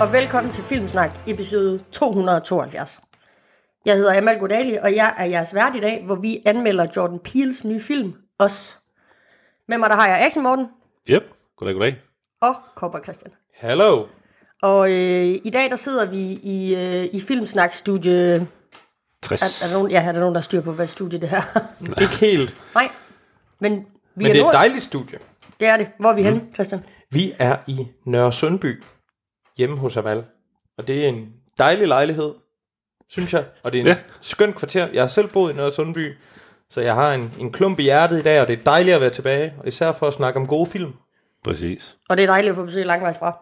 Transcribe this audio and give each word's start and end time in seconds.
Og 0.00 0.12
velkommen 0.12 0.52
til 0.52 0.64
Filmsnak, 0.64 1.18
episode 1.26 1.80
272. 1.92 3.00
Jeg 3.86 3.96
hedder 3.96 4.18
Amal 4.18 4.38
Godali, 4.38 4.76
og 4.76 4.94
jeg 4.94 5.14
er 5.18 5.24
jeres 5.24 5.54
vært 5.54 5.76
i 5.76 5.80
dag, 5.80 6.02
hvor 6.06 6.14
vi 6.14 6.42
anmelder 6.46 6.86
Jordan 6.96 7.18
Peels 7.18 7.64
nye 7.64 7.80
film, 7.80 8.12
Os. 8.38 8.78
Med 9.68 9.78
mig 9.78 9.90
der 9.90 9.96
har 9.96 10.08
jeg 10.08 10.26
Action 10.26 10.42
Morten 10.42 10.66
Yep, 11.08 11.22
goddag, 11.56 11.74
goddag. 11.74 11.96
og 12.40 12.54
Cowboy 12.76 13.00
Christian. 13.02 13.32
Hello. 13.54 14.06
Og 14.62 14.90
øh, 14.92 15.38
i 15.44 15.50
dag 15.52 15.70
der 15.70 15.76
sidder 15.76 16.06
vi 16.06 16.20
i, 16.42 16.74
øh, 16.74 17.04
i 17.12 17.20
Filmsnak-studie... 17.20 18.46
60. 19.22 19.42
Er, 19.62 19.66
er, 19.66 19.68
der 19.68 19.76
nogen, 19.78 19.90
ja, 19.92 20.02
er 20.02 20.12
der 20.12 20.20
nogen, 20.20 20.34
der 20.34 20.40
styrer 20.40 20.62
på, 20.62 20.72
hvad 20.72 20.86
studie 20.86 21.20
det 21.20 21.28
her? 21.28 21.42
Ikke 22.02 22.14
helt, 22.16 22.54
Nej, 22.74 22.88
men 23.60 23.72
vi 23.74 23.84
men 24.14 24.26
er, 24.26 24.32
det 24.32 24.40
er 24.42 24.46
et 24.48 24.52
dejligt 24.52 24.82
studie. 24.84 25.18
det 25.60 25.68
er 25.68 25.76
det. 25.76 25.88
Hvor 26.00 26.08
er 26.10 26.14
vi 26.14 26.22
henne, 26.22 26.42
Christian? 26.54 26.84
Vi 27.10 27.32
er 27.38 27.56
i 27.66 27.78
Nørre 28.04 28.32
Sundby, 28.32 28.82
hjemme 29.56 29.76
hos 29.78 29.96
Amal. 29.96 30.24
Og 30.78 30.88
det 30.88 31.04
er 31.04 31.08
en 31.08 31.28
dejlig 31.58 31.88
lejlighed, 31.88 32.34
synes 33.08 33.32
jeg. 33.32 33.44
Og 33.62 33.72
det 33.72 33.78
er 33.78 33.82
en 33.82 33.86
Ja. 33.88 33.92
ja. 33.92 33.98
skøn 34.20 34.52
kvarter. 34.52 34.88
Jeg 34.92 35.02
har 35.02 35.08
selv 35.08 35.28
boet 35.28 35.52
i 35.52 35.56
Nørre 35.56 35.70
Sundby, 35.70 36.12
så 36.70 36.80
jeg 36.80 36.94
har 36.94 37.12
en, 37.14 37.32
en 37.40 37.52
klump 37.52 37.78
i 37.78 37.82
hjertet 37.82 38.18
i 38.18 38.22
dag, 38.22 38.40
og 38.40 38.48
det 38.48 38.58
er 38.58 38.64
dejligt 38.64 38.94
at 38.94 39.00
være 39.00 39.10
tilbage. 39.10 39.54
Og 39.58 39.68
især 39.68 39.92
for 39.92 40.06
at 40.06 40.14
snakke 40.14 40.40
om 40.40 40.46
gode 40.46 40.70
film. 40.70 40.92
Præcis. 41.44 41.96
Og 42.08 42.16
det 42.16 42.22
er 42.22 42.26
dejligt 42.26 42.50
at 42.50 42.56
få 42.56 42.64
besøg 42.64 42.86
langvejs 42.86 43.18
fra. 43.18 43.38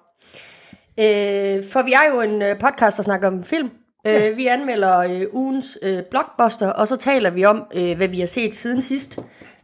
Øh, 1.01 1.63
for 1.73 1.83
vi 1.83 1.93
er 1.93 2.15
jo 2.15 2.21
en 2.21 2.43
øh, 2.43 2.59
podcast, 2.61 2.97
der 2.97 3.03
snakker 3.03 3.29
om 3.29 3.45
film. 3.45 3.71
Øh, 4.07 4.37
vi 4.37 4.47
anmelder 4.47 4.99
øh, 4.99 5.23
ugens 5.33 5.79
øh, 5.83 6.03
blockbuster, 6.11 6.69
og 6.71 6.89
så 6.89 6.97
taler 6.97 7.31
vi 7.31 7.45
om, 7.45 7.67
øh, 7.75 7.97
hvad 7.97 8.09
vi 8.09 8.21
har 8.21 8.27
set 8.27 8.55
siden 8.55 8.81
sidst. 8.81 9.19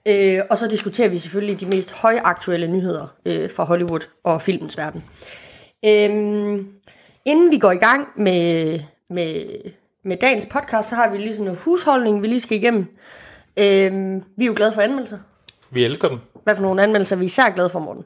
Øh, 0.09 0.41
og 0.51 0.59
så 0.59 0.67
diskuterer 0.69 1.09
vi 1.09 1.19
selvfølgelig 1.19 1.61
de 1.61 1.67
mest 1.67 2.03
højaktuelle 2.03 2.67
nyheder 2.69 3.07
øh, 3.27 3.51
fra 3.57 3.65
Hollywood 3.65 4.01
og 4.25 4.43
filmens 4.43 4.77
verden. 4.79 5.05
Øh, 5.85 6.65
inden 7.25 7.53
vi 7.53 7.59
går 7.59 7.73
i 7.73 7.77
gang 7.77 8.09
med, 8.17 8.81
med, 9.11 9.45
med 10.05 10.17
dagens 10.17 10.47
podcast, 10.47 10.89
så 10.89 10.95
har 10.95 11.11
vi 11.13 11.19
lige 11.19 11.33
sådan 11.33 11.45
noget 11.45 11.61
husholdning, 11.61 12.23
vi 12.23 12.27
lige 12.27 12.41
skal 12.41 12.57
igennem. 12.57 12.87
Øh, 13.59 13.93
vi 14.37 14.45
er 14.45 14.47
jo 14.47 14.53
glade 14.57 14.73
for 14.73 14.81
anmeldelser. 14.81 15.19
Vi 15.71 15.85
elsker 15.85 16.09
dem. 16.09 16.19
Hvad 16.45 16.57
for 16.57 16.63
nogle 16.63 16.83
anmeldelser 16.83 17.17
vi 17.17 17.23
er 17.25 17.27
især 17.27 17.51
glade 17.51 17.71
for, 17.71 17.79
Morten? 17.79 18.05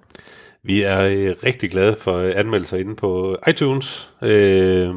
Vi 0.63 0.83
er 0.83 1.01
øh, 1.01 1.35
rigtig 1.45 1.71
glade 1.71 1.97
for 1.97 2.17
øh, 2.17 2.33
anmeldelser 2.37 2.77
inde 2.77 2.97
på 2.97 3.37
iTunes. 3.49 4.11
Øh, 4.23 4.91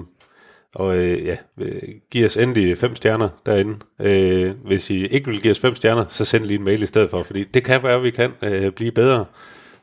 og 0.75 0.97
øh, 0.97 1.25
ja, 1.25 1.37
øh, 1.59 1.81
giv 2.11 2.25
os 2.25 2.37
endelig 2.37 2.77
fem 2.77 2.95
stjerner 2.95 3.29
derinde. 3.45 3.77
Øh, 4.01 4.51
hvis 4.65 4.89
I 4.89 5.05
ikke 5.07 5.27
vil 5.27 5.41
give 5.41 5.51
os 5.51 5.59
fem 5.59 5.75
stjerner, 5.75 6.05
så 6.09 6.25
send 6.25 6.43
lige 6.45 6.57
en 6.57 6.63
mail 6.63 6.83
i 6.83 6.87
stedet 6.87 7.09
for, 7.09 7.23
fordi 7.23 7.43
det 7.43 7.63
kan 7.63 7.83
være, 7.83 7.95
at 7.95 8.03
vi 8.03 8.11
kan 8.11 8.31
øh, 8.41 8.71
blive 8.71 8.91
bedre. 8.91 9.25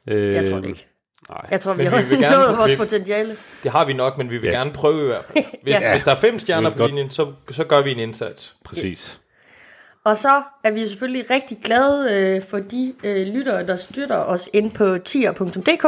Øh, 0.08 0.34
Jeg 0.34 0.44
tror 0.44 0.56
det 0.60 0.68
ikke. 0.68 0.86
Nej. 1.30 1.46
Jeg 1.50 1.60
tror, 1.60 1.74
vi 1.74 1.84
har 1.84 2.02
vi 2.02 2.08
vil 2.08 2.18
gerne- 2.18 2.36
nået 2.36 2.58
vores 2.58 2.70
vi- 2.70 2.76
potentiale. 2.76 3.36
Det 3.62 3.70
har 3.70 3.84
vi 3.84 3.92
nok, 3.92 4.18
men 4.18 4.30
vi 4.30 4.38
vil 4.38 4.48
Ja. 4.50 4.56
gerne 4.56 4.72
prøve 4.72 5.02
i 5.02 5.06
hvert 5.06 5.24
fald. 5.24 5.44
Hvis, 5.62 5.74
Ja. 5.74 5.90
hvis 5.92 6.02
der 6.02 6.10
er 6.10 6.16
fem 6.16 6.38
stjerner 6.38 6.70
på 6.70 6.78
godt- 6.78 6.90
linjen, 6.90 7.10
så, 7.10 7.32
så 7.50 7.64
gør 7.64 7.82
vi 7.82 7.90
en 7.92 7.98
indsats. 7.98 8.56
Præcis. 8.64 9.20
Og 10.04 10.16
så 10.16 10.42
er 10.64 10.70
vi 10.72 10.86
selvfølgelig 10.86 11.30
rigtig 11.30 11.58
glade 11.64 12.08
øh, 12.36 12.42
for 12.42 12.58
de 12.58 12.94
øh, 13.04 13.26
lyttere, 13.26 13.66
der 13.66 13.76
støtter 13.76 14.16
os 14.16 14.48
ind 14.52 14.72
på 14.72 14.98
tier.dk. 14.98 15.84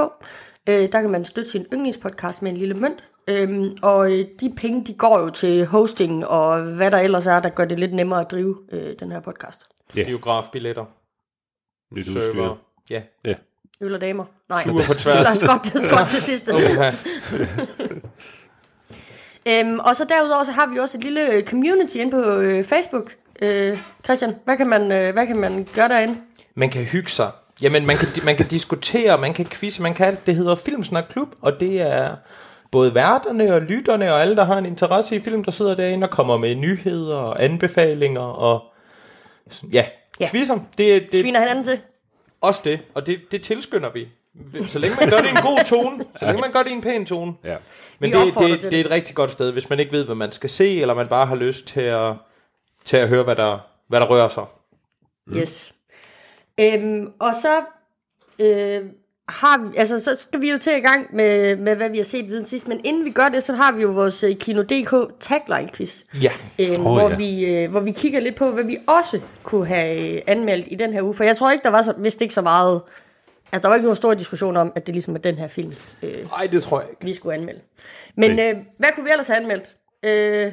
Øh, 0.69 0.93
der 0.93 1.01
kan 1.01 1.11
man 1.11 1.25
støtte 1.25 1.51
sin 1.51 1.67
yndlingspodcast 1.73 2.43
med 2.43 2.51
en 2.51 2.57
lille 2.57 2.75
mønt. 2.75 3.05
Øhm, 3.29 3.71
og 3.83 4.13
øh, 4.13 4.27
de 4.41 4.53
penge, 4.57 4.85
de 4.85 4.95
går 4.95 5.21
jo 5.21 5.31
til 5.31 5.67
hosting 5.67 6.27
og 6.27 6.63
hvad 6.63 6.91
der 6.91 6.99
ellers 6.99 7.27
er, 7.27 7.41
der 7.41 7.49
gør 7.49 7.65
det 7.65 7.79
lidt 7.79 7.95
nemmere 7.95 8.21
at 8.21 8.31
drive 8.31 8.57
øh, 8.73 8.95
den 9.01 9.13
her 9.13 9.21
podcast. 9.21 9.65
Ja. 9.97 10.05
Biografbilletter, 10.07 10.85
Nyt 11.95 12.09
udstyr. 12.09 12.55
Ja. 12.91 13.03
Ja. 13.25 13.35
Øl 13.81 13.95
og 13.95 14.01
damer. 14.01 14.25
Nej, 14.49 14.63
Ture 14.65 14.85
på 14.87 14.95
tværs. 14.95 15.17
lad 15.17 15.27
os 15.33 15.43
godt 15.43 15.63
til, 15.65 15.91
godt 15.91 16.11
til 16.11 16.21
sidste. 16.23 16.55
Okay. 16.55 16.93
Øhm, 19.49 19.79
og 19.79 19.97
så 19.97 20.05
derudover 20.09 20.45
så 20.45 20.53
har 20.53 20.67
vi 20.73 20.79
også 20.79 20.99
et 20.99 21.05
lille 21.05 21.43
community 21.47 21.97
inde 21.97 22.11
på 22.13 22.19
øh, 22.21 22.65
Facebook. 22.65 23.11
Øh, 23.43 23.79
Christian, 24.05 24.35
hvad 24.45 24.57
kan, 24.57 24.67
man, 24.67 24.93
øh, 24.93 25.13
hvad 25.13 25.27
kan 25.27 25.37
man 25.37 25.69
gøre 25.75 25.89
derinde? 25.89 26.17
Man 26.55 26.71
kan 26.71 26.85
hygge 26.85 27.11
sig. 27.11 27.31
Jamen, 27.63 27.87
man 27.87 27.97
kan, 27.97 28.09
man 28.25 28.37
kan 28.37 28.47
diskutere, 28.47 29.19
man 29.19 29.33
kan 29.35 29.47
quizze, 29.47 29.83
man 29.83 29.95
kan 29.95 30.07
alt. 30.07 30.27
Det 30.27 30.35
hedder 30.37 30.55
Filmsnak 30.55 31.05
Klub, 31.11 31.29
og 31.43 31.61
det 31.61 31.81
er 31.81 32.17
både 32.73 32.95
værterne 32.95 33.55
og 33.55 33.61
lytterne 33.61 34.13
og 34.13 34.23
alle, 34.23 34.37
der 34.37 34.45
har 34.45 34.59
en 34.59 34.67
interesse 34.67 35.17
i 35.17 35.21
film, 35.21 35.45
der 35.45 35.51
sidder 35.51 35.75
derinde 35.75 36.05
og 36.07 36.11
kommer 36.11 36.37
med 36.37 36.55
nyheder 36.55 37.17
og 37.17 37.45
anbefalinger 37.45 38.21
og 38.21 38.63
ja, 39.73 39.85
Ja. 40.21 40.29
quizzer. 40.31 40.55
Det, 40.55 40.69
det 40.79 41.15
er 41.19 41.23
Sviner 41.23 41.41
hinanden 41.41 41.65
til? 41.65 41.81
Også 42.41 42.61
det, 42.65 42.81
og 42.95 43.07
det, 43.07 43.21
det 43.31 43.43
tilskynder 43.43 43.91
vi. 43.91 44.09
Så 44.69 44.79
længe 44.79 44.97
man 45.01 45.11
gør 45.11 45.17
det 45.17 45.27
i 45.27 45.31
en 45.31 45.37
god 45.43 45.65
tone, 45.67 46.05
så 46.17 46.27
længe 46.27 46.41
man 46.41 46.53
gør 46.53 46.63
det 46.63 46.71
i 46.71 46.73
en 46.73 46.81
pæn 46.83 47.07
tone. 47.07 47.35
Ja. 47.45 47.57
Men 47.99 48.13
Vi 48.13 48.17
det, 48.17 48.27
opfordrer 48.29 48.49
det, 48.49 48.61
til 48.61 48.71
det 48.71 48.79
er 48.79 48.83
det. 48.83 48.87
et 48.87 48.93
rigtig 48.93 49.15
godt 49.15 49.31
sted, 49.31 49.53
hvis 49.53 49.71
man 49.71 49.81
ikke 49.81 49.93
ved, 49.93 50.05
hvad 50.05 50.15
man 50.15 50.33
skal 50.33 50.51
se, 50.51 50.81
eller 50.81 50.95
man 50.95 51.09
bare 51.09 51.27
har 51.27 51.35
lyst 51.37 51.67
til 51.67 51.81
at, 51.81 52.15
til 52.85 52.97
at 52.97 53.09
høre, 53.09 53.23
hvad 53.25 53.37
der, 53.37 53.59
hvad 53.89 54.01
der 54.01 54.07
rører 54.07 54.29
sig. 54.29 54.45
Yes. 55.37 55.73
Øhm, 56.61 57.13
og 57.21 57.33
så 57.43 57.65
øh, 58.39 58.85
har 59.29 59.59
vi, 59.59 59.77
altså 59.77 59.99
så 60.05 60.15
skal 60.15 60.41
vi 60.41 60.51
jo 60.51 60.59
til 60.59 60.73
i 60.77 60.81
gang 60.81 61.07
med, 61.15 61.57
med 61.57 61.77
hvad 61.77 61.91
vi 61.91 61.97
har 61.97 62.05
set 62.05 62.27
siden 62.29 62.45
sidst, 62.45 62.69
men 62.69 62.81
inden 62.85 63.05
vi 63.05 63.11
gør 63.11 63.29
det, 63.29 63.43
så 63.43 63.53
har 63.55 63.73
vi 63.73 63.83
jo 63.83 63.89
vores 63.89 64.25
øh, 64.25 64.37
Kino.dk 64.37 65.21
tagline 65.21 65.69
quiz, 65.75 66.03
Ja. 66.23 66.31
øhm, 66.61 66.87
Åh, 66.87 66.93
hvor, 66.93 67.11
ja. 67.11 67.17
vi, 67.17 67.55
øh, 67.57 67.71
hvor 67.71 67.81
vi 67.81 67.91
kigger 67.93 68.21
lidt 68.21 68.37
på, 68.37 68.51
hvad 68.51 68.65
vi 68.65 68.79
også 68.87 69.21
kunne 69.43 69.67
have 69.67 70.15
øh, 70.17 70.23
anmeldt 70.27 70.67
i 70.71 70.75
den 70.75 70.93
her 70.93 71.03
uge, 71.03 71.15
for 71.15 71.25
jeg 71.25 71.37
tror 71.37 71.51
ikke, 71.51 71.63
der 71.63 71.71
var 71.71 71.83
så, 71.83 71.95
vist 71.99 72.23
ikke 72.23 72.35
så 72.35 72.43
meget, 72.43 72.83
altså 73.53 73.63
der 73.63 73.69
var 73.69 73.75
ikke 73.75 73.85
nogen 73.85 73.97
stor 73.97 74.15
diskussion 74.15 74.57
om, 74.57 74.73
at 74.75 74.87
det 74.87 74.95
ligesom 74.95 75.15
er 75.15 75.19
den 75.19 75.35
her 75.35 75.49
film, 75.49 75.73
øh, 76.03 76.15
Nej, 76.31 76.47
det 76.53 76.63
tror 76.63 76.81
jeg 76.81 76.91
ikke. 76.91 77.05
vi 77.05 77.15
skulle 77.15 77.35
anmelde. 77.35 77.61
Men 78.17 78.31
Nej. 78.37 78.51
øh, 78.51 78.57
hvad 78.79 78.89
kunne 78.95 79.05
vi 79.05 79.11
ellers 79.11 79.29
have 79.29 79.37
anmeldt? 79.41 79.77
Øh, 80.05 80.53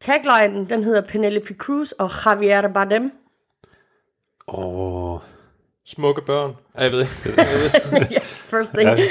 taglinen, 0.00 0.68
den 0.68 0.84
hedder 0.84 1.00
Penelope 1.00 1.54
Cruz 1.54 1.90
og 1.92 2.10
Javier 2.26 2.68
Bardem. 2.68 3.12
Og 4.46 5.22
Smukke 5.94 6.22
børn. 6.22 6.56
Ja, 6.78 6.82
jeg 6.82 6.92
ved 6.92 7.00
ikke. 7.00 7.40
ja, 8.14 8.18
first 8.44 8.74
thing. 8.74 8.90
Ja. 8.90 9.04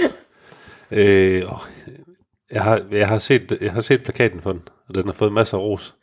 øh, 0.92 1.54
åh, 1.54 1.60
jeg, 2.52 2.64
har, 2.64 2.82
jeg, 2.92 3.08
har 3.08 3.18
set, 3.18 3.58
jeg 3.62 3.72
har 3.72 3.80
set 3.82 4.04
plakaten 4.04 4.42
for 4.42 4.52
den, 4.52 4.62
og 4.90 4.96
den 4.96 5.06
har 5.06 5.14
fået 5.14 5.34
masser 5.34 5.58
af 5.58 5.62
ros. 5.62 5.96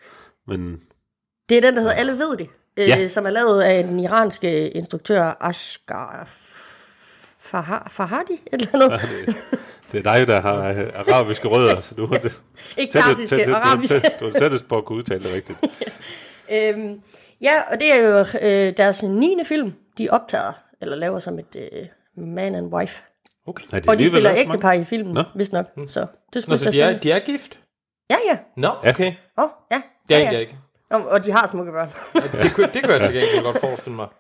Men 0.48 0.80
Det 1.48 1.56
er 1.56 1.60
den, 1.60 1.74
der 1.74 1.80
hedder 1.80 1.94
Alle 1.94 2.12
ved 2.12 2.36
det, 2.36 2.48
øh, 2.76 2.88
Ja. 2.88 3.08
som 3.08 3.26
er 3.26 3.30
lavet 3.30 3.62
af 3.62 3.84
den 3.84 4.00
iranske 4.00 4.70
instruktør 4.70 5.36
Ashgar 5.40 6.24
Fah- 7.46 7.88
Fahadi, 7.90 8.32
et 8.52 8.68
eller 8.72 8.84
andet. 8.84 9.00
det 9.92 10.06
er 10.06 10.14
dig, 10.14 10.26
der 10.26 10.40
har 10.40 10.68
øh, 10.70 10.86
arabiske 10.94 11.48
rødder, 11.48 11.80
så 11.80 11.94
du 11.94 12.06
har 12.06 12.18
det. 12.18 12.40
Ikke 12.76 12.92
persiske, 12.92 13.54
arabiske. 13.54 14.10
Du 14.20 14.26
er 14.26 14.32
tættest 14.38 14.68
på 14.68 14.76
at 14.78 14.84
kunne 14.84 14.98
udtale 14.98 15.24
det 15.24 15.34
rigtigt. 15.34 15.58
øhm, 16.54 17.00
ja, 17.40 17.52
og 17.72 17.80
det 17.80 17.92
er 17.94 17.96
jo 18.08 18.18
øh, 18.42 18.76
deres 18.76 19.02
9. 19.02 19.36
film, 19.46 19.72
de 19.98 20.08
optager, 20.10 20.52
eller 20.80 20.96
laver 20.96 21.18
som 21.18 21.38
et 21.38 21.56
øh, 21.56 21.86
man 22.26 22.54
and 22.54 22.74
wife. 22.74 23.02
Okay. 23.46 23.64
Nej, 23.72 23.80
det 23.80 23.90
Og 23.90 23.98
de 23.98 24.06
spiller 24.06 24.30
også 24.30 24.42
ægtepar 24.42 24.72
i 24.72 24.84
filmen, 24.84 25.14
Nå. 25.14 25.22
hvis 25.34 25.52
nok. 25.52 25.66
Så 25.88 26.06
det 26.32 26.42
skulle 26.42 26.54
Nå, 26.54 26.64
så 26.64 26.70
de 26.70 26.80
er, 26.80 26.98
de 26.98 27.10
er 27.12 27.18
gift? 27.18 27.60
Ja, 28.10 28.16
ja. 28.30 28.38
Nå, 28.56 28.68
Ja. 28.84 28.90
okay. 28.90 29.12
Åh, 29.38 29.44
oh, 29.44 29.50
ja. 29.72 29.82
Det 30.08 30.14
er 30.16 30.18
ja, 30.18 30.24
ikke, 30.24 30.34
ja. 30.34 30.40
ikke. 30.40 30.58
Og, 30.90 31.08
og 31.08 31.24
de 31.24 31.32
har 31.32 31.46
smukke 31.46 31.72
børn. 31.72 31.90
Det, 32.42 32.52
kunne, 32.54 32.66
det 32.74 32.82
kan 32.82 32.90
jeg 32.90 33.00
til 33.04 33.14
gengæld 33.14 33.44
godt 33.44 33.60
forestille 33.60 33.96
mig. 33.96 34.08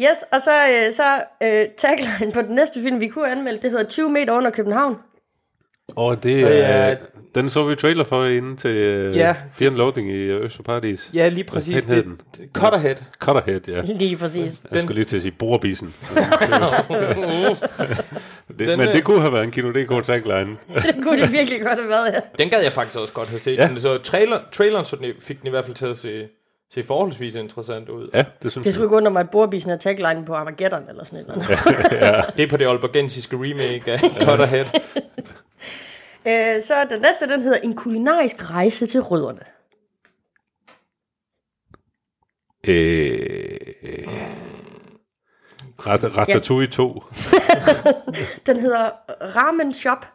Yes, 0.00 0.24
og 0.32 0.40
så, 0.40 0.50
øh, 0.70 0.92
så 0.92 1.02
øh, 1.42 1.66
tagline 1.78 2.32
på 2.32 2.42
den 2.42 2.54
næste 2.54 2.82
film, 2.82 3.00
vi 3.00 3.08
kunne 3.08 3.30
anmelde, 3.30 3.62
det 3.62 3.70
hedder 3.70 3.84
20 3.84 4.10
meter 4.10 4.32
under 4.32 4.50
København. 4.50 4.96
Og 5.96 6.22
det 6.22 6.40
er, 6.42 6.88
ja. 6.88 6.94
den 7.34 7.50
så 7.50 7.64
vi 7.64 7.76
trailer 7.76 8.04
for 8.04 8.24
inde 8.24 8.56
til 8.56 8.70
uh, 9.08 9.16
Ja. 9.16 9.34
Fear 9.52 9.70
and 9.70 9.78
Loading 9.78 10.10
i 10.10 10.14
Øst 10.30 10.64
Paradis. 10.64 11.10
Ja, 11.14 11.28
lige 11.28 11.44
præcis. 11.44 11.82
Hvad 11.82 11.94
hed 11.96 11.96
Det, 11.96 12.04
den? 12.04 12.20
det, 12.36 12.50
Cutterhead. 12.52 12.94
Cutterhead, 13.18 13.60
ja. 13.68 13.80
Lige 13.82 14.16
præcis. 14.16 14.60
Jeg 14.72 14.82
skulle 14.82 14.94
lige 14.94 15.04
til 15.04 15.16
at 15.16 15.22
sige 15.22 15.32
borbisen. 15.38 15.94
det, 18.48 18.58
Den, 18.58 18.78
men 18.78 18.88
øh, 18.88 18.94
det 18.94 19.04
kunne 19.04 19.20
have 19.20 19.32
været 19.32 19.44
en 19.44 19.50
Kino 19.50 19.70
DK 19.70 20.04
tagline. 20.04 20.50
det 20.74 20.94
kunne 21.02 21.22
det 21.22 21.32
virkelig 21.32 21.60
godt 21.60 21.78
have 21.78 21.88
været, 21.88 22.12
ja. 22.14 22.20
Den 22.38 22.48
gad 22.50 22.62
jeg 22.62 22.72
faktisk 22.72 22.98
også 22.98 23.12
godt 23.12 23.28
have 23.28 23.38
set. 23.40 23.56
Ja. 23.56 23.68
Ja. 23.72 23.80
Så 23.80 23.98
trailer, 23.98 24.36
traileren 24.52 24.84
så 24.84 24.96
den, 24.96 25.06
fik 25.20 25.38
den 25.40 25.46
i 25.46 25.50
hvert 25.50 25.64
fald 25.64 25.76
til 25.76 25.86
at 25.86 25.96
se, 25.96 26.28
se 26.74 26.84
forholdsvis 26.84 27.34
interessant 27.34 27.88
ud. 27.88 28.08
Ja, 28.14 28.24
det 28.42 28.50
synes 28.52 28.64
Det 28.64 28.74
skulle 28.74 28.82
jeg. 28.82 28.86
ikke 28.86 28.96
undre 28.96 29.10
mig, 29.10 29.20
at 29.20 29.30
Borbisen 29.30 29.70
er 29.70 29.76
tagline 29.76 30.24
på 30.24 30.34
Armageddon 30.34 30.82
eller 30.88 31.04
sådan 31.04 31.18
et 31.18 31.22
eller 31.22 32.14
andet. 32.14 32.36
Det 32.36 32.42
er 32.42 32.46
på 32.48 32.56
det 32.56 32.68
olbergensiske 32.68 33.36
remake 33.36 33.92
af 33.92 33.98
Cutterhead. 34.00 34.64
Øh, 36.26 36.62
så 36.62 36.86
den 36.90 37.00
næste, 37.00 37.28
den 37.28 37.42
hedder 37.42 37.58
En 37.58 37.76
kulinarisk 37.76 38.50
rejse 38.50 38.86
til 38.86 39.00
rødderne. 39.00 39.40
Øh, 42.68 43.58
Rat- 45.86 46.16
Ratatouille 46.16 46.70
2. 46.70 47.02
Den 48.46 48.60
hedder 48.60 48.90
Ramen 49.36 49.74
Shop. 49.74 50.06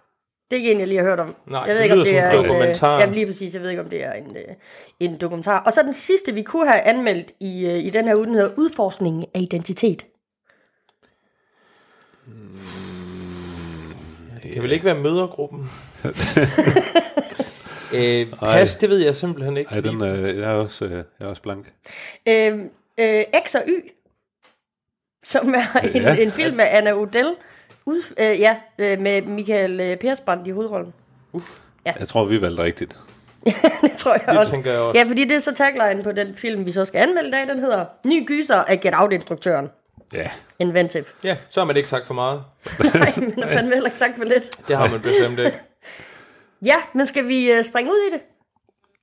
Det 0.52 0.56
er 0.56 0.58
ikke 0.58 0.72
en, 0.72 0.80
jeg 0.80 0.88
lige 0.88 0.98
har 1.00 1.06
hørt 1.08 1.20
om. 1.20 1.36
Nej, 1.46 1.60
jeg 1.62 1.76
ved 1.76 1.78
det 1.78 1.84
ikke, 1.84 1.94
om 1.94 2.00
det 2.00 2.08
som 2.08 2.16
er 2.18 2.30
en 2.32 2.38
en, 2.40 2.46
øh, 2.46 2.50
dokumentar. 2.50 3.00
Jamen 3.00 3.16
lige 3.16 3.26
præcis, 3.26 3.54
jeg 3.54 3.62
ved 3.62 3.70
ikke, 3.70 3.82
om 3.82 3.90
det 3.90 4.04
er 4.04 4.14
en, 4.14 4.38
øh, 4.38 4.56
en 5.00 5.18
dokumentar. 5.18 5.64
Og 5.64 5.74
så 5.74 5.82
den 5.84 5.94
sidste, 5.94 6.34
vi 6.34 6.44
kunne 6.44 6.68
have 6.68 6.82
anmeldt 6.82 7.32
i, 7.40 7.66
øh, 7.66 7.74
i 7.86 7.90
den 7.90 8.08
her 8.08 8.16
uge, 8.16 8.26
den 8.26 8.34
hedder 8.34 8.54
Udforskningen 8.58 9.26
af 9.34 9.40
identitet. 9.42 10.06
Det 14.44 14.52
kan 14.54 14.64
vel 14.64 14.72
ikke 14.72 14.86
være 14.86 15.00
mødergruppen? 15.04 15.70
Øh, 17.94 18.28
pas, 18.40 18.76
det 18.76 18.90
ved 18.90 18.98
jeg 18.98 19.16
simpelthen 19.16 19.58
ikke. 19.58 19.72
Ej, 19.76 19.80
den 19.82 20.02
er, 20.02 20.16
jeg, 20.16 20.36
er 20.38 20.52
også, 20.52 20.86
øh, 20.86 20.92
jeg 20.92 21.04
er 21.20 21.26
også 21.28 21.42
blank. 21.42 21.68
Øh, 22.28 22.60
øh, 22.98 23.24
X 23.48 23.56
og 23.56 23.62
Y, 23.68 23.90
som 25.24 25.54
er 25.54 25.80
en, 25.80 26.02
Ja. 26.02 26.16
en 26.16 26.32
film 26.32 26.60
af 26.60 26.78
Anna 26.78 26.94
Odell, 26.94 27.36
ud, 27.86 28.14
øh, 28.20 28.40
ja, 28.40 28.58
øh, 28.80 29.00
med 29.00 29.22
Michael 29.22 29.80
øh, 29.80 29.98
Persbrandt 29.98 30.48
i 30.48 30.52
hovedrollen. 30.52 30.94
Jeg 32.00 32.08
tror, 32.08 32.26
vi 32.26 32.42
valgte 32.42 32.64
rigtigt. 32.64 32.98
det 33.84 33.92
tror 33.98 34.14
jeg 34.14 34.24
Det 34.30 34.38
også. 34.38 34.52
tænker 34.52 34.72
jeg 34.72 34.80
også. 34.80 35.00
Ja, 35.02 35.10
fordi 35.10 35.24
det 35.24 35.36
er 35.36 35.40
så 35.40 35.54
tagline 35.54 36.04
på 36.04 36.12
den 36.12 36.36
film, 36.36 36.66
vi 36.66 36.72
så 36.72 36.86
skal 36.86 37.00
anmelde 37.02 37.30
i 37.30 37.32
dag. 37.32 37.48
Den 37.48 37.60
hedder 37.60 37.86
Ny 38.06 38.28
gyser 38.28 38.56
af 38.56 38.80
Get 38.80 38.94
Out-instruktøren. 38.98 39.68
Ja. 40.14 40.30
Inventive. 40.60 41.04
Ja, 41.24 41.38
så 41.50 41.60
har 41.60 41.66
man 41.66 41.78
ikke 41.78 41.90
sagt 41.90 42.08
for 42.08 42.14
meget. 42.14 42.44
Nej, 42.94 43.14
men 43.18 43.34
har 43.44 43.50
fandme 43.50 43.74
heller 43.74 43.88
ikke 43.90 43.98
sagt 44.00 44.18
for 44.18 44.24
lidt. 44.24 44.68
Det 44.68 44.78
har 44.78 44.88
man 44.90 45.02
bestemt 45.02 45.40
ikke. 45.40 45.60
Ja, 46.66 46.76
men 46.94 47.06
skal 47.06 47.28
vi 47.28 47.52
øh, 47.52 47.64
springe 47.64 47.92
ud 47.92 48.08
i 48.12 48.14
det? 48.14 48.22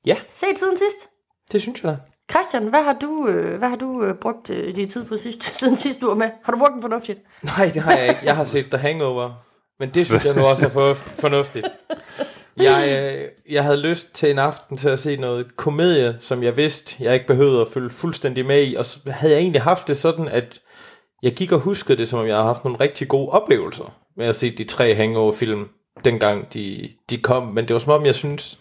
Ja, 0.06 0.17
Se 0.29 0.47
tiden 0.56 0.77
sidst. 0.77 1.09
det 1.53 1.62
synes 1.62 1.83
jeg 1.83 1.93
da. 1.93 1.97
Christian, 2.31 2.69
hvad 2.69 2.83
har 2.83 2.93
du, 2.93 3.29
øh, 3.29 3.59
hvad 3.59 3.69
har 3.69 3.77
du 3.77 4.03
øh, 4.05 4.15
brugt 4.19 4.49
din 4.49 4.89
tid 4.89 5.05
på 5.05 5.17
sidst, 5.17 5.43
siden 5.59 5.77
sidst 5.77 6.01
du 6.01 6.06
var 6.06 6.15
med? 6.15 6.31
Har 6.45 6.53
du 6.53 6.59
brugt 6.59 6.73
den 6.73 6.83
fornuftigt? 6.83 7.21
Nej, 7.43 7.71
det 7.75 7.83
har 7.83 7.93
jeg 7.97 8.09
ikke. 8.09 8.21
Jeg 8.25 8.37
har 8.37 8.45
set 8.45 8.67
The 8.71 8.79
Hangover. 8.79 9.31
Men 9.81 9.91
det 9.91 10.06
synes 10.06 10.25
jeg 10.25 10.35
nu 10.35 10.43
også 10.45 10.65
er 10.65 10.69
for 10.69 10.95
fornuftigt. 10.95 11.67
Jeg, 12.56 13.29
jeg 13.51 13.65
havde 13.65 13.81
lyst 13.81 14.12
til 14.15 14.31
en 14.31 14.39
aften 14.39 14.77
til 14.77 14.89
at 14.89 14.99
se 14.99 15.17
noget 15.17 15.57
komedie, 15.57 16.17
som 16.21 16.43
jeg 16.43 16.57
vidste, 16.57 16.97
jeg 17.00 17.15
ikke 17.15 17.27
behøvede 17.27 17.61
at 17.61 17.69
følge 17.73 17.91
fuldstændig 17.91 18.47
med 18.47 18.67
i. 18.67 18.75
Og 18.75 18.85
så 18.85 18.99
havde 19.11 19.33
jeg 19.35 19.41
egentlig 19.41 19.62
haft 19.62 19.89
det 19.89 19.97
sådan, 19.97 20.29
at 20.29 20.61
jeg 21.23 21.33
gik 21.35 21.53
og 21.53 21.59
huskede 21.61 21.99
det, 21.99 22.09
som 22.09 22.19
om 22.19 22.27
jeg 22.27 22.35
havde 22.35 22.47
haft 22.47 22.65
nogle 22.65 22.81
rigtig 22.81 23.09
gode 23.09 23.29
oplevelser 23.31 23.95
med 24.17 24.27
at 24.27 24.37
se 24.37 24.50
de 24.57 24.65
tre 24.65 24.95
Hangover-film, 24.95 25.69
dengang 26.05 26.55
de, 26.55 26.88
de 27.11 27.19
kom. 27.19 27.43
Men 27.43 27.69
det 27.69 27.75
var 27.75 27.79
som 27.79 27.93
om, 27.93 28.06
jeg 28.06 28.14
synes, 28.14 28.58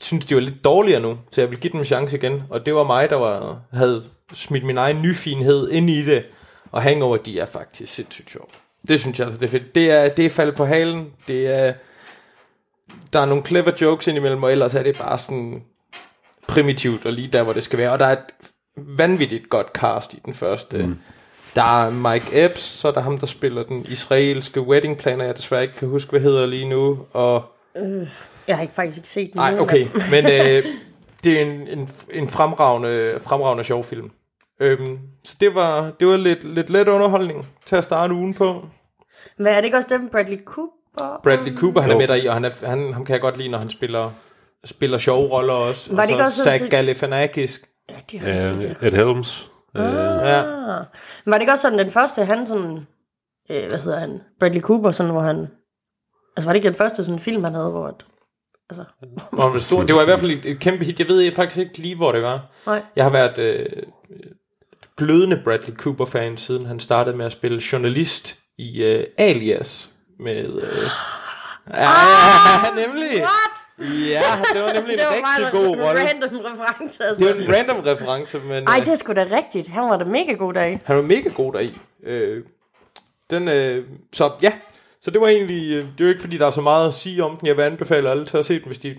synes, 0.00 0.26
de 0.26 0.34
var 0.34 0.40
lidt 0.40 0.64
dårligere 0.64 1.00
nu, 1.00 1.18
så 1.30 1.40
jeg 1.40 1.50
vil 1.50 1.60
give 1.60 1.72
dem 1.72 1.80
en 1.80 1.86
chance 1.86 2.16
igen. 2.16 2.42
Og 2.50 2.66
det 2.66 2.74
var 2.74 2.84
mig, 2.84 3.10
der 3.10 3.16
var, 3.16 3.60
havde 3.72 4.04
smidt 4.32 4.64
min 4.64 4.78
egen 4.78 5.02
nyfinhed 5.02 5.70
ind 5.70 5.90
i 5.90 6.04
det. 6.04 6.24
Og 6.72 6.82
Hangover, 6.82 7.16
de 7.16 7.40
er 7.40 7.46
faktisk 7.46 7.94
sindssygt 7.94 8.30
sjov. 8.30 8.48
Det 8.88 9.00
synes 9.00 9.18
jeg 9.18 9.24
altså, 9.24 9.40
det 9.40 9.46
er 9.46 9.50
fedt. 9.50 9.74
Det 9.74 9.90
er, 9.90 10.08
det 10.08 10.26
er 10.26 10.30
faldet 10.30 10.54
på 10.54 10.64
halen. 10.64 11.12
Det 11.28 11.46
er, 11.46 11.72
der 13.12 13.20
er 13.20 13.26
nogle 13.26 13.44
clever 13.44 13.72
jokes 13.80 14.06
indimellem, 14.06 14.42
og 14.42 14.52
ellers 14.52 14.74
er 14.74 14.82
det 14.82 14.98
bare 14.98 15.18
sådan 15.18 15.62
primitivt 16.48 17.06
og 17.06 17.12
lige 17.12 17.28
der, 17.28 17.42
hvor 17.42 17.52
det 17.52 17.62
skal 17.62 17.78
være. 17.78 17.92
Og 17.92 17.98
der 17.98 18.06
er 18.06 18.12
et 18.12 18.52
vanvittigt 18.76 19.50
godt 19.50 19.66
cast 19.66 20.14
i 20.14 20.20
den 20.24 20.34
første. 20.34 20.86
Mm. 20.86 20.98
Der 21.56 21.84
er 21.84 21.90
Mike 21.90 22.44
Epps, 22.44 22.60
så 22.60 22.88
er 22.88 22.92
der 22.92 23.00
ham, 23.00 23.18
der 23.18 23.26
spiller 23.26 23.62
den 23.62 23.84
israelske 23.88 24.60
wedding 24.60 24.98
planner, 24.98 25.24
jeg 25.24 25.36
desværre 25.36 25.62
ikke 25.62 25.74
kan 25.74 25.88
huske, 25.88 26.10
hvad 26.10 26.20
hedder 26.20 26.46
lige 26.46 26.68
nu. 26.68 26.98
Og 27.12 27.44
Jeg 28.48 28.56
har 28.56 28.62
ikke 28.62 28.74
faktisk 28.74 28.98
ikke 28.98 29.08
set 29.08 29.32
den. 29.32 29.38
Nej, 29.38 29.50
nogen 29.50 29.62
okay, 29.64 29.86
men 30.10 30.24
øh, 30.26 30.64
det 31.24 31.38
er 31.38 31.42
en, 31.42 31.68
en, 31.68 31.88
en 32.10 32.28
fremragende, 32.28 33.18
fremragende 33.20 33.64
sjov 33.64 33.84
film. 33.84 34.10
Øhm, 34.60 34.98
så 35.24 35.36
det 35.40 35.54
var, 35.54 35.90
det 36.00 36.08
var 36.08 36.16
lidt, 36.16 36.44
lidt 36.44 36.70
let 36.70 36.88
underholdning 36.88 37.48
til 37.66 37.76
at 37.76 37.84
starte 37.84 38.14
ugen 38.14 38.34
på. 38.34 38.68
Men 39.38 39.46
er 39.46 39.56
det 39.56 39.64
ikke 39.64 39.76
også 39.76 39.88
dem, 39.90 40.08
Bradley 40.08 40.44
Cooper? 40.44 41.20
Bradley 41.22 41.56
Cooper, 41.56 41.80
han 41.80 41.90
er 41.90 41.96
med 41.96 42.08
der 42.08 42.14
i, 42.14 42.26
og 42.26 42.34
han 42.34 42.44
er, 42.44 42.66
han, 42.66 42.92
ham 42.92 43.04
kan 43.04 43.12
jeg 43.12 43.20
godt 43.20 43.36
lide, 43.36 43.48
når 43.48 43.58
han 43.58 43.70
spiller, 43.70 44.10
spiller 44.64 44.98
sjove 44.98 45.28
roller 45.30 45.52
også. 45.52 45.94
Var 45.94 46.06
det 46.06 46.14
og 46.14 46.20
ikke 46.20 46.30
så 46.30 46.40
også 46.40 46.58
Zach 46.58 46.70
Galifianakis. 46.70 47.60
Ja, 47.88 47.94
det 48.10 48.20
er 48.24 48.52
rigtigt, 48.52 48.76
ja. 48.82 48.86
Ed 48.86 48.92
Helms. 48.92 49.49
Uh, 49.74 49.82
Ja. 49.82 50.40
Ah. 50.40 50.84
Var 51.26 51.32
det 51.32 51.40
ikke 51.40 51.52
også 51.52 51.62
sådan 51.62 51.78
den 51.78 51.90
første, 51.90 52.24
han 52.24 52.46
sådan, 52.46 52.86
øh, 53.50 53.68
hvad 53.68 53.78
hedder 53.78 53.98
han, 53.98 54.20
Bradley 54.40 54.60
Cooper, 54.60 54.90
sådan, 54.90 55.12
hvor 55.12 55.20
han, 55.20 55.48
altså 56.36 56.48
var 56.48 56.52
det 56.52 56.56
ikke 56.56 56.68
den 56.68 56.74
første 56.78 57.04
sådan 57.04 57.18
film, 57.18 57.44
han 57.44 57.54
havde, 57.54 57.70
hvor, 57.70 57.86
at, 57.86 58.06
altså, 58.70 58.84
Hvor 59.32 59.50
han 59.50 59.60
stor. 59.60 59.82
Det 59.82 59.94
var 59.94 60.02
i 60.02 60.04
hvert 60.04 60.20
fald 60.20 60.30
et, 60.30 60.46
et 60.46 60.60
kæmpe 60.60 60.84
hit. 60.84 60.98
Jeg 60.98 61.08
ved 61.08 61.32
faktisk 61.32 61.58
ikke 61.58 61.78
lige, 61.78 61.96
hvor 61.96 62.12
det 62.12 62.22
var. 62.22 62.46
nej. 62.66 62.82
Jeg 62.96 63.04
har 63.04 63.10
været 63.10 63.38
øh, 63.38 63.66
glødende 64.96 65.40
Bradley 65.44 65.76
Cooper-fan, 65.76 66.36
siden 66.36 66.66
han 66.66 66.80
startede 66.80 67.16
med 67.16 67.26
at 67.26 67.32
spille 67.32 67.62
journalist 67.72 68.38
i 68.58 68.84
øh, 68.84 69.04
Alias 69.18 69.90
med... 70.18 70.46
Øh, 70.46 70.62
ah, 71.74 72.76
nemlig! 72.86 73.20
What? 73.20 73.59
Ja, 73.80 74.22
det 74.54 74.62
var 74.62 74.72
nemlig 74.72 74.92
en 74.92 74.98
Det 74.98 75.06
var 75.06 75.12
rigtig 75.12 75.52
bare 75.52 75.62
god 75.64 75.76
en 75.76 75.82
rolle. 75.84 76.00
random 76.08 76.38
reference, 76.44 77.04
altså. 77.04 77.26
Det 77.26 77.36
var 77.36 77.42
en 77.42 77.54
random 77.56 77.76
reference, 77.86 78.38
men 78.38 78.68
Ej, 78.68 78.76
øh, 78.78 78.86
det 78.86 78.92
er 78.92 78.94
sgu 78.96 79.12
da 79.12 79.26
rigtigt. 79.36 79.68
Han 79.68 79.82
var 79.82 79.96
da 79.96 80.04
mega 80.04 80.32
god 80.32 80.54
dag. 80.54 80.80
han 80.84 80.96
var 80.96 81.02
mega 81.02 81.28
god 81.28 81.52
deri. 81.52 81.78
Øh, 82.04 82.42
den, 83.30 83.48
øh, 83.48 83.84
så 84.12 84.30
ja, 84.42 84.52
så 85.02 85.10
det 85.10 85.20
var 85.20 85.28
egentlig, 85.28 85.72
øh, 85.72 85.78
det 85.84 86.00
er 86.00 86.04
jo 86.04 86.08
ikke 86.08 86.20
fordi, 86.20 86.38
der 86.38 86.46
er 86.46 86.50
så 86.50 86.60
meget 86.60 86.88
at 86.88 86.94
sige 86.94 87.24
om 87.24 87.36
den. 87.36 87.46
Jeg 87.46 87.56
vil 87.56 87.62
anbefale 87.62 88.10
alle 88.10 88.26
til 88.26 88.36
at 88.38 88.44
se 88.44 88.54
den, 88.54 88.66
hvis 88.66 88.78
de 88.78 88.96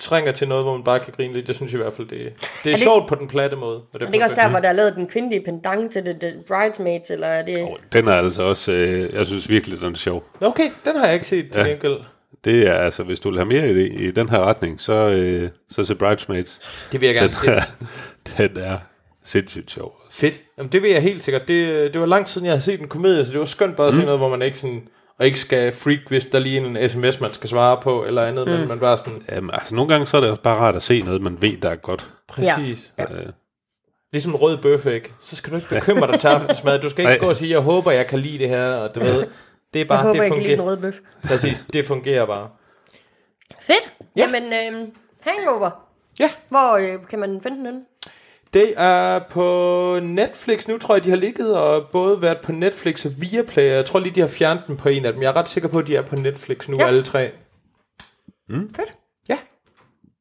trænger 0.00 0.32
til 0.32 0.48
noget, 0.48 0.64
hvor 0.64 0.72
man 0.72 0.84
bare 0.84 1.00
kan 1.00 1.12
grine 1.16 1.32
lidt. 1.34 1.46
Jeg 1.46 1.54
synes 1.54 1.72
i 1.72 1.76
hvert 1.76 1.92
fald, 1.92 2.06
det, 2.08 2.18
det 2.18 2.26
er, 2.26 2.70
er 2.70 2.74
det- 2.74 2.78
sjovt 2.78 3.08
på 3.08 3.14
den 3.14 3.28
platte 3.28 3.56
måde. 3.56 3.76
Og 3.76 3.86
det 3.94 4.02
Er 4.02 4.06
det 4.06 4.14
ikke 4.14 4.24
også 4.24 4.36
der, 4.36 4.50
hvor 4.50 4.58
der 4.58 4.68
er 4.68 4.72
lavet 4.72 4.94
den 4.96 5.08
kvindelige 5.08 5.40
pendant 5.44 5.92
til 5.92 6.04
det, 6.06 6.20
det 6.20 6.44
Bridesmaids, 6.48 7.10
eller 7.10 7.26
er 7.26 7.44
det... 7.44 7.68
den 7.92 8.08
er 8.08 8.12
altså 8.12 8.42
også, 8.42 8.72
øh, 8.72 9.14
jeg 9.14 9.26
synes 9.26 9.48
virkelig, 9.48 9.80
den 9.80 9.92
er 9.92 9.96
sjov. 9.96 10.24
Okay, 10.40 10.70
den 10.84 10.96
har 10.96 11.04
jeg 11.06 11.14
ikke 11.14 11.26
set 11.26 11.52
til 11.52 11.60
Ja. 11.60 11.66
gengæld. 11.68 11.96
Det 12.44 12.68
er 12.68 12.72
altså, 12.74 13.02
hvis 13.02 13.20
du 13.20 13.30
vil 13.30 13.38
have 13.38 13.48
mere 13.48 13.70
i, 13.70 14.06
i 14.08 14.10
den 14.10 14.28
her 14.28 14.38
retning, 14.38 14.80
så, 14.80 14.92
øh, 14.92 15.50
så 15.70 15.84
se 15.84 15.94
Bridesmaids. 15.94 16.60
Det 16.92 17.00
vil 17.00 17.08
jeg 17.08 17.22
Den 17.22 17.30
gerne. 17.30 17.56
er, 17.56 17.62
Det, 18.38 18.54
den 18.54 18.64
er 18.64 18.78
sindssygt 19.24 19.70
sjov. 19.70 19.92
fedt. 20.10 20.40
Jamen, 20.58 20.72
det 20.72 20.82
vil 20.82 20.90
jeg 20.90 21.02
helt 21.02 21.22
sikkert. 21.22 21.48
Det, 21.48 21.92
det 21.92 22.00
var 22.00 22.06
lang 22.06 22.26
tid 22.26 22.32
siden, 22.32 22.44
jeg 22.44 22.52
havde 22.52 22.62
set 22.62 22.80
en 22.80 22.88
komedie, 22.88 23.24
så 23.26 23.32
det 23.32 23.40
var 23.40 23.46
skønt 23.46 23.76
bare 23.76 23.88
at 23.88 23.94
se 23.94 24.00
noget, 24.00 24.18
hvor 24.18 24.28
man 24.28 24.42
ikke 24.42 24.58
sådan 24.58 24.88
og 25.18 25.26
ikke 25.26 25.38
skal 25.38 25.72
freak, 25.72 25.98
hvis 26.08 26.24
der 26.24 26.38
lige 26.38 26.60
er 26.60 26.64
en 26.82 26.88
sms, 26.88 27.20
man 27.20 27.32
skal 27.32 27.48
svare 27.48 27.78
på, 27.82 28.04
eller 28.04 28.22
andet, 28.26 28.46
mm. 28.48 28.52
men 28.52 28.68
man 28.68 28.78
bare 28.78 28.98
sådan, 28.98 29.22
Jamen, 29.32 29.50
altså, 29.52 29.74
nogle 29.74 29.88
gange 29.92 30.06
så 30.06 30.16
er 30.16 30.20
det 30.20 30.30
også 30.30 30.42
bare 30.42 30.56
rart 30.58 30.76
at 30.76 30.82
se 30.82 31.00
noget, 31.02 31.22
man 31.22 31.42
ved, 31.42 31.56
der 31.62 31.70
er 31.70 31.76
godt. 31.76 32.10
præcis. 32.28 32.92
Ja. 32.98 33.04
Øh, 33.14 33.26
Ligesom 34.12 34.32
en 34.32 34.36
rød 34.36 34.56
bøf, 34.58 34.86
ikke? 34.86 35.12
Så 35.20 35.36
skal 35.36 35.50
du 35.52 35.56
ikke 35.56 35.68
bekymre 35.68 36.06
dig 36.12 36.20
til 36.20 36.28
aftensmad. 36.28 36.78
Du 36.78 36.88
skal 36.88 37.06
ikke 37.06 37.20
gå 37.24 37.28
og 37.28 37.36
sige, 37.36 37.50
jeg 37.50 37.58
håber, 37.60 37.90
jeg 37.90 38.06
kan 38.06 38.18
lide 38.18 38.38
det 38.38 38.48
her, 38.48 38.64
og 38.74 38.94
du 38.94 39.00
ved, 39.00 39.26
det 39.74 39.80
er 39.80 39.84
bare, 39.84 39.98
Jeg 39.98 40.02
håber, 40.06 40.12
det 40.14 40.22
jeg 40.22 40.32
kan 40.32 40.38
lide 40.42 40.50
den 40.50 40.58
fungerer. 40.58 40.68
røde 40.76 40.80
bøf. 40.80 40.98
Præcis, 41.28 41.64
det 41.72 41.84
fungerer 41.86 42.26
bare. 42.26 42.48
Fedt. 43.60 43.94
Ja. 44.16 44.22
Jamen, 44.22 44.42
øh, 44.52 44.88
Hangover. 45.20 45.70
Ja, 46.20 46.30
Hvor 46.48 46.72
øh, 46.76 47.04
kan 47.10 47.18
man 47.18 47.40
finde 47.42 47.56
den 47.56 47.66
henne? 47.66 47.80
det 48.54 48.74
er 48.76 49.18
på 49.30 49.98
Netflix 50.02 50.68
nu, 50.68 50.78
tror 50.78 50.94
jeg, 50.94 51.04
de 51.04 51.10
har 51.10 51.16
ligget 51.16 51.56
og 51.56 51.88
både 51.92 52.22
været 52.22 52.38
på 52.44 52.52
Netflix 52.52 53.04
og 53.06 53.12
Viaplay. 53.20 53.64
Jeg 53.70 53.86
tror 53.86 53.98
lige, 54.00 54.14
de 54.14 54.20
har 54.20 54.28
fjernet 54.28 54.62
den 54.66 54.76
på 54.76 54.88
en 54.88 55.04
af 55.04 55.12
dem. 55.12 55.22
Jeg 55.22 55.28
er 55.28 55.36
ret 55.36 55.48
sikker 55.48 55.68
på, 55.68 55.78
at 55.78 55.86
de 55.86 55.96
er 55.96 56.02
på 56.02 56.16
Netflix 56.16 56.68
nu, 56.68 56.76
Ja. 56.80 56.86
alle 56.86 57.02
tre. 57.02 57.30
Fedt. 58.50 58.94
Ja. 59.28 59.38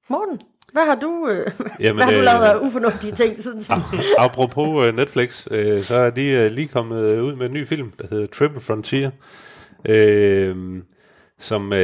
Morten, 0.10 0.40
hvad 0.72 0.86
har 0.86 0.96
du, 0.96 1.28
øh, 1.30 1.52
Jamen, 1.80 1.96
hvad 1.96 2.06
har 2.06 2.12
du 2.12 2.18
øh, 2.18 2.24
lavet 2.24 2.46
af 2.46 2.60
ufornuftige 2.60 3.12
ting 3.12 3.40
siden 3.40 3.62
sidst? 3.68 3.82
Apropos 4.18 4.68
uh, 4.68 4.96
Netflix, 4.96 5.48
uh, 5.48 5.84
så 5.84 5.96
er 5.96 6.10
de 6.10 6.46
uh, 6.46 6.56
lige 6.56 6.68
kommet 6.68 7.20
ud 7.22 7.36
med 7.36 7.46
en 7.46 7.54
ny 7.54 7.68
film, 7.68 7.92
der 8.02 8.08
hedder 8.10 8.28
Triple 8.28 8.62
Frontier. 8.62 9.12
Uh, 9.90 10.82
som 11.40 11.66
uh, 11.72 11.78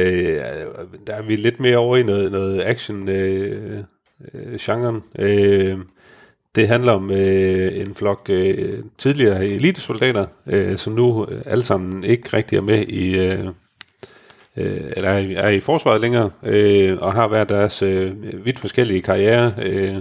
der 1.06 1.14
er 1.14 1.22
vi 1.22 1.36
lidt 1.36 1.60
mere 1.60 1.76
over 1.76 1.96
i 1.96 2.02
noget, 2.02 2.32
noget 2.32 2.62
action 2.62 3.08
uh, 3.08 3.78
uh, 4.34 4.54
genren. 4.60 5.02
Uh, 5.18 5.80
det 6.54 6.68
handler 6.68 6.92
om 6.92 7.10
uh, 7.10 7.78
en 7.80 7.94
flok 7.94 8.30
uh, 8.32 8.38
tidligere 8.98 9.46
elitesoldater, 9.46 10.26
uh, 10.46 10.76
som 10.76 10.92
nu 10.92 11.22
uh, 11.22 11.28
alle 11.46 11.64
sammen 11.64 12.04
ikke 12.04 12.36
rigtig 12.36 12.56
er 12.56 12.62
med 12.62 12.86
i 12.88 13.32
uh, 13.32 13.48
øh, 14.58 14.92
eller 14.96 15.10
er, 15.10 15.36
er 15.36 15.48
i 15.48 15.60
forsvaret 15.60 16.00
længere, 16.00 16.30
øh, 16.42 16.98
og 17.00 17.12
har 17.12 17.28
været 17.28 17.48
deres 17.48 17.82
øh, 17.82 18.12
vidt 18.44 18.58
forskellige 18.58 19.02
karriere, 19.02 19.52
øh, 19.62 19.96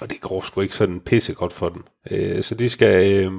og 0.00 0.10
det 0.10 0.20
går 0.20 0.40
sgu 0.40 0.60
ikke 0.60 0.74
sådan 0.74 1.00
pisse 1.00 1.34
godt 1.34 1.52
for 1.52 1.68
dem. 1.68 1.84
Øh, 2.10 2.42
så 2.42 2.54
de 2.54 2.68
skal... 2.68 3.24
Øh, 3.24 3.32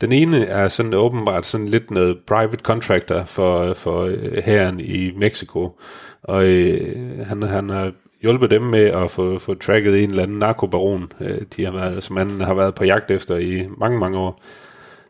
den 0.00 0.12
ene 0.12 0.46
er 0.46 0.68
sådan 0.68 0.94
åbenbart 0.94 1.46
sådan 1.46 1.68
lidt 1.68 1.90
noget 1.90 2.18
private 2.26 2.62
contractor 2.62 3.24
for, 3.24 3.74
for 3.74 4.02
øh, 4.02 4.32
herren 4.44 4.80
i 4.80 5.12
Mexico, 5.16 5.80
og 6.22 6.44
øh, 6.44 7.26
han, 7.26 7.42
han 7.42 7.70
har 7.70 7.92
hjulpet 8.22 8.50
dem 8.50 8.62
med 8.62 8.84
at 8.84 9.10
få, 9.10 9.38
få 9.38 9.54
tracket 9.54 10.02
en 10.02 10.10
eller 10.10 10.22
anden 10.22 10.38
narkobaron, 10.38 11.12
øh, 11.20 11.40
de 11.56 11.64
har 11.64 11.72
været, 11.72 12.04
som 12.04 12.16
han 12.16 12.40
har 12.40 12.54
været 12.54 12.74
på 12.74 12.84
jagt 12.84 13.10
efter 13.10 13.36
i 13.36 13.66
mange, 13.78 13.98
mange 13.98 14.18
år. 14.18 14.42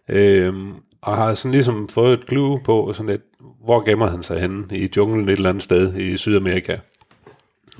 Øh, 0.08 0.54
og 1.02 1.16
har 1.16 1.34
sådan 1.34 1.52
ligesom 1.52 1.88
fået 1.88 2.12
et 2.12 2.28
clue 2.28 2.61
på, 2.64 2.92
sådan 2.92 3.11
at 3.11 3.20
hvor 3.64 3.84
gemmer 3.84 4.06
han 4.06 4.22
sig 4.22 4.40
henne 4.40 4.64
i 4.70 4.90
junglen 4.96 5.28
et 5.28 5.32
eller 5.32 5.48
andet 5.48 5.62
sted 5.62 5.94
i 5.96 6.16
Sydamerika. 6.16 6.76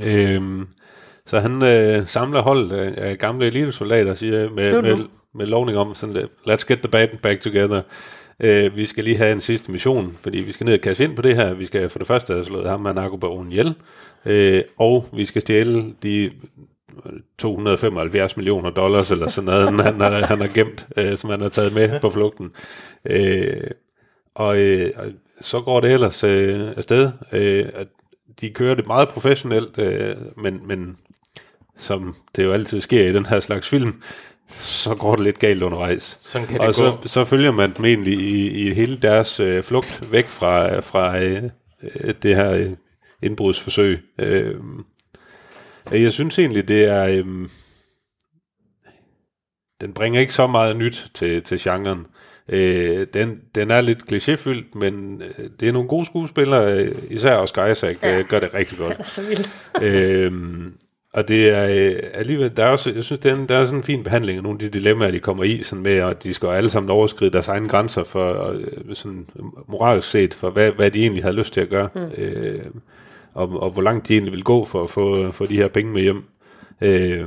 Øhm, 0.07 0.67
så 1.27 1.41
han 1.41 1.63
øh, 1.63 2.07
samler 2.07 2.43
hold 2.43 2.73
af, 2.73 2.95
af 2.97 3.19
gamle 3.19 3.47
elitesoldater, 3.47 4.15
siger 4.15 4.51
med, 4.51 4.83
med, 4.83 4.99
med 5.35 5.47
lovning 5.47 5.79
om, 5.79 5.95
sådan 5.95 6.29
let's 6.49 6.65
get 6.69 6.79
the 6.79 6.89
band 6.89 7.19
back 7.23 7.41
together. 7.41 7.83
Øh, 8.41 8.77
vi 8.77 8.87
skal 8.87 9.05
lige 9.05 9.17
have 9.17 9.33
en 9.33 9.41
sidste 9.41 9.73
mission, 9.73 10.17
fordi 10.21 10.39
vi 10.39 10.53
skal 10.53 10.65
ned 10.65 10.75
og 10.75 10.81
kasse 10.81 11.05
ind 11.05 11.17
på 11.17 11.23
det 11.23 11.37
her. 11.37 11.55
Vi 11.55 11.67
skal 11.67 11.89
for 11.89 11.99
det 11.99 12.09
første 12.09 12.33
have 12.33 12.45
slået 12.45 12.69
ham 12.69 12.81
med 12.81 12.95
narkobaronen 12.95 13.53
ihjel, 13.53 13.75
øh, 14.25 14.63
og 14.79 15.09
vi 15.13 15.25
skal 15.25 15.43
stjæle 15.43 15.95
de 16.03 16.31
275 17.39 18.37
millioner 18.37 18.71
dollars, 18.71 19.11
eller 19.11 19.29
sådan 19.29 19.47
noget, 19.47 19.65
han, 19.65 19.81
han, 19.81 20.01
har, 20.01 20.27
han 20.27 20.41
har 20.41 20.49
gemt, 20.55 20.87
øh, 20.97 21.17
som 21.17 21.31
han 21.31 21.41
har 21.41 21.49
taget 21.49 21.75
med 21.75 22.01
på 22.01 22.11
flugten. 22.11 22.51
Øh, 23.05 23.71
og, 24.35 24.59
øh, 24.59 24.91
og 24.97 25.05
så 25.41 25.61
går 25.61 25.81
det 25.81 25.93
ellers 25.93 26.25
øh, 26.25 26.69
afsted. 26.77 27.13
Øh, 27.33 27.69
at 27.75 27.87
de 28.41 28.51
kører 28.51 28.75
det 28.75 28.87
meget 28.87 29.09
professionelt, 29.09 29.79
øh, 29.79 30.17
men, 30.37 30.67
men 30.67 30.97
som 31.77 32.17
det 32.37 32.45
jo 32.45 32.53
altid 32.53 32.81
sker 32.81 33.09
i 33.09 33.13
den 33.13 33.27
her 33.27 33.41
slags 33.41 33.69
film, 33.69 34.03
så 34.49 34.95
går 34.95 35.15
det 35.15 35.25
lidt 35.25 35.39
galt 35.39 35.63
undervejs. 35.63 36.19
Sådan 36.21 36.49
kan 36.49 36.61
det 36.61 36.69
og 36.69 36.75
så, 36.75 36.91
gå. 36.91 37.09
så 37.09 37.25
følger 37.25 37.51
man 37.51 37.73
dem 37.77 37.85
egentlig 37.85 38.19
i, 38.19 38.49
i 38.49 38.75
hele 38.75 38.97
deres 38.97 39.41
øh, 39.41 39.63
flugt 39.63 40.13
væk 40.13 40.27
fra, 40.27 40.81
fra 40.81 41.19
øh, 41.19 41.43
øh, 41.83 42.15
det 42.23 42.37
her 42.37 42.51
øh, 42.51 42.71
indbrudsforsøg. 43.23 44.01
Øh, 44.19 44.55
jeg 45.93 46.13
synes 46.13 46.39
egentlig, 46.39 46.69
det 46.69 46.85
er... 46.85 47.05
Øh, 47.05 47.49
den 49.81 49.93
bringer 49.93 50.21
ikke 50.21 50.35
så 50.35 50.47
meget 50.47 50.77
nyt 50.77 51.11
til, 51.15 51.43
til 51.43 51.59
genren. 51.61 52.07
Øh, 52.49 53.07
den, 53.15 53.41
den 53.55 53.71
er 53.71 53.81
lidt 53.81 54.13
klichéfyldt, 54.13 54.79
men 54.79 55.23
øh, 55.39 55.45
det 55.61 55.69
er 55.69 55.73
nogle 55.73 55.89
gode 55.89 56.07
skuespillere, 56.07 56.79
øh, 56.79 56.95
især 57.11 57.37
Oscar 57.37 57.67
Isaac 57.67 57.97
Ja. 58.03 58.19
øh, 58.19 58.25
gør 58.29 58.41
det 58.41 58.55
rigtig 58.55 58.79
godt. 58.79 58.97
Er 58.99 59.05
så 59.05 59.23
vildt. 59.23 59.51
øhm, 59.83 60.73
og 61.13 61.29
det 61.29 61.49
er 61.51 61.91
øh, 61.93 62.01
alligevel, 62.15 62.57
der 62.57 62.65
er 62.65 62.69
også, 62.69 62.91
jeg 62.93 63.05
synes, 63.05 63.21
den, 63.21 63.49
der 63.49 63.59
er 63.59 63.65
sådan 63.65 63.79
en 63.79 63.85
fin 63.85 64.05
behandling 64.05 64.37
af 64.37 64.43
nogle 64.43 64.57
af 64.57 64.71
de 64.71 64.79
dilemmaer, 64.79 65.11
de 65.11 65.19
kommer 65.21 65.45
i, 65.45 65.63
sådan 65.63 65.83
med, 65.83 65.93
at 65.97 66.23
de 66.23 66.35
skal 66.35 66.49
alle 66.49 66.71
sammen 66.71 66.91
overskride 66.91 67.31
deres 67.31 67.49
egne 67.49 67.69
grænser 67.69 68.05
for, 68.05 68.51
øh, 68.51 68.95
sådan 68.95 69.27
moralsk 69.69 70.11
set, 70.11 70.35
for 70.35 70.51
hvad, 70.51 70.71
hvad 70.73 70.91
de 70.91 71.01
egentlig 71.01 71.23
havde 71.23 71.37
lyst 71.37 71.53
til 71.55 71.61
at 71.61 71.69
gøre, 71.69 71.89
mm. 71.95 72.23
øh, 72.23 72.61
og, 73.35 73.63
og 73.63 73.71
hvor 73.71 73.83
langt 73.83 74.09
de 74.09 74.13
egentlig 74.13 74.33
vil 74.33 74.45
gå 74.45 74.65
for 74.65 74.83
at 74.85 74.91
få, 74.91 75.33
få 75.33 75.47
de 75.47 75.57
her 75.57 75.69
penge 75.69 75.93
med 75.93 76.03
hjem. 76.03 76.23
Øh, 76.81 77.25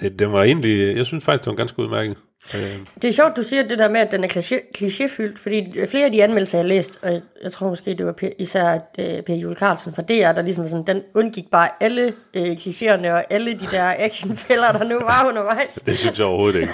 det, 0.00 0.18
det 0.18 0.32
var 0.32 0.42
egentlig, 0.42 0.96
jeg 0.96 1.06
synes 1.06 1.24
faktisk, 1.24 1.44
det 1.44 1.50
var 1.50 1.56
ganske 1.56 1.78
udmærket. 1.78 2.16
Øh, 2.54 2.60
Det 3.02 3.08
er 3.08 3.12
sjovt, 3.12 3.36
du 3.36 3.42
siger 3.42 3.62
det 3.62 3.78
der 3.78 3.88
med, 3.88 4.00
at 4.00 4.12
den 4.12 4.24
er 4.24 4.28
kliché, 4.28 4.56
klichéfyldt, 4.78 5.42
fordi 5.42 5.86
flere 5.90 6.04
af 6.04 6.12
de 6.12 6.24
anmeldelser, 6.24 6.58
jeg 6.58 6.64
har 6.64 6.68
læst, 6.68 6.98
og 7.02 7.12
jeg, 7.12 7.20
jeg 7.42 7.52
tror 7.52 7.68
måske, 7.68 7.94
det 7.94 8.06
var 8.06 8.14
især 8.38 8.74
uh, 8.74 9.04
Per 9.26 9.34
Juel 9.34 9.56
Carlsen 9.56 9.94
fra 9.94 10.02
DR, 10.02 10.32
der 10.32 10.42
ligesom 10.42 10.66
sådan, 10.66 10.86
den 10.86 11.02
undgik 11.14 11.44
bare 11.50 11.68
alle 11.80 12.12
uh, 12.38 12.42
klichéerne 12.42 13.06
og 13.10 13.32
alle 13.32 13.52
de 13.54 13.66
der 13.70 13.94
actionfælder, 13.98 14.72
der 14.72 14.84
nu 14.84 14.98
var 14.98 15.26
undervejs. 15.28 15.74
det 15.74 15.98
synes 15.98 16.18
jeg 16.18 16.26
overhovedet 16.26 16.60
ikke. 16.60 16.72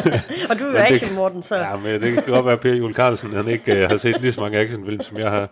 Og 0.50 0.58
du 0.58 0.64
er 0.64 0.70
jo 0.70 0.76
action, 0.76 1.14
Morten, 1.14 1.42
så... 1.42 1.56
Ja, 1.56 1.76
men 1.76 2.02
det 2.02 2.12
kan 2.12 2.22
godt 2.26 2.44
være, 2.44 2.54
at 2.54 2.60
Per 2.60 2.74
Juel 2.74 2.94
Carlsen 2.94 3.32
han 3.32 3.48
ikke 3.48 3.74
øh, 3.82 3.90
har 3.90 3.96
set 3.96 4.20
lige 4.20 4.32
så 4.32 4.40
mange 4.40 4.58
actionfilm, 4.58 5.02
som 5.02 5.18
jeg 5.18 5.30
har. 5.30 5.48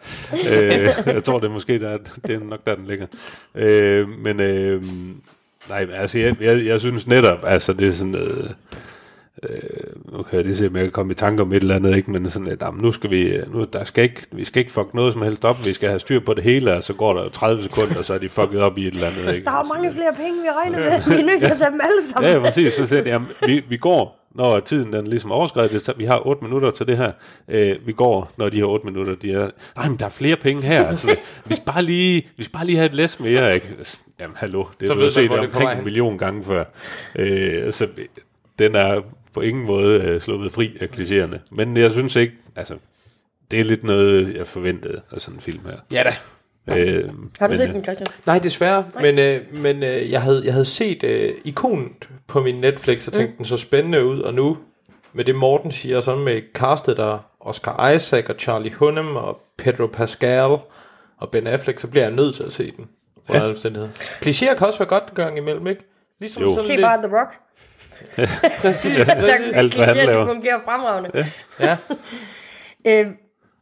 Øh, 0.50 0.88
jeg 1.06 1.24
tror, 1.24 1.38
det 1.38 1.46
er 1.46 1.52
måske 1.52 1.78
der, 1.80 1.98
det 2.26 2.34
er 2.34 2.40
nok 2.40 2.60
der, 2.66 2.74
den 2.74 2.86
ligger. 2.86 3.06
Øh, 3.54 4.08
men 4.08 4.40
øh, 4.40 4.82
nej, 5.68 5.86
altså, 5.94 6.18
jeg, 6.18 6.36
jeg, 6.40 6.66
jeg 6.66 6.80
synes 6.80 7.06
netop, 7.06 7.38
altså, 7.46 7.72
det 7.72 7.88
er 7.88 7.92
sådan 7.92 8.14
øh, 8.14 8.50
øh, 9.50 10.12
nu 10.16 10.22
kan 10.22 10.36
jeg 10.36 10.44
lige 10.44 10.56
se, 10.56 10.66
om 10.66 10.76
jeg 10.76 10.84
kan 10.84 10.92
komme 10.92 11.10
i 11.12 11.14
tanke 11.14 11.42
om 11.42 11.52
et 11.52 11.56
eller 11.62 11.74
andet, 11.76 11.96
ikke? 11.96 12.10
men 12.10 12.30
sådan, 12.30 12.48
at 12.48 12.62
jamen, 12.62 12.82
nu 12.82 12.92
skal 12.92 13.10
vi, 13.10 13.32
nu, 13.46 13.64
der 13.72 13.84
skal 13.84 14.04
ikke, 14.04 14.22
vi 14.32 14.44
skal 14.44 14.60
ikke 14.60 14.72
fuck 14.72 14.94
noget 14.94 15.12
som 15.12 15.22
helst 15.22 15.44
op, 15.44 15.66
vi 15.66 15.72
skal 15.72 15.88
have 15.88 15.98
styr 16.00 16.20
på 16.20 16.34
det 16.34 16.44
hele, 16.44 16.76
og 16.76 16.82
så 16.82 16.92
går 16.92 17.14
der 17.14 17.22
jo 17.22 17.28
30 17.28 17.62
sekunder, 17.62 17.98
og 17.98 18.04
så 18.04 18.14
er 18.14 18.18
de 18.18 18.28
fucket 18.28 18.60
op 18.60 18.78
i 18.78 18.86
et 18.86 18.94
eller 18.94 19.06
andet. 19.06 19.34
Ikke? 19.34 19.44
Der 19.44 19.50
er 19.50 19.74
mange 19.74 19.92
flere 19.92 20.12
penge, 20.16 20.32
vi 20.42 20.48
regner 20.62 20.78
med. 20.78 21.14
Vi 21.16 21.20
er 21.22 21.26
nødt 21.26 21.40
til 21.40 21.46
at 21.50 21.56
tage 21.58 21.70
dem 21.70 21.80
alle 21.82 22.04
sammen. 22.12 22.30
Ja, 22.30 22.36
ja, 22.36 22.42
præcis. 22.42 22.72
Så 22.72 22.86
siger 22.86 23.02
de, 23.02 23.10
jamen, 23.10 23.28
vi, 23.46 23.64
vi 23.68 23.76
går, 23.76 24.18
når 24.34 24.60
tiden 24.60 24.92
den 24.92 25.06
ligesom 25.06 25.30
er 25.30 25.46
tager- 25.56 25.96
Vi 25.96 26.04
har 26.04 26.26
8 26.26 26.44
minutter 26.44 26.70
til 26.70 26.86
det 26.86 26.96
her. 26.96 27.12
Øh, 27.48 27.76
vi 27.86 27.92
går, 27.92 28.32
når 28.36 28.48
de 28.48 28.56
her 28.56 28.64
8 28.64 28.86
minutter, 28.86 29.14
de 29.14 29.32
er... 29.32 29.50
Nej, 29.76 29.88
men 29.88 29.98
der 29.98 30.04
er 30.04 30.10
flere 30.10 30.36
penge 30.36 30.62
her. 30.62 30.86
Altså, 30.86 31.16
vi, 31.44 31.54
skal 31.54 31.64
bare 31.66 31.82
lige, 31.82 32.28
vi 32.36 32.44
skal 32.44 32.52
bare 32.52 32.66
lige 32.66 32.76
have 32.76 32.86
et 32.86 32.94
læs 32.94 33.20
mere. 33.20 33.54
Ikke? 33.54 33.74
Jamen, 34.20 34.36
hallo. 34.36 34.64
Det 34.80 34.88
har 34.88 34.94
du 34.94 35.10
set 35.10 35.30
er 35.32 35.38
omkring 35.38 35.78
en 35.78 35.84
million 35.84 36.18
gange 36.18 36.44
før. 36.44 36.64
Øh, 37.16 37.72
så 37.72 37.86
den 38.58 38.74
er 38.74 39.00
på 39.34 39.40
ingen 39.40 39.64
måde 39.64 40.00
øh, 40.02 40.20
sluppet 40.20 40.52
fri 40.52 40.76
af 40.80 40.86
klichéerne. 40.86 41.38
Men 41.50 41.76
jeg 41.76 41.90
synes 41.90 42.16
ikke... 42.16 42.34
Altså, 42.56 42.74
det 43.50 43.60
er 43.60 43.64
lidt 43.64 43.84
noget, 43.84 44.36
jeg 44.36 44.46
forventede 44.46 45.00
af 45.10 45.20
sådan 45.20 45.36
en 45.36 45.40
film 45.40 45.60
her. 45.66 45.76
Ja 45.92 46.02
da. 46.02 46.14
Øh, 46.76 47.08
Har 47.38 47.46
du 47.46 47.50
men, 47.50 47.56
set 47.56 47.68
øh, 47.68 47.74
den, 47.74 47.84
Christian? 47.84 48.06
Nej, 48.26 48.38
desværre. 48.38 48.84
Men, 49.00 49.18
øh, 49.18 49.40
men 49.52 49.82
øh, 49.82 50.10
jeg, 50.10 50.22
havde, 50.22 50.42
jeg 50.44 50.52
havde 50.52 50.64
set 50.64 51.02
øh, 51.02 51.34
ikonet 51.44 52.08
på 52.26 52.40
min 52.40 52.60
Netflix, 52.60 53.06
og 53.06 53.12
tænkte, 53.12 53.30
mm. 53.30 53.36
den 53.36 53.44
så 53.44 53.56
spændende 53.56 54.04
ud, 54.04 54.20
og 54.20 54.34
nu 54.34 54.58
med 55.12 55.24
det 55.24 55.36
Morten 55.36 55.72
siger, 55.72 56.00
så 56.00 56.16
med 56.16 56.42
castet 56.54 56.96
der 56.96 57.18
Oscar 57.40 57.90
Isaac 57.90 58.24
og 58.28 58.34
Charlie 58.38 58.72
Hunnam 58.72 59.16
og 59.16 59.40
Pedro 59.58 59.86
Pascal 59.86 60.50
og 61.18 61.30
Ben 61.32 61.46
Affleck, 61.46 61.78
så 61.78 61.86
bliver 61.86 62.04
jeg 62.04 62.14
nødt 62.14 62.34
til 62.34 62.42
at 62.42 62.52
se 62.52 62.72
den. 62.76 62.88
Ja. 63.32 63.52
Klichéer 64.22 64.54
kan 64.54 64.66
også 64.66 64.78
være 64.78 64.88
godt 64.88 65.04
en 65.08 65.14
gang 65.14 65.38
imellem, 65.38 65.66
ikke? 65.66 65.84
Ligesom 66.20 66.42
Jo. 66.42 66.50
sådan 66.50 66.62
Se 66.62 66.72
lidt, 66.72 66.82
bare 66.82 67.02
The 67.02 67.16
Rock. 67.18 67.38
præcis, 68.62 68.96
Der 68.96 69.14
præcis. 69.14 69.56
Alt, 69.56 69.74
hvad 69.74 69.84
han 69.84 69.96
laver. 69.96 70.26
fungerer 70.26 70.60
fremragende. 70.64 71.26
Ja. 71.60 71.76
Øh, 72.86 73.06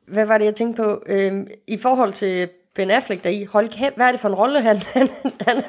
hvad 0.09 0.27
var 0.27 0.39
det, 0.39 0.45
jeg 0.45 0.55
tænkte 0.55 0.83
på? 0.83 1.03
Øh, 1.07 1.33
I 1.67 1.79
forhold 1.79 2.13
til 2.13 2.49
Ben 2.75 2.91
Affleck 2.91 3.25
der 3.25 3.31
i, 3.31 3.45
hold 3.45 3.69
kæft, 3.69 3.97
hvad 3.97 4.07
er 4.07 4.11
det 4.11 4.21
for 4.21 4.29
en 4.29 4.35
rolle, 4.35 4.61
han, 4.61 4.77
han, 4.95 5.09
han, 5.47 5.65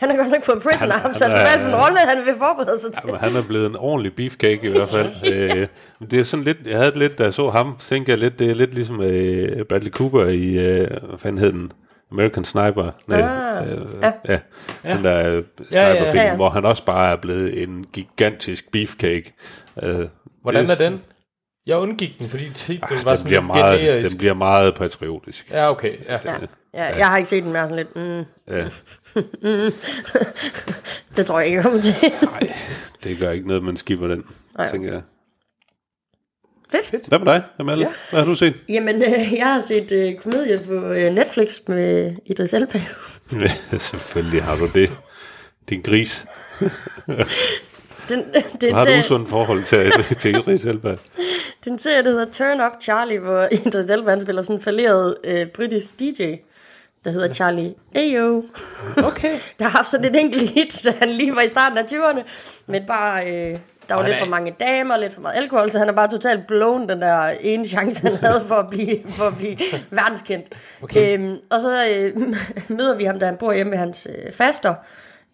han 0.00 0.10
har 0.10 0.16
godt 0.16 0.28
nok 0.30 0.44
fået 0.44 0.62
prison 0.62 0.90
Han- 0.90 0.92
arms, 1.04 1.18
han 1.18 1.30
altså 1.32 1.38
hvad 1.38 1.38
er 1.40 1.52
det 1.52 1.60
for 1.60 1.68
en 1.68 1.84
rolle, 1.84 1.98
han 1.98 2.26
vil 2.26 2.34
forberede 2.38 2.78
sig 2.80 2.92
til? 2.92 3.02
Jamen, 3.06 3.20
han 3.20 3.36
er 3.36 3.46
blevet 3.48 3.66
en 3.66 3.76
ordentlig 3.76 4.14
beefcake 4.16 4.60
i 4.66 4.68
hvert 4.68 4.88
fald. 4.88 5.34
øh, 5.34 5.66
men 6.00 6.10
det 6.10 6.18
er 6.18 6.24
sådan 6.24 6.44
lidt, 6.44 6.58
jeg 6.66 6.78
havde 6.78 6.98
lidt, 6.98 7.18
da 7.18 7.24
jeg 7.24 7.34
så 7.34 7.50
ham, 7.50 7.76
tænkte 7.80 8.10
jeg 8.12 8.18
lidt, 8.18 8.38
det 8.38 8.50
er 8.50 8.54
lidt 8.54 8.74
ligesom 8.74 9.02
øh, 9.02 9.64
Bradley 9.64 9.90
Cooper 9.90 10.24
i, 10.24 10.44
øh, 10.58 10.76
hvad 11.08 11.18
fanden 11.18 11.38
hed 11.38 11.52
den? 11.52 11.72
American 12.12 12.44
Sniper. 12.44 12.90
Nej, 13.06 13.20
Ah, 13.20 13.68
øh, 13.72 13.78
ja. 14.02 14.12
ja. 14.28 14.38
ja. 14.84 14.94
Den 14.96 15.04
der 15.04 15.28
øh, 15.28 15.44
Ja, 15.72 15.88
ja, 15.88 15.94
sniperfilm, 15.94 16.16
ja, 16.22 16.28
ja. 16.28 16.36
hvor 16.36 16.50
han 16.50 16.64
også 16.64 16.84
bare 16.84 17.12
er 17.12 17.16
blevet 17.16 17.62
en 17.62 17.86
gigantisk 17.92 18.72
beefcake. 18.72 19.34
Øh, 19.82 20.08
Hvordan 20.42 20.66
det 20.66 20.80
er 20.80 20.90
den? 20.90 21.00
Jeg 21.66 21.76
undgik 21.78 22.18
den, 22.18 22.28
fordi 22.28 22.50
titlen 22.54 22.78
Ah, 22.82 22.90
var 23.04 23.10
den, 23.10 23.16
sådan 23.16 23.28
bliver 23.28 23.40
meget, 23.42 23.80
generisk. 23.80 24.10
den 24.10 24.18
bliver 24.18 24.34
meget 24.34 24.74
patriotisk. 24.74 25.50
Ja, 25.50 25.70
okay. 25.70 25.92
Ja. 26.08 26.18
Ja, 26.74 26.74
ja, 26.74 26.96
jeg 26.96 27.06
har 27.08 27.16
ikke 27.16 27.28
set 27.30 27.44
den 27.44 27.52
mere 27.52 27.68
sådan 27.68 27.86
lidt, 27.94 27.96
mm, 27.96 28.24
Ja, 28.54 28.68
det 31.16 31.26
tror 31.26 31.38
jeg 31.38 31.46
ikke, 31.46 31.56
jeg 31.56 31.64
kommer 31.64 31.80
til. 31.82 31.94
det 33.04 33.18
gør 33.18 33.30
ikke 33.30 33.48
noget, 33.48 33.62
man 33.62 33.76
skipper 33.76 34.08
den, 34.08 34.24
Nej. 34.58 34.68
tænker 34.70 34.92
jeg. 34.92 35.02
Fedt. 36.72 37.06
Hvad 37.06 37.18
med 37.18 37.26
dig, 37.26 37.42
Amalie? 37.58 37.86
Ja. 37.86 37.92
Hvad 38.10 38.20
har 38.20 38.26
du 38.26 38.34
set? 38.34 38.54
Jamen, 38.68 39.02
øh, 39.02 39.32
jeg 39.32 39.46
har 39.46 39.60
set 39.60 39.92
øh, 39.92 40.14
komedie 40.14 40.58
på 40.58 40.72
øh, 40.72 41.12
Netflix 41.12 41.60
med 41.66 42.12
Idris 42.26 42.54
Elba. 42.54 42.80
Selvfølgelig 43.78 44.42
har 44.44 44.56
du 44.56 44.80
det. 44.80 44.92
Din 45.68 45.82
gris. 45.82 46.24
Den, 48.08 48.24
den, 48.60 48.74
Har 48.74 48.84
du 48.84 48.90
usundt 49.00 49.28
forhold 49.28 49.64
til, 49.64 49.92
til 50.20 50.36
Idris 50.36 50.64
Elba? 50.64 50.96
den 51.64 51.78
serie, 51.78 52.02
der 52.02 52.10
hedder 52.10 52.26
Turn 52.32 52.60
Up 52.60 52.82
Charlie, 52.82 53.18
hvor 53.18 53.48
Idris 53.66 53.90
Elba 53.90 54.10
han 54.10 54.20
spiller 54.20 54.42
sådan 54.42 54.56
en 54.56 54.62
falderet 54.62 55.16
øh, 55.24 55.46
britisk 55.46 56.00
DJ, 56.00 56.34
der 57.04 57.10
hedder 57.10 57.32
Charlie 57.32 57.74
Ayo. 57.94 58.44
Okay. 58.96 59.34
Der 59.58 59.64
har 59.64 59.70
haft 59.70 59.88
sådan 59.90 60.14
et 60.14 60.20
enkelt 60.20 60.50
hit, 60.50 60.80
da 60.84 60.94
han 60.98 61.10
lige 61.10 61.36
var 61.36 61.42
i 61.42 61.48
starten 61.48 61.78
af 61.78 61.82
20'erne, 61.82 62.22
men 62.66 62.82
bare... 62.86 63.50
Øh, 63.52 63.58
der 63.88 63.94
var 63.94 64.02
han 64.02 64.10
lidt 64.10 64.20
er- 64.20 64.24
for 64.24 64.30
mange 64.30 64.54
damer, 64.60 64.96
lidt 64.96 65.14
for 65.14 65.20
meget 65.20 65.36
alkohol, 65.36 65.70
så 65.70 65.78
han 65.78 65.88
er 65.88 65.92
bare 65.92 66.08
totalt 66.10 66.46
blown 66.46 66.88
den 66.88 67.00
der 67.00 67.22
ene 67.40 67.68
chance, 67.68 68.02
han 68.02 68.16
havde 68.16 68.42
for 68.46 68.54
at 68.54 68.66
blive, 68.70 68.98
for 69.08 69.24
at 69.24 69.36
blive 69.36 69.56
verdenskendt. 69.90 70.46
Okay. 70.82 71.18
Øhm, 71.18 71.36
og 71.50 71.60
så 71.60 71.78
øh, 71.96 72.16
møder 72.78 72.96
vi 72.96 73.04
ham, 73.04 73.18
da 73.18 73.26
han 73.26 73.36
bor 73.36 73.52
hjemme 73.52 73.70
med 73.70 73.78
hans 73.78 74.08
øh, 74.10 74.32
faster, 74.32 74.74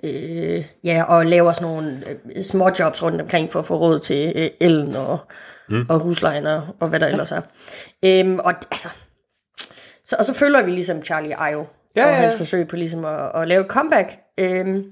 øh, 0.05 0.65
ja, 0.85 1.03
og 1.09 1.27
laver 1.27 1.53
sådan 1.53 1.69
nogle 1.69 2.03
øh, 2.37 2.43
små 2.45 2.71
jobs 2.79 3.03
rundt 3.03 3.21
omkring 3.21 3.53
for 3.53 3.59
at 3.59 3.67
få 3.67 3.75
råd 3.77 3.99
til 3.99 4.33
øh, 4.37 4.49
elen 4.61 4.97
og, 4.97 5.19
mm. 5.69 5.87
og 5.89 5.99
huslejen 6.01 6.47
og, 6.47 6.63
og 6.81 6.89
hvad 6.89 7.01
der 7.01 7.07
ellers 7.07 7.33
er. 7.33 7.41
Øhm, 8.05 8.39
og 8.39 8.53
altså, 8.71 8.89
så, 10.05 10.17
og 10.19 10.25
så 10.25 10.35
følger 10.35 10.63
vi 10.63 10.71
ligesom 10.71 11.03
Charlie 11.03 11.41
Ayo 11.41 11.65
Ja, 11.97 12.05
og 12.07 12.11
ja, 12.11 12.15
hans 12.17 12.35
forsøg 12.37 12.69
på 12.69 12.77
ligesom 12.77 13.05
at, 13.05 13.31
at 13.35 13.49
lave 13.49 13.65
comeback. 13.65 14.17
Øhm, 14.41 14.85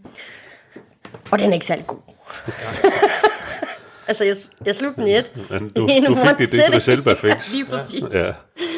og 1.30 1.38
den 1.38 1.48
er 1.50 1.54
ikke 1.54 1.66
særlig 1.66 1.86
god. 1.86 1.98
Altså, 4.08 4.24
jeg, 4.24 4.34
jeg 4.66 4.74
slugte 4.74 5.00
den 5.00 5.08
i 5.08 5.16
et. 5.16 5.32
Men 5.50 5.68
du, 5.68 5.86
In 5.86 6.04
du 6.04 6.12
one 6.12 6.28
fik 6.28 6.38
dit 6.38 6.48
sitting. 6.48 6.68
Idris 6.68 6.88
Elba-fix. 6.88 7.52
Lige 7.54 7.64
præcis. 7.64 8.02
Ja. 8.12 8.24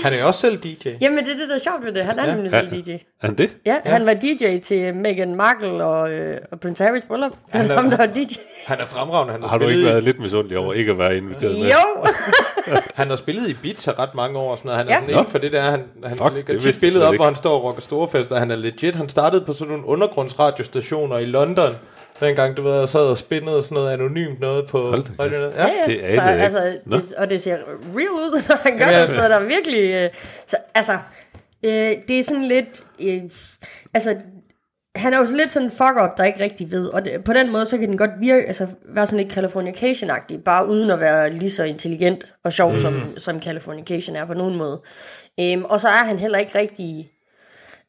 Han 0.05 0.13
er 0.13 0.19
jo 0.21 0.27
også 0.27 0.41
selv 0.41 0.57
DJ. 0.59 0.89
Jamen, 1.01 1.25
det 1.25 1.33
er 1.33 1.37
det, 1.37 1.49
der 1.49 1.55
er 1.55 1.59
sjovt 1.59 1.85
ved 1.85 1.93
det. 1.93 2.05
Han 2.05 2.19
er 2.19 2.27
nemlig 2.35 2.53
Ja. 2.53 2.61
selv 2.61 2.83
DJ. 2.83 2.91
Er 2.91 2.99
han 3.27 3.35
det? 3.39 3.57
Ja, 3.67 3.77
ja, 3.87 3.91
han 3.91 4.07
var 4.07 4.15
DJ 4.15 4.57
til 4.59 4.95
Meghan 4.95 5.35
Markle 5.35 5.85
og, 5.85 6.11
øh, 6.11 6.39
og 6.53 6.61
Prince 6.61 6.85
Harrys 6.85 7.03
bryllup. 7.09 7.33
Han 7.51 7.61
Han 7.61 7.71
er- 7.71 7.75
er 7.75 7.81
ham, 7.81 7.91
der 7.91 7.97
var 7.97 8.07
DJ. 8.07 8.35
Han 8.67 8.81
er 8.81 8.87
fremragende. 8.87 9.33
Han 9.33 9.43
har, 9.43 9.49
Har 9.49 9.59
du 9.59 9.67
ikke 9.69 9.81
i- 9.81 9.85
været 9.85 10.03
lidt 10.03 10.19
misundelig 10.19 10.59
over 10.59 10.73
ikke 10.73 10.93
at 10.93 10.99
være 10.99 11.17
inviteret 11.17 11.59
med? 11.59 11.67
Jo! 11.69 12.07
Han 12.95 13.09
har 13.09 13.17
spillet 13.17 13.49
i 13.49 13.51
Ibiza 13.51 13.91
ret 13.99 14.15
mange 14.15 14.39
år 14.39 14.51
og 14.51 14.59
sådan 14.59 14.69
noget. 14.69 14.79
Han 14.79 14.87
er 14.89 14.91
Ja. 14.93 14.95
ja. 14.97 15.01
sådan 15.03 15.19
inden 15.19 15.31
for 15.31 15.39
det 15.39 15.53
der. 15.53 15.63
Han, 15.63 15.85
han 16.05 16.17
Fuck, 16.19 16.33
lægger 16.35 16.53
det 16.53 16.63
tit 16.63 16.75
slet 16.75 17.03
op, 17.03 17.13
ikke. 17.15 17.19
hvor 17.19 17.25
han 17.27 17.37
står 17.37 17.55
og 17.55 17.65
rocker 17.65 17.83
storfester. 17.83 18.37
Han 18.37 18.51
er 18.51 18.57
legit. 18.57 18.95
Han 18.95 19.09
startede 19.09 19.45
på 19.45 19.53
sådan 19.53 19.71
nogle 19.73 19.87
undergrundsradiostationer 19.87 21.19
i 21.19 21.25
London. 21.25 21.77
Dengang, 22.21 22.57
du 22.57 22.63
ved, 22.63 22.73
og 22.73 22.89
sad 22.89 23.01
og 23.01 23.19
spillede 23.19 23.63
sådan 23.63 23.75
noget 23.75 23.93
anonymt 23.93 24.41
noget 24.41 24.67
på 24.69 24.79
Hold 24.89 25.03
da 25.03 25.09
kæft. 25.09 25.21
radioen. 25.21 25.53
Ja, 25.53 25.67
Ja. 25.67 25.73
ja. 25.87 25.93
Det 25.93 25.99
anede 26.01 26.15
så, 26.15 26.23
jeg 26.23 26.33
ikke. 26.33 26.43
altså, 26.45 26.79
Nå. 26.87 26.97
det, 26.97 27.13
og 27.13 27.31
det 27.31 27.43
ser 27.43 27.55
real 27.97 28.11
ud, 28.11 28.43
når 28.49 28.57
han 28.63 28.79
gør 28.79 28.99
det, 29.01 29.09
så 29.09 29.17
der 29.21 29.37
er 29.41 29.45
virkelig... 29.45 29.81
Øh, 29.95 30.11
så, 30.47 30.57
altså, 30.75 30.93
øh, 31.65 31.93
det 32.09 32.19
er 32.19 32.23
sådan 32.23 32.45
lidt... 32.45 32.85
Øh, 33.01 33.23
altså, 33.95 34.17
han 34.97 35.15
er 35.15 35.19
jo 35.19 35.27
så 35.27 35.37
lidt 35.37 35.51
sådan 35.51 35.67
en 35.69 35.73
fuck-up, 35.73 36.17
der 36.17 36.25
ikke 36.25 36.41
rigtig 36.41 36.71
ved. 36.71 36.87
Og 36.87 37.05
det, 37.05 37.25
på 37.25 37.33
den 37.33 37.53
måde, 37.53 37.67
så 37.67 37.79
kan 37.79 37.89
den 37.89 37.99
godt 37.99 38.11
virke, 38.21 38.47
altså 38.47 38.67
være 38.89 39.07
sådan 39.07 39.27
lidt 39.27 39.39
Californication-agtig, 39.39 40.43
bare 40.45 40.69
uden 40.69 40.91
at 40.91 41.01
være 41.01 41.31
lige 41.31 41.51
så 41.51 41.65
intelligent 41.65 42.27
og 42.45 42.53
sjov, 42.53 42.73
mm. 42.73 42.79
som, 42.79 43.15
som 43.19 43.41
Californication 43.43 44.17
er 44.17 44.25
på 44.25 44.35
nogen 44.35 44.57
måde. 44.57 44.81
Øhm, 45.41 45.65
og 45.65 45.81
så 45.81 45.89
er 45.89 46.05
han 46.05 46.19
heller 46.19 46.39
ikke 46.39 46.59
rigtig... 46.59 47.11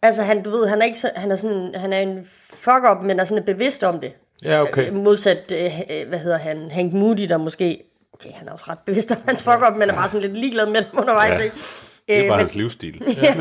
Altså, 0.05 0.23
han, 0.23 0.43
du 0.43 0.49
ved, 0.49 0.67
han 0.67 0.81
er, 0.81 0.85
ikke 0.85 0.99
så, 0.99 1.09
han 1.15 1.31
er, 1.31 1.35
sådan, 1.35 1.71
han 1.75 1.93
er 1.93 1.99
en 1.99 2.25
fuck-up, 2.53 3.03
men 3.03 3.19
er 3.19 3.23
sådan 3.23 3.43
bevidst 3.43 3.83
om 3.83 3.99
det. 3.99 4.11
Ja, 4.43 4.61
okay. 4.61 4.87
Øh, 4.87 4.95
Modsat, 4.95 5.53
øh, 5.55 5.79
øh, 5.89 6.07
hvad 6.09 6.19
hedder 6.19 6.37
han, 6.37 6.57
Hank 6.71 6.93
Moody, 6.93 7.21
der 7.29 7.37
måske... 7.37 7.83
Okay, 8.13 8.29
han 8.33 8.47
er 8.47 8.51
også 8.51 8.65
ret 8.69 8.79
bevidst 8.85 9.11
om 9.11 9.17
hans 9.27 9.43
fuck-up, 9.43 9.75
men 9.77 9.89
er 9.89 9.93
bare 9.95 10.07
sådan 10.09 10.21
lidt 10.21 10.37
ligeglad 10.37 10.65
med 10.65 10.75
dem 10.75 10.99
undervejs, 10.99 11.39
Ja. 11.39 11.43
ikke? 11.43 11.55
Det 12.07 12.17
er 12.17 12.21
Øh, 12.23 12.27
bare 12.27 12.37
men- 12.37 12.45
hans 12.45 12.55
livsstil. 12.55 13.01
ja. 13.23 13.35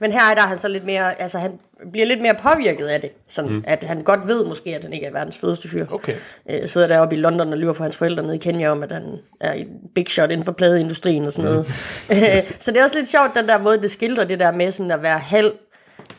Men 0.00 0.12
her 0.12 0.34
der 0.34 0.42
er 0.42 0.46
han 0.46 0.58
så 0.58 0.68
lidt 0.68 0.84
mere, 0.86 1.20
altså 1.20 1.38
han 1.38 1.52
bliver 1.92 2.06
lidt 2.06 2.20
mere 2.22 2.34
påvirket 2.42 2.86
af 2.86 3.00
det. 3.00 3.10
Sådan, 3.28 3.50
mm. 3.50 3.64
at 3.66 3.84
han 3.84 4.02
godt 4.02 4.28
ved 4.28 4.44
måske, 4.44 4.74
at 4.76 4.82
han 4.84 4.92
ikke 4.92 5.06
er 5.06 5.12
verdens 5.12 5.38
fedeste 5.38 5.68
fyr. 5.68 5.86
Okay. 5.90 6.14
Øh, 6.50 6.68
sidder 6.68 6.86
deroppe 6.86 7.16
i 7.16 7.18
London 7.18 7.52
og 7.52 7.58
lyver 7.58 7.72
for 7.72 7.82
hans 7.82 7.96
forældre 7.96 8.22
nede 8.22 8.34
i 8.34 8.38
Kenya 8.38 8.70
om, 8.70 8.82
at 8.82 8.92
han 8.92 9.02
er 9.40 9.52
en 9.52 9.66
big 9.94 10.08
shot 10.08 10.30
inden 10.30 10.44
for 10.44 10.52
pladeindustrien 10.52 11.26
og 11.26 11.32
sådan 11.32 11.50
noget. 11.50 11.66
Øh, 12.12 12.52
så 12.58 12.70
det 12.70 12.78
er 12.80 12.82
også 12.84 12.98
lidt 12.98 13.08
sjovt, 13.08 13.34
den 13.34 13.48
der 13.48 13.58
måde, 13.58 13.82
det 13.82 13.90
skildrer 13.90 14.24
det 14.24 14.38
der 14.40 14.52
med 14.52 14.70
sådan 14.70 14.90
at 14.90 15.02
være 15.02 15.18
halv, 15.18 15.52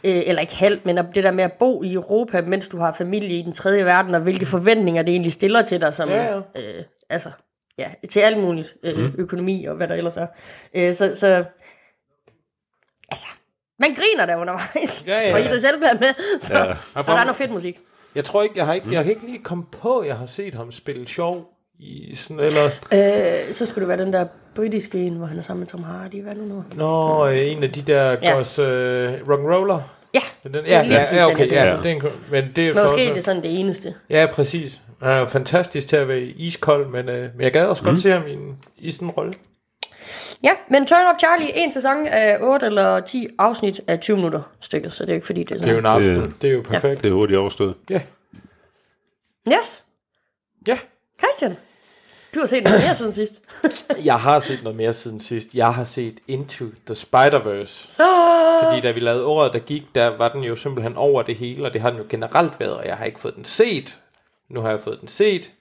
øh, 0.03 0.22
eller 0.25 0.41
ikke 0.41 0.55
halv, 0.55 0.79
men 0.86 0.98
det 0.98 1.24
der 1.24 1.31
med 1.31 1.43
at 1.43 1.53
bo 1.53 1.84
i 1.84 1.93
Europa, 1.93 2.41
mens 2.41 2.67
du 2.67 2.77
har 2.77 2.93
familie 2.93 3.39
i 3.39 3.41
den 3.41 3.53
tredje 3.53 3.86
verden, 3.86 4.15
og 4.15 4.22
hvilke 4.22 4.46
forventninger 4.46 5.01
det 5.01 5.12
egentlig 5.12 5.34
stiller 5.34 5.62
til 5.62 5.81
dig, 5.81 5.93
som, 5.93 6.10
Ja, 6.10 6.24
ja. 6.24 6.38
Øh, 6.38 6.84
altså, 7.10 7.31
ja, 7.77 7.91
til 8.10 8.19
alt 8.19 8.38
muligt, 8.39 8.75
øh, 8.84 8.98
mm. 8.98 9.15
økonomi 9.17 9.65
og 9.65 9.75
hvad 9.75 9.88
der 9.88 9.96
ellers 9.96 10.17
er. 10.17 10.27
Øh, 10.75 10.93
så, 10.93 11.15
så, 11.15 11.46
altså, 13.12 13.27
man 13.79 13.96
griner 13.96 14.25
der 14.25 14.36
undervejs, 14.36 15.07
Ja, 15.07 15.19
ja, 15.19 15.34
og 15.34 15.39
ja. 15.39 15.50
I 15.50 15.53
det 15.53 15.62
selv 15.62 15.84
er 15.84 15.93
med, 15.93 16.39
så, 16.39 16.57
ja. 16.57 16.72
og 16.96 17.05
der 17.05 17.13
er 17.13 17.24
noget 17.24 17.36
fedt 17.36 17.51
musik. 17.51 17.79
Jeg 18.15 18.25
tror 18.25 18.43
ikke, 18.43 18.57
jeg 18.57 18.65
har 18.65 18.74
ikke, 18.74 18.91
jeg 18.91 19.03
har 19.03 19.10
ikke 19.10 19.25
lige 19.25 19.43
kommet 19.43 19.67
på, 19.72 20.00
at 20.00 20.07
jeg 20.07 20.17
har 20.17 20.25
set 20.25 20.55
ham 20.55 20.72
spille 20.72 21.07
sjov 21.07 21.57
i 21.79 22.15
sådan 22.15 22.39
ellers. 22.39 22.81
Øh, 22.93 23.53
så 23.53 23.65
skulle 23.65 23.81
det 23.81 23.88
være 23.98 24.05
den 24.05 24.13
der 24.13 24.25
britiske 24.55 24.98
en, 24.98 25.13
hvor 25.15 25.25
han 25.25 25.38
er 25.38 25.41
sammen 25.41 25.60
med 25.60 25.67
Tom 25.67 25.84
Hardy, 25.84 26.22
hvad 26.22 26.31
er 26.34 26.38
det 26.38 26.48
nu? 26.48 26.63
Nå, 26.75 27.27
øh, 27.27 27.51
en 27.51 27.63
af 27.63 27.72
de 27.72 27.81
der 27.81 28.03
Ja. 28.12 28.17
ja. 28.22 28.36
gods 28.36 28.60
øh, 28.60 29.13
rock'n'roller. 29.13 29.81
Ja, 30.13 30.19
Den, 30.43 30.55
er 30.55 30.62
ja, 30.67 30.81
lige 30.84 30.93
ja, 31.00 31.05
ja, 31.15 31.24
den, 31.25 31.31
okay, 31.31 31.51
ja, 31.51 31.75
på. 31.75 31.81
den, 31.84 32.01
men 32.31 32.51
det 32.55 32.63
er 32.63 32.67
jo 32.67 32.74
Måske 32.74 33.03
så 33.03 33.10
er 33.10 33.13
det 33.13 33.24
sådan 33.24 33.41
det 33.43 33.60
eneste. 33.60 33.93
Ja, 34.10 34.27
præcis. 34.34 34.81
Han 35.01 35.12
er 35.12 35.19
jo 35.19 35.25
fantastisk 35.25 35.88
til 35.88 35.96
at 35.96 36.07
være 36.07 36.19
iskold, 36.22 36.88
men, 36.88 37.10
øh, 37.10 37.29
men 37.36 37.41
jeg 37.41 37.51
gad 37.53 37.65
også 37.65 37.84
mm. 37.84 37.89
godt 37.89 38.00
se 38.00 38.10
ham 38.12 38.27
i, 38.27 38.34
en, 38.34 38.57
i 38.77 38.91
sådan 38.91 39.07
en 39.07 39.12
rolle. 39.12 39.34
Ja, 40.43 40.50
men 40.69 40.86
Turn 40.86 41.13
Up 41.13 41.19
Charlie, 41.19 41.57
en 41.57 41.72
sæson 41.72 42.07
af 42.07 42.38
8 42.41 42.65
eller 42.65 43.00
10 43.00 43.27
afsnit 43.39 43.81
af 43.88 44.00
20 44.00 44.15
minutter 44.17 44.41
stykket, 44.60 44.93
så 44.93 45.03
det 45.05 45.10
er 45.10 45.13
jo 45.13 45.17
ikke 45.17 45.25
fordi, 45.25 45.43
det 45.43 45.51
er 45.51 45.57
Det 45.57 45.67
er 45.69 45.74
jo 45.74 45.81
sådan. 45.81 46.01
en 46.12 46.15
aften. 46.15 46.29
Det- 46.31 46.41
Det, 46.41 46.50
er 46.50 46.53
jo 46.53 46.62
perfekt. 46.62 47.03
Det 47.03 47.10
er 47.10 47.13
hurtigt 47.13 47.39
overstået. 47.39 47.75
Ja. 47.89 48.01
Yes, 49.53 49.84
ja. 50.67 50.77
Christian, 51.19 51.57
du 52.38 52.41
har 52.41 52.48
set 52.48 52.63
noget 52.63 52.82
mere 52.86 52.96
siden 52.96 53.13
sidst. 53.13 53.41
Jeg 54.06 54.20
har 54.20 54.39
set 54.39 54.63
noget 54.63 54.75
mere 54.75 54.94
siden 54.94 55.20
sidst. 55.20 55.53
Jeg 55.53 55.74
har 55.74 55.84
set 55.84 56.20
Into 56.27 56.65
the 56.86 56.96
Spider-Verse. 56.96 58.03
Fordi 58.63 58.82
da 58.82 58.91
vi 58.91 59.00
lavede 59.00 59.25
året, 59.25 59.53
der 59.53 59.60
gik, 59.60 59.84
der 59.96 60.17
var 60.17 60.29
den 60.29 60.44
jo 60.44 60.56
simpelthen 60.56 60.96
over 60.96 61.22
det 61.22 61.36
hele, 61.36 61.65
og 61.65 61.74
det 61.74 61.82
har 61.82 61.89
den 61.89 62.00
jo 62.00 62.06
generelt 62.10 62.60
været, 62.60 62.77
og 62.77 62.86
jeg 62.86 62.98
har 62.98 63.06
ikke 63.06 63.20
fået 63.20 63.36
den 63.36 63.46
set. 63.46 64.00
Nu 64.50 64.62
har 64.62 64.70
jeg 64.70 64.79
fået 64.79 65.00
den 65.00 65.08
set, 65.08 65.51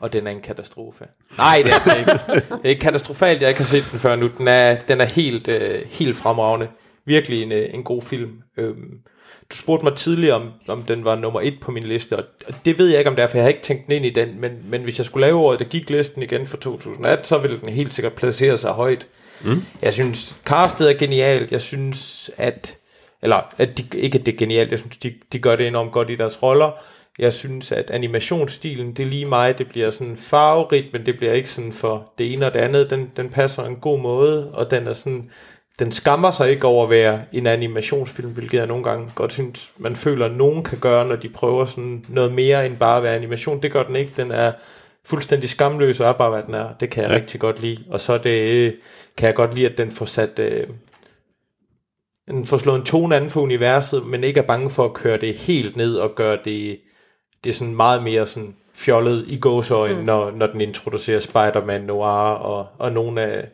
og 0.00 0.12
den 0.12 0.26
er 0.26 0.30
en 0.30 0.40
katastrofe. 0.40 1.04
Nej, 1.38 1.62
det 1.64 1.72
er 1.72 1.78
den 1.84 1.98
ikke. 1.98 2.12
Det 2.56 2.64
er 2.64 2.68
ikke 2.68 2.80
katastrofalt, 2.80 3.40
jeg 3.40 3.48
ikke 3.48 3.60
har 3.60 3.66
set 3.66 3.84
den 3.90 3.98
før 3.98 4.16
nu. 4.16 4.30
Den 4.38 4.48
er, 4.48 4.76
den 4.76 5.00
er 5.00 5.04
helt, 5.04 5.48
øh, 5.48 5.86
helt 5.86 6.16
fremragende. 6.16 6.68
Virkelig 7.04 7.42
en, 7.42 7.52
øh, 7.52 7.74
en 7.74 7.84
god 7.84 8.02
film. 8.02 8.42
Øhm, 8.56 8.98
du 9.52 9.56
spurgte 9.56 9.84
mig 9.84 9.96
tidligere, 9.96 10.34
om, 10.34 10.50
om 10.68 10.82
den 10.82 11.04
var 11.04 11.16
nummer 11.16 11.40
et 11.40 11.54
på 11.60 11.70
min 11.70 11.82
liste, 11.82 12.16
og 12.16 12.24
det 12.64 12.78
ved 12.78 12.88
jeg 12.88 12.98
ikke, 12.98 13.10
om 13.10 13.16
det 13.16 13.22
er, 13.22 13.26
for 13.26 13.36
jeg 13.36 13.44
har 13.44 13.48
ikke 13.48 13.62
tænkt 13.62 13.86
den 13.86 13.92
ind 13.92 14.04
i 14.04 14.10
den, 14.10 14.40
men, 14.40 14.52
men 14.64 14.82
hvis 14.82 14.98
jeg 14.98 15.06
skulle 15.06 15.26
lave 15.26 15.38
året, 15.38 15.58
der 15.58 15.64
gik 15.64 15.90
listen 15.90 16.22
igen 16.22 16.46
for 16.46 16.56
2018, 16.56 17.24
så 17.24 17.38
ville 17.38 17.58
den 17.60 17.68
helt 17.68 17.94
sikkert 17.94 18.12
placere 18.12 18.56
sig 18.56 18.70
højt. 18.70 19.06
Mm. 19.44 19.64
Jeg 19.82 19.94
synes, 19.94 20.34
castet 20.44 20.90
er 20.90 20.98
genialt. 20.98 21.52
Jeg 21.52 21.60
synes, 21.60 22.30
at... 22.36 22.74
Eller, 23.22 23.40
at 23.58 23.78
de, 23.78 23.98
ikke 23.98 24.18
at 24.18 24.26
det 24.26 24.34
er 24.34 24.38
genialt. 24.38 24.70
Jeg 24.70 24.78
synes, 24.78 24.96
de, 24.96 25.14
de 25.32 25.38
gør 25.38 25.56
det 25.56 25.66
enormt 25.66 25.92
godt 25.92 26.10
i 26.10 26.16
deres 26.16 26.42
roller. 26.42 26.70
Jeg 27.18 27.32
synes, 27.32 27.72
at 27.72 27.90
animationsstilen, 27.90 28.92
det 28.92 29.02
er 29.02 29.06
lige 29.06 29.26
mig. 29.26 29.58
Det 29.58 29.68
bliver 29.68 29.90
sådan 29.90 30.16
farverigt, 30.16 30.92
men 30.92 31.06
det 31.06 31.16
bliver 31.16 31.32
ikke 31.32 31.50
sådan 31.50 31.72
for 31.72 32.12
det 32.18 32.32
ene 32.32 32.46
og 32.46 32.54
det 32.54 32.60
andet. 32.60 32.90
Den, 32.90 33.10
den 33.16 33.28
passer 33.28 33.64
en 33.64 33.76
god 33.76 34.00
måde, 34.00 34.50
og 34.50 34.70
den 34.70 34.86
er 34.86 34.92
sådan... 34.92 35.30
Den 35.78 35.92
skammer 35.92 36.30
sig 36.30 36.50
ikke 36.50 36.66
over 36.66 36.84
at 36.84 36.90
være 36.90 37.20
en 37.32 37.46
animationsfilm, 37.46 38.30
hvilket 38.30 38.58
jeg 38.58 38.66
nogle 38.66 38.84
gange 38.84 39.10
godt 39.14 39.32
synes, 39.32 39.72
man 39.76 39.96
føler, 39.96 40.26
at 40.26 40.32
nogen 40.32 40.64
kan 40.64 40.78
gøre, 40.78 41.08
når 41.08 41.16
de 41.16 41.28
prøver 41.28 41.64
sådan 41.64 42.04
noget 42.08 42.32
mere 42.32 42.66
end 42.66 42.76
bare 42.76 42.96
at 42.96 43.02
være 43.02 43.16
animation. 43.16 43.62
Det 43.62 43.72
gør 43.72 43.82
den 43.82 43.96
ikke. 43.96 44.12
Den 44.16 44.30
er 44.30 44.52
fuldstændig 45.04 45.48
skamløs 45.48 46.00
og 46.00 46.08
er 46.08 46.12
bare, 46.12 46.30
hvad 46.30 46.42
den 46.42 46.54
er. 46.54 46.68
Det 46.80 46.90
kan 46.90 47.02
jeg 47.02 47.10
ja. 47.10 47.16
rigtig 47.16 47.40
godt 47.40 47.60
lide. 47.60 47.84
Og 47.90 48.00
så 48.00 48.18
det, 48.18 48.76
kan 49.16 49.26
jeg 49.26 49.34
godt 49.34 49.54
lide, 49.54 49.68
at 49.68 49.78
den 49.78 49.90
får 49.90 50.06
sat... 50.06 50.38
Øh, 50.38 50.66
den 52.28 52.44
får 52.44 52.56
slået 52.56 52.78
en 52.78 52.84
tone 52.84 53.16
an 53.16 53.30
for 53.30 53.40
universet, 53.40 54.06
men 54.06 54.24
ikke 54.24 54.40
er 54.40 54.44
bange 54.46 54.70
for 54.70 54.84
at 54.84 54.94
køre 54.94 55.16
det 55.16 55.34
helt 55.34 55.76
ned 55.76 55.96
og 55.96 56.14
gøre 56.14 56.38
det, 56.44 56.78
det 57.44 57.50
er 57.50 57.54
sådan 57.54 57.76
meget 57.76 58.02
mere 58.02 58.26
sådan 58.26 58.54
fjollet 58.74 59.24
i 59.28 59.38
gåsøjne, 59.38 59.98
mm. 59.98 60.04
når, 60.04 60.30
når 60.30 60.46
den 60.46 60.60
introducerer 60.60 61.20
Spider-Man 61.20 61.80
Noir 61.80 62.32
og, 62.32 62.66
og 62.78 62.92
nogle 62.92 63.22
af, 63.22 63.48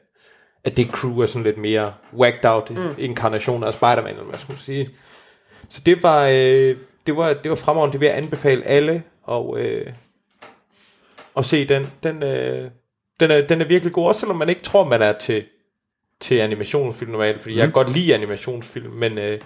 af 0.64 0.72
det 0.72 0.90
crew 0.90 1.18
er 1.18 1.26
sådan 1.26 1.44
lidt 1.44 1.58
mere 1.58 1.92
whacked 2.16 2.44
out 2.44 2.70
mm. 2.70 2.94
inkarnationer 2.98 3.66
af 3.66 3.74
Spider-Man, 3.74 4.10
eller 4.10 4.22
hvad 4.22 4.32
man 4.32 4.40
skulle 4.40 4.60
sige. 4.60 4.90
Så 5.68 5.80
det 5.86 6.02
var, 6.02 6.26
øh, 6.26 6.76
det 7.06 7.16
var, 7.16 7.32
det 7.32 7.50
var 7.50 7.56
fremragende, 7.56 7.92
det 7.92 8.00
vil 8.00 8.06
jeg 8.06 8.16
anbefale 8.16 8.66
alle 8.66 9.02
og, 9.22 9.60
øh, 9.60 9.86
at 11.36 11.44
se 11.44 11.68
den. 11.68 11.86
Den, 12.02 12.22
øh, 12.22 12.70
den, 13.20 13.30
er, 13.30 13.46
den 13.46 13.60
er 13.60 13.64
virkelig 13.64 13.92
god, 13.92 14.06
også 14.06 14.20
selvom 14.20 14.36
man 14.36 14.48
ikke 14.48 14.62
tror, 14.62 14.84
man 14.84 15.02
er 15.02 15.12
til, 15.12 15.44
til 16.20 16.34
animationsfilm 16.34 17.10
normalt, 17.10 17.40
fordi 17.40 17.54
mm. 17.54 17.58
jeg 17.58 17.66
kan 17.66 17.72
godt 17.72 17.92
lide 17.92 18.14
animationsfilm, 18.14 18.90
men, 18.90 19.18
øh, 19.18 19.40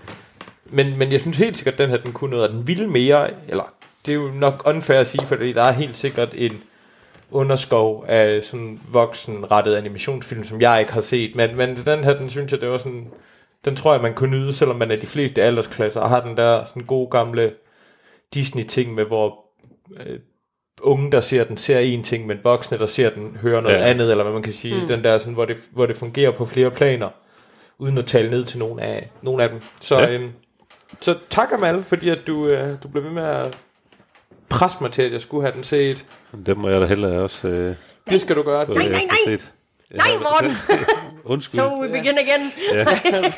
men, 0.65 0.99
men 0.99 1.13
jeg 1.13 1.21
synes 1.21 1.37
helt 1.37 1.57
sikkert, 1.57 1.75
at 1.75 1.79
den 1.79 1.91
her 1.91 1.97
den 1.97 2.13
kunne 2.13 2.31
noget, 2.31 2.49
og 2.49 2.55
den 2.55 2.67
ville 2.67 2.87
mere, 2.87 3.31
eller 3.49 3.75
det 4.07 4.13
er 4.13 4.17
jo 4.17 4.31
nok 4.35 4.63
unfair 4.67 5.01
at 5.01 5.07
sige, 5.07 5.27
fordi 5.27 5.53
der 5.53 5.63
er 5.63 5.73
helt 5.73 5.97
sikkert 5.97 6.35
en 6.35 6.63
underskov 7.31 8.05
af 8.09 8.45
sådan 8.45 8.81
voksenrettet 8.93 9.75
animationsfilm, 9.75 10.45
som 10.45 10.61
jeg 10.61 10.81
ikke 10.81 10.93
har 10.93 11.01
set, 11.01 11.37
men, 11.37 11.57
men 11.57 11.77
den 11.87 12.05
her, 12.05 12.19
den 12.19 12.31
synes 12.31 12.53
jeg, 12.53 12.61
det 12.61 12.69
var 12.69 12.79
sådan, 12.79 13.11
den 13.65 13.77
tror 13.77 13.93
jeg, 13.93 14.03
man 14.03 14.15
kunne 14.15 14.31
nyde, 14.31 14.53
selvom 14.53 14.77
man 14.77 14.91
er 14.91 14.97
de 14.97 15.07
fleste 15.07 15.43
aldersklasser, 15.43 16.01
og 16.01 16.09
har 16.09 16.21
den 16.21 16.37
der 16.37 16.65
sådan 16.65 16.83
gode 16.83 17.11
gamle 17.11 17.53
Disney-ting 18.35 18.95
med, 18.95 19.05
hvor 19.05 19.45
øh, 20.07 20.19
unge, 20.83 21.13
der 21.13 21.21
ser 21.21 21.45
den, 21.45 21.57
ser 21.57 21.79
en 21.79 22.03
ting, 22.03 22.27
men 22.27 22.39
voksne, 22.43 22.79
der 22.79 22.87
ser 22.87 23.11
den, 23.11 23.37
hører 23.43 23.61
noget 23.61 23.77
Ja. 23.77 23.91
andet, 23.91 24.11
eller 24.11 24.25
hvad 24.25 24.33
man 24.33 24.43
kan 24.43 24.53
sige, 24.53 24.81
mm. 24.81 24.87
den 24.89 25.05
der, 25.05 25.19
sådan, 25.19 25.35
hvor, 25.35 25.45
det, 25.45 25.57
hvor 25.73 25.87
det 25.87 25.97
fungerer 25.97 26.31
på 26.31 26.45
flere 26.45 26.71
planer, 26.71 27.09
uden 27.79 27.99
at 27.99 28.05
tale 28.05 28.31
ned 28.31 28.45
til 28.45 28.59
nogen 28.59 28.79
af, 28.79 29.11
nogen 29.23 29.41
af 29.41 29.49
dem. 29.49 29.61
Så, 29.81 29.99
ja. 29.99 30.15
øhm, 30.15 30.33
så 31.01 31.17
tak 31.31 31.53
Amal, 31.53 31.85
fordi 31.85 32.09
at 32.09 32.19
du, 32.27 32.47
øh, 32.47 32.83
du 32.83 32.89
blev 32.89 33.05
ved 33.05 33.11
med 33.11 33.23
at 33.23 33.59
presse 34.51 34.79
mig 34.81 34.93
til, 34.93 35.03
at 35.03 35.13
jeg 35.13 35.21
skulle 35.21 35.43
have 35.43 35.55
den 35.55 35.65
set. 35.65 36.05
Det 36.47 36.57
må 36.57 36.69
jeg 36.69 36.81
da 36.81 36.87
hellere 36.87 37.13
også 37.23 37.49
øh, 37.49 37.75
Det 38.11 38.21
skal 38.21 38.37
du 38.37 38.43
gøre. 38.43 38.67
Nej, 38.69 38.85
øh, 38.87 38.93
nej, 38.93 39.05
nej. 39.05 39.19
set. 39.39 39.53
Nej, 39.95 40.09
Morten! 40.23 40.57
Undskyld. 41.25 41.61
So 41.61 41.81
we 41.83 41.89
begin 41.89 42.19
again. 42.19 42.53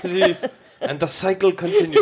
Præcis. 0.00 0.44
And 0.82 0.98
the 0.98 1.08
cycle 1.08 1.50
continues. 1.50 1.98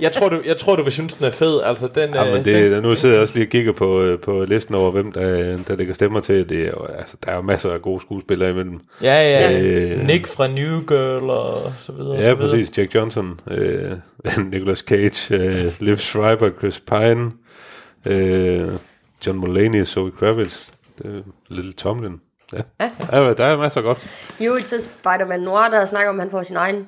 Jeg 0.00 0.12
tror, 0.12 0.28
du, 0.28 0.42
jeg 0.46 0.56
tror, 0.56 0.76
du 0.76 0.82
vil 0.82 0.92
synes, 0.92 1.14
den 1.14 1.26
er 1.26 1.30
fed. 1.30 1.60
Altså, 1.64 1.86
den, 1.94 2.14
Ja, 2.14 2.24
men 2.24 2.34
øh, 2.34 2.44
det, 2.44 2.70
den, 2.72 2.82
nu 2.82 2.96
sidder 2.96 3.14
jeg 3.14 3.22
også 3.22 3.34
lige 3.34 3.46
og 3.46 3.50
kigger 3.50 3.72
på, 3.72 4.02
øh, 4.02 4.18
på 4.20 4.44
listen 4.44 4.74
over, 4.74 4.90
hvem 4.90 5.12
der, 5.12 5.56
der 5.68 5.76
lægger 5.76 5.94
stemmer 5.94 6.20
til. 6.20 6.48
Det 6.48 6.60
er 6.60 6.66
jo, 6.70 6.84
altså, 6.98 7.16
der 7.24 7.30
er 7.30 7.36
jo 7.36 7.42
masser 7.42 7.70
af 7.72 7.82
gode 7.82 8.00
skuespillere 8.00 8.50
imellem. 8.50 8.80
ja, 9.02 9.14
ja. 9.22 9.60
Øh, 9.60 10.06
Nick 10.06 10.26
fra 10.26 10.46
New 10.46 10.80
Girl 10.80 11.30
og 11.30 11.72
så 11.78 11.92
videre. 11.92 12.14
Ja, 12.14 12.28
så 12.28 12.34
videre. 12.34 12.50
præcis. 12.50 12.78
Jack 12.78 12.94
Johnson, 12.94 13.40
øh, 13.50 13.92
Nicolas 14.52 14.78
Cage, 14.78 15.34
øh, 15.34 15.72
Liv 15.80 15.96
Schreiber, 15.96 16.50
Chris 16.58 16.80
Pine, 16.80 17.30
øh, 18.04 18.72
John 19.26 19.38
Mulaney, 19.38 19.84
Zoe 19.84 20.10
Kravitz, 20.10 20.68
øh, 21.04 21.22
Little 21.48 21.72
Tomlin. 21.72 22.20
Ja. 22.52 22.58
Ja. 22.80 22.90
Der, 23.00 23.06
er, 23.06 23.34
der 23.34 23.44
er 23.44 23.56
masser 23.56 23.80
af 23.80 23.84
godt. 23.84 24.30
Jo, 24.40 24.60
til 24.64 24.80
Spider-Man 24.80 25.40
Noir, 25.40 25.68
der 25.70 25.84
snakker 25.84 26.10
om, 26.10 26.16
at 26.16 26.22
han 26.22 26.30
får 26.30 26.42
sin 26.42 26.56
egen 26.56 26.86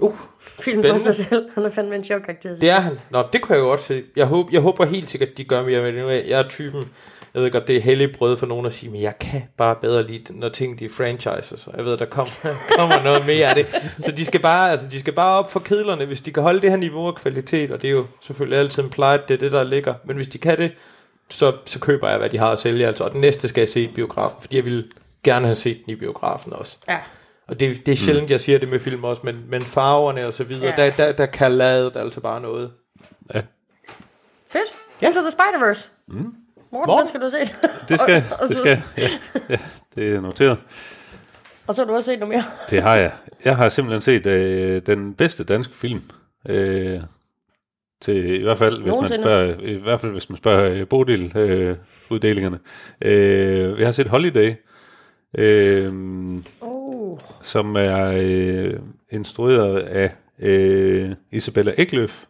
Uh, 0.00 0.14
film 0.42 0.58
Spændende. 0.60 0.88
for 0.90 0.96
sig 0.98 1.14
selv. 1.14 1.50
Han 1.54 1.64
er 1.64 1.70
fandme 1.70 1.94
en 1.94 2.04
sjov 2.04 2.20
karakter. 2.20 2.54
det 2.54 2.70
er 2.70 2.80
han. 2.80 2.98
Nå, 3.10 3.24
det 3.32 3.42
kunne 3.42 3.56
jeg 3.56 3.62
godt 3.62 3.80
se. 3.80 4.04
Jeg 4.16 4.26
håber, 4.26 4.48
jeg 4.52 4.60
håber 4.60 4.84
helt 4.84 5.10
sikkert, 5.10 5.28
at 5.30 5.38
de 5.38 5.44
gør 5.44 5.62
mere 5.62 5.82
med 5.82 5.92
det 5.92 6.02
nu. 6.02 6.08
Jeg 6.08 6.40
er 6.40 6.48
typen, 6.48 6.84
jeg 7.36 7.44
ved 7.44 7.50
godt, 7.52 7.68
det 7.68 7.76
er 7.76 7.80
hellig 7.80 8.12
brød 8.18 8.36
for 8.36 8.46
nogen 8.46 8.66
at 8.66 8.72
sige, 8.72 8.90
men 8.90 9.02
jeg 9.02 9.18
kan 9.20 9.42
bare 9.56 9.76
bedre 9.80 10.06
lide, 10.06 10.38
når 10.38 10.48
ting 10.48 10.78
de 10.78 10.84
er 10.84 10.88
franchises. 10.88 11.66
Og 11.66 11.74
jeg 11.76 11.84
ved, 11.84 11.96
der 11.96 12.04
kommer, 12.04 12.32
kommer 12.78 13.02
noget 13.04 13.26
mere 13.26 13.46
af 13.48 13.54
det. 13.54 13.66
Så 13.98 14.12
de 14.12 14.24
skal, 14.24 14.40
bare, 14.42 14.70
altså, 14.70 14.86
de 14.88 15.00
skal 15.00 15.12
bare 15.12 15.38
op 15.38 15.50
for 15.52 15.60
kedlerne, 15.60 16.04
hvis 16.04 16.20
de 16.20 16.32
kan 16.32 16.42
holde 16.42 16.60
det 16.60 16.70
her 16.70 16.76
niveau 16.76 17.06
af 17.08 17.14
kvalitet, 17.14 17.70
og 17.72 17.82
det 17.82 17.88
er 17.88 17.92
jo 17.92 18.06
selvfølgelig 18.20 18.58
altid 18.58 18.82
en 18.82 18.90
pleje, 18.90 19.18
det 19.28 19.34
er 19.34 19.38
det, 19.38 19.52
der 19.52 19.64
ligger. 19.64 19.94
Men 20.04 20.16
hvis 20.16 20.28
de 20.28 20.38
kan 20.38 20.58
det, 20.58 20.72
så, 21.30 21.52
så 21.64 21.78
køber 21.80 22.08
jeg, 22.08 22.18
hvad 22.18 22.28
de 22.30 22.38
har 22.38 22.50
at 22.50 22.58
sælge. 22.58 22.86
Altså. 22.86 23.04
Og 23.04 23.12
den 23.12 23.20
næste 23.20 23.48
skal 23.48 23.60
jeg 23.60 23.68
se 23.68 23.80
i 23.80 23.92
biografen, 23.94 24.40
fordi 24.40 24.56
jeg 24.56 24.64
vil 24.64 24.90
gerne 25.24 25.44
have 25.46 25.56
set 25.56 25.80
den 25.84 25.92
i 25.92 25.96
biografen 25.96 26.52
også. 26.52 26.76
Ja. 26.88 26.98
Og 27.48 27.60
det, 27.60 27.86
det 27.86 27.92
er 27.92 27.96
sjældent, 27.96 28.30
jeg 28.30 28.40
siger 28.40 28.58
det 28.58 28.68
med 28.68 28.80
film 28.80 29.04
også, 29.04 29.22
men, 29.24 29.44
men 29.48 29.62
farverne 29.62 30.26
og 30.26 30.34
så 30.34 30.44
videre, 30.44 30.74
Ja. 30.78 30.82
der, 30.86 30.90
der, 30.90 31.12
der 31.12 31.26
kan 31.26 31.52
lade 31.52 31.84
det 31.84 31.96
altså 31.96 32.20
bare 32.20 32.40
noget. 32.40 32.70
Ja. 33.34 33.40
Fedt. 34.50 34.72
Ja. 35.02 35.06
Into 35.06 35.20
the 35.20 35.30
Spider-Verse. 35.30 35.88
Mm. 36.08 36.32
Morten, 36.76 36.92
Morten? 36.92 37.08
skal 37.08 37.20
du 37.20 37.30
se. 37.30 37.38
Det 37.88 38.00
skal, 38.00 38.24
og, 38.30 38.36
og, 38.40 38.48
det 38.48 38.56
skal, 38.56 38.78
ja, 38.98 39.08
ja, 39.50 39.58
det 39.94 40.14
er 40.14 40.20
noteret. 40.20 40.58
Og 41.66 41.74
så 41.74 41.82
har 41.82 41.86
du 41.86 41.94
også 41.94 42.10
set 42.12 42.18
noget 42.18 42.34
mere. 42.34 42.44
Det 42.70 42.82
har 42.82 42.96
jeg. 42.96 43.12
Jeg 43.44 43.56
har 43.56 43.68
simpelthen 43.68 44.00
set 44.00 44.26
øh, 44.26 44.82
den 44.86 45.14
bedste 45.14 45.44
danske 45.44 45.74
film. 45.74 46.02
Øh, 46.48 47.00
til 48.00 48.40
i 48.40 48.42
hvert 48.42 48.58
fald, 48.58 48.82
hvis 48.82 48.94
man 49.00 49.08
spørger, 49.22 49.54
i 49.60 49.74
hvert 49.74 50.00
fald 50.00 50.12
hvis 50.12 50.30
man 50.30 50.36
spørger 50.36 50.72
øh, 50.72 50.88
Bodil 50.88 51.36
øh, 51.36 51.76
uddelingerne. 52.10 52.58
Øh, 53.02 53.78
jeg 53.78 53.86
har 53.86 53.92
set 53.92 54.06
Holiday, 54.06 54.54
øh, 55.38 55.92
Oh. 56.60 57.18
som 57.42 57.76
er 57.76 58.12
øh, 58.22 58.74
instrueret 59.10 59.78
af 59.78 60.14
øh, 60.38 61.10
Isabella 61.30 61.72
Ekløf, 61.78 62.24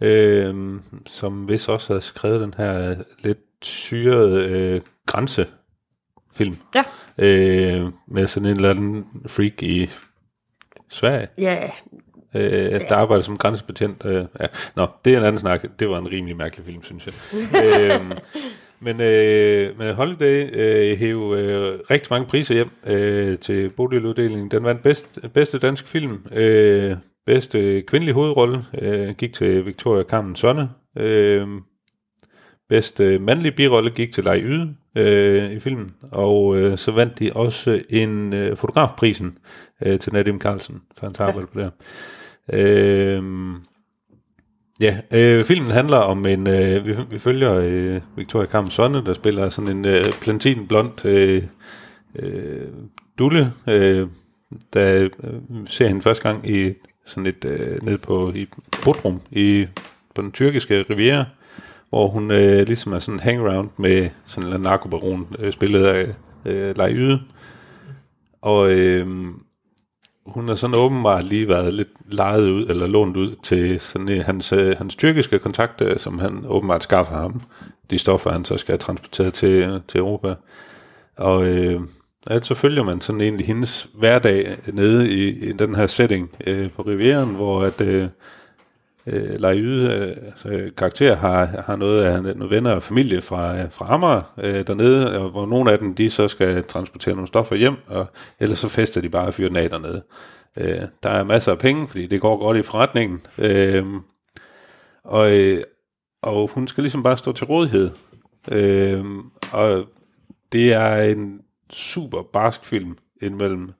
øh, 0.00 0.80
som 1.06 1.48
vist 1.48 1.68
også 1.68 1.92
har 1.92 2.00
skrevet 2.00 2.40
den 2.40 2.54
her 2.56 2.96
lidt 3.24 3.38
syrede 3.62 4.48
øh, 4.48 4.80
grænsefilm 5.06 6.56
Ja. 6.74 6.84
øh, 7.18 7.86
med 8.08 8.26
sådan 8.26 8.48
en 8.48 8.56
eller 8.56 8.70
anden 8.70 9.06
freak 9.26 9.62
i 9.62 9.90
Sverige, 10.90 11.28
Ja, 11.38 11.70
øh, 12.34 12.80
der 12.88 12.96
arbejder 12.96 13.22
som 13.22 13.36
grænsebetjent. 13.36 14.04
Øh, 14.04 14.24
ja. 14.40 14.46
Nå, 14.76 14.86
det 15.04 15.14
er 15.14 15.18
en 15.18 15.24
anden 15.24 15.40
snak. 15.40 15.64
Det 15.78 15.88
var 15.88 15.98
en 15.98 16.10
rimelig 16.10 16.36
mærkelig 16.36 16.66
film, 16.66 16.82
synes 16.82 17.06
jeg. 17.06 17.14
øhm, 17.94 18.12
men 18.80 19.00
øh, 19.00 19.78
med 19.78 19.94
Holiday 19.94 20.50
øh, 20.52 20.98
hæv 20.98 21.34
øh, 21.36 21.78
rigtig 21.90 22.06
mange 22.10 22.26
priser 22.26 22.54
hjem 22.54 22.70
øh, 22.86 23.38
til 23.38 23.70
Bodil-uddelingen. 23.70 24.50
Den 24.50 24.64
vandt 24.64 24.82
bedst, 24.82 25.18
bedste 25.34 25.58
dansk 25.58 25.86
film. 25.86 26.26
Øh, 26.32 26.96
bedste 27.26 27.82
kvindelige 27.82 28.14
hovedrolle 28.14 28.64
øh, 28.78 29.14
gik 29.14 29.32
til 29.34 29.66
Victoria 29.66 30.04
Carmen 30.04 30.36
Sonne. 30.36 30.70
Øh, 30.96 31.46
bedste 32.68 33.18
mandlige 33.18 33.52
birolle 33.52 33.90
gik 33.90 34.12
til 34.12 34.24
Lej 34.24 34.40
Yde 34.42 34.74
øh, 34.96 35.50
i 35.52 35.58
filmen. 35.58 35.94
Og 36.12 36.56
øh, 36.56 36.78
så 36.78 36.90
vandt 36.90 37.18
de 37.18 37.30
også 37.34 37.82
en 37.90 38.32
øh, 38.32 38.56
fotografprisen 38.56 39.38
øh, 39.82 39.98
til 39.98 40.12
Nadim 40.12 40.40
Carlsen, 40.40 40.82
for 40.98 41.06
hans 41.06 41.20
arbejde 41.20 41.46
på 41.46 41.60
det. 41.60 41.72
Øh, 42.52 43.22
Ja, 44.80 44.98
øh, 45.14 45.44
filmen 45.44 45.70
handler 45.70 45.96
om 45.96 46.26
en, 46.26 46.46
øh, 46.46 46.86
vi, 46.86 46.94
vi 47.10 47.18
følger 47.18 47.54
øh, 47.54 48.00
Victoria 48.16 48.46
Carmen 48.46 48.70
Sonne, 48.70 49.04
der 49.04 49.14
spiller 49.14 49.48
sådan 49.48 49.70
en 49.76 49.84
øh, 49.84 50.04
plantinblond 50.20 51.04
øh, 51.04 51.42
øh, 52.14 52.68
dulle, 53.18 53.52
øh, 53.68 54.08
der 54.72 55.08
øh, 55.24 55.40
ser 55.66 55.88
hende 55.88 56.02
første 56.02 56.22
gang 56.22 56.50
i 56.50 56.74
sådan 57.06 57.26
et, 57.26 57.44
øh, 57.44 57.82
ned 57.82 57.98
på 57.98 58.32
i 58.34 58.48
Bodrum 58.84 59.20
i, 59.30 59.66
på 60.14 60.22
den 60.22 60.32
tyrkiske 60.32 60.84
riviera, 60.90 61.24
hvor 61.90 62.08
hun 62.08 62.30
øh, 62.30 62.66
ligesom 62.66 62.92
er 62.92 62.98
sådan 62.98 63.20
hangaround 63.20 63.70
med 63.76 64.08
sådan 64.24 64.52
en 64.52 64.60
narkobaron, 64.60 65.26
øh, 65.38 65.52
spillet 65.52 65.84
af 65.86 66.14
øh, 66.44 66.76
Leif 66.76 66.96
Yde. 66.96 67.20
Og 68.42 68.70
øh, 68.70 69.06
hun 70.26 70.48
har 70.48 70.54
sådan 70.54 70.76
åbenbart 70.76 71.24
lige 71.24 71.48
været 71.48 71.74
lidt 71.74 71.88
lejet 72.06 72.50
ud, 72.50 72.66
eller 72.66 72.86
lånt 72.86 73.16
ud 73.16 73.34
til 73.42 73.80
sådan 73.80 74.08
øh, 74.08 74.24
hans, 74.24 74.52
øh, 74.52 74.76
hans 74.78 74.96
tyrkiske 74.96 75.38
kontakt, 75.38 75.80
øh, 75.80 75.98
som 75.98 76.18
han 76.18 76.44
åbenbart 76.48 76.82
skaffer 76.82 77.16
ham. 77.16 77.42
De 77.90 77.98
stoffer, 77.98 78.30
han 78.30 78.44
så 78.44 78.56
skal 78.56 78.72
have 78.72 78.78
transporteret 78.78 79.34
til, 79.34 79.50
øh, 79.50 79.80
til 79.88 79.98
Europa. 79.98 80.34
Og 81.16 81.46
øh, 81.46 81.80
altså 82.30 82.54
følger 82.54 82.82
man 82.82 83.00
sådan 83.00 83.20
egentlig 83.20 83.46
hendes 83.46 83.88
hverdag 83.94 84.56
nede 84.72 85.10
i, 85.10 85.48
i 85.48 85.52
den 85.52 85.74
her 85.74 85.86
setting 85.86 86.30
øh, 86.46 86.70
på 86.70 86.82
Rivieren, 86.82 87.34
hvor 87.34 87.62
at 87.62 87.80
øh, 87.80 88.08
øh, 89.12 89.40
Leif 89.40 89.64
øh, 89.64 90.16
altså, 90.26 90.70
karakter 90.76 91.16
har, 91.16 91.46
har 91.66 91.76
noget 91.76 92.04
af 92.04 92.22
nogle 92.22 92.50
venner 92.56 92.72
og 92.72 92.82
familie 92.82 93.22
fra, 93.22 93.66
fra 93.66 93.94
Amager 93.94 94.22
øh, 94.38 94.66
dernede, 94.66 95.18
og 95.18 95.30
hvor 95.30 95.46
nogle 95.46 95.72
af 95.72 95.78
dem 95.78 95.94
de 95.94 96.10
så 96.10 96.28
skal 96.28 96.64
transportere 96.64 97.14
nogle 97.14 97.28
stoffer 97.28 97.56
hjem, 97.56 97.74
og 97.86 98.06
ellers 98.40 98.58
så 98.58 98.68
fester 98.68 99.00
de 99.00 99.08
bare 99.08 99.26
og 99.26 99.34
fyrer 99.34 99.48
den 99.48 99.56
af 99.56 99.70
dernede. 99.70 100.02
Øh, 100.56 100.82
der 101.02 101.10
er 101.10 101.24
masser 101.24 101.52
af 101.52 101.58
penge, 101.58 101.88
fordi 101.88 102.06
det 102.06 102.20
går 102.20 102.38
godt 102.38 102.56
i 102.56 102.62
forretningen. 102.62 103.20
Øh, 103.38 103.84
og, 105.04 105.38
øh, 105.38 105.58
og 106.22 106.50
hun 106.54 106.68
skal 106.68 106.82
ligesom 106.82 107.02
bare 107.02 107.18
stå 107.18 107.32
til 107.32 107.46
rådighed. 107.46 107.90
Øh, 108.52 109.04
og 109.52 109.84
det 110.52 110.72
er 110.72 110.96
en 110.96 111.40
super 111.72 112.22
barsk 112.22 112.64
film 112.64 112.98
indimellem. 113.22 113.72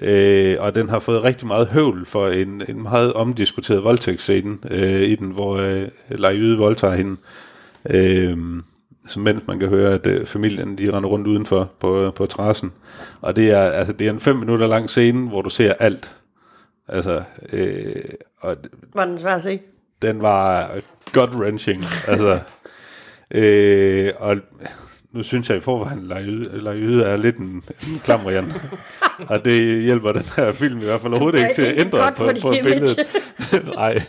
Øh, 0.00 0.56
og 0.58 0.74
den 0.74 0.88
har 0.88 0.98
fået 0.98 1.22
rigtig 1.22 1.46
meget 1.46 1.66
høvl 1.68 2.06
for 2.06 2.28
en, 2.28 2.62
en 2.68 2.82
meget 2.82 3.12
omdiskuteret 3.12 3.84
voldtægtsscene 3.84 4.58
øh, 4.70 5.02
i 5.02 5.14
den, 5.14 5.30
hvor 5.30 5.56
øh, 5.56 5.88
Leif 6.08 6.38
Yde 6.38 6.58
voldtager 6.58 6.94
hende. 6.94 7.16
Øh, 7.90 8.36
som 9.08 9.22
mens 9.22 9.46
man 9.46 9.58
kan 9.58 9.68
høre, 9.68 9.94
at 9.94 10.06
øh, 10.06 10.26
familien 10.26 10.78
de 10.78 10.92
render 10.92 11.08
rundt 11.08 11.26
udenfor 11.26 11.70
på, 11.80 12.12
på 12.16 12.26
terrassen. 12.26 12.72
Og 13.20 13.36
det 13.36 13.50
er, 13.50 13.60
altså, 13.60 13.92
det 13.92 14.06
er 14.06 14.10
en 14.10 14.20
fem 14.20 14.36
minutter 14.36 14.66
lang 14.66 14.90
scene, 14.90 15.28
hvor 15.28 15.42
du 15.42 15.50
ser 15.50 15.72
alt. 15.72 16.16
Altså, 16.88 17.22
øh, 17.52 18.04
og 18.40 18.56
var 18.94 19.04
den 19.04 19.18
svær 19.18 19.34
at 19.34 19.42
se. 19.42 19.60
den 20.02 20.22
var 20.22 20.70
godt 21.12 21.30
wrenching. 21.30 21.84
altså, 22.08 22.38
øh, 23.30 24.12
og 24.18 24.36
nu 25.12 25.22
synes 25.22 25.48
jeg 25.48 25.56
i 25.56 25.60
forvejen, 25.60 26.08
Leif 26.62 26.76
Yde 26.76 27.04
er 27.04 27.16
lidt 27.16 27.36
en, 27.36 27.46
en 27.46 27.62
klam 28.04 28.20
variant. 28.24 28.54
og 29.28 29.44
det 29.44 29.82
hjælper 29.82 30.12
den 30.12 30.24
her 30.36 30.52
film 30.52 30.78
i 30.78 30.84
hvert 30.84 31.00
fald 31.00 31.12
overhovedet 31.12 31.38
ikke 31.38 31.54
til 31.54 31.62
at 31.62 31.78
ændre 31.78 32.12
på, 32.16 32.28
på 32.42 32.54
billedet. 32.62 32.98
Nej, 33.76 34.02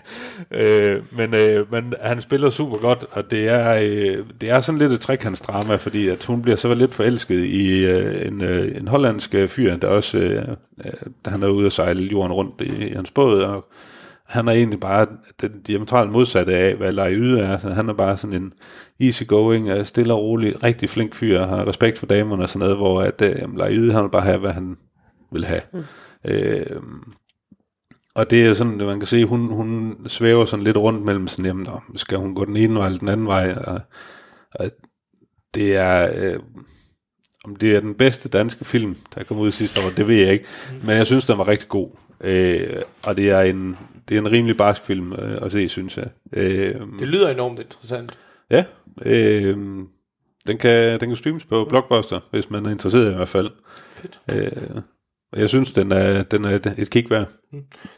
øh, 0.52 1.02
men, 1.12 1.34
øh, 1.34 1.72
men 1.72 1.94
han 2.02 2.22
spiller 2.22 2.50
super 2.50 2.78
godt, 2.78 3.06
og 3.12 3.32
det 3.32 3.48
er, 3.48 3.76
øh, 3.76 4.26
det 4.42 4.50
er 4.50 4.60
sådan 4.60 4.80
lidt 4.80 4.92
et 4.92 5.02
trekantsdrama, 5.02 5.76
fordi 5.76 6.08
at 6.08 6.24
hun 6.24 6.42
bliver 6.42 6.56
så 6.56 6.74
lidt 6.74 6.96
forelsket 6.96 7.46
i 7.46 7.86
øh, 7.86 8.28
en, 8.28 8.42
øh, 8.42 8.78
en 8.78 8.88
hollandsk 8.88 9.36
fyr, 9.48 9.76
der 9.76 9.88
også 9.88 10.18
øh, 10.18 10.48
øh, 10.86 10.92
han 11.26 11.44
er 11.44 11.48
ude 11.48 11.66
at 11.66 11.74
sejle 11.74 12.04
jorden 12.04 12.34
rundt 12.34 12.62
i, 12.62 12.88
i 12.88 12.94
hans 12.94 13.12
båd, 13.12 13.42
og 13.42 13.72
han 14.32 14.48
er 14.48 14.52
egentlig 14.52 14.80
bare 14.80 15.08
den 15.42 15.62
diametralt 15.62 16.12
modsatte 16.12 16.56
af, 16.56 16.76
hvad 16.76 16.92
Leif 16.92 17.18
Yde 17.18 17.40
er. 17.40 17.58
Så 17.58 17.70
han 17.70 17.90
er 17.90 17.94
bare 17.94 18.18
sådan 18.18 18.36
en 18.36 18.54
easygoing, 19.00 19.70
øh, 19.70 19.86
stille 19.86 20.14
og 20.14 20.20
rolig, 20.20 20.64
rigtig 20.64 20.90
flink 20.90 21.16
fyr, 21.16 21.46
har 21.46 21.68
respekt 21.68 22.00
for 22.00 22.06
damerne 22.06 22.44
og 22.44 22.50
sådan 22.50 22.60
noget, 22.60 22.78
hvor 22.78 23.02
at, 23.02 23.22
øh, 23.22 23.58
Leif 23.58 23.72
Yde, 23.72 23.94
han 23.94 24.04
vil 24.04 24.10
bare 24.10 24.22
have, 24.22 24.38
hvad 24.38 24.52
han 24.52 24.78
vil 25.32 25.46
have. 25.46 25.62
Mm. 25.74 25.84
Øh, 26.26 26.82
og 28.16 28.30
det 28.30 28.46
er 28.46 28.54
sådan, 28.54 28.82
at 28.82 28.88
man 28.88 29.00
kan 29.00 29.08
se, 29.08 29.26
hun, 29.26 29.48
hun 29.48 29.96
svæver 30.08 30.46
sådan 30.46 30.64
lidt 30.64 30.78
rundt 30.78 31.06
mellem 31.06 31.28
sådan, 31.28 31.46
jamen, 31.46 31.64
nå, 31.64 31.82
skal 31.96 32.18
hun 32.18 32.36
gå 32.36 32.46
den 32.46 32.58
ene 32.58 32.76
vej 32.76 32.86
eller 32.86 33.00
den 33.00 33.10
anden 33.10 33.28
vej, 33.28 33.54
og, 33.54 33.82
og 34.52 34.72
det 35.54 35.76
er, 35.76 36.10
øh, 36.18 36.40
om 37.46 37.56
det 37.56 37.76
er 37.76 37.80
den 37.80 37.96
bedste 37.96 38.30
danske 38.30 38.66
film, 38.66 38.96
der 39.16 39.24
kom 39.24 39.38
ud 39.38 39.52
sidste 39.52 39.80
år, 39.80 39.90
det 39.98 40.08
ved 40.08 40.16
jeg 40.16 40.34
ikke, 40.34 40.46
men 40.84 40.98
jeg 40.98 41.06
synes, 41.06 41.26
den 41.26 41.38
var 41.38 41.48
rigtig 41.48 41.70
god, 41.70 41.90
øh, 42.22 42.82
og 43.06 43.18
det 43.18 43.30
er 43.30 43.42
en, 43.42 43.78
det 44.12 44.18
er 44.18 44.22
en 44.22 44.32
rimelig 44.32 44.58
barsk 44.58 44.86
film 44.86 45.14
øh, 45.14 45.38
at 45.42 45.52
se, 45.52 45.70
synes 45.70 45.98
jeg. 45.98 46.08
Øh, 46.34 46.76
Det 47.00 47.08
lyder 47.08 47.30
enormt 47.30 47.60
interessant. 47.60 48.12
ja, 48.52 48.64
øh, 49.06 49.58
den 50.48 50.58
kan, 50.58 51.00
den 51.00 51.10
kan 51.10 51.16
streames 51.16 51.46
på 51.46 51.66
Blockbuster, 51.70 52.20
hvis 52.32 52.50
man 52.50 52.66
er 52.66 52.70
interesseret 52.70 53.12
i 53.12 53.16
hvert 53.16 53.30
fald. 53.30 53.50
Fedt. 53.88 54.22
Øh, 54.34 54.82
og 55.34 55.40
jeg 55.40 55.50
synes, 55.50 55.72
den 55.72 55.92
er, 55.92 56.24
den 56.24 56.46
er 56.46 56.50
et, 56.50 56.74
et 56.78 56.90
kig 56.90 57.10
værd. 57.10 57.28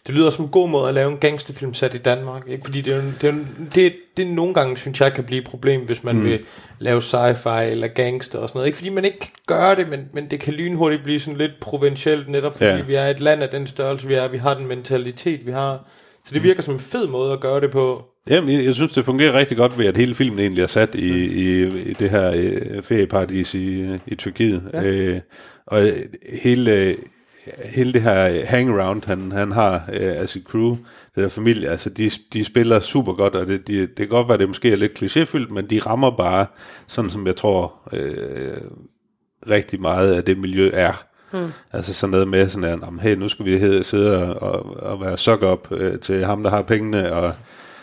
Det 0.08 0.16
lyder 0.16 0.30
som 0.30 0.46
en 0.46 0.52
god 0.52 0.70
måde 0.70 0.88
at 0.88 0.94
lave 0.94 1.12
en 1.12 1.18
gangsterfilm 1.18 1.74
sat 1.74 1.94
i 1.94 1.98
Danmark. 1.98 2.48
Ikke? 2.48 2.66
Fordi 2.66 2.82
det, 2.82 2.96
er, 2.96 3.02
det, 3.22 3.30
er, 3.30 3.34
det, 3.76 3.94
det 4.18 4.28
nogle 4.28 4.54
gange, 4.54 4.78
synes 4.78 5.02
jeg, 5.02 5.14
kan 5.14 5.24
blive 5.24 5.42
et 5.42 5.48
problem, 5.48 5.86
hvis 5.86 6.04
man 6.04 6.16
mm. 6.16 6.24
vil 6.24 6.46
lave 6.80 7.02
sci-fi 7.02 7.62
eller 7.62 7.88
gangster 7.88 8.40
og 8.40 8.50
sådan 8.50 8.58
noget. 8.58 8.68
Ikke 8.68 8.78
fordi 8.78 8.90
man 8.90 9.06
ikke 9.06 9.20
kan 9.20 9.30
gøre 9.48 9.76
det, 9.76 9.90
men, 9.90 10.10
men 10.14 10.32
det 10.32 10.40
kan 10.40 10.54
lynhurtigt 10.54 11.04
blive 11.04 11.20
sådan 11.20 11.38
lidt 11.38 11.52
provincielt, 11.62 12.30
netop 12.30 12.54
fordi 12.58 12.70
ja. 12.70 12.82
vi 12.82 12.96
er 12.96 13.08
et 13.08 13.20
land 13.20 13.44
af 13.44 13.50
den 13.50 13.68
størrelse, 13.68 14.08
vi 14.08 14.14
er. 14.14 14.28
Vi 14.28 14.38
har 14.38 14.54
den 14.54 14.68
mentalitet, 14.68 15.46
vi 15.46 15.52
har. 15.52 15.90
Så 16.26 16.34
det 16.34 16.44
virker 16.44 16.62
som 16.62 16.74
en 16.74 16.80
fed 16.80 17.08
måde 17.08 17.34
at 17.34 17.40
gøre 17.40 17.62
det 17.62 17.72
på. 17.72 18.06
Jamen, 18.30 18.56
jeg, 18.56 18.66
jeg 18.66 18.76
synes, 18.76 18.94
det 18.94 19.06
fungerer 19.06 19.34
rigtig 19.34 19.58
godt 19.58 19.78
ved, 19.78 19.86
at 19.86 19.98
hele 19.98 20.16
filmen 20.16 20.40
egentlig 20.40 20.62
er 20.62 20.68
sat 20.68 20.96
i, 20.96 21.26
i, 21.26 21.64
i 21.90 21.94
det 21.94 22.10
her 22.10 22.32
øh, 22.36 22.84
ferieparadis 22.84 23.54
i, 23.54 23.96
i 24.08 24.16
Tyrkiet. 24.16 24.70
Ja. 24.74 24.84
Øh, 24.84 25.22
og 25.66 25.88
øh, 25.88 25.94
hele, 26.44 26.74
øh, 26.74 26.98
hele 27.66 27.94
det 27.94 28.02
her 28.02 28.46
hangaround, 28.46 29.06
han, 29.06 29.32
han 29.32 29.52
har 29.52 29.90
øh, 29.94 30.22
af 30.22 30.30
sit 30.30 30.44
crew, 30.44 30.78
det 31.16 31.24
der 31.24 31.30
familie, 31.30 31.70
altså 31.70 31.90
de, 31.90 32.12
de 32.34 32.46
spiller 32.46 32.80
super 32.80 33.14
godt, 33.14 33.36
og 33.36 33.48
det, 33.48 33.68
de, 33.68 33.80
det 33.80 33.96
kan 33.96 34.08
godt 34.08 34.28
være, 34.28 34.38
det 34.38 34.48
måske 34.48 34.72
er 34.72 34.76
lidt 34.76 35.04
klichéfyldt, 35.04 35.54
men 35.54 35.70
de 35.70 35.80
rammer 35.80 36.18
bare 36.18 36.46
sådan, 36.88 37.10
som 37.10 37.28
jeg 37.28 37.36
tror 37.36 37.90
øh, 37.94 38.58
rigtig 39.50 39.82
meget 39.82 40.14
af 40.14 40.24
det 40.24 40.38
miljø 40.38 40.72
er. 40.74 41.06
Hmm. 41.34 41.52
Altså 41.74 41.94
sådan 41.94 42.12
noget 42.12 42.28
med 42.28 42.48
sådan, 42.50 42.70
at 42.70 42.80
"Nå, 42.80 42.90
men 42.90 43.00
hey, 43.00 43.16
nu 43.16 43.28
skal 43.30 43.46
vi 43.46 43.58
hed- 43.58 43.84
sidde 43.84 44.36
og, 44.36 44.50
og, 44.54 44.78
og 44.92 45.02
være 45.02 45.18
suck 45.18 45.44
op 45.44 45.68
øh, 45.72 46.00
til 46.00 46.26
ham, 46.26 46.44
der 46.44 46.50
har 46.50 46.62
pengene, 46.62 47.14
og 47.14 47.34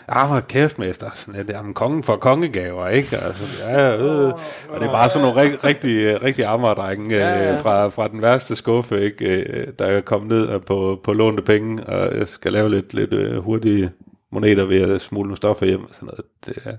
ah, 0.07 0.27
hvor 0.29 0.39
kæft, 0.39 0.79
mester, 0.79 1.09
sådan 1.15 1.33
lidt, 1.35 1.49
jamen, 1.49 1.73
kongen 1.73 2.03
får 2.03 2.15
kongegaver, 2.15 2.87
ikke? 2.87 3.17
Altså, 3.17 3.63
ja, 3.69 3.97
øh, 3.97 4.33
og 4.69 4.79
det 4.79 4.87
er 4.87 4.91
bare 4.91 5.09
sådan 5.09 5.27
nogle 5.27 5.41
rig, 5.41 5.63
rigtig, 5.63 6.23
rigtig 6.23 6.45
ammerdrenge 6.45 7.15
Ja, 7.15 7.37
øh, 7.39 7.45
ja. 7.45 7.55
fra, 7.61 7.87
fra 7.87 8.07
den 8.07 8.21
værste 8.21 8.55
skuffe, 8.55 9.01
ikke? 9.03 9.25
Øh, 9.25 9.67
der 9.79 9.85
er 9.85 10.01
kommet 10.01 10.29
ned 10.49 10.59
på, 10.59 10.99
på 11.03 11.13
lånte 11.13 11.41
penge, 11.41 11.85
og 11.85 12.27
skal 12.27 12.51
lave 12.53 12.69
lidt, 12.69 12.93
lidt 12.93 13.13
øh, 13.13 13.37
hurtige 13.37 13.91
moneter 14.31 14.65
ved 14.65 14.81
at 14.81 15.01
smule 15.01 15.23
nogle 15.27 15.37
stoffer 15.37 15.65
hjem. 15.65 15.83
Og 15.83 15.89
sådan 15.93 16.05
noget. 16.07 16.21
Det, 16.45 16.57
er- 16.65 16.77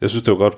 jeg 0.00 0.10
synes, 0.10 0.22
det 0.24 0.32
var 0.32 0.38
godt. 0.38 0.54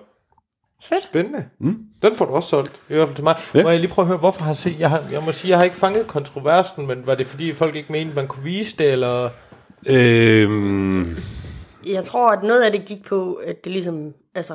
Spændende. 1.02 1.44
Mm. 1.58 1.78
Den 2.02 2.16
får 2.16 2.24
du 2.24 2.32
også 2.32 2.48
solgt, 2.48 2.80
i 2.90 2.94
hvert 2.94 3.08
fald 3.08 3.14
til 3.16 3.24
mig. 3.24 3.36
Ja. 3.54 3.58
Ja. 3.58 3.64
Må 3.64 3.70
jeg 3.70 3.80
lige 3.80 3.90
prøve 3.90 4.04
at 4.04 4.06
høre, 4.06 4.18
hvorfor 4.18 4.42
har 4.44 4.52
set... 4.52 4.80
Jeg, 4.80 4.90
har, 4.90 5.02
jeg 5.12 5.22
må 5.22 5.32
sige, 5.32 5.50
jeg 5.50 5.58
har 5.58 5.64
ikke 5.64 5.76
fanget 5.76 6.06
kontroversen, 6.06 6.86
men 6.86 7.06
var 7.06 7.14
det 7.14 7.26
fordi 7.26 7.52
folk 7.54 7.76
ikke 7.76 7.92
mente, 7.92 8.14
man 8.14 8.26
kunne 8.28 8.44
vise 8.44 8.76
det, 8.76 8.92
eller... 8.92 9.30
Øhm, 9.86 11.16
Jeg 11.86 12.04
tror, 12.04 12.30
at 12.30 12.42
noget 12.42 12.62
af 12.62 12.72
det 12.72 12.84
gik 12.84 13.04
på, 13.08 13.34
at 13.34 13.64
det 13.64 13.72
ligesom, 13.72 14.12
altså... 14.34 14.54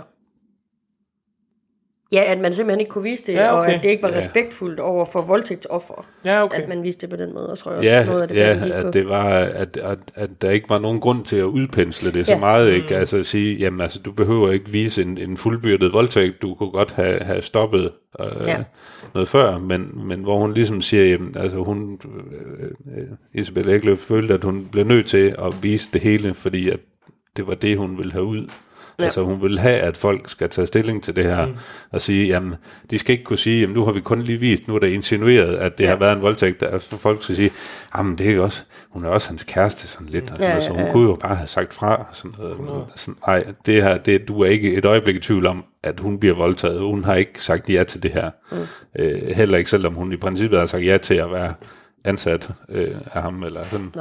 Ja, 2.11 2.23
at 2.31 2.39
man 2.39 2.53
simpelthen 2.53 2.79
ikke 2.79 2.89
kunne 2.89 3.03
vise 3.03 3.23
det, 3.25 3.33
Ja, 3.33 3.51
og 3.51 3.59
okay. 3.61 3.73
at 3.77 3.83
det 3.83 3.89
ikke 3.89 4.03
var 4.03 4.09
Ja. 4.09 4.17
respektfuldt 4.17 4.79
over 4.79 5.05
for 5.05 5.21
voldtægtsoffer. 5.21 6.05
Ja, 6.25 6.43
okay. 6.43 6.61
At 6.61 6.69
man 6.69 6.83
viste 6.83 7.01
det 7.01 7.09
på 7.09 7.15
den 7.23 7.33
måde, 7.33 7.47
og 7.49 7.57
tror 7.57 7.71
jeg 7.71 7.77
også, 7.79 7.89
ja, 7.91 8.05
noget 8.05 8.21
af 8.21 8.27
det, 8.27 8.35
ja 8.37 8.81
på. 8.81 8.87
at 8.87 8.93
det 8.93 9.07
var, 9.09 9.29
at, 9.39 9.77
at, 9.77 9.97
at 10.15 10.29
der 10.41 10.49
ikke 10.49 10.69
var 10.69 10.79
nogen 10.79 10.99
grund 10.99 11.25
til 11.25 11.35
at 11.35 11.43
udpensle 11.43 12.11
det 12.13 12.25
så 12.25 12.31
Ja. 12.31 12.39
meget, 12.39 12.71
ikke? 12.71 12.95
Altså 12.97 13.17
at 13.17 13.25
sige, 13.27 13.55
jamen 13.57 13.81
altså, 13.81 13.99
du 13.99 14.11
behøver 14.11 14.51
ikke 14.51 14.69
vise 14.69 15.01
en, 15.01 15.17
en 15.17 15.37
fuldbyrdet 15.37 15.93
voldtægt, 15.93 16.41
du 16.41 16.53
kunne 16.55 16.71
godt 16.71 16.91
have, 16.91 17.19
have 17.19 17.41
stoppet 17.41 17.91
øh, 18.19 18.25
Ja. 18.47 18.57
noget 19.13 19.29
før, 19.29 19.57
men, 19.57 20.07
men 20.07 20.19
hvor 20.23 20.37
hun 20.39 20.53
ligesom 20.53 20.81
siger, 20.81 21.05
jamen 21.05 21.35
altså 21.37 21.57
hun, 21.57 21.99
øh, 22.05 22.97
øh, 22.97 23.03
Isabel 23.33 23.69
Ekløf 23.69 23.97
følte, 23.97 24.33
at 24.33 24.43
hun 24.43 24.67
blev 24.71 24.85
nødt 24.85 25.05
til 25.07 25.35
at 25.39 25.63
vise 25.63 25.89
det 25.93 26.01
hele, 26.01 26.33
fordi 26.33 26.69
at 26.69 26.79
det 27.37 27.47
var 27.47 27.53
det, 27.55 27.77
hun 27.77 27.97
ville 27.97 28.11
have 28.11 28.25
ud. 28.25 28.47
Ja. 28.99 29.03
Ja. 29.03 29.05
Altså 29.05 29.21
hun 29.23 29.41
vil 29.41 29.59
have, 29.59 29.79
at 29.79 29.97
folk 29.97 30.29
skal 30.29 30.49
tage 30.49 30.67
stilling 30.67 31.03
til 31.03 31.15
det 31.15 31.23
her, 31.23 31.45
mm. 31.45 31.55
og 31.91 32.01
sige, 32.01 32.27
jamen, 32.27 32.55
de 32.89 32.99
skal 32.99 33.13
ikke 33.13 33.23
kunne 33.23 33.37
sige, 33.37 33.61
jamen 33.61 33.73
nu 33.75 33.85
har 33.85 33.91
vi 33.91 33.99
kun 34.01 34.21
lige 34.21 34.39
vist, 34.39 34.67
nu 34.67 34.75
er 34.75 34.79
der 34.79 34.87
insinueret, 34.87 35.55
at 35.55 35.77
det 35.77 35.83
Ja. 35.83 35.87
ja. 35.89 35.93
har 35.93 35.99
været 35.99 36.15
en 36.15 36.21
voldtægt. 36.21 36.63
Altså 36.63 36.97
folk 36.97 37.23
skal 37.23 37.35
sige, 37.35 37.51
jamen 37.97 38.17
det 38.17 38.29
er 38.31 38.39
også, 38.39 38.63
hun 38.89 39.05
er 39.05 39.09
også 39.09 39.29
hans 39.29 39.43
kæreste 39.43 39.87
sådan 39.87 40.07
lidt. 40.07 40.33
Ja, 40.39 40.45
altså, 40.45 40.69
ja, 40.69 40.75
hun 40.75 40.85
ja. 40.85 40.91
kunne 40.91 41.09
jo 41.09 41.15
bare 41.15 41.35
have 41.35 41.47
sagt 41.47 41.73
fra. 41.73 42.05
Sådan 42.11 42.31
noget. 42.59 42.85
Sådan, 42.95 43.15
nej, 43.27 43.43
det 43.65 43.83
her, 43.83 43.97
det, 43.97 44.27
du 44.27 44.41
er 44.41 44.49
ikke 44.49 44.73
et 44.75 44.85
øjeblik 44.85 45.15
i 45.15 45.19
tvivl 45.19 45.45
om, 45.45 45.63
at 45.83 45.99
hun 45.99 46.19
bliver 46.19 46.35
voldtaget. 46.35 46.81
Hun 46.81 47.03
har 47.03 47.15
ikke 47.15 47.43
sagt 47.43 47.69
ja 47.69 47.83
til 47.83 48.03
det 48.03 48.11
her. 48.11 48.29
Mm. 48.51 48.57
Øh, 48.99 49.21
heller 49.35 49.57
ikke, 49.57 49.69
selvom 49.69 49.93
hun 49.93 50.13
i 50.13 50.17
princippet 50.17 50.59
har 50.59 50.65
sagt 50.65 50.85
ja 50.85 50.97
til 50.97 51.15
at 51.15 51.31
være 51.31 51.53
ansat 52.05 52.49
øh, 52.69 52.95
af 53.13 53.21
ham, 53.21 53.43
eller 53.43 53.63
sådan, 53.71 53.91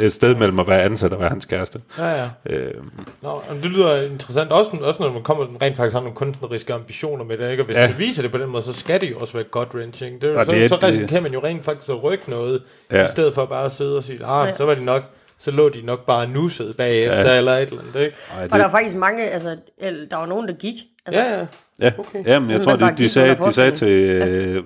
et 0.00 0.12
sted 0.12 0.34
mellem 0.34 0.58
at 0.58 0.68
være 0.68 0.82
ansat 0.82 1.12
og 1.12 1.20
være 1.20 1.28
hans 1.28 1.44
kæreste. 1.44 1.80
Ja, 1.98 2.22
ja. 2.22 2.28
Øh, 2.46 2.74
Nå, 3.22 3.42
det 3.62 3.64
lyder 3.64 4.02
interessant. 4.02 4.52
Også, 4.52 4.70
også 4.82 5.02
når 5.02 5.12
man 5.12 5.22
kommer 5.22 5.44
rent 5.62 5.76
faktisk 5.76 5.92
har 5.92 6.00
nogle 6.00 6.14
kunstneriske 6.14 6.74
ambitioner 6.74 7.24
med 7.24 7.38
det. 7.38 7.50
Ikke? 7.50 7.62
Og 7.62 7.66
hvis 7.66 7.76
ja. 7.76 7.88
Man 7.88 7.98
viser 7.98 8.22
det 8.22 8.30
på 8.30 8.38
den 8.38 8.48
måde, 8.50 8.62
så 8.62 8.72
skal 8.72 9.00
det 9.00 9.10
jo 9.10 9.18
også 9.18 9.32
være 9.32 9.44
godt 9.44 9.68
wrenching. 9.74 10.22
Det 10.22 10.30
er, 10.34 10.38
Og 10.38 10.44
så, 10.44 10.50
det 10.52 10.64
er- 10.64 10.68
så 10.68 10.74
det- 10.76 10.84
risikerer 10.84 11.20
man 11.20 11.32
jo 11.32 11.40
rent 11.44 11.64
faktisk 11.64 11.90
at 11.90 12.02
rykke 12.02 12.30
noget, 12.30 12.62
ja. 12.92 13.04
I 13.04 13.06
stedet 13.06 13.34
for 13.34 13.44
bare 13.46 13.64
at 13.64 13.72
sidde 13.72 13.96
og 13.96 14.04
sige, 14.04 14.24
ah, 14.26 14.48
Ja. 14.48 14.54
så 14.54 14.64
var 14.64 14.74
det 14.74 14.82
nok, 14.82 15.02
så 15.38 15.50
lå 15.50 15.68
de 15.68 15.82
nok 15.86 16.06
bare 16.06 16.28
nusset 16.28 16.74
bagefter, 16.76 17.30
ja. 17.32 17.38
Eller 17.38 17.52
et 17.52 17.68
eller 17.68 17.82
andet, 17.82 18.00
ikke? 18.04 18.16
ej, 18.36 18.44
Og 18.44 18.50
der 18.50 18.56
det, 18.56 18.64
var 18.64 18.70
faktisk 18.70 18.96
mange, 18.96 19.22
altså, 19.22 19.56
eller, 19.78 20.08
der 20.08 20.16
var 20.16 20.26
nogen, 20.26 20.48
der 20.48 20.54
gik. 20.54 20.74
Altså, 21.06 21.22
Ja, 21.22 21.38
ja. 21.38 21.46
ja, 21.80 21.92
okay. 21.98 22.18
okay. 22.20 22.30
Jamen, 22.30 22.50
jeg 22.50 22.58
Men 22.58 22.64
tror, 22.66 22.76
de, 22.76 22.94
de, 22.98 23.10
sagde, 23.10 23.36
de 23.36 23.52
sagde 23.52 23.70
til, 23.70 23.88
øh, 23.88 24.64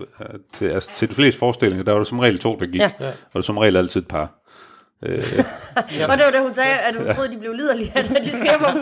til, 0.52 0.66
altså, 0.66 0.90
til 0.94 1.08
de 1.08 1.14
fleste 1.14 1.38
forestillinger, 1.38 1.84
der 1.84 1.92
var 1.92 1.98
der 1.98 2.04
som 2.04 2.18
regel 2.18 2.38
to, 2.38 2.56
der 2.60 2.66
gik. 2.66 2.80
Ja. 2.80 2.90
Ja. 3.00 3.10
Og 3.34 3.44
som 3.44 3.58
regel 3.58 3.76
altid 3.76 4.00
et 4.00 4.08
par. 4.08 4.34
Øh, 5.02 5.18
Og 6.08 6.18
det 6.18 6.24
var 6.24 6.30
det, 6.32 6.40
hun 6.40 6.54
sagde, 6.54 6.78
at 6.88 6.96
hun 6.96 7.14
troede, 7.14 7.32
de 7.32 7.38
blev 7.38 7.52
liderlige, 7.52 7.92
at 7.94 8.04
de 8.24 8.32
skulle 8.32 8.50
hjem 8.50 8.64
og 8.64 8.72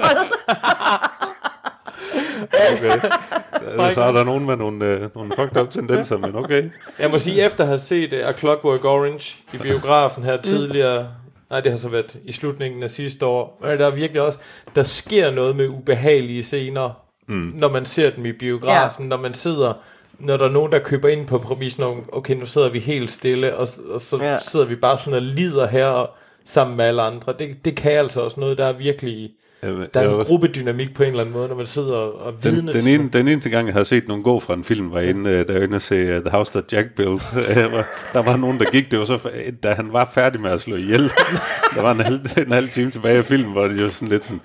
okay. 2.72 3.94
så 3.94 4.02
er 4.02 4.12
der 4.12 4.24
nogen 4.24 4.46
med 4.46 4.56
nogle, 4.56 4.84
øh, 4.86 5.08
nogle 5.14 5.32
fucked 5.38 5.56
up 5.62 5.70
tendenser, 5.70 6.16
men 6.16 6.36
okay. 6.36 6.70
Jeg 6.98 7.10
må 7.10 7.18
sige, 7.18 7.42
efter 7.44 7.64
at 7.64 7.68
have 7.68 7.78
set 7.78 8.12
uh, 8.12 8.28
A 8.28 8.32
Clockwork 8.32 8.84
Orange 8.84 9.36
i 9.52 9.56
biografen 9.56 10.24
her 10.24 10.36
tidligere, 10.42 11.08
nej, 11.50 11.60
det 11.60 11.72
har 11.72 11.78
så 11.78 11.88
været 11.88 12.18
i 12.24 12.32
slutningen 12.32 12.82
af 12.82 12.90
sidste 12.90 13.26
år, 13.26 13.58
men 13.62 13.78
der 13.78 13.86
er 13.86 13.90
virkelig 13.90 14.22
også, 14.22 14.38
der 14.74 14.82
sker 14.82 15.30
noget 15.30 15.56
med 15.56 15.68
ubehagelige 15.68 16.42
scener, 16.42 17.05
mm. 17.26 17.52
når 17.54 17.68
man 17.70 17.86
ser 17.86 18.10
dem 18.10 18.26
i 18.26 18.32
biografen, 18.32 19.04
ja. 19.04 19.08
når 19.08 19.16
man 19.16 19.34
sidder, 19.34 19.72
når 20.18 20.36
der 20.36 20.44
er 20.48 20.52
nogen, 20.52 20.72
der 20.72 20.78
køber 20.78 21.08
ind 21.08 21.26
på 21.26 21.38
præmissen 21.38 21.82
om, 21.82 22.08
okay, 22.12 22.34
nu 22.34 22.46
sidder 22.46 22.70
vi 22.70 22.78
helt 22.78 23.10
stille, 23.10 23.56
og, 23.56 23.68
og 23.90 24.00
så 24.00 24.18
Ja. 24.20 24.38
sidder 24.38 24.66
vi 24.66 24.74
bare 24.74 24.98
sådan 24.98 25.14
og 25.14 25.22
lider 25.22 25.66
her 25.66 25.86
og, 25.86 26.10
sammen 26.44 26.76
med 26.76 26.84
alle 26.84 27.02
andre. 27.02 27.34
Det, 27.38 27.64
det 27.64 27.76
kan 27.76 27.92
altså 27.92 28.20
også 28.20 28.40
noget, 28.40 28.58
der 28.58 28.64
er 28.64 28.72
virkelig, 28.72 29.30
Jamen, 29.62 29.86
der 29.94 30.00
er 30.00 30.18
en 30.18 30.24
gruppedynamik 30.24 30.94
på 30.94 31.02
en 31.02 31.08
eller 31.08 31.20
anden 31.20 31.32
måde, 31.34 31.48
når 31.48 31.56
man 31.56 31.66
sidder 31.66 31.96
og 31.96 32.32
Den, 32.42 32.52
vidner 32.52 32.72
den, 32.72 32.80
til 32.80 32.94
ene, 32.94 33.08
den 33.12 33.28
eneste 33.28 33.50
gang, 33.50 33.66
jeg 33.66 33.72
havde 33.74 33.84
set 33.84 34.08
nogen 34.08 34.22
gå 34.22 34.40
fra 34.40 34.54
en 34.54 34.64
film, 34.64 34.92
var 34.92 35.00
inde, 35.00 35.30
øh, 35.30 35.48
var 35.48 35.60
inde 35.60 35.76
og 35.76 35.82
se 35.82 36.16
uh, 36.16 36.22
The 36.22 36.30
House 36.30 36.52
That 36.52 36.72
Jack 36.72 36.88
Built. 36.96 37.22
Øh, 37.50 37.84
der 38.12 38.22
var 38.22 38.36
nogen, 38.36 38.58
der 38.58 38.70
gik, 38.70 38.90
det 38.90 38.98
var 38.98 39.04
så, 39.04 39.18
da 39.62 39.72
han 39.74 39.92
var 39.92 40.10
færdig 40.14 40.40
med 40.40 40.50
at 40.50 40.60
slå 40.60 40.76
ihjel. 40.76 41.02
der 41.74 41.82
var 41.82 41.90
en 41.92 42.00
halv, 42.00 42.20
en 42.46 42.52
halv 42.52 42.68
time 42.68 42.90
tilbage 42.90 43.18
af 43.18 43.24
filmen, 43.24 43.52
hvor 43.52 43.68
det 43.68 43.80
jo 43.80 43.88
sådan 43.88 44.08
lidt 44.08 44.24
sådan, 44.24 44.40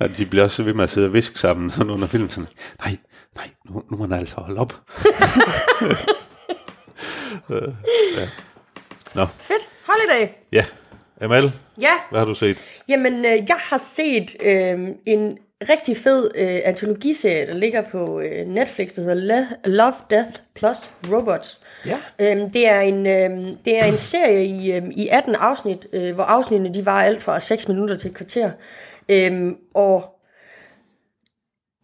at 0.00 0.10
de 0.18 0.26
bliver 0.26 0.44
også 0.44 0.62
ved 0.62 0.74
med 0.74 0.84
at 0.84 0.90
sidde 0.90 1.06
og 1.06 1.12
viske 1.14 1.38
sammen 1.38 1.70
sådan 1.70 1.90
under 1.92 2.06
filmen. 2.06 2.30
Sådan, 2.30 2.48
nej, 2.84 2.96
nej, 3.36 3.48
nu, 3.70 3.82
nu 3.90 3.96
må 3.96 4.06
man 4.06 4.18
altså 4.18 4.36
holde 4.36 4.60
op. 4.60 4.74
Øh, 7.50 7.68
ja. 8.16 8.28
Nå, 9.14 9.26
Fedt. 9.38 9.68
Holiday. 9.86 10.32
ja. 10.52 10.64
Amal, 11.20 11.52
Ja, 11.80 11.90
hvad 12.10 12.20
har 12.20 12.26
du 12.26 12.34
set? 12.34 12.56
jamen, 12.88 13.18
øh, 13.18 13.32
jeg 13.48 13.56
har 13.58 13.76
set 13.78 14.36
øh, 14.44 14.88
en 15.06 15.38
rigtig 15.68 15.96
fed 15.96 16.30
øh, 16.34 16.60
antologiserie, 16.64 17.46
der 17.46 17.54
ligger 17.54 17.82
på 17.92 18.20
øh, 18.20 18.46
Netflix, 18.46 18.92
der 18.94 19.02
hedder 19.02 19.14
Le- 19.14 19.70
Love, 19.70 19.92
Death 20.10 20.30
plus 20.54 20.76
Robots. 21.12 21.60
Ja. 21.86 21.98
Øhm, 22.20 22.50
det, 22.50 22.68
er 22.68 22.80
en, 22.80 23.06
øhm, 23.06 23.56
det 23.64 23.78
er 23.78 23.84
en 23.84 23.96
serie 23.96 24.44
i, 24.46 24.72
øhm, 24.72 24.90
i 24.96 25.08
18 25.08 25.34
afsnit, 25.34 25.86
øh, 25.92 26.14
hvor 26.14 26.24
afsnittene 26.24 26.74
de 26.74 26.86
var 26.86 27.02
alt 27.02 27.22
fra 27.22 27.40
6 27.40 27.68
minutter 27.68 27.96
til 27.96 28.10
et 28.10 28.16
kvarter. 28.16 28.50
Øhm, 29.08 29.56
og 29.74 30.14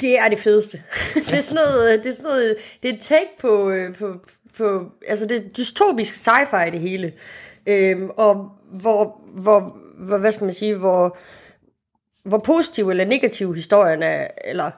det 0.01 0.19
er 0.19 0.29
det 0.29 0.39
fedeste. 0.39 0.83
det 1.15 1.35
er 1.35 1.41
sådan 1.41 1.65
noget, 1.65 1.93
øh, 1.93 1.99
det 1.99 2.07
er 2.07 2.13
sådan 2.13 2.31
noget, 2.31 2.57
det 2.83 2.91
er 2.91 2.95
et 2.95 3.01
take 3.01 3.31
på, 3.41 3.71
øh, 3.71 3.95
på, 3.95 4.15
på 4.59 4.85
altså 5.09 5.27
det 5.27 5.41
er 5.41 5.49
dystopisk 5.49 6.15
sci-fi 6.15 6.71
det 6.71 6.81
hele. 6.81 7.13
Øhm, 7.67 8.11
og 8.17 8.51
hvor, 8.71 9.23
hvor, 9.35 9.79
hvor, 10.07 10.19
hvad 10.19 10.33
skal 10.33 10.45
man 10.45 10.55
sige, 10.55 10.75
hvor, 10.75 11.19
hvor 12.23 12.39
positiv 12.39 12.89
eller 12.89 13.05
negativ 13.05 13.55
historien 13.55 14.03
er, 14.03 14.27
eller 14.45 14.71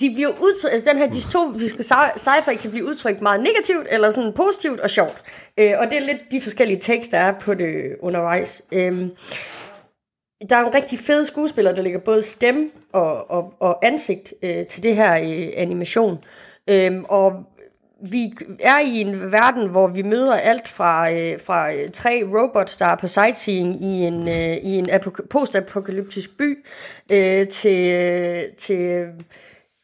de 0.00 0.14
bliver 0.14 0.28
udtrykt, 0.28 0.72
altså 0.72 0.90
den 0.90 0.98
her 0.98 1.10
dystopiske 1.10 1.78
sci- 1.78 2.18
sci-fi 2.18 2.56
kan 2.56 2.70
blive 2.70 2.86
udtrykt 2.86 3.20
meget 3.20 3.40
negativt, 3.40 3.86
eller 3.90 4.10
sådan 4.10 4.32
positivt 4.32 4.80
og 4.80 4.90
sjovt. 4.90 5.22
Øh, 5.58 5.72
og 5.78 5.86
det 5.86 5.96
er 5.96 6.00
lidt 6.00 6.20
de 6.30 6.40
forskellige 6.40 6.80
tekster, 6.80 7.18
der 7.18 7.24
er 7.24 7.40
på 7.40 7.54
det 7.54 7.96
undervejs. 8.00 8.62
Øh, 8.72 9.08
der 10.50 10.56
er 10.56 10.66
en 10.66 10.74
rigtig 10.74 10.98
fed 10.98 11.24
skuespiller, 11.24 11.72
der 11.72 11.82
lægger 11.82 11.98
både 11.98 12.22
stemme 12.22 12.70
og, 12.92 13.30
og, 13.30 13.54
og 13.60 13.86
ansigt 13.86 14.34
øh, 14.42 14.66
til 14.66 14.82
det 14.82 14.96
her 14.96 15.18
øh, 15.22 15.48
animation. 15.56 16.18
Øhm, 16.70 17.04
og 17.08 17.32
vi 18.10 18.32
er 18.60 18.78
i 18.78 19.00
en 19.00 19.32
verden, 19.32 19.68
hvor 19.68 19.88
vi 19.88 20.02
møder 20.02 20.34
alt 20.34 20.68
fra, 20.68 21.12
øh, 21.12 21.40
fra 21.40 21.74
øh, 21.74 21.90
tre 21.90 22.24
robots, 22.24 22.76
der 22.76 22.86
er 22.86 22.96
på 22.96 23.06
sightseeing 23.06 23.84
i 23.84 23.86
en, 23.86 24.28
øh, 24.28 24.56
i 24.56 24.70
en 24.70 24.90
apok- 24.90 25.26
postapokalyptisk 25.30 26.38
by, 26.38 26.64
øh, 27.10 27.46
til, 27.48 27.92
øh, 27.92 28.42
til, 28.56 29.06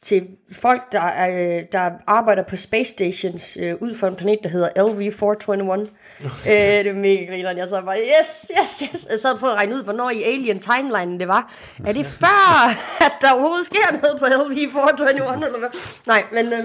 til 0.03 0.29
folk, 0.53 0.93
der, 0.93 1.01
øh, 1.31 1.65
der 1.73 1.91
arbejder 2.07 2.43
på 2.43 2.57
space 2.57 2.91
stations 2.91 3.59
øh, 3.61 3.75
ud 3.81 3.95
for 3.95 4.07
en 4.07 4.17
planet, 4.17 4.39
der 4.43 4.49
hedder 4.49 4.69
LV-421. 4.79 5.91
øh, 6.51 6.53
det 6.53 6.87
er 6.87 6.95
mega 6.95 7.25
grineren. 7.25 7.59
Jeg 7.59 7.69
så 7.69 7.83
bare, 7.83 7.99
yes, 7.99 8.51
yes, 8.61 8.83
yes. 8.93 9.07
Jeg 9.11 9.19
sad 9.19 9.39
på 9.39 9.47
at 9.47 9.55
regne 9.55 9.75
ud, 9.75 9.83
hvornår 9.85 10.11
i 10.11 10.23
Alien 10.23 10.61
timeline 10.61 11.19
det 11.19 11.29
var. 11.29 11.55
Er 11.87 11.93
det 11.93 12.07
før, 12.23 12.69
at 13.01 13.13
der 13.21 13.33
overhovedet 13.33 13.67
sker 13.67 14.01
noget 14.03 14.19
på 14.19 14.25
LV-421, 14.25 15.47
eller 15.47 15.59
hvad? 15.59 15.69
Nej, 16.07 16.25
men... 16.33 16.53
Øh, 16.53 16.65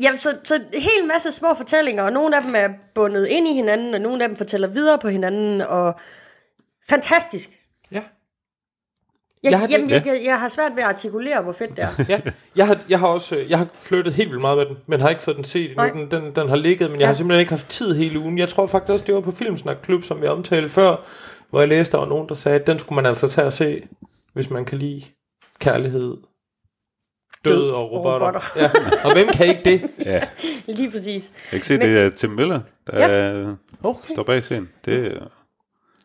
Ja, 0.00 0.16
så, 0.16 0.34
så 0.44 0.54
en 0.54 0.82
hel 0.82 1.06
masse 1.06 1.32
små 1.32 1.54
fortællinger, 1.54 2.02
og 2.02 2.12
nogle 2.12 2.36
af 2.36 2.42
dem 2.42 2.54
er 2.56 2.68
bundet 2.94 3.26
ind 3.26 3.48
i 3.48 3.52
hinanden, 3.52 3.94
og 3.94 4.00
nogle 4.00 4.22
af 4.22 4.28
dem 4.28 4.36
fortæller 4.36 4.68
videre 4.68 4.98
på 4.98 5.08
hinanden, 5.08 5.60
og 5.60 5.94
fantastisk. 6.88 7.50
Jeg, 9.42 9.50
Jeg 9.50 9.58
har- 9.60 9.68
jamen, 9.70 9.90
jeg, 9.90 10.02
ja. 10.06 10.12
jeg, 10.12 10.24
jeg 10.24 10.40
har 10.40 10.48
svært 10.48 10.72
ved 10.76 10.82
at 10.82 10.88
artikulere, 10.88 11.42
hvor 11.42 11.52
fedt 11.52 11.70
det 11.76 11.84
er. 11.84 12.04
ja, 12.08 12.20
jeg 12.56 12.66
har, 12.66 12.78
jeg 12.88 12.98
har 12.98 13.06
også 13.06 13.36
øh, 13.36 13.50
jeg 13.50 13.58
har 13.58 13.66
flyttet 13.80 14.14
helt 14.14 14.28
vildt 14.30 14.40
meget 14.40 14.58
med 14.58 14.66
den, 14.66 14.76
men 14.86 15.00
har 15.00 15.08
ikke 15.08 15.22
fået 15.22 15.36
den 15.36 15.44
set 15.44 15.70
endnu. 15.70 15.84
Den, 16.00 16.10
den, 16.10 16.32
den 16.36 16.48
har 16.48 16.56
ligget, 16.56 16.90
men 16.90 17.00
jeg 17.00 17.04
Ja. 17.04 17.06
har 17.06 17.14
simpelthen 17.14 17.40
ikke 17.40 17.52
haft 17.52 17.68
tid 17.68 17.94
hele 17.96 18.18
ugen. 18.18 18.38
Jeg 18.38 18.48
tror 18.48 18.66
faktisk 18.66 18.92
også, 18.92 19.04
det 19.04 19.14
var 19.14 19.20
på 19.20 19.30
Filmsnak 19.30 19.76
Klub, 19.82 20.02
som 20.04 20.22
jeg 20.22 20.30
omtalte 20.30 20.68
før, 20.68 20.96
hvor 21.50 21.60
jeg 21.60 21.68
læste, 21.68 21.92
der 21.92 21.98
var 21.98 22.08
nogen, 22.08 22.28
der 22.28 22.34
sagde, 22.34 22.60
at 22.60 22.66
den 22.66 22.78
skulle 22.78 22.96
man 22.96 23.06
altså 23.06 23.28
tage 23.28 23.46
og 23.46 23.52
se, 23.52 23.82
hvis 24.34 24.50
man 24.50 24.64
kan 24.64 24.78
lide 24.78 25.02
kærlighed, 25.60 26.16
død, 27.44 27.52
Død 27.54 27.70
og 27.70 27.76
og 27.82 27.92
robotter. 27.92 28.26
robotter. 28.26 28.40
Ja. 28.56 28.70
Og 29.08 29.12
hvem 29.12 29.28
kan 29.28 29.46
ikke 29.46 29.60
det? 29.64 29.90
Ja, 30.06 30.20
Lige 30.66 30.90
præcis. 30.90 31.32
jeg 31.52 31.60
kan 31.60 31.66
se, 31.66 31.72
Men- 31.78 31.80
det 31.88 31.98
er 31.98 32.10
Tim 32.10 32.30
Miller, 32.30 32.60
der 32.86 33.08
Ja. 33.08 33.38
ja. 33.40 33.44
Okay. 33.84 34.12
står 34.14 34.22
bag 34.22 34.42
scenen. 34.44 34.68
Det 34.84 35.06
er 35.06 35.20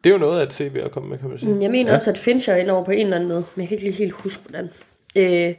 Det 0.03 0.09
er 0.09 0.13
jo 0.13 0.19
noget 0.19 0.41
at 0.41 0.53
se 0.53 0.73
ved 0.73 0.81
at 0.81 0.91
komme 0.91 1.09
med, 1.09 1.17
kan 1.17 1.29
man 1.29 1.39
sige. 1.39 1.57
Jeg 1.61 1.71
mener 1.71 1.89
ja. 1.89 1.95
også, 1.95 2.09
at 2.11 2.17
Fincher 2.17 2.53
er 2.53 2.57
inde 2.57 2.73
over 2.73 2.85
på 2.85 2.91
en 2.91 2.99
eller 2.99 3.15
anden 3.15 3.29
måde, 3.29 3.45
men 3.55 3.61
jeg 3.61 3.67
kan 3.67 3.75
ikke 3.75 3.83
lige 3.83 3.97
helt 3.97 4.11
huske, 4.13 4.43
hvordan. 4.49 4.69
Øh, 5.17 5.55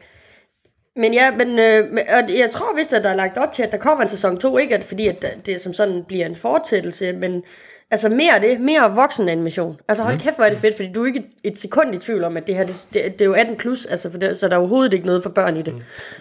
men 0.96 1.14
ja, 1.14 1.30
men, 1.30 1.58
øh, 1.58 1.98
og 2.08 2.38
jeg 2.38 2.50
tror 2.50 2.76
vist, 2.76 2.92
at 2.92 3.04
der 3.04 3.10
er 3.10 3.14
lagt 3.14 3.38
op 3.38 3.52
til, 3.52 3.62
at 3.62 3.72
der 3.72 3.78
kommer 3.78 4.02
en 4.02 4.08
sæson 4.08 4.38
2, 4.38 4.58
ikke 4.58 4.74
at, 4.74 4.84
fordi 4.84 5.08
at 5.08 5.26
det 5.46 5.60
som 5.60 5.72
sådan 5.72 6.04
bliver 6.08 6.26
en 6.26 6.36
fortsættelse, 6.36 7.12
men 7.12 7.42
Altså 7.90 8.08
mere 8.08 8.34
af 8.34 8.40
det, 8.40 8.60
mere 8.60 8.94
voksen 8.94 9.28
animation. 9.28 9.80
Altså 9.88 10.04
hold 10.04 10.18
kæft, 10.18 10.36
hvor 10.36 10.44
er 10.44 10.50
det 10.50 10.58
fedt, 10.58 10.76
fordi 10.76 10.92
du 10.92 11.02
er 11.02 11.06
ikke 11.06 11.22
et 11.44 11.58
sekund 11.58 11.94
i 11.94 11.98
tvivl 11.98 12.24
om, 12.24 12.36
at 12.36 12.46
det 12.46 12.54
her, 12.54 12.66
det, 12.66 12.84
det, 12.92 13.02
det 13.12 13.20
er 13.20 13.24
jo 13.24 13.32
18 13.32 13.56
plus, 13.56 13.84
altså 13.84 14.10
for 14.10 14.18
det, 14.18 14.36
så 14.36 14.48
der 14.48 14.54
er 14.54 14.58
overhovedet 14.58 14.92
ikke 14.92 15.06
noget 15.06 15.22
for 15.22 15.30
børn 15.30 15.56
i 15.56 15.62
det. 15.62 15.74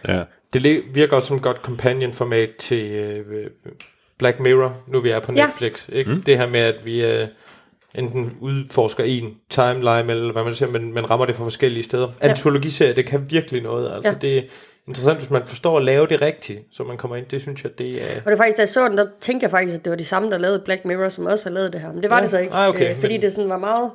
Ja. 0.08 0.24
Det 0.54 0.82
virker 0.94 1.16
også 1.16 1.28
som 1.28 1.38
et 1.38 1.44
godt 1.44 1.58
companion-format 1.58 2.50
til 2.60 2.92
øh, 2.92 3.48
Black 4.20 4.40
Mirror, 4.40 4.78
nu 4.88 5.02
vi 5.02 5.10
er 5.10 5.20
på 5.20 5.34
Ja. 5.36 5.46
Netflix. 5.46 5.90
Ikke? 5.92 6.12
Mm. 6.12 6.24
Det 6.24 6.38
her 6.38 6.48
med, 6.48 6.60
at 6.60 6.86
vi 6.86 7.06
øh, 7.06 7.28
enten 7.96 8.38
udforsker 8.42 9.04
en 9.04 9.34
timeline, 9.50 10.12
eller 10.12 10.32
hvad 10.32 10.44
man 10.44 10.56
siger, 10.56 10.72
men, 10.72 10.94
men 10.94 11.10
rammer 11.10 11.26
det 11.26 11.36
fra 11.36 11.44
forskellige 11.44 11.84
steder. 11.84 12.12
Ja. 12.24 12.28
Antologiserie, 12.30 12.94
det 12.94 13.06
kan 13.06 13.32
virkelig 13.32 13.62
noget. 13.62 13.96
Altså, 13.96 14.12
Ja. 14.12 14.18
Det 14.22 14.38
er 14.38 14.42
interessant, 14.88 15.20
hvis 15.20 15.30
man 15.30 15.46
forstår 15.46 15.78
at 15.78 15.84
lave 15.86 16.08
det 16.08 16.22
rigtigt, 16.22 16.60
så 16.72 16.84
man 16.84 16.98
kommer 16.98 17.16
ind. 17.18 17.26
Det 17.26 17.42
synes 17.42 17.64
jeg, 17.64 17.78
det 17.78 18.02
er... 18.02 18.06
Og 18.20 18.26
det 18.26 18.32
er 18.34 18.38
faktisk, 18.38 18.58
da 18.58 18.62
jeg 18.62 18.70
så 18.70 18.88
den, 18.90 18.98
der 18.98 19.06
tænkte 19.22 19.44
jeg 19.44 19.52
faktisk, 19.52 19.76
at 19.80 19.86
det 19.86 19.92
var 19.92 19.98
de 19.98 20.06
samme, 20.06 20.32
der 20.32 20.38
lavede 20.38 20.62
Black 20.66 20.86
Mirror, 20.86 21.10
som 21.10 21.26
også 21.26 21.50
har 21.50 21.54
lavet 21.54 21.74
det 21.74 21.82
her. 21.82 21.94
Men 21.94 22.02
det 22.04 22.10
var 22.10 22.16
Ja. 22.16 22.22
det 22.22 22.30
så 22.30 22.38
ikke, 22.40 22.54
Ah, 22.54 22.70
okay, 22.70 22.90
øh, 22.92 23.00
fordi 23.00 23.14
men- 23.14 23.22
det 23.22 23.34
sådan 23.34 23.50
var 23.50 23.58
meget... 23.58 23.92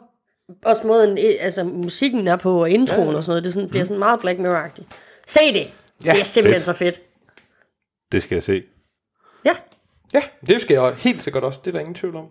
Også 0.66 0.86
måden, 0.86 1.18
altså 1.40 1.64
musikken 1.64 2.28
er 2.28 2.36
på, 2.36 2.60
og 2.60 2.70
introen 2.70 3.00
Ja, 3.00 3.04
Mm. 3.04 3.10
ja. 3.10 3.16
og 3.16 3.24
sådan 3.24 3.30
noget, 3.30 3.44
det 3.44 3.52
sådan, 3.54 3.68
bliver 3.68 3.84
sådan 3.84 3.98
meget 3.98 4.20
Black 4.20 4.38
Mirror-agtigt. 4.38 4.84
Se 5.26 5.40
det! 5.52 5.70
Ja, 6.04 6.10
det 6.12 6.20
er 6.20 6.24
simpelthen 6.24 6.58
fedt. 6.58 6.64
så 6.66 6.72
fedt. 6.72 7.00
Det 8.12 8.22
skal 8.22 8.36
jeg 8.36 8.42
se. 8.42 8.62
Ja. 9.44 9.52
Ja, 10.14 10.22
det 10.46 10.60
skal 10.60 10.74
jeg 10.74 10.94
helt 10.98 11.22
sikkert 11.22 11.44
også. 11.44 11.60
Det 11.64 11.68
er 11.68 11.72
der 11.72 11.80
ingen 11.80 11.94
tvivl 11.94 12.16
om. 12.16 12.26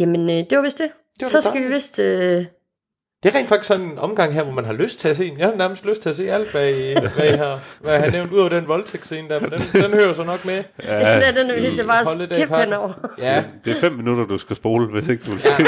Jamen, 0.00 0.20
øh, 0.30 0.36
det 0.36 0.56
var 0.58 0.62
vist 0.62 0.78
det. 0.78 0.90
var 1.20 1.28
så 1.28 1.36
da 1.40 1.48
skal 1.48 1.62
vi 1.68 1.68
vist... 1.74 1.98
Øh, 1.98 2.44
Det 3.22 3.34
er 3.34 3.38
rent 3.38 3.48
faktisk 3.48 3.68
sådan 3.68 3.84
en 3.84 3.98
omgang 3.98 4.32
her, 4.34 4.42
hvor 4.42 4.52
man 4.52 4.64
har 4.64 4.72
lyst 4.72 4.98
til 4.98 5.08
at 5.08 5.16
se. 5.16 5.32
Jeg 5.38 5.46
har 5.46 5.54
nærmest 5.54 5.84
lyst 5.86 6.02
til 6.02 6.08
at 6.08 6.14
se 6.14 6.30
alt, 6.30 6.50
hvad 6.52 6.68
I, 6.70 6.92
hvad 7.14 7.24
I 7.34 7.36
har, 7.36 7.60
hvad 7.80 7.92
jeg 7.92 8.02
har 8.02 8.10
nævnt, 8.10 8.32
ud 8.32 8.38
over 8.38 8.48
den 8.48 8.68
voldtægtsscene 8.68 9.28
der, 9.28 9.40
men 9.40 9.50
den, 9.50 9.60
den 9.82 9.90
hører 9.90 10.12
så 10.12 10.24
nok 10.24 10.44
med. 10.44 10.62
ja, 10.84 11.32
den 11.36 11.50
er 11.50 11.60
nødt 11.60 11.76
til 11.76 11.84
bare 11.86 12.00
at 12.42 12.48
Park. 12.48 12.64
henover. 12.64 12.92
Ja, 13.18 13.44
Det 13.64 13.76
er 13.76 13.80
fem 13.80 13.92
minutter, 13.92 14.24
du 14.26 14.38
skal 14.38 14.56
spole, 14.56 14.86
hvis 14.86 15.08
ikke 15.08 15.24
du 15.26 15.30
vil 15.30 15.40
se 15.40 15.50
det. 15.58 15.66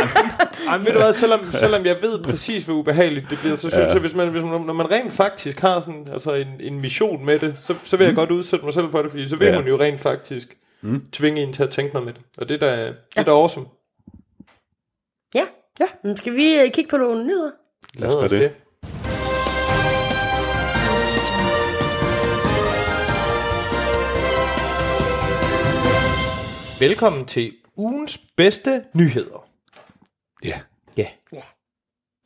Ej, 0.69 0.79
ved 0.79 0.87
du 0.87 0.99
hvad, 0.99 1.15
selvom, 1.15 1.41
selvom 1.53 1.87
jeg 1.87 1.97
ved 2.03 2.23
præcis, 2.23 2.65
hvor 2.65 2.75
ubehageligt 2.75 3.27
det 3.31 3.39
bliver, 3.39 3.57
så 3.57 3.61
synes 3.61 3.77
ja. 3.77 3.93
jeg, 3.93 4.01
hvis 4.01 4.15
man, 4.15 4.29
hvis 4.29 4.43
man, 4.43 4.61
når 4.61 4.73
man 4.73 4.91
rent 4.91 5.12
faktisk 5.12 5.61
har 5.61 5.81
sådan, 5.81 6.09
altså 6.12 6.35
en, 6.35 6.49
en 6.61 6.81
mission 6.81 7.25
med 7.27 7.39
det, 7.39 7.55
så, 7.59 7.75
så 7.83 7.97
vil 7.97 8.05
jeg 8.05 8.15
godt 8.15 8.31
udsætte 8.31 8.65
mig 8.65 8.75
selv 8.75 8.91
for 8.91 9.03
det, 9.03 9.11
fordi 9.11 9.29
så 9.29 9.37
vil 9.37 9.47
Ja. 9.47 9.59
man 9.59 9.67
jo 9.69 9.79
rent 9.81 10.01
faktisk 10.01 10.57
mm. 10.83 11.03
tvinge 11.12 11.43
en 11.43 11.53
til 11.53 11.62
at 11.62 11.71
tænke 11.71 11.95
noget 11.95 12.07
med 12.07 12.15
det. 12.15 12.23
Og 12.39 12.49
det 12.49 12.62
er 12.62 12.67
da, 12.69 12.87
det 12.87 12.95
er 13.17 13.23
da 13.23 13.31
awesome. 13.31 13.67
Ja. 15.81 15.87
Men 16.03 16.17
skal 16.17 16.37
vi 16.37 16.55
øh, 16.61 16.71
kigge 16.73 16.91
på 16.91 16.97
nogle 16.97 17.27
nyheder? 17.27 17.51
Lad 17.95 18.09
gøre 18.11 18.19
os 18.25 18.31
det. 18.31 18.41
det. 18.41 18.53
Velkommen 26.81 27.25
til 27.27 27.53
ugens 27.77 28.19
bedste 28.37 28.85
nyheder. 28.95 29.49
Ja, 30.45 30.61
Ja. 30.97 31.07
Ja. 31.33 31.43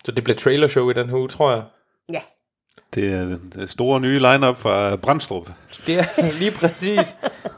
Så 0.05 0.13
det 0.13 0.25
bliver 0.25 0.37
trailershow 0.37 0.91
i 0.91 0.93
den 0.93 1.09
her 1.09 1.17
uge, 1.17 1.29
tror 1.29 1.51
jeg. 1.55 1.65
Ja. 2.97 3.01
det 3.01 3.13
er 3.15 3.39
den 3.53 3.69
store 3.69 4.01
nye 4.01 4.19
lineup 4.19 4.57
fra 4.59 4.97
Brandstrup. 4.97 5.51
Det 5.87 5.99
er 5.99 6.33
lige 6.41 6.51
præcis 6.51 7.17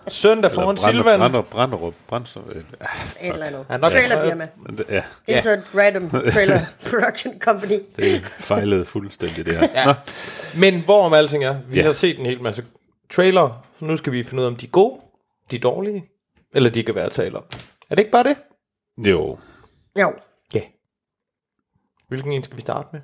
søndag 0.08 0.52
foran 0.52 0.76
Silvan. 0.76 1.18
Brander, 1.18 1.42
Branderup. 1.42 1.94
Brandstrup. 2.08 2.44
øh, 2.48 2.64
ah, 2.80 2.88
Et 3.20 3.32
eller 3.32 3.46
andet. 3.46 3.66
Ja, 3.70 3.76
Trailerfirma. 3.78 4.48
Ja, 4.88 4.94
Ja. 5.28 5.36
Insert 5.36 5.58
random 5.74 6.10
trailer 6.10 6.60
production 6.90 7.40
company. 7.40 7.78
det 7.96 8.24
fejlede 8.24 8.84
fuldstændig 8.84 9.46
det 9.46 9.58
her. 9.58 9.68
Ja. 9.74 9.84
Nå, 9.84 9.92
Men 10.60 10.80
hvorom 10.84 11.12
alting 11.14 11.44
er, 11.44 11.58
vi 11.68 11.76
Ja. 11.76 11.82
har 11.82 11.92
set 11.92 12.18
en 12.18 12.26
hel 12.26 12.42
masse 12.42 12.64
trailer, 13.10 13.64
så 13.78 13.84
nu 13.84 13.96
skal 13.96 14.12
vi 14.12 14.24
finde 14.24 14.40
ud 14.40 14.46
af, 14.46 14.50
om 14.50 14.56
de 14.56 14.66
er 14.66 14.70
gode, 14.70 15.00
de 15.50 15.56
er 15.56 15.60
dårlige, 15.60 16.04
eller 16.54 16.70
de 16.70 16.82
kan 16.82 16.94
være 16.94 17.04
at 17.04 17.12
tale 17.12 17.36
om. 17.36 17.44
Er 17.90 17.94
det 17.94 17.98
ikke 17.98 18.10
bare 18.12 18.24
det? 18.24 18.36
jo. 19.10 19.38
Jo. 20.00 20.12
Ja. 20.54 20.60
Hvilken 22.08 22.32
en 22.32 22.42
skal 22.42 22.56
vi 22.56 22.60
starte 22.62 22.88
med? 22.92 23.00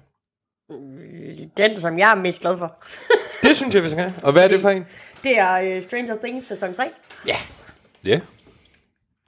Den, 1.57 1.77
som 1.77 1.99
jeg 1.99 2.11
er 2.13 2.15
mest 2.17 2.41
glad 2.41 2.59
for. 2.59 2.85
Det 3.43 3.57
synes 3.57 3.75
jeg, 3.75 3.83
vi 3.85 3.91
skal 3.91 4.03
have. 4.03 4.15
Og 4.23 4.33
hvad 4.33 4.45
er 4.45 4.49
det 4.49 4.61
for 4.61 4.71
en? 4.71 4.87
Det 5.25 5.39
er 5.39 5.77
uh, 5.77 5.83
Stranger 5.83 6.17
Things 6.25 6.47
sæson 6.47 6.75
3. 6.75 6.91
Ja. 7.27 7.35
Ja, 8.05 8.21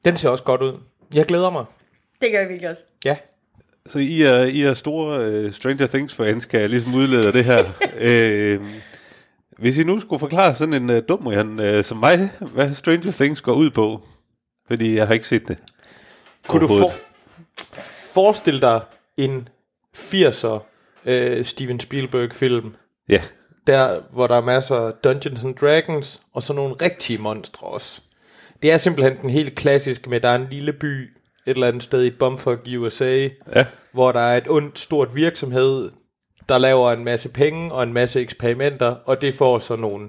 Den 0.04 0.16
ser 0.16 0.28
også 0.28 0.44
godt 0.44 0.62
ud. 0.62 0.78
Jeg 1.14 1.26
glæder 1.26 1.50
mig. 1.50 1.64
Det 2.20 2.32
gør 2.32 2.38
jeg 2.38 2.48
virkelig 2.48 2.70
også. 2.70 2.82
Ja. 3.04 3.16
så 3.86 3.98
I 3.98 4.22
er, 4.22 4.44
I 4.44 4.62
er 4.62 4.74
store 4.74 5.44
uh, 5.44 5.52
Stranger 5.52 5.86
Things 5.86 6.14
fans, 6.14 6.44
kan 6.46 6.60
jeg 6.60 6.70
ligesom 6.70 6.94
udlede 6.94 7.32
det 7.32 7.44
her. 7.44 7.64
uh, 8.58 8.66
hvis 9.62 9.78
I 9.78 9.82
nu 9.84 10.00
skulle 10.00 10.20
forklare 10.20 10.54
sådan 10.54 10.74
en 10.74 10.90
uh, 10.90 10.96
dum 11.08 11.26
uh, 11.26 11.84
som 11.84 11.96
mig, 11.96 12.30
hvad 12.40 12.74
Stranger 12.74 13.12
Things 13.12 13.40
går 13.40 13.52
ud 13.52 13.70
på, 13.70 14.06
fordi 14.66 14.96
jeg 14.96 15.06
har 15.06 15.14
ikke 15.14 15.26
set 15.26 15.48
det. 15.48 15.58
Kunne 16.48 16.62
du 16.62 16.68
for, 16.68 16.90
forestille 18.14 18.60
dig 18.60 18.80
en 19.16 19.48
80'er 19.96 20.69
øh, 21.06 21.44
Steven 21.44 21.80
Spielberg-film, 21.80 22.74
Ja, 23.08 23.22
der 23.66 24.00
hvor 24.12 24.26
der 24.26 24.34
er 24.34 24.42
masser 24.42 24.76
af 24.76 24.92
Dungeons 25.04 25.44
and 25.44 25.54
Dragons, 25.54 26.20
og 26.34 26.42
så 26.42 26.52
nogle 26.52 26.74
rigtige 26.82 27.18
monstre 27.18 27.66
også. 27.66 28.00
Det 28.62 28.72
er 28.72 28.78
simpelthen 28.78 29.16
den 29.22 29.30
helt 29.30 29.54
klassiske 29.54 30.10
med, 30.10 30.20
der 30.20 30.28
er 30.28 30.34
en 30.34 30.48
lille 30.50 30.72
by 30.72 31.16
et 31.46 31.54
eller 31.54 31.66
andet 31.66 31.82
sted 31.82 32.04
i 32.04 32.10
Bumfuck 32.10 32.60
i 32.64 32.76
USA, 32.76 33.28
ja, 33.54 33.66
hvor 33.92 34.12
der 34.12 34.20
er 34.20 34.36
et 34.36 34.48
ondt 34.48 34.78
stort 34.78 35.14
virksomhed, 35.14 35.90
der 36.48 36.58
laver 36.58 36.92
en 36.92 37.04
masse 37.04 37.28
penge 37.28 37.72
og 37.72 37.82
en 37.82 37.92
masse 37.92 38.20
eksperimenter, 38.20 38.96
og 39.04 39.20
det 39.20 39.34
får 39.34 39.58
så 39.58 39.76
nogle, 39.76 40.08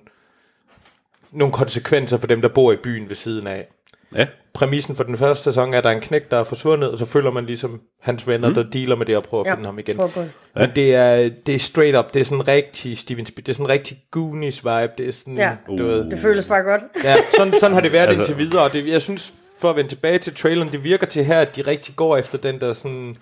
nogle 1.32 1.54
konsekvenser 1.54 2.17
for 2.17 2.27
dem, 2.27 2.41
der 2.41 2.49
bor 2.49 2.71
i 2.71 2.75
byen 2.75 3.10
ved 3.10 3.15
siden 3.15 3.47
af. 3.47 3.67
Ja. 4.15 4.26
Præmissen 4.54 4.95
for 4.95 5.04
den 5.04 5.17
første 5.17 5.43
sæson 5.43 5.74
er, 5.74 5.78
at 5.78 5.84
der 5.84 5.89
er 5.89 5.93
en 5.95 6.02
knæk, 6.02 6.32
der 6.32 6.38
er 6.38 6.43
forsvundet, 6.43 6.91
og 6.91 7.00
så 7.00 7.06
følger 7.06 7.32
man 7.32 7.45
ligesom 7.45 7.82
hans 8.02 8.28
venner, 8.28 8.47
mm. 8.47 8.54
der 8.54 8.63
dealer 8.63 8.95
med 8.95 9.06
det 9.06 9.17
og 9.17 9.24
prøver 9.24 9.43
at 9.43 9.47
Ja, 9.47 9.54
finde 9.56 9.65
ham 9.65 9.80
igen. 9.80 9.97
det. 9.97 10.32
Men 10.56 10.69
det 10.76 10.95
er, 10.95 11.30
det 11.45 11.56
er 11.56 11.60
straight 11.60 11.97
up, 11.97 12.13
det 12.13 12.19
er 12.19 12.24
sådan 12.24 12.38
en 12.38 12.47
rigtig 12.47 12.97
Steven 12.97 13.26
Spielberg, 13.26 13.45
det 13.45 13.52
er 13.52 13.54
sådan 13.54 13.65
en 13.65 13.69
rigtig 13.69 13.97
Goonies 14.12 14.63
vibe, 14.63 14.91
det 14.97 15.08
er 15.08 15.12
sådan, 15.12 15.38
Ja. 15.38 15.52
du 15.67 15.84
ved, 15.84 16.10
Det 16.10 16.19
føles 16.19 16.45
bare 16.45 16.62
godt. 16.63 16.82
Ja, 17.04 17.15
sådan, 17.38 17.54
sådan 17.60 17.74
har 17.74 17.82
det 17.82 17.91
været 17.91 18.08
Altså- 18.08 18.21
indtil 18.34 18.38
videre, 18.38 18.63
og 18.63 18.74
det, 18.74 18.88
jeg 18.88 19.02
synes, 19.02 19.34
for 19.62 19.69
at 19.69 19.76
vende 19.76 19.89
tilbage 19.89 20.17
til 20.17 20.36
traileren, 20.36 20.71
det 20.71 20.84
virker 20.84 21.08
til 21.08 21.26
her, 21.26 21.39
at 21.39 21.56
de 21.56 21.62
rigtig 21.62 21.95
går 21.95 22.17
efter 22.17 22.38
den 22.38 22.60
der 22.60 22.74
sådan 22.74 23.15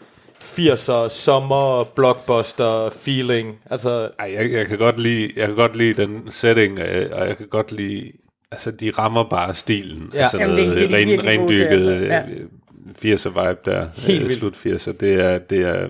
80'er 0.43 1.10
sommer 1.10 1.84
blockbuster 1.84 2.89
feeling. 2.89 3.56
Altså, 3.69 4.10
Ej, 4.19 4.34
jeg, 4.34 4.52
jeg, 4.52 4.67
kan 4.67 4.78
godt 4.78 4.99
lide, 4.99 5.32
jeg 5.36 5.47
kan 5.47 5.56
godt 5.56 5.75
lide 5.75 6.02
den 6.02 6.32
setting, 6.32 6.80
og 7.13 7.28
jeg 7.28 7.38
kan 7.38 7.47
godt 7.47 7.71
lide, 7.71 8.12
altså 8.51 8.71
de 8.71 8.91
rammer 8.97 9.23
bare 9.29 9.55
stilen. 9.55 10.12
Ja. 10.13 10.19
Altså 10.21 10.38
Jamen, 10.38 10.57
det- 10.57 10.65
noget 10.65 10.79
det 10.79 10.85
er 10.85 10.89
de 10.89 10.95
ren, 11.29 11.39
rendykket 11.41 11.67
altså. 11.67 11.89
Ja. 11.91 12.15
ja. 12.15 12.23
80'er 12.89 13.29
vibe 13.29 13.59
der. 13.65 13.88
Helt 13.95 14.23
øh, 14.23 14.29
vildt. 14.29 14.39
Slut 14.39 14.55
80'er. 14.65 14.97
Det 14.99 15.13
er, 15.13 15.38
det 15.38 15.59
er, 15.62 15.88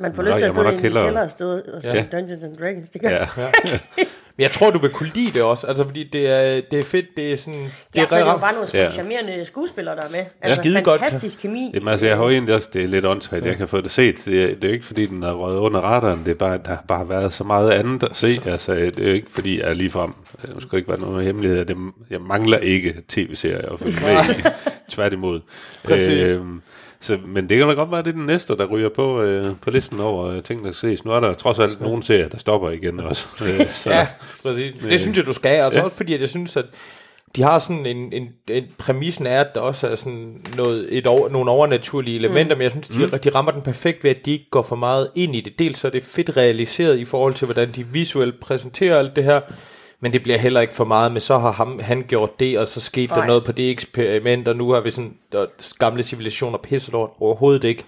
Man 0.00 0.14
får 0.14 0.22
Nå, 0.22 0.28
lyst 0.28 0.38
til 0.38 0.44
at 0.44 0.52
sidde 0.52 0.70
i 0.72 0.74
en 0.74 0.80
kælder 0.80 1.28
sted 1.28 1.62
og 1.62 1.82
spille 1.82 1.96
Ja. 2.12 2.18
Dungeons 2.18 2.44
and 2.44 2.56
Dragons. 2.56 2.90
Det 2.90 3.00
gør 3.00 3.08
ja. 3.08 3.26
ja. 3.36 3.50
men 4.36 4.42
jeg 4.42 4.50
tror, 4.50 4.70
du 4.70 4.78
vil 4.78 4.90
kunne 4.90 5.10
lide 5.14 5.30
det 5.32 5.42
også, 5.42 5.66
altså 5.66 5.84
fordi 5.84 6.04
det 6.12 6.26
er, 6.30 6.60
det 6.70 6.78
er 6.78 6.82
fedt, 6.84 7.06
det 7.16 7.32
er 7.32 7.36
sådan... 7.36 7.60
Det 7.60 7.70
Ja, 7.96 8.06
så 8.06 8.14
er 8.18 8.24
det 8.24 8.32
jo 8.32 8.36
bare 8.38 8.52
nogle 8.52 8.68
Ja. 8.74 8.82
ja. 8.82 8.90
charmerende 8.90 9.44
skuespillere, 9.44 9.96
der 9.96 10.02
er 10.02 10.08
med. 10.16 10.24
Altså, 10.42 10.60
skide 10.62 10.82
godt. 10.82 11.00
fantastisk 11.00 11.38
kemi. 11.38 11.70
Jamen 11.74 11.88
altså, 11.88 12.06
jeg 12.06 12.16
har 12.16 12.24
jo 12.24 12.30
egentlig 12.30 12.54
også, 12.54 12.68
det 12.72 12.84
er 12.84 12.88
lidt 12.88 13.04
åndssvagt, 13.04 13.44
jeg 13.46 13.56
kan 13.56 13.68
få 13.68 13.80
det 13.80 13.90
set. 13.90 14.24
Det 14.24 14.42
er, 14.42 14.46
det 14.54 14.64
er 14.64 14.68
jo 14.68 14.74
ikke, 14.74 14.86
fordi 14.86 15.06
den 15.06 15.22
er 15.22 15.32
røget 15.32 15.58
under 15.58 15.80
radaren, 15.80 16.20
det 16.24 16.30
er 16.30 16.34
bare, 16.34 16.58
der 16.64 16.68
har 16.70 16.84
bare 16.88 17.08
været 17.08 17.32
så 17.32 17.44
meget 17.44 17.70
andet 17.70 18.02
at 18.02 18.16
se. 18.16 18.28
Altså, 18.46 18.74
det 18.74 18.98
er 19.00 19.06
jo 19.06 19.12
ikke, 19.14 19.26
fordi 19.30 19.60
jeg 19.60 19.68
er 19.68 19.74
ligefrem, 19.74 20.12
det 20.42 20.62
skal 20.62 20.78
ikke 20.78 20.88
være 20.90 21.00
noget 21.00 21.24
hemmelighed, 21.26 21.64
det, 21.64 21.76
jeg 22.10 22.20
mangler 22.20 22.58
ikke 22.58 22.94
tv-serier 23.08 23.72
at 23.72 23.80
følge 23.80 23.94
med 24.04 24.34
i. 24.36 24.42
Tværtimod. 24.90 25.40
Præcis. 25.84 26.28
Øhm, 26.28 26.62
så, 27.00 27.18
men 27.26 27.48
det 27.48 27.58
kan 27.58 27.68
da 27.68 27.74
godt 27.74 27.90
være, 27.90 27.98
at 27.98 28.04
det 28.04 28.10
er 28.10 28.14
den 28.16 28.26
næste, 28.26 28.56
der 28.56 28.64
ryger 28.66 28.88
på, 28.88 29.22
øh, 29.22 29.54
på 29.62 29.70
listen 29.70 30.00
over 30.00 30.26
øh, 30.26 30.42
ting, 30.42 30.64
der 30.64 30.72
skal 30.72 30.90
ses. 30.90 31.04
Nu 31.04 31.10
er 31.10 31.20
der 31.20 31.34
trods 31.34 31.58
alt 31.58 31.80
nogle 31.80 32.02
serier, 32.02 32.28
der 32.28 32.38
stopper 32.38 32.70
igen 32.70 33.00
også. 33.00 33.26
Øh, 33.60 33.74
så, 33.74 33.90
Ja, 33.90 34.06
præcis. 34.42 34.72
Det 34.82 35.00
synes 35.00 35.16
jeg, 35.16 35.26
du 35.26 35.32
skal. 35.32 35.50
Altså 35.50 35.78
Ja. 35.80 35.84
også 35.84 35.96
fordi, 35.96 36.14
at 36.14 36.20
jeg 36.20 36.28
synes, 36.28 36.56
at 36.56 36.64
de 37.36 37.42
har 37.42 37.58
sådan 37.58 37.86
en, 37.86 38.12
en, 38.12 38.28
en 38.50 38.64
præmissen 38.78 39.26
er, 39.26 39.40
at 39.40 39.54
der 39.54 39.60
også 39.60 39.88
er 39.88 39.94
sådan 39.94 40.42
noget, 40.56 40.88
et 40.98 41.06
over, 41.06 41.28
nogle 41.28 41.50
overnaturlige 41.50 42.16
elementer, 42.16 42.54
mm. 42.54 42.58
men 42.58 42.62
jeg 42.62 42.70
synes, 42.70 42.88
de, 42.88 43.06
mm. 43.06 43.18
de 43.18 43.30
rammer 43.30 43.52
den 43.52 43.62
perfekt 43.62 44.04
ved, 44.04 44.10
at 44.10 44.16
de 44.24 44.32
ikke 44.32 44.50
går 44.50 44.62
for 44.62 44.76
meget 44.76 45.08
ind 45.14 45.36
i 45.36 45.40
det. 45.40 45.58
Dels 45.58 45.78
så 45.78 45.86
er 45.86 45.90
det 45.90 46.04
fedt 46.04 46.36
realiseret 46.36 46.98
i 46.98 47.04
forhold 47.04 47.34
til, 47.34 47.44
hvordan 47.44 47.70
de 47.70 47.86
visuelt 47.86 48.40
præsenterer 48.40 48.98
alt 48.98 49.16
det 49.16 49.24
her, 49.24 49.40
men 50.00 50.12
det 50.12 50.22
bliver 50.22 50.38
heller 50.38 50.60
ikke 50.60 50.74
for 50.74 50.84
meget 50.84 51.12
med, 51.12 51.20
så 51.20 51.38
har 51.38 51.50
ham, 51.52 51.78
han 51.78 52.04
gjort 52.08 52.40
det, 52.40 52.58
og 52.58 52.68
så 52.68 52.80
skete 52.80 53.08
der 53.08 53.16
Nej. 53.16 53.26
noget 53.26 53.44
på 53.44 53.52
det 53.52 53.70
eksperiment, 53.70 54.48
og 54.48 54.56
nu 54.56 54.70
har 54.70 54.80
vi 54.80 54.90
sådan 54.90 55.14
der, 55.32 55.46
gamle 55.78 56.02
civilisationer 56.02 56.58
pisset 56.58 56.94
over 56.94 57.22
overhovedet 57.22 57.64
ikke. 57.64 57.84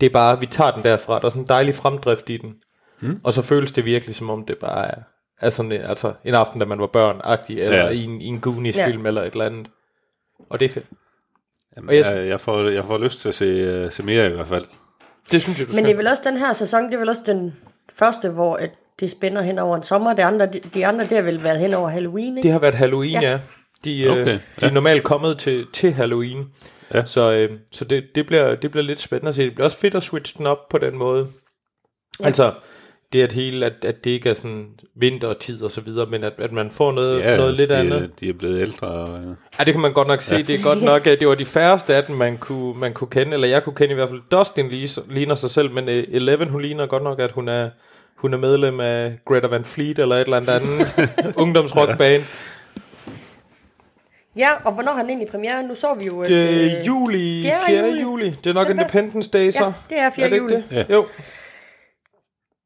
Det 0.00 0.06
er 0.06 0.10
bare, 0.10 0.40
vi 0.40 0.46
tager 0.46 0.70
den 0.70 0.84
derfra, 0.84 1.18
der 1.18 1.24
er 1.24 1.28
sådan 1.28 1.42
en 1.42 1.48
dejlig 1.48 1.74
fremdrift 1.74 2.30
i 2.30 2.36
den. 2.36 2.54
Mm. 3.00 3.20
Og 3.24 3.32
så 3.32 3.42
føles 3.42 3.72
det 3.72 3.84
virkelig, 3.84 4.14
som 4.14 4.30
om 4.30 4.42
det 4.44 4.58
bare 4.58 4.88
er, 4.88 5.00
er 5.40 5.50
sådan 5.50 5.72
en, 5.72 5.80
altså 5.80 6.12
en 6.24 6.34
aften, 6.34 6.60
da 6.60 6.66
man 6.66 6.80
var 6.80 6.86
børn-agtig, 6.86 7.60
eller 7.60 7.76
Ja. 7.76 7.84
ja. 7.84 7.88
i 7.90 8.04
en, 8.04 8.20
i 8.20 8.26
en 8.26 8.40
Goonies-film, 8.40 9.02
Ja. 9.02 9.08
eller 9.08 9.22
et 9.22 9.32
eller 9.32 9.44
andet. 9.46 9.66
Og 10.50 10.58
det 10.60 10.64
er 10.64 10.68
fedt. 10.68 10.86
Jamen, 11.76 11.88
Og 11.88 11.96
jeg 11.96 12.04
jeg, 12.16 12.26
jeg, 12.26 12.40
får, 12.40 12.68
jeg 12.68 12.84
får 12.84 12.98
lyst 12.98 13.20
til 13.20 13.28
at 13.28 13.34
se, 13.34 13.84
uh, 13.84 13.90
se 13.92 14.02
mere 14.02 14.26
i 14.30 14.34
hvert 14.34 14.48
fald. 14.48 14.64
Det 15.30 15.42
synes 15.42 15.58
jeg, 15.58 15.66
du 15.66 15.70
Men 15.70 15.74
skal. 15.74 15.84
det 15.84 15.92
er 15.92 15.96
vel 15.96 16.06
også 16.06 16.22
den 16.26 16.36
her 16.36 16.52
sæson, 16.52 16.86
det 16.86 16.94
er 16.94 16.98
vel 16.98 17.08
også 17.08 17.22
den 17.26 17.54
første, 17.94 18.30
hvor 18.30 18.54
at 18.56 18.70
det 19.00 19.10
spænder 19.10 19.42
hen 19.42 19.58
over 19.58 19.76
en 19.76 19.82
sommer. 19.82 20.14
Det 20.14 20.22
andre, 20.22 20.46
de, 20.46 20.60
de 20.74 20.86
andre, 20.86 21.04
det 21.04 21.16
har 21.16 21.22
vel 21.22 21.44
været 21.44 21.58
hen 21.58 21.74
over 21.74 21.88
Halloween, 21.88 22.36
ikke? 22.36 22.46
Det 22.46 22.52
har 22.52 22.58
været 22.58 22.74
Halloween, 22.74 23.10
ja. 23.12 23.20
Ja. 23.20 23.30
ja. 23.30 23.38
De, 23.84 24.08
okay, 24.10 24.20
Okay, 24.20 24.34
øh, 24.34 24.40
de 24.60 24.66
er 24.66 24.70
normalt 24.70 25.02
kommet 25.04 25.38
til, 25.38 25.66
til 25.72 25.92
Halloween. 25.92 26.46
Ja. 26.94 27.04
Så, 27.04 27.32
øh, 27.32 27.58
så 27.72 27.84
det, 27.84 28.04
det, 28.14 28.26
bliver, 28.26 28.54
det 28.54 28.70
bliver 28.70 28.84
lidt 28.84 29.00
spændende 29.00 29.28
at 29.28 29.34
se. 29.34 29.42
Det 29.44 29.54
bliver 29.54 29.64
også 29.64 29.78
fedt 29.78 29.94
at 29.94 30.02
switche 30.02 30.38
den 30.38 30.46
op 30.46 30.68
på 30.70 30.78
den 30.78 30.98
måde. 30.98 31.26
Ja. 32.20 32.26
Altså, 32.26 32.52
det 33.12 33.22
at 33.22 33.32
hele, 33.32 33.66
at, 33.66 33.72
at 33.84 34.04
det 34.04 34.10
ikke 34.10 34.30
er 34.30 34.34
sådan 34.34 34.66
vintertid 34.96 35.62
og 35.62 35.70
så 35.70 35.80
videre, 35.80 36.06
men 36.06 36.24
at, 36.24 36.32
at 36.38 36.52
man 36.52 36.70
får 36.70 36.92
noget, 36.92 37.20
Ja, 37.20 37.36
noget 37.36 37.48
altså, 37.48 37.62
lidt 37.62 37.70
de, 37.70 37.76
andet. 37.76 38.10
De 38.20 38.28
er 38.28 38.32
blevet 38.32 38.60
ældre. 38.60 38.86
Og, 38.86 39.18
øh, 39.18 39.26
Ja, 39.58 39.64
det 39.64 39.74
kan 39.74 39.80
man 39.80 39.92
godt 39.92 40.08
nok 40.08 40.20
se. 40.20 40.42
Det 40.42 40.54
er 40.54 40.62
godt 40.62 40.82
nok, 40.82 41.06
at 41.06 41.20
det 41.20 41.28
var 41.28 41.34
de 41.34 41.44
færreste 41.46 41.94
af 41.94 42.04
dem, 42.04 42.16
man 42.16 42.38
kunne, 42.38 42.80
man 42.80 42.92
kunne 42.92 43.08
kende, 43.10 43.32
eller 43.32 43.48
jeg 43.48 43.64
kunne 43.64 43.74
kende 43.74 43.92
i 43.92 43.94
hvert 43.94 44.08
fald. 44.08 44.20
Dustin 44.30 44.68
ligner, 45.08 45.34
sig 45.34 45.50
selv, 45.50 45.70
men 45.70 45.88
uh, 45.88 45.94
Eleven, 45.94 46.48
hun 46.48 46.62
ligner 46.62 46.86
godt 46.86 47.02
nok, 47.02 47.20
at 47.20 47.32
hun 47.32 47.48
er, 47.48 47.70
hun 48.20 48.34
er 48.34 48.38
medlem 48.38 48.80
af 48.80 49.18
Greta 49.26 49.46
Van 49.46 49.64
Fleet, 49.64 49.98
eller 49.98 50.16
et 50.16 50.20
eller 50.20 50.36
andet 50.36 50.52
andet 50.52 51.10
ungdomsrockband. 51.42 52.22
Ja, 54.36 54.48
og 54.64 54.72
hvornår 54.72 54.92
har 54.92 54.96
han 54.96 55.08
egentlig 55.08 55.28
premiere? 55.28 55.62
Nu 55.62 55.74
så 55.74 55.94
vi 55.94 56.04
jo... 56.06 56.22
et, 56.22 56.28
Det 56.28 56.48
øh, 56.48 56.72
er 56.72 56.84
juli, 56.84 57.42
4. 57.42 57.52
4. 57.66 57.84
juli. 57.86 58.00
juli. 58.00 58.30
Det 58.30 58.46
er 58.46 58.52
nok 58.54 58.66
Det. 58.68 58.74
Independence 58.74 59.30
Day, 59.30 59.50
så. 59.50 59.64
Ja, 59.64 59.72
det 59.90 59.98
er 59.98 60.10
4. 60.10 60.26
det 60.26 60.32
ikke 60.32 60.36
juli. 60.36 60.54
det? 60.54 60.64
Ja. 60.72 60.84
Jo. 60.94 61.06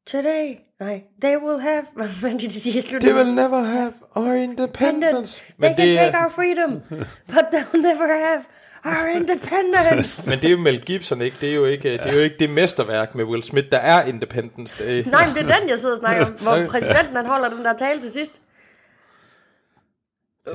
Today, 0.07 0.55
nej, 0.79 1.01
they 1.21 1.37
will 1.37 1.61
have... 1.61 1.83
Hvad 2.19 2.31
er 2.31 2.37
det, 2.37 2.41
de 2.41 2.59
siger 2.61 2.97
i 2.97 2.99
They 2.99 3.13
will 3.13 3.35
never 3.35 3.61
have 3.61 3.93
our 4.15 4.33
independence. 4.33 5.41
They 5.41 5.53
Men 5.57 5.75
can 5.75 5.87
det, 5.87 5.95
take 5.95 6.11
er, 6.17 6.23
our 6.23 6.29
freedom, 6.29 6.81
but 7.27 7.45
they'll 7.53 7.81
never 7.81 8.07
have 8.07 8.43
our 8.85 9.07
independence. 9.07 10.29
men 10.29 10.39
det 10.39 10.47
er 10.47 10.51
jo 10.51 10.57
Mel 10.57 10.81
Gibson, 10.81 11.21
ikke? 11.21 11.37
Det 11.41 11.49
er 11.49 11.55
jo 11.55 11.65
ikke, 11.65 11.91
det 11.91 12.07
er 12.07 12.13
jo 12.13 12.19
ikke 12.19 12.35
det 12.39 12.49
mesterværk 12.49 13.15
med 13.15 13.25
Will 13.25 13.43
Smith, 13.43 13.67
der 13.71 13.77
er 13.77 14.03
Independence 14.05 14.85
Day. 14.85 15.03
Nej, 15.07 15.25
men 15.25 15.35
det 15.35 15.51
er 15.51 15.59
den, 15.59 15.69
jeg 15.69 15.77
sidder 15.79 15.95
og 15.95 15.99
snakker 15.99 16.25
om, 16.25 16.31
hvor 16.45 16.65
præsidenten 16.69 17.15
han 17.15 17.25
holder 17.25 17.49
den 17.49 17.65
der 17.65 17.73
tale 17.73 18.01
til 18.01 18.11
sidst. 18.11 18.41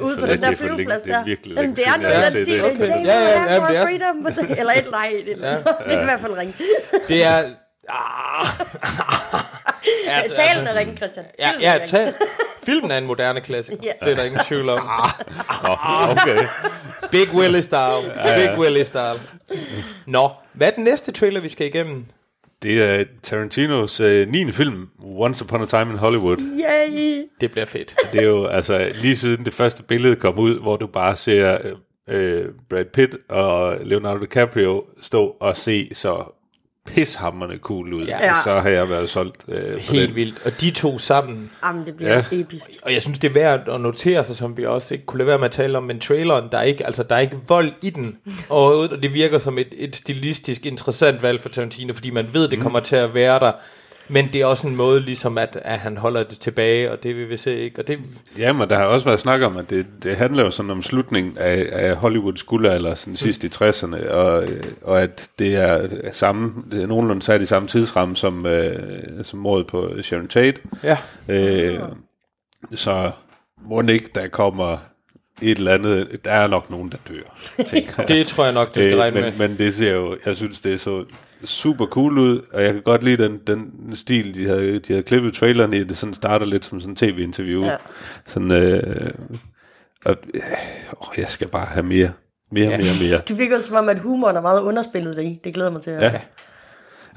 Ude 0.02 0.16
på 0.16 0.26
den 0.26 0.40
der 0.42 0.50
er 0.50 0.54
flyveplads 0.54 1.02
det 1.02 1.12
er 1.12 1.16
der. 1.18 1.24
virkelig 1.24 1.56
Jamen, 1.56 1.76
det 1.76 1.86
er 1.86 1.96
noget 1.96 2.32
den 2.34 2.44
stil. 2.44 2.64
Okay. 2.64 2.88
Ja, 2.88 2.94
ja, 2.94 3.54
ja, 3.54 3.58
er- 3.58 3.86
freedom, 3.86 4.26
Eller 4.58 4.72
et 4.72 4.90
nej. 4.90 5.22
Det, 5.26 5.38
ja. 5.40 5.54
det 5.56 5.64
kan 5.88 6.00
i 6.00 6.04
hvert 6.04 6.20
fald 6.20 6.32
ringe. 6.38 6.54
Det 7.08 7.24
er... 7.24 7.50
Ah. 10.06 10.12
Ja, 10.12 10.20
altså- 10.20 10.42
Talen 10.42 10.66
er 10.66 10.74
ringe, 10.78 10.96
Christian. 10.96 11.26
Ja, 11.38 11.48
Filmen 11.50 11.64
er 11.66 11.70
ja 11.72 11.74
ringe. 11.74 11.86
ta- 11.88 12.12
filmen 12.64 12.90
er 12.90 12.98
en 12.98 13.06
moderne 13.06 13.40
klassiker. 13.40 13.78
Ja. 13.82 13.92
Det 14.04 14.12
er 14.12 14.16
der 14.16 14.24
ingen 14.24 14.40
tvivl 14.48 14.68
om. 14.68 14.78
Nå, 15.62 15.70
okay. 16.10 16.46
Big 17.10 17.34
Willie 17.34 17.62
style. 17.62 18.12
Big 18.36 18.58
Willie 18.58 18.84
style. 18.84 19.20
Nå, 20.06 20.28
hvad 20.52 20.66
er 20.66 20.70
den 20.70 20.84
næste 20.84 21.12
trailer, 21.12 21.40
vi 21.40 21.48
skal 21.48 21.66
igennem? 21.66 22.04
Det 22.62 22.82
er 22.82 23.04
Tarantinos 23.22 24.00
øh, 24.00 24.28
9. 24.28 24.52
film, 24.52 24.88
Once 25.04 25.44
Upon 25.44 25.62
a 25.62 25.66
Time 25.66 25.92
in 25.92 25.98
Hollywood. 25.98 26.36
Yay. 26.36 27.24
Det 27.40 27.50
bliver 27.50 27.66
fedt. 27.66 27.94
Det 28.12 28.20
er 28.20 28.26
jo 28.26 28.46
altså 28.46 28.92
lige 29.02 29.16
siden 29.16 29.44
det 29.44 29.54
første 29.54 29.82
billede 29.82 30.16
kom 30.16 30.38
ud, 30.38 30.60
hvor 30.60 30.76
du 30.76 30.86
bare 30.86 31.16
ser 31.16 31.58
øh, 32.08 32.44
Brad 32.70 32.84
Pitt 32.84 33.16
og 33.30 33.76
Leonardo 33.82 34.20
DiCaprio 34.20 34.84
stå 35.02 35.36
og 35.40 35.56
se 35.56 35.90
så 35.94 36.24
pishammerende 36.94 37.58
cool 37.58 37.94
ud. 37.94 38.04
Ja. 38.04 38.18
Ja. 38.26 38.34
Så 38.44 38.60
har 38.60 38.68
jeg 38.68 38.88
været 38.90 39.08
solgt 39.08 39.36
øh, 39.48 39.72
på 39.74 39.78
Helt 39.92 40.08
den. 40.08 40.16
vildt. 40.16 40.34
Og 40.44 40.60
de 40.60 40.70
to 40.70 40.98
sammen. 40.98 41.50
Jamen, 41.64 41.86
det 41.86 41.96
bliver 41.96 42.12
Ja. 42.16 42.24
episk. 42.32 42.70
Og 42.82 42.92
jeg 42.92 43.02
synes, 43.02 43.18
det 43.18 43.28
er 43.28 43.32
værd 43.32 43.68
at 43.68 43.80
notere 43.80 44.24
sig, 44.24 44.36
som 44.36 44.56
vi 44.56 44.66
også 44.66 44.94
ikke 44.94 45.06
kunne 45.06 45.18
lade 45.18 45.26
være 45.26 45.38
med 45.38 45.44
at 45.44 45.50
tale 45.50 45.78
om, 45.78 45.84
men 45.84 46.00
traileren, 46.00 46.48
der 46.52 46.58
er 46.58 46.62
ikke, 46.62 46.86
altså, 46.86 47.02
der 47.02 47.14
er 47.14 47.20
ikke 47.20 47.38
vold 47.48 47.72
i 47.82 47.90
den 47.90 48.16
overhovedet, 48.48 48.92
og 48.92 49.02
det 49.02 49.14
virker 49.14 49.38
som 49.38 49.58
et, 49.58 49.68
et 49.78 49.96
stilistisk 49.96 50.66
interessant 50.66 51.22
valg 51.22 51.40
for 51.40 51.48
Tarantino, 51.48 51.94
fordi 51.94 52.10
man 52.10 52.26
ved, 52.32 52.48
det 52.48 52.60
kommer 52.60 52.80
til 52.80 52.96
at 52.96 53.14
være 53.14 53.40
der. 53.40 53.52
Men 54.12 54.28
det 54.32 54.40
er 54.40 54.46
også 54.46 54.68
en 54.68 54.76
måde, 54.76 55.00
ligesom 55.00 55.38
at, 55.38 55.58
at 55.62 55.78
han 55.78 55.96
holder 55.96 56.22
det 56.22 56.38
tilbage, 56.38 56.90
og 56.92 57.02
det 57.02 57.16
vil 57.16 57.28
vi 57.30 57.36
se 57.36 57.56
ikke. 57.56 57.80
Og 57.80 57.88
det, 57.88 57.98
Ja, 58.38 58.52
men 58.52 58.68
der 58.68 58.76
har 58.76 58.84
også 58.84 59.04
været 59.06 59.20
snak 59.20 59.40
om, 59.42 59.56
at 59.56 59.70
det, 59.70 59.86
det 60.02 60.16
handler 60.16 60.44
jo 60.44 60.50
sådan 60.50 60.70
om 60.70 60.82
slutningen 60.82 61.38
af, 61.38 61.66
af 61.72 61.96
Hollywoods 61.96 62.42
guldalder, 62.42 62.94
sådan 62.94 63.16
sidst 63.16 63.44
i 63.44 63.46
60'erne, 63.46 64.10
og, 64.10 64.44
og 64.82 65.02
at 65.02 65.28
det 65.38 65.56
er 65.56 65.88
samme, 66.12 66.52
det 66.72 66.82
er 66.82 66.86
nogenlunde 66.86 67.22
sat 67.22 67.42
i 67.42 67.46
samme 67.46 67.68
tidsramme 67.68 68.16
som, 68.16 68.46
øh, 68.46 68.74
som 69.24 69.38
mordet 69.38 69.66
på 69.66 69.90
Sharon 70.02 70.28
Tate. 70.28 70.60
ja. 70.84 70.98
Øh, 71.28 71.78
så 72.74 73.10
må 73.64 73.82
ikke, 73.82 74.08
der 74.14 74.28
kommer 74.28 74.76
et 75.42 75.58
eller 75.58 75.74
andet, 75.74 76.24
der 76.24 76.30
er 76.32 76.46
nok 76.46 76.70
nogen, 76.70 76.92
der 76.92 76.96
dør, 77.08 77.64
tænker. 77.64 78.02
Det 78.06 78.26
tror 78.26 78.44
jeg 78.44 78.54
nok, 78.54 78.74
du 78.74 78.80
skal 78.80 78.96
regne 78.96 79.16
Øh, 79.18 79.24
med. 79.24 79.32
men, 79.38 79.50
men 79.50 79.58
det 79.58 79.74
ser 79.74 79.92
jo, 79.92 80.16
jeg 80.26 80.36
synes, 80.36 80.60
det 80.60 80.72
er 80.72 80.76
så 80.76 81.04
super 81.44 81.86
cool 81.86 82.18
ud, 82.18 82.40
og 82.52 82.62
jeg 82.62 82.72
kan 82.72 82.82
godt 82.82 83.04
lide 83.04 83.24
den, 83.24 83.38
den 83.46 83.72
stil, 83.96 84.34
de 84.34 84.46
havde, 84.46 84.78
de 84.78 84.92
havde 84.92 85.02
klippet 85.02 85.34
traileren 85.34 85.74
i, 85.74 85.84
det 85.84 85.96
sådan 85.96 86.14
starter 86.14 86.46
lidt 86.46 86.64
som 86.64 86.80
sådan 86.80 86.96
tv-interview. 86.96 87.64
Ja. 87.64 87.76
Sådan, 88.26 88.50
øh, 88.50 89.10
og, 90.04 90.16
øh, 90.34 90.40
åh, 91.00 91.08
jeg 91.18 91.28
skal 91.28 91.48
bare 91.48 91.66
have 91.66 91.82
mere, 91.86 92.10
mere, 92.52 92.70
Ja. 92.70 92.76
mere, 92.76 93.08
mere. 93.10 93.20
Det 93.28 93.38
virker 93.38 93.58
som 93.58 93.76
om, 93.76 93.88
at 93.88 93.98
humoren 93.98 94.36
er 94.36 94.40
meget 94.40 94.60
underspillet 94.62 95.22
i. 95.22 95.40
Det 95.44 95.54
glæder 95.54 95.70
mig 95.70 95.82
til 95.82 95.90
at 95.90 96.02
Ja. 96.02 96.20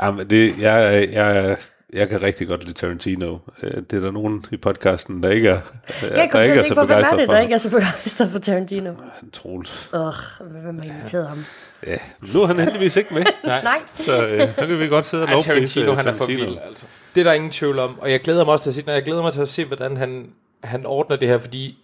Ja, 0.01 0.11
men 0.11 0.29
det, 0.29 0.59
jeg, 0.59 1.09
jeg, 1.11 1.57
jeg 1.93 2.09
kan 2.09 2.21
rigtig 2.21 2.47
godt 2.47 2.61
lide 2.63 2.73
Tarantino. 2.73 3.37
Øh, 3.63 3.71
Det 3.89 3.93
er 3.93 3.99
der 3.99 4.11
nogen 4.11 4.45
i 4.51 4.57
podcasten, 4.57 5.23
der 5.23 5.29
ikke 5.29 5.49
er, 5.49 5.53
Jeg 6.01 6.29
der 6.33 6.45
til 6.45 6.51
ikke 6.51 6.59
er 6.59 6.63
så 6.63 6.73
er 6.79 6.85
begejstret 6.85 7.19
det, 7.19 7.25
for. 7.25 7.33
der 7.33 7.39
ikke 7.41 7.53
er 7.53 7.57
så 7.57 7.69
begejstret 7.69 8.29
for 8.31 8.39
Tarantino? 8.39 8.93
Troels. 9.33 9.89
Åh, 9.93 10.13
hvem 10.51 10.79
har 10.79 10.85
inviteret 10.85 11.27
ham? 11.27 11.45
Ja, 11.87 11.97
nu 12.33 12.41
er 12.41 12.47
han 12.47 12.59
heldigvis 12.59 12.95
ikke 12.95 13.13
med, 13.13 13.23
Nej. 13.45 13.61
Nej, 13.63 13.79
så, 13.95 14.27
øh, 14.27 14.55
så 14.55 14.65
kan 14.67 14.79
vi 14.79 14.87
godt 14.87 15.05
sidde 15.05 15.23
og 15.23 15.29
lovprise 15.29 15.49
Tarantino, 15.79 15.93
han 15.93 16.07
er 16.07 16.13
for 16.13 16.25
Tarantino. 16.25 16.49
vild, 16.49 16.59
altså. 16.67 16.85
Det 17.15 17.21
er 17.21 17.25
der 17.25 17.33
ingen 17.33 17.51
tvivl 17.51 17.79
om. 17.79 17.99
Og 17.99 18.11
jeg 18.11 18.21
glæder 18.21 18.45
mig 18.45 18.51
også 18.51 18.63
til 18.63 18.69
at 18.69 18.75
se, 18.75 18.83
når 18.85 18.93
jeg 18.93 19.03
glæder 19.03 19.21
mig 19.21 19.33
til 19.33 19.41
at 19.41 19.49
se, 19.49 19.65
hvordan 19.65 19.97
han, 19.97 20.25
han 20.63 20.85
ordner 20.85 21.15
det 21.15 21.27
her, 21.27 21.37
fordi 21.39 21.77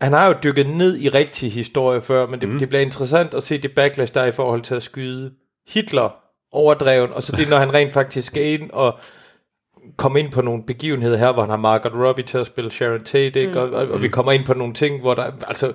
han 0.00 0.12
har 0.12 0.26
jo 0.26 0.34
dykket 0.44 0.66
ned 0.68 0.98
i 0.98 1.08
rigtig 1.08 1.52
historie 1.52 2.02
før, 2.02 2.26
men 2.26 2.40
det, 2.40 2.48
mm. 2.48 2.58
det 2.58 2.68
bliver 2.68 2.82
interessant 2.82 3.34
at 3.34 3.42
se 3.42 3.58
det 3.58 3.72
backlash, 3.72 4.14
der 4.14 4.20
er 4.20 4.26
i 4.26 4.32
forhold 4.32 4.62
til 4.62 4.74
at 4.74 4.82
skyde 4.82 5.32
Hitler 5.68 6.16
overdreven, 6.52 7.10
og 7.12 7.22
så 7.22 7.36
det, 7.36 7.48
når 7.48 7.56
han 7.58 7.74
rent 7.74 7.92
faktisk 7.92 8.26
skal 8.26 8.42
ind 8.60 8.70
og 8.72 8.98
komme 9.96 10.20
ind 10.20 10.32
på 10.32 10.40
nogle 10.40 10.62
begivenheder 10.66 11.16
her, 11.16 11.32
hvor 11.32 11.42
han 11.42 11.50
har 11.50 11.56
Margot 11.56 11.92
Robbie 11.94 12.24
til 12.24 12.38
at 12.38 12.46
spille 12.46 12.70
Sharon 12.70 13.04
Tate, 13.04 13.40
ikke? 13.40 13.60
Og, 13.60 13.70
og, 13.70 13.88
og 13.88 14.02
vi 14.02 14.08
kommer 14.08 14.32
ind 14.32 14.44
på 14.44 14.54
nogle 14.54 14.74
ting, 14.74 15.00
hvor 15.00 15.14
der, 15.14 15.22
altså, 15.48 15.72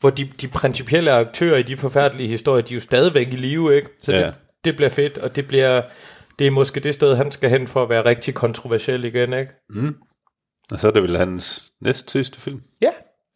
hvor 0.00 0.10
de, 0.10 0.24
de 0.40 0.48
principielle 0.48 1.12
aktører 1.12 1.58
i 1.58 1.62
de 1.62 1.76
forfærdelige 1.76 2.28
historier, 2.28 2.62
de 2.62 2.74
er 2.74 2.76
jo 2.76 2.80
stadigvæk 2.80 3.32
i 3.32 3.36
live, 3.36 3.76
ikke? 3.76 3.88
Så 4.02 4.12
Ja. 4.12 4.26
det, 4.26 4.34
det 4.64 4.76
bliver 4.76 4.90
fedt, 4.90 5.18
og 5.18 5.36
det 5.36 5.48
bliver, 5.48 5.82
det 6.38 6.46
er 6.46 6.50
måske 6.50 6.80
det 6.80 6.94
sted, 6.94 7.16
han 7.16 7.30
skal 7.30 7.50
hen 7.50 7.66
for 7.66 7.82
at 7.82 7.88
være 7.88 8.04
rigtig 8.04 8.34
kontroversiel 8.34 9.04
igen, 9.04 9.32
ikke? 9.32 9.52
Og 10.72 10.80
så 10.80 10.86
er 10.86 10.90
det 10.92 11.02
vel 11.02 11.16
hans 11.16 11.64
næst 11.82 12.10
sidste 12.10 12.40
film. 12.40 12.62
Ja, 12.82 12.90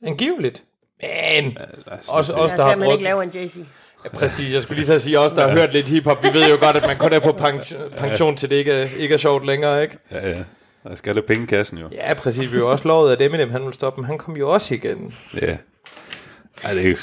angiveligt. 0.06 0.64
Men, 1.02 1.58
Altså, 1.86 2.10
også, 2.12 2.32
også 2.32 2.56
der 2.56 2.62
har 2.62 2.72
at 2.72 2.78
man 2.78 2.86
ikke 2.88 2.94
brugt, 2.96 3.02
laver 3.02 3.22
en 3.22 3.30
JC. 3.34 3.56
Ja, 4.04 4.08
præcis, 4.08 4.52
jeg 4.52 4.62
skulle 4.62 4.80
lige 4.82 4.94
at 4.94 5.02
sige, 5.02 5.20
også 5.20 5.36
der 5.36 5.48
har 5.48 5.56
hørt 5.56 5.72
lidt 5.72 5.88
hiphop, 5.88 6.22
vi 6.22 6.28
ved 6.32 6.50
jo 6.50 6.56
godt, 6.60 6.76
at 6.76 6.86
man 6.86 6.96
kun 6.98 7.12
er 7.12 7.18
på 7.20 7.32
pension, 7.32 7.80
pension 7.96 8.36
til 8.36 8.50
det 8.50 8.56
ikke 8.56 8.72
er, 8.72 8.88
ikke 8.98 9.14
er 9.14 9.18
sjovt 9.18 9.46
længere, 9.46 9.82
ikke? 9.82 9.98
Ja, 10.10 10.30
ja. 10.30 10.42
Der 10.84 10.94
skal 10.94 11.14
der 11.14 11.22
penge 11.22 11.42
i 11.42 11.46
kassen 11.46 11.78
jo. 11.78 11.88
Ja, 11.92 12.14
præcis, 12.14 12.52
vi 12.52 12.56
har 12.56 12.64
jo 12.64 12.70
også 12.70 12.88
lovet, 12.88 13.12
at 13.12 13.22
Eminem, 13.22 13.50
han 13.50 13.64
vil 13.66 13.74
stoppe, 13.74 14.00
men 14.00 14.06
han 14.06 14.18
kom 14.18 14.36
jo 14.36 14.50
også 14.50 14.74
igen. 14.74 15.14
Ja. 15.42 15.56
Ej, 16.64 16.74
det 16.74 16.82
er 16.84 16.88
ikke... 16.88 17.00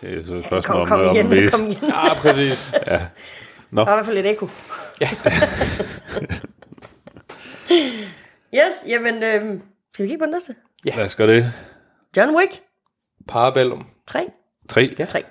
Det 0.00 0.18
er 0.18 0.26
så 0.26 0.34
et 0.34 0.44
spørgsmål 0.44 0.86
Kom, 0.86 1.00
om, 1.00 1.06
kom 1.06 1.08
om 1.08 1.16
igen, 1.16 1.30
vi- 1.30 1.50
kom 1.50 1.66
igen. 1.66 1.88
Ja, 2.08 2.14
præcis. 2.14 2.70
Der 2.72 2.80
er 2.90 3.00
i 3.70 3.94
hvert 3.94 4.06
fald 4.06 4.18
et 4.18 4.26
ekko. 4.26 4.48
Ja. 5.00 5.08
yes, 8.54 8.72
jamen, 8.88 9.22
øh, 9.22 9.60
skal 9.94 10.02
vi 10.02 10.08
kigge 10.08 10.18
på 10.18 10.24
den 10.24 10.32
næste? 10.32 10.54
Lad 10.84 11.04
os 11.04 11.14
gøre 11.16 11.28
det. 11.36 11.52
John 12.16 12.36
Wick, 12.36 12.60
Parabellum. 13.28 13.86
3. 14.06 14.26
3. 14.68 14.94
Ja. 14.98 15.04
3. 15.04 15.22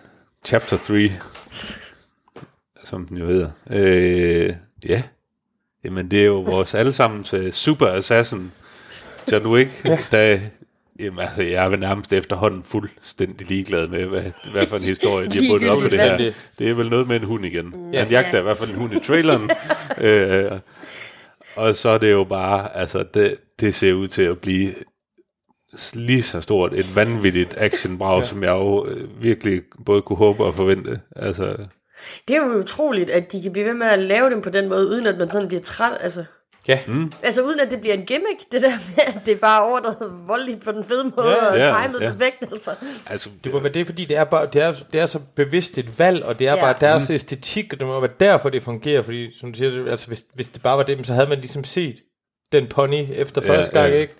Chapter 0.45 0.77
3. 0.77 1.11
Som 2.83 3.05
den 3.05 3.17
jo 3.17 3.27
hedder. 3.27 3.49
Øh, 3.69 4.53
ja. 4.89 5.03
Jamen, 5.83 6.11
det 6.11 6.21
er 6.21 6.25
jo 6.25 6.39
vores 6.39 6.73
allesammens 6.73 7.33
uh, 7.33 7.51
super 7.51 7.87
assassin, 7.87 8.51
John 9.31 9.47
Wick, 9.47 9.85
ja. 9.85 9.97
der... 10.11 10.39
Jamen, 10.99 11.19
altså, 11.19 11.41
jeg 11.41 11.65
er 11.65 11.69
vel 11.69 11.79
nærmest 11.79 12.13
efterhånden 12.13 12.63
fuldstændig 12.63 13.47
ligeglad 13.47 13.87
med, 13.87 14.05
hvad, 14.05 14.23
hvad 14.51 14.67
for 14.67 14.77
en 14.77 14.83
historie 14.83 15.29
de 15.29 15.37
har 15.37 15.53
bundet 15.53 15.69
op 15.69 15.81
på 15.81 15.87
det 15.87 16.01
her. 16.01 16.17
Det 16.59 16.69
er 16.69 16.73
vel 16.73 16.89
noget 16.89 17.07
med 17.07 17.15
en 17.15 17.23
hund 17.23 17.45
igen. 17.45 17.89
Ja. 17.93 17.99
Han 17.99 18.11
jagter 18.11 18.39
i 18.39 18.41
hvert 18.41 18.57
fald 18.57 18.69
en 18.69 18.75
hund 18.75 18.93
i 18.93 18.99
traileren. 18.99 19.49
øh, 20.07 20.51
og 21.55 21.75
så 21.75 21.89
er 21.89 21.97
det 21.97 22.11
jo 22.11 22.23
bare, 22.23 22.77
altså, 22.77 23.03
det, 23.13 23.35
det 23.59 23.75
ser 23.75 23.93
ud 23.93 24.07
til 24.07 24.21
at 24.21 24.39
blive 24.39 24.73
lige 25.93 26.23
så 26.23 26.41
stort 26.41 26.73
et 26.73 26.95
vanvittigt 26.95 27.53
actionbrag, 27.57 28.19
ja. 28.21 28.27
som 28.27 28.43
jeg 28.43 28.51
jo 28.51 28.85
øh, 28.87 29.23
virkelig 29.23 29.61
både 29.85 30.01
kunne 30.01 30.17
håbe 30.17 30.43
og 30.45 30.55
forvente. 30.55 30.99
Altså, 31.15 31.57
Det 32.27 32.35
er 32.35 32.45
jo 32.45 32.53
utroligt, 32.59 33.09
at 33.09 33.31
de 33.31 33.41
kan 33.41 33.51
blive 33.51 33.65
ved 33.65 33.73
med 33.73 33.87
at 33.87 33.99
lave 33.99 34.29
dem 34.29 34.41
på 34.41 34.49
den 34.49 34.69
måde, 34.69 34.87
uden 34.87 35.07
at 35.07 35.17
man 35.17 35.29
sådan 35.29 35.47
bliver 35.47 35.61
træt. 35.61 35.97
Altså, 36.01 36.23
Ja, 36.67 36.79
altså 37.23 37.41
uden 37.41 37.59
at 37.59 37.71
det 37.71 37.81
bliver 37.81 37.93
en 37.93 38.05
gimmick, 38.05 38.39
det 38.51 38.61
der 38.61 38.69
med, 38.69 39.03
at 39.07 39.25
det 39.25 39.31
er 39.31 39.35
bare 39.37 39.63
overdrevet 39.63 40.13
voldeligt 40.27 40.63
på 40.63 40.71
den 40.71 40.83
fede 40.83 41.03
måde, 41.03 41.29
Ja, 41.29 41.45
og 41.51 41.57
ja, 41.57 41.67
timet 41.83 42.01
ja. 42.01 42.09
perfekt. 42.11 42.51
Altså. 42.51 42.71
altså 43.09 43.29
det 43.43 43.53
må 43.53 43.59
være 43.59 43.73
det, 43.73 43.85
fordi 43.85 44.05
det 44.05 44.17
er, 44.17 44.23
bare, 44.23 44.47
det 44.53 44.61
er, 44.61 44.73
det 44.93 45.01
er 45.01 45.05
så 45.05 45.19
bevidst 45.35 45.77
et 45.77 45.99
valg, 45.99 46.25
og 46.25 46.39
det 46.39 46.47
er 46.47 46.53
Ja. 46.55 46.59
bare 46.61 46.75
deres 46.81 47.09
æstetik, 47.09 47.73
og 47.73 47.79
det 47.79 47.87
må 47.87 47.99
være 47.99 48.11
derfor, 48.19 48.49
det 48.49 48.63
fungerer, 48.63 49.01
fordi 49.01 49.37
som 49.39 49.51
du 49.51 49.57
siger, 49.57 49.89
altså, 49.91 50.07
hvis, 50.07 50.23
hvis 50.33 50.47
det 50.47 50.61
bare 50.61 50.77
var 50.77 50.83
det, 50.83 51.07
så 51.07 51.13
havde 51.13 51.27
man 51.27 51.37
ligesom 51.37 51.63
set 51.63 51.95
den 52.51 52.67
pony 52.67 53.05
efter 53.13 53.41
Ja, 53.45 53.49
første 53.57 53.71
gang, 53.79 53.91
ja. 53.93 53.99
ikke? 53.99 54.13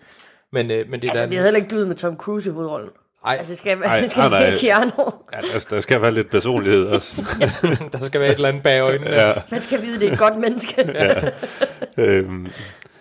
Men, 0.54 0.72
øh, 0.72 0.90
men 0.90 1.00
det 1.00 1.08
er 1.08 1.12
Altså, 1.12 1.24
da- 1.24 1.30
det 1.30 1.38
havde 1.38 1.46
heller 1.48 1.60
ikke 1.64 1.76
duet 1.76 1.88
med 1.88 1.96
Tom 1.96 2.16
Cruise 2.18 2.50
i 2.50 2.54
hovedrollen. 2.54 2.90
Ej, 3.26 3.36
Altså, 3.40 3.50
det 3.52 3.58
skal, 3.58 3.78
Ej, 3.84 4.00
det 4.00 4.12
skal 4.12 4.20
nej, 4.22 4.30
nej. 4.30 4.40
være 4.50 4.60
Keanu. 4.60 4.92
Ja, 5.34 5.38
der, 5.42 5.66
der 5.70 5.80
skal 5.80 6.02
være 6.02 6.12
lidt 6.14 6.30
personlighed 6.30 6.86
også. 6.86 7.22
der 7.94 8.00
skal 8.02 8.22
være 8.22 8.30
et 8.30 8.36
eller 8.36 8.48
andet 8.50 8.64
bag 8.64 8.82
øjnene. 8.82 9.10
ja. 9.12 9.34
Man 9.52 9.62
skal 9.62 9.82
vide, 9.82 10.00
det 10.00 10.08
er 10.08 10.12
et 10.14 10.20
godt 10.20 10.40
menneske. 10.40 10.90
øhm, 11.98 12.48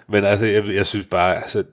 men 0.09 0.25
altså, 0.25 0.47
jeg, 0.47 0.69
jeg 0.69 0.87
synes 0.87 1.07
bare, 1.07 1.37
altså, 1.37 1.65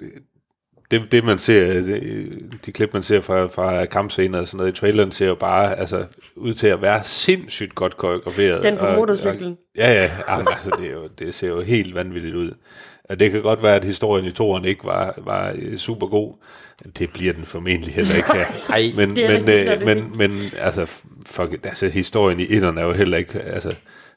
det, 0.92 1.02
det 1.12 1.24
man 1.24 1.40
ser, 1.40 1.74
det, 1.74 2.40
de 2.66 2.72
klip 2.72 2.94
man 2.94 3.04
ser 3.04 3.22
fra, 3.22 3.46
fra 3.48 3.86
kampscener 3.86 4.40
og 4.40 4.48
sådan 4.48 4.58
noget 4.58 4.78
i 4.78 4.80
traileren, 4.80 5.12
ser 5.12 5.28
jo 5.28 5.36
bare 5.36 5.80
altså, 5.80 6.06
ud 6.36 6.54
til 6.54 6.68
at 6.68 6.82
være 6.82 7.04
sindssygt 7.04 7.76
godt 7.76 7.98
koreograferet. 7.98 8.64
Den 8.64 8.78
på 8.78 8.86
Og- 8.86 8.96
motorcyklen. 8.96 9.52
Og, 9.52 9.58
ja, 9.78 9.92
ja, 9.94 10.12
jamen, 10.30 10.48
altså, 10.52 10.72
det, 10.80 10.88
er 10.88 10.92
jo, 10.94 11.08
det 11.20 11.36
ser 11.36 11.48
jo 11.48 11.62
helt 11.62 11.96
vanvittigt 11.96 12.36
ud. 12.36 12.52
Og 13.10 13.20
det 13.20 13.32
kan 13.32 13.42
godt 13.42 13.64
være, 13.64 13.76
at 13.76 13.84
historien 13.84 14.26
i 14.26 14.32
toren 14.32 14.66
ikke 14.66 14.84
var, 14.86 15.14
var 15.18 15.54
øh, 15.56 15.78
super 15.78 16.08
god. 16.08 16.34
Det 17.00 17.10
bliver 17.14 17.34
den 17.34 17.46
formentlig 17.46 17.94
heller 17.94 18.16
ikke 18.16 18.34
her. 18.34 18.46
Ej, 18.76 18.84
men, 18.96 19.16
det 19.16 19.26
er 19.26 19.28
men, 19.28 19.38
rigtigt, 19.48 19.60
øh, 19.70 19.80
det 19.80 19.90
er 19.90 19.96
men, 19.96 20.18
men 20.18 20.42
altså, 20.60 20.86
fuck, 21.26 21.52
altså, 21.64 21.88
historien 21.88 22.40
i 22.40 22.46
etteren 22.50 22.78
er 22.78 22.84
jo 22.84 22.94
heller 22.94 23.18
ikke, 23.18 23.40
altså, 23.40 23.74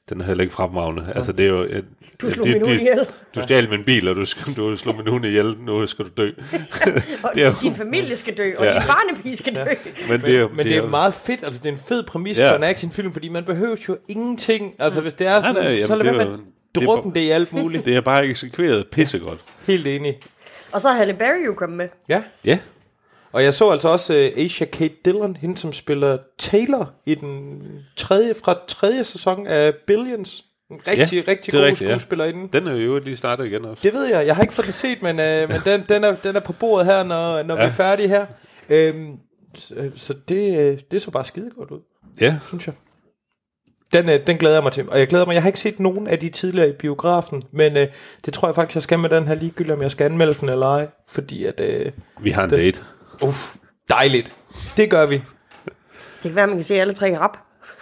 den 0.09 0.21
er 0.21 0.25
heller 0.25 0.43
ikke 0.43 0.55
fremragende. 0.55 1.13
Altså, 1.15 1.33
det 1.33 1.45
er 1.47 1.51
jo... 1.51 1.63
Et, 1.63 1.85
Du 2.23 2.31
slog 2.31 2.47
min 2.49 2.59
hund 2.63 2.73
ihjel. 2.81 3.07
Du 3.35 3.43
stjal 3.43 3.71
min 3.71 3.85
bil, 3.85 4.09
og 4.09 4.17
du, 4.17 4.21
du 4.57 4.77
slog 4.77 4.97
min 4.97 5.07
hund 5.07 5.27
ihjel. 5.27 5.57
Nu 5.61 5.87
skal 5.87 6.05
du 6.05 6.11
dø. 6.17 6.31
Og 7.23 7.31
Det 7.35 7.43
er 7.43 7.47
jo- 7.49 7.55
din 7.63 7.75
familie 7.75 8.17
skal 8.17 8.37
dø, 8.39 8.53
og 8.59 8.65
Ja. 8.65 8.73
din 8.73 8.81
barnepige 8.87 9.37
skal 9.37 9.57
dø. 9.57 9.65
Men 10.11 10.21
det 10.21 10.37
er, 10.37 10.41
jo- 10.41 10.49
Men 10.49 10.67
det 10.67 10.73
er 10.73 10.77
jo- 10.77 10.87
meget 10.87 11.15
fedt, 11.15 11.45
altså 11.45 11.61
det 11.63 11.69
er 11.69 11.73
en 11.73 11.81
fed 11.89 12.03
præmis 12.03 12.39
Ja. 12.39 12.53
for 12.53 12.57
en 12.57 12.63
actionfilm, 12.65 13.13
fordi 13.13 13.29
man 13.29 13.45
behøver 13.45 13.77
jo 13.89 13.97
ingenting. 14.09 14.75
Altså 14.79 15.01
hvis 15.01 15.15
det 15.15 15.27
er 15.27 15.41
sådan, 15.41 15.55
nej, 15.55 15.65
jamen, 15.65 15.87
så 15.87 15.97
lad 15.97 16.05
det 16.05 16.13
er 16.13 16.17
være 16.17 16.27
jo- 16.31 16.39
med 16.75 16.81
det 16.81 16.89
er 16.89 16.93
drukken 16.95 17.15
det 17.15 17.21
i 17.21 17.31
alt 17.31 17.53
muligt. 17.53 17.85
Det 17.87 17.97
er 17.97 18.01
bare 18.01 18.27
eksekveret 18.27 18.87
pissegodt. 18.93 19.41
Helt 19.67 19.87
enig. 19.87 20.19
Og 20.73 20.81
så 20.81 20.89
er 20.89 20.93
Halle 20.93 21.15
Berry 21.15 21.47
jo 21.47 21.55
kommet 21.55 21.77
med. 21.77 21.89
Ja. 22.09 22.23
Ja. 22.45 22.59
Og 23.33 23.45
jeg 23.45 23.55
så 23.55 23.71
altså 23.71 23.89
også 23.89 24.13
uh, 24.37 24.45
Asia 24.45 24.67
Kate 24.67 24.95
Dillon, 25.05 25.37
hende 25.37 25.57
som 25.57 25.73
spiller 25.73 26.19
Taylor 26.39 26.93
i 27.07 27.15
den 27.15 27.63
tredje, 27.97 28.35
fra 28.35 28.59
tredje 28.69 29.05
sæson 29.05 29.47
af 29.47 29.75
Billions. 29.87 30.45
En 30.71 30.81
rigtig, 30.89 31.13
Ja, 31.27 31.31
rigtig 31.31 31.53
god 31.55 31.61
rigtigt, 31.63 31.91
ja. 31.91 31.95
skuespillerinde. 31.95 32.49
Den 32.59 32.67
er 32.69 32.75
jo 32.77 32.99
lige 32.99 33.17
startet 33.17 33.47
igen 33.47 33.65
også. 33.65 33.81
Det 33.83 33.93
ved 33.93 34.05
jeg. 34.07 34.27
Jeg 34.27 34.35
har 34.37 34.43
ikke 34.43 34.55
fået 34.55 34.65
den 34.67 34.73
set, 34.73 35.03
men, 35.03 35.21
øh, 35.21 35.49
men 35.49 35.61
den, 35.65 35.85
den, 35.89 36.05
er, 36.05 36.17
den 36.17 36.37
er 36.37 36.41
på 36.41 36.53
bordet 36.53 36.87
her, 36.87 37.03
når, 37.03 37.43
når 37.43 37.55
ja. 37.55 37.61
vi 37.61 37.63
Ja. 37.63 37.69
er 37.69 37.73
færdige 37.73 38.09
her. 38.09 38.27
Øhm, 38.69 39.17
så, 39.55 39.91
så 39.95 40.15
det, 40.29 40.59
øh, 40.59 40.79
det 40.91 41.03
så 41.03 41.11
bare 41.11 41.25
skide 41.25 41.51
godt 41.59 41.71
ud, 41.71 41.81
Ja. 42.21 42.37
synes 42.47 42.67
jeg. 42.67 42.75
Den, 43.93 44.09
øh, 44.09 44.27
den 44.27 44.37
glæder 44.37 44.55
jeg 44.57 44.63
mig 44.63 44.73
til. 44.73 44.91
Og 44.91 44.99
jeg 44.99 45.07
glæder 45.09 45.27
mig, 45.27 45.35
jeg 45.35 45.43
har 45.43 45.49
ikke 45.49 45.61
set 45.61 45.81
nogen 45.81 46.07
af 46.09 46.19
de 46.19 46.29
tidligere 46.29 46.69
i 46.69 46.73
biografen, 46.73 47.43
men 47.53 47.77
øh, 47.77 47.87
det 48.25 48.35
tror 48.35 48.49
jeg 48.49 48.55
faktisk, 48.55 48.75
jeg 48.75 48.83
skal 48.83 48.99
med 48.99 49.09
den 49.09 49.27
her 49.27 49.35
ligegyldigt, 49.35 49.73
om 49.75 49.83
jeg 49.83 49.91
skal 49.91 50.05
anmelde 50.05 50.35
den 50.35 50.49
eller 50.49 50.67
ej. 50.67 50.87
Fordi 51.09 51.45
at, 51.45 51.61
øh, 51.61 51.87
Vi 52.21 52.31
har 52.31 52.45
en 52.45 52.51
Den- 52.51 52.59
date. 52.59 52.81
uff, 53.23 53.55
dejligt. 53.91 54.33
Det 54.77 54.91
gør 54.91 55.07
vi. 55.07 55.15
Det 55.15 55.23
kan 56.23 56.35
være, 56.35 56.47
man 56.47 56.57
kan 56.57 56.65
se 56.65 56.75
alle 56.75 56.93
tre 56.93 57.19
rap. 57.19 57.37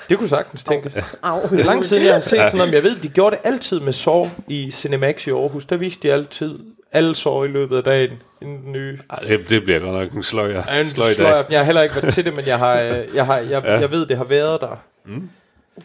Det 0.09 0.19
kunne 0.19 0.29
sagtens 0.29 0.65
tænkes. 0.65 0.97
Au. 1.23 1.41
Det 1.51 1.61
er 1.61 1.65
lang 1.65 1.85
siden, 1.85 2.05
jeg 2.05 2.13
har 2.13 2.21
set 2.21 2.31
sådan 2.39 2.57
noget, 2.57 2.73
jeg 2.73 2.83
ved, 2.83 2.97
de 2.97 3.09
gjorde 3.09 3.37
det 3.37 3.47
altid 3.47 3.81
med 3.81 3.93
Saw 3.93 4.29
i 4.49 4.71
Cinemax 4.71 5.27
i 5.27 5.31
Aarhus. 5.31 5.67
Der 5.67 5.77
viste 5.77 6.09
de 6.09 6.13
altid 6.13 6.59
alle 6.93 7.15
Saw 7.15 7.45
i 7.45 7.49
løbet 7.49 7.77
af 7.77 7.83
dagen, 7.85 8.11
inden 8.43 8.63
den 8.63 8.73
nye. 8.73 8.99
Ej, 9.11 9.19
det, 9.19 9.49
det 9.49 9.65
bliver 9.65 9.79
godt 9.79 9.93
nok 9.93 10.13
en 10.13 10.23
sløjer. 10.23 10.63
Ja, 10.75 10.81
en 10.81 10.89
sløj 10.89 11.13
sløj, 11.13 11.31
dag. 11.31 11.45
jeg 11.51 11.59
har 11.61 11.65
heller 11.65 11.83
ikke 11.83 11.95
været 12.03 12.15
til 12.15 12.25
det, 12.25 12.35
men 12.37 12.47
jeg, 12.47 12.59
har, 12.59 12.81
øh, 12.81 13.05
jeg, 13.15 13.27
har, 13.27 13.37
jeg, 13.39 13.63
Ja. 13.65 13.79
jeg 13.81 13.91
ved, 13.91 14.07
det 14.07 14.17
har 14.17 14.25
været 14.25 14.61
der. 14.61 14.77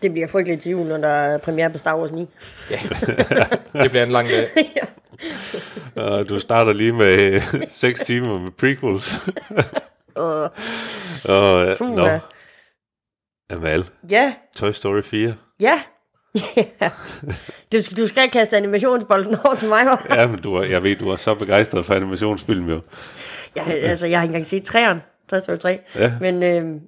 Det 0.02 0.12
bliver 0.12 0.28
frygteligt 0.28 0.62
til 0.62 0.72
jul, 0.72 0.88
når 0.88 0.98
der 0.98 1.08
er 1.08 1.38
premiere 1.38 1.70
på 1.70 1.78
Star 1.78 1.98
Wars 2.00 2.12
9. 2.12 2.20
Det 3.84 3.89
bliver 3.91 4.04
en 4.04 4.12
lang 4.12 4.28
dag. 4.28 4.48
Og 5.96 6.30
du 6.30 6.39
starter 6.39 6.74
lige 6.74 6.94
med 6.94 7.18
øh, 7.34 7.41
6 7.70 8.02
timer 8.02 8.39
med 8.39 8.52
prequels. 8.52 9.16
Og, 10.16 10.52
Og, 11.26 11.68
øh, 11.68 11.80
nå. 11.82 12.06
ja. 12.08 12.20
Amal, 13.54 13.86
ja, 14.10 14.34
Toy 14.56 14.72
Story 14.72 15.02
4. 15.04 15.36
ja. 15.60 15.82
Ja. 16.58 16.89
du, 17.74 17.78
du 17.98 18.08
skal 18.08 18.30
kaste 18.30 18.58
animationsbolden 18.58 19.36
over 19.46 19.56
til 19.56 19.68
mig, 19.68 19.82
hva'? 19.82 20.16
Ja, 20.16 20.28
men 20.28 20.39
du 20.41 20.56
er, 20.56 20.64
jeg 20.64 20.84
ved, 20.84 20.96
du 20.96 21.10
er 21.10 21.16
så 21.16 21.36
begejstret 21.36 21.86
for 21.86 21.94
animationsfilm 21.94 22.70
jo. 22.70 22.82
Jeg, 23.56 23.64
altså, 23.68 24.08
jeg 24.08 24.20
har 24.20 24.24
ikke 24.24 24.32
engang 24.32 24.46
set 24.46 24.64
træeren. 24.64 25.00
Toy 25.30 25.39
Story 25.39 25.58
3. 25.58 25.80
Ja. 25.96 26.14
Men 26.22 26.44
øh, 26.44 26.82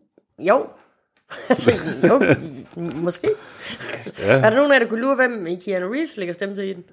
jo. 0.48 0.68
altså, 1.50 1.72
jo, 2.04 2.22
måske. 2.96 3.30
Ja. 4.20 4.24
Er 4.34 4.50
der 4.50 4.56
nogen 4.56 4.72
af 4.72 4.76
jer, 4.76 4.80
der 4.80 4.90
kunne 4.90 5.02
lure, 5.02 5.16
hvem 5.16 5.48
i 5.48 5.56
Keanu 5.66 5.92
Reeves 5.92 6.18
lægger 6.18 6.34
stemme 6.34 6.56
til 6.56 6.64
i 6.70 6.74
den? 6.74 6.84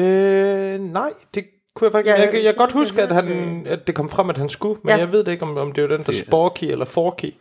Øh, 0.00 0.80
nej, 0.80 1.08
det 1.34 1.44
kunne 1.74 1.86
jeg 1.86 1.92
faktisk 1.92 2.06
Ja, 2.16 2.20
jeg, 2.22 2.34
jeg, 2.34 2.44
jeg 2.44 2.52
kan 2.54 2.58
godt 2.58 2.72
huske, 2.72 3.02
at, 3.02 3.14
han, 3.14 3.66
at 3.66 3.86
det 3.86 3.94
kom 3.94 4.10
frem, 4.10 4.30
at 4.30 4.38
han 4.38 4.48
skulle, 4.48 4.80
men 4.84 4.90
Ja. 4.90 4.98
jeg 4.98 5.12
ved 5.12 5.24
det 5.24 5.32
ikke, 5.32 5.44
om, 5.44 5.56
om 5.56 5.72
det 5.72 5.82
var 5.90 5.96
den 5.96 6.06
der 6.06 6.12
Sporky 6.12 6.64
eller 6.64 6.84
Forky. 6.84 7.34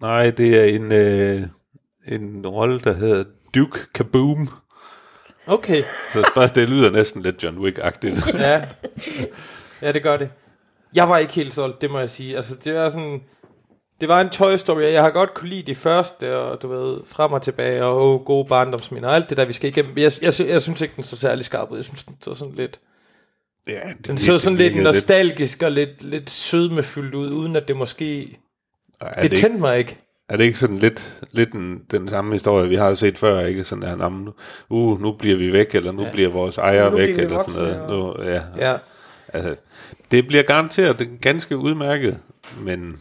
Nej, 0.00 0.30
det 0.30 0.60
er 0.60 0.64
en, 0.64 0.92
øh, 0.92 1.42
en 2.08 2.46
rolle, 2.46 2.80
der 2.80 2.92
hedder 2.92 3.24
Duke 3.54 3.78
Kaboom. 3.94 4.48
Okay, 5.46 5.82
Så 6.12 6.30
bare, 6.34 6.48
det 6.54 6.68
lyder 6.68 6.90
næsten 6.90 7.22
lidt 7.22 7.42
John 7.44 7.58
Wick-agtigt. 7.58 8.38
ja. 8.38 8.64
Ja, 9.82 9.92
det 9.92 10.02
gør 10.02 10.16
det. 10.16 10.30
Jeg 10.94 11.08
var 11.08 11.18
ikke 11.18 11.32
helt 11.32 11.54
solgt, 11.54 11.80
det 11.80 11.90
må 11.90 11.98
jeg 11.98 12.10
sige. 12.10 12.36
Altså, 12.36 12.56
det 12.64 12.74
var 12.74 12.88
sådan... 12.88 13.22
Det 14.00 14.08
var 14.08 14.20
en 14.20 14.28
Toy 14.28 14.56
Story, 14.56 14.82
og 14.82 14.92
jeg 14.92 15.02
har 15.02 15.10
godt 15.10 15.34
kunne 15.34 15.48
lide 15.48 15.62
de 15.62 15.74
første, 15.74 16.36
og 16.38 16.62
du 16.62 16.68
ved, 16.68 17.00
frem 17.06 17.32
og 17.32 17.42
tilbage, 17.42 17.84
og 17.84 18.14
oh, 18.14 18.24
gode 18.24 18.48
barndomsminder, 18.48 19.08
og 19.08 19.14
alt 19.14 19.30
det 19.30 19.36
der, 19.36 19.44
vi 19.44 19.52
skal 19.52 19.68
igennem. 19.70 19.98
Jeg, 19.98 20.12
jeg, 20.22 20.32
jeg, 20.40 20.48
jeg 20.48 20.62
synes 20.62 20.80
ikke, 20.80 20.94
den 20.96 21.04
så 21.04 21.16
særlig 21.16 21.44
skarp 21.44 21.70
ud. 21.70 21.76
Jeg 21.76 21.84
synes, 21.84 22.04
den 22.04 22.16
så 22.22 22.34
sådan 22.34 22.54
lidt... 22.54 22.80
ja, 23.68 23.80
det, 23.98 24.06
Den 24.06 24.18
så 24.18 24.38
sådan 24.38 24.58
lidt 24.58 24.68
virkede 24.74 24.84
nostalgisk 24.84 25.62
og 25.62 25.72
lidt, 25.72 26.04
lidt 26.04 26.30
sødmefyldt 26.30 27.14
ud, 27.14 27.32
uden 27.32 27.56
at 27.56 27.68
det 27.68 27.76
måske... 27.76 28.38
Er 29.00 29.06
Det 29.08 29.16
det, 29.16 29.22
ikke, 29.24 29.36
tændte 29.36 29.60
mig 29.60 29.78
ikke. 29.78 29.98
er 30.28 30.36
det 30.36 30.44
ikke 30.44 30.58
sådan 30.58 30.78
lidt, 30.78 31.20
lidt 31.32 31.52
den, 31.52 31.82
den 31.90 32.08
samme 32.08 32.32
historie, 32.32 32.68
vi 32.68 32.76
har 32.76 32.94
set 32.94 33.18
før, 33.18 33.40
ikke? 33.46 33.64
Sådan 33.64 33.82
her, 33.88 33.96
"Nå, 33.96 34.08
men 34.08 34.24
nu, 34.24 34.32
uh, 34.70 35.00
nu 35.02 35.12
bliver 35.12 35.36
vi 35.36 35.52
væk, 35.52 35.74
eller 35.74 35.92
nu 35.92 36.02
ja. 36.02 36.10
bliver 36.12 36.28
vores 36.30 36.58
ejer 36.58 36.90
Nu 36.90 36.96
væk, 36.96 37.16
vi 37.16 37.20
eller 37.22 37.42
sådan 37.50 37.76
noget. 37.76 37.88
Nu, 37.90 38.22
ja, 38.24 38.42
Ja. 38.58 38.76
altså, 39.32 39.54
det 40.10 40.26
bliver 40.28 40.42
garanteret 40.42 41.08
ganske 41.20 41.56
udmærket, 41.56 42.18
men 42.60 43.00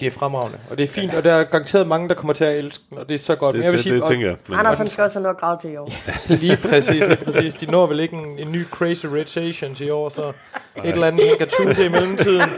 Det 0.00 0.06
er 0.06 0.10
fremragende, 0.10 0.58
og 0.70 0.78
det 0.78 0.84
er 0.84 0.88
fint, 0.88 1.14
og 1.14 1.24
der 1.24 1.32
er 1.34 1.44
garanteret 1.44 1.86
mange, 1.86 2.08
der 2.08 2.14
kommer 2.14 2.32
til 2.32 2.44
at 2.44 2.58
elske 2.58 2.84
den, 2.90 2.98
og 2.98 3.08
det 3.08 3.14
er 3.14 3.18
så 3.18 3.34
godt. 3.34 3.52
det, 3.52 3.58
Men 3.58 3.64
jeg 3.64 3.72
vil 3.72 3.78
det, 3.78 3.82
sige, 3.84 3.94
det 3.94 4.02
og 4.02 4.08
tænker 4.08 4.26
jeg. 4.26 4.36
Men, 4.48 4.58
Andersen 4.58 4.88
skal 4.88 5.04
også 5.04 5.18
have 5.18 5.22
noget 5.22 5.38
grad 5.38 5.58
til 5.60 5.72
i 5.72 5.76
år. 5.76 5.92
lige 6.42 6.56
præcis, 6.70 6.90
lige 7.08 7.16
præcis. 7.24 7.54
De 7.54 7.66
når 7.66 7.86
vel 7.86 8.00
ikke 8.00 8.16
en, 8.16 8.38
en 8.38 8.52
ny 8.52 8.66
Crazy 8.66 9.06
Rich 9.06 9.38
Asians 9.38 9.80
i 9.80 9.90
år, 9.90 10.08
så 10.08 10.32
et 10.84 10.90
eller 10.90 11.06
andet, 11.06 11.24
kan 11.38 11.48
tune 11.48 11.74
til 11.74 11.84
i 11.84 11.88
mellemtiden. 11.88 12.50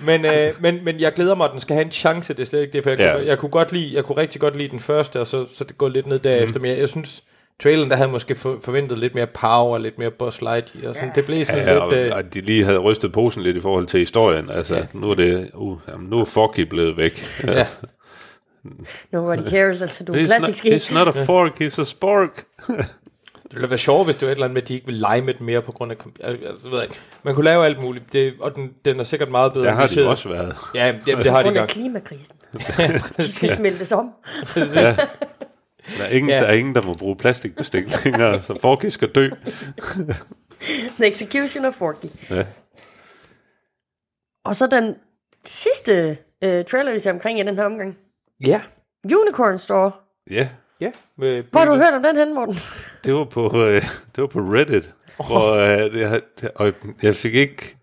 Men, 0.00 0.24
øh, 0.24 0.52
men, 0.60 0.84
men 0.84 1.00
jeg 1.00 1.12
glæder 1.12 1.34
mig, 1.34 1.44
at 1.44 1.52
den 1.52 1.60
skal 1.60 1.74
have 1.74 1.84
en 1.84 1.90
chance, 1.90 2.32
det 2.34 2.40
er 2.40 2.46
slet 2.46 2.60
ikke 2.60 2.72
det, 2.72 2.82
for 2.82 2.90
jeg, 2.90 2.98
Ja. 2.98 3.12
kunne, 3.16 3.26
jeg 3.26 3.38
kunne 3.38 3.50
godt 3.50 3.72
lide, 3.72 3.94
jeg 3.94 4.04
kunne 4.04 4.16
rigtig 4.18 4.40
godt 4.40 4.56
lide 4.56 4.68
den 4.68 4.80
første, 4.80 5.20
og 5.20 5.26
så, 5.26 5.46
så 5.54 5.64
det 5.64 5.78
går 5.78 5.88
lidt 5.88 6.06
ned 6.06 6.18
derefter, 6.18 6.58
mm. 6.58 6.62
men 6.62 6.70
jeg, 6.70 6.80
jeg 6.80 6.88
synes, 6.88 7.22
traileren, 7.62 7.90
der 7.90 7.96
havde 7.96 8.08
måske 8.08 8.34
for, 8.34 8.58
forventet 8.64 8.98
lidt 8.98 9.14
mere 9.14 9.26
power, 9.26 9.78
lidt 9.78 9.98
mere 9.98 10.10
Buzz 10.10 10.40
Lightyear, 10.40 10.88
og 10.88 10.94
sådan, 10.94 11.12
det 11.14 11.24
blev 11.26 11.44
sådan 11.44 11.62
Ja, 11.62 11.78
og, 11.78 11.92
lidt... 11.92 12.06
Øh, 12.06 12.16
og 12.16 12.34
de 12.34 12.40
lige 12.40 12.64
havde 12.64 12.78
rystet 12.78 13.12
posen 13.12 13.42
lidt 13.42 13.56
i 13.56 13.60
forhold 13.60 13.86
til 13.86 14.00
historien. 14.00 14.50
Altså, 14.50 14.74
ja. 14.76 14.82
nu 14.92 15.10
er 15.10 15.14
det, 15.14 15.50
uh, 15.54 15.78
jamen, 15.88 16.08
nu 16.08 16.20
er 16.20 16.24
Forky 16.24 16.60
blevet 16.60 16.96
væk. 16.96 17.42
ja, 17.46 17.66
Nobody 19.12 19.50
cares, 19.50 19.82
altså 19.82 20.04
du 20.04 20.12
er 20.12 20.16
It's 20.16 20.20
not, 20.20 20.28
plastikske. 20.28 20.76
it's 20.76 20.94
not 21.04 21.16
a 21.16 21.24
fork, 21.24 21.60
it's 21.60 21.80
a 21.80 21.84
spork. 21.84 22.44
det 23.48 23.54
ville 23.54 23.70
være 23.70 23.78
sjovt, 23.78 24.06
hvis 24.06 24.16
det 24.16 24.26
var 24.26 24.32
et 24.32 24.36
eller 24.36 24.44
andet 24.44 24.54
med, 24.54 24.62
at 24.62 24.68
de 24.68 24.74
ikke 24.74 24.86
ville 24.86 25.00
lege 25.00 25.22
med 25.22 25.34
den 25.34 25.46
mere 25.46 25.62
på 25.62 25.72
grund 25.72 25.92
af... 25.92 25.96
Altså, 26.24 26.68
ved 26.68 26.78
jeg 26.78 26.82
ikke. 26.82 26.96
Man 27.22 27.34
kunne 27.34 27.44
lave 27.44 27.64
alt 27.64 27.80
muligt, 27.82 28.12
det, 28.12 28.34
og 28.40 28.54
den, 28.56 28.70
den 28.84 29.00
er 29.00 29.04
sikkert 29.04 29.30
meget 29.30 29.52
bedre 29.52 29.66
Der 29.66 29.72
har 29.72 29.86
de 29.86 30.08
også 30.08 30.28
været. 30.28 30.56
Ja, 30.74 30.94
det, 31.06 31.16
det 31.18 31.30
har 31.30 31.42
de 31.42 31.58
godt. 31.58 31.70
klimakrisen. 31.70 32.36
De 33.16 33.32
skal 33.32 33.48
smeltes 33.48 33.92
om. 33.92 34.10
Ja. 34.74 34.96
Der 35.98 36.04
er, 36.04 36.16
ingen, 36.16 36.30
Ja. 36.30 36.36
der 36.36 36.46
er 36.46 36.52
ingen, 36.52 36.74
der 36.74 36.82
må 36.82 36.94
bruge 36.94 37.16
plastikbestik 37.16 38.04
længere, 38.04 38.42
så 38.42 38.58
Forky 38.60 38.86
skal 38.86 39.08
dø. 39.08 39.28
The 40.96 41.06
Execution 41.06 41.64
of 41.64 41.74
Forky. 41.74 42.06
Ja. 42.30 42.44
Og 44.44 44.56
så 44.56 44.66
den 44.66 44.94
sidste 45.44 46.18
øh, 46.44 46.64
trailer, 46.64 46.92
vi 46.92 46.98
ser 46.98 47.12
omkring 47.12 47.40
i 47.40 47.42
den 47.42 47.56
her 47.56 47.64
omgang. 47.64 47.96
Ja, 48.46 48.60
Unicorn 49.04 49.58
Store. 49.58 49.92
ja, 50.30 50.48
ja. 50.80 50.90
Med 51.18 51.42
Hvor 51.50 51.60
har 51.60 51.66
du 51.66 51.74
hørt 51.76 51.94
om 51.94 52.02
den 52.02 52.16
hen, 52.16 52.34
Morten? 52.34 52.54
det 53.04 53.14
var 53.14 53.24
på, 53.24 53.64
øh, 53.64 53.82
det 54.16 54.22
var 54.22 54.26
på 54.26 54.38
Reddit, 54.38 54.94
oh. 55.18 55.26
hvor 55.26 55.54
øh, 55.54 55.98
jeg, 56.00 56.20
og 56.54 56.72
jeg 57.02 57.14
fik 57.14 57.34
ikke, 57.34 57.76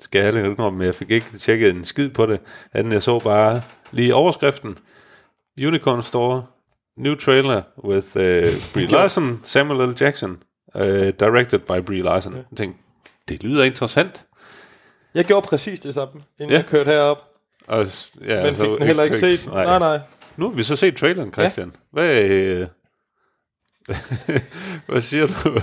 skal 0.00 0.18
jeg 0.24 0.46
ikke 0.46 0.62
om, 0.62 0.72
men 0.72 0.86
jeg 0.86 0.94
fik 0.94 1.10
ikke 1.10 1.38
tjekket 1.38 1.70
en 1.70 1.84
skid 1.84 2.08
på 2.10 2.26
det, 2.26 2.40
anden 2.72 2.92
jeg 2.92 3.02
så 3.02 3.18
bare 3.18 3.62
lige 3.90 4.14
overskriften, 4.14 4.78
Unicorn 5.66 6.02
Store, 6.02 6.46
new 6.96 7.14
trailer 7.14 7.62
with 7.84 8.06
uh, 8.16 8.72
Brie 8.74 8.86
Larson, 8.96 9.40
Samuel 9.44 9.88
L. 9.90 9.94
Jackson, 10.00 10.42
uh, 10.74 10.82
directed 11.18 11.58
by 11.58 11.80
Brie 11.86 12.02
Larson. 12.02 12.34
Jeg 12.34 12.44
tænkte, 12.56 12.80
det 13.28 13.42
lyder 13.42 13.64
interessant. 13.64 14.26
Jeg 15.14 15.24
gjorde 15.24 15.46
præcis 15.48 15.80
det 15.80 15.94
samme, 15.94 16.22
inden 16.40 16.50
Ja. 16.50 16.56
jeg 16.56 16.66
kørte 16.66 16.90
herop. 16.90 17.24
Og, 17.66 17.86
ja, 18.26 18.42
Men 18.42 18.54
fik 18.56 18.68
den 18.68 18.82
heller 18.82 19.02
ikke 19.02 19.16
set. 19.16 19.46
Nej. 19.46 19.64
Nej, 19.64 19.78
nej. 19.78 20.00
Nu 20.36 20.48
har 20.48 20.56
vi 20.56 20.62
så 20.62 20.76
set 20.76 20.96
traileren, 20.96 21.32
Christian. 21.32 21.72
Ja. 21.74 21.78
Hvad, 21.92 22.22
øh, 22.22 22.66
hvad 24.88 25.00
siger 25.00 25.26
du? 25.26 25.60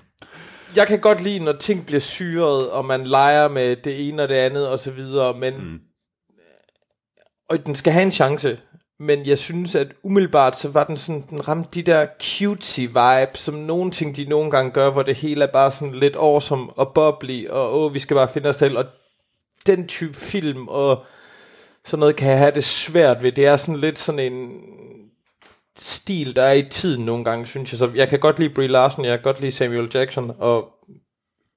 jeg 0.76 0.86
kan 0.86 1.00
godt 1.00 1.22
lide, 1.22 1.38
når 1.44 1.52
ting 1.52 1.86
bliver 1.86 2.00
syret, 2.00 2.70
og 2.70 2.84
man 2.84 3.06
leger 3.06 3.48
med 3.48 3.76
det 3.76 4.08
ene 4.08 4.22
og 4.22 4.28
det 4.28 4.34
andet 4.34 4.68
og 4.68 4.78
så 4.78 4.90
videre, 4.90 5.38
men... 5.38 5.54
Mm. 5.64 5.78
Og 7.48 7.66
den 7.66 7.74
skal 7.74 7.92
have 7.92 8.02
en 8.02 8.12
chance. 8.12 8.58
Men 9.02 9.26
jeg 9.26 9.38
synes, 9.38 9.74
at 9.74 9.86
umiddelbart, 10.02 10.58
så 10.58 10.68
var 10.68 10.84
den 10.84 10.96
sådan, 10.96 11.24
den 11.30 11.48
ramte 11.48 11.68
de 11.74 11.82
der 11.82 12.06
cutie 12.22 12.86
vibe, 12.86 13.30
som 13.34 13.54
nogle 13.54 13.90
ting, 13.90 14.16
de 14.16 14.24
nogle 14.24 14.50
gange 14.50 14.70
gør, 14.70 14.90
hvor 14.90 15.02
det 15.02 15.14
hele 15.14 15.44
er 15.44 15.52
bare 15.52 15.72
sådan 15.72 15.94
lidt 15.94 16.16
awesome 16.16 16.72
og 16.72 16.94
bubbly, 16.94 17.48
og 17.48 17.80
åh, 17.80 17.94
vi 17.94 17.98
skal 17.98 18.14
bare 18.14 18.28
finde 18.28 18.48
os 18.48 18.56
selv, 18.56 18.78
og 18.78 18.84
den 19.66 19.88
type 19.88 20.14
film, 20.14 20.68
og 20.68 21.04
sådan 21.84 22.00
noget 22.00 22.16
kan 22.16 22.30
jeg 22.30 22.38
have 22.38 22.54
det 22.54 22.64
svært 22.64 23.22
ved. 23.22 23.32
Det 23.32 23.46
er 23.46 23.56
sådan 23.56 23.80
lidt 23.80 23.98
sådan 23.98 24.32
en 24.32 24.50
stil, 25.78 26.36
der 26.36 26.42
er 26.42 26.52
i 26.52 26.68
tiden 26.70 27.04
nogle 27.04 27.24
gange, 27.24 27.46
synes 27.46 27.72
jeg. 27.72 27.78
Så 27.78 27.90
jeg 27.94 28.08
kan 28.08 28.20
godt 28.20 28.38
lide 28.38 28.54
Brie 28.54 28.68
Larson, 28.68 29.04
jeg 29.04 29.18
kan 29.18 29.24
godt 29.24 29.40
lide 29.40 29.52
Samuel 29.52 29.90
Jackson, 29.94 30.32
og 30.38 30.68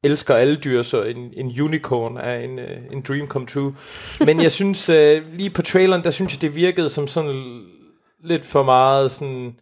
elsker 0.03 0.35
alle 0.35 0.55
dyr, 0.55 0.83
så 0.83 1.03
en, 1.03 1.33
en 1.37 1.61
unicorn 1.61 2.17
er 2.17 2.39
en, 2.39 2.59
uh, 2.59 2.93
en 2.93 3.01
dream 3.01 3.27
come 3.27 3.45
true. 3.45 3.75
Men 4.19 4.41
jeg 4.41 4.51
synes, 4.51 4.89
uh, 4.89 5.33
lige 5.33 5.49
på 5.49 5.61
traileren, 5.61 6.03
der 6.03 6.11
synes 6.11 6.33
jeg, 6.33 6.41
det 6.41 6.55
virkede 6.55 6.89
som 6.89 7.07
sådan 7.07 7.63
lidt 8.23 8.45
for 8.45 8.63
meget 8.63 9.11
sådan 9.11 9.55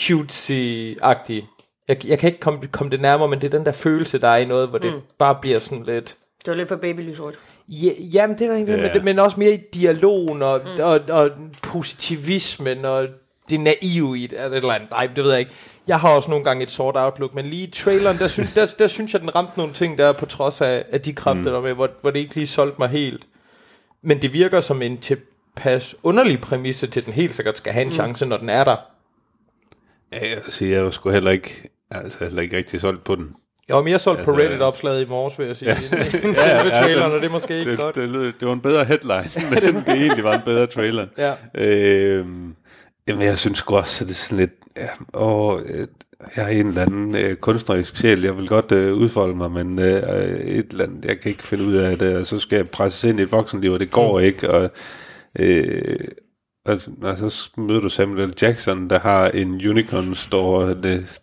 cutesy-agtigt. 0.00 1.46
Jeg, 1.88 2.06
jeg 2.06 2.18
kan 2.18 2.28
ikke 2.28 2.40
komme, 2.40 2.66
komme 2.66 2.90
det 2.90 3.00
nærmere, 3.00 3.28
men 3.28 3.40
det 3.40 3.54
er 3.54 3.58
den 3.58 3.66
der 3.66 3.72
følelse, 3.72 4.18
der 4.18 4.28
er 4.28 4.36
i 4.36 4.44
noget, 4.44 4.68
hvor 4.68 4.78
det 4.78 4.94
mm. 4.94 5.00
bare 5.18 5.38
bliver 5.40 5.58
sådan 5.58 5.84
lidt... 5.84 6.16
Det 6.44 6.50
var 6.50 6.54
lidt 6.54 6.68
for 6.68 6.76
babylysrødt. 6.76 7.34
Ja, 7.68 7.90
jamen, 8.12 8.38
det 8.38 8.46
er 8.46 8.64
der 8.66 8.68
yeah. 8.68 8.94
men, 8.94 9.04
men 9.04 9.18
også 9.18 9.40
mere 9.40 9.52
i 9.52 9.58
dialogen 9.74 10.42
og, 10.42 10.60
mm. 10.64 10.82
og, 10.82 11.00
og 11.08 11.30
positivismen 11.62 12.84
og 12.84 13.08
det 13.50 13.60
naive 13.60 14.18
i 14.18 14.26
det, 14.26 14.44
eller 14.44 14.50
et 14.50 14.56
eller 14.56 14.72
andet. 14.74 14.90
Nej, 14.90 15.06
det 15.16 15.24
ved 15.24 15.30
jeg 15.30 15.40
ikke. 15.40 15.52
Jeg 15.86 16.00
har 16.00 16.08
også 16.10 16.30
nogle 16.30 16.44
gange 16.44 16.62
et 16.62 16.70
sort 16.70 16.94
outlook, 16.96 17.34
men 17.34 17.44
lige 17.44 17.66
i 17.66 17.70
traileren, 17.70 18.18
der 18.18 18.28
synes, 18.28 18.52
der, 18.54 18.66
der 18.78 18.88
synes 18.88 19.12
jeg, 19.12 19.20
den 19.20 19.34
ramte 19.34 19.58
nogle 19.58 19.72
ting 19.72 19.98
der 19.98 20.12
på 20.12 20.26
trods 20.26 20.60
af, 20.60 20.84
af 20.92 21.00
de 21.00 21.12
kræfter, 21.12 21.44
mm. 21.44 21.52
der 21.52 21.60
med, 21.60 21.72
hvor, 21.72 21.90
hvor 22.00 22.10
det 22.10 22.18
ikke 22.18 22.34
lige 22.34 22.46
solgte 22.46 22.76
mig 22.78 22.88
helt. 22.88 23.26
Men 24.02 24.22
det 24.22 24.32
virker 24.32 24.60
som 24.60 24.82
en 24.82 24.98
tilpas 24.98 25.94
underlig 26.02 26.40
præmisse 26.40 26.86
til, 26.86 27.00
at 27.00 27.06
den 27.06 27.14
helt 27.14 27.34
sikkert 27.34 27.56
skal 27.56 27.72
have 27.72 27.82
en 27.82 27.88
mm. 27.88 27.94
chance, 27.94 28.26
når 28.26 28.36
den 28.36 28.48
er 28.48 28.64
der. 28.64 28.76
Ja, 30.12 30.28
jeg 30.30 30.38
sige, 30.48 30.70
jeg 30.70 30.84
var 30.84 30.90
sgu 30.90 31.10
heller 31.10 31.30
ikke, 31.30 31.70
altså 31.90 32.18
heller 32.24 32.42
ikke 32.42 32.56
rigtig 32.56 32.80
solgt 32.80 33.04
på 33.04 33.14
den. 33.14 33.28
Jeg 33.68 33.76
var 33.76 33.82
mere 33.82 33.98
solgt 33.98 34.24
på 34.24 34.30
Altså, 34.30 34.42
Reddit-opslaget 34.48 35.02
i 35.02 35.08
morges, 35.08 35.38
vil 35.38 35.46
jeg 35.46 35.56
sige, 35.56 35.70
ja. 35.70 35.76
end 36.28 36.36
Ja, 36.36 36.64
ja, 36.66 36.82
traileren, 36.82 37.04
den- 37.10 37.12
og 37.16 37.20
det 37.22 37.24
er 37.28 37.32
måske 37.32 37.58
ikke 37.58 37.70
Det, 37.70 37.78
godt. 37.78 37.94
det, 37.94 38.08
lød, 38.08 38.32
det 38.40 38.48
var 38.48 38.54
en 38.54 38.60
bedre 38.60 38.84
headline, 38.84 39.30
men 39.50 39.74
det 39.86 39.88
egentlig 39.88 40.24
var 40.24 40.34
en 40.34 40.42
bedre 40.44 40.66
trailer. 40.66 41.06
Ja. 41.18 41.32
Øhm, 41.54 42.54
jamen, 43.08 43.22
jeg 43.22 43.38
synes 43.38 43.58
sgu 43.58 43.76
også, 43.76 44.04
at 44.04 44.08
det 44.08 44.14
er 44.14 44.18
sådan 44.18 44.38
lidt... 44.38 44.50
Ja, 44.76 44.88
og, 45.12 45.60
øh, 45.64 45.86
jeg 46.36 46.44
er 46.44 46.48
en 46.48 46.66
eller 46.66 46.82
anden 46.82 47.14
øh, 47.14 47.36
kunstnerisk 47.36 47.96
sjæl. 47.96 48.22
Jeg 48.24 48.36
vil 48.36 48.48
godt 48.48 48.72
øh, 48.72 48.92
udfolde 48.92 49.34
mig, 49.36 49.50
men 49.50 49.78
øh, 49.78 50.02
et 50.40 50.66
eller 50.70 50.84
andet, 50.84 51.04
jeg 51.04 51.20
kan 51.20 51.30
ikke 51.30 51.42
finde 51.42 51.64
ud 51.64 51.74
af 51.74 51.98
det. 51.98 52.16
Og 52.16 52.26
så 52.26 52.38
skal 52.38 52.56
jeg 52.56 52.70
presses 52.70 53.04
ind 53.04 53.20
i 53.20 53.22
et 53.22 53.32
voksenliv, 53.32 53.72
og 53.72 53.80
det 53.80 53.90
går 53.90 54.18
Mm. 54.18 54.24
ikke. 54.24 54.50
Og, 54.50 54.70
øh, 55.38 55.98
og, 56.66 56.80
og 57.02 57.30
så 57.30 57.50
møder 57.56 57.80
du 57.80 57.88
Samuel 57.88 58.34
Jackson, 58.42 58.90
der 58.90 58.98
har 58.98 59.28
en 59.28 59.54
unicorn 59.68 60.14
store. 60.14 60.74
Det, 60.82 61.20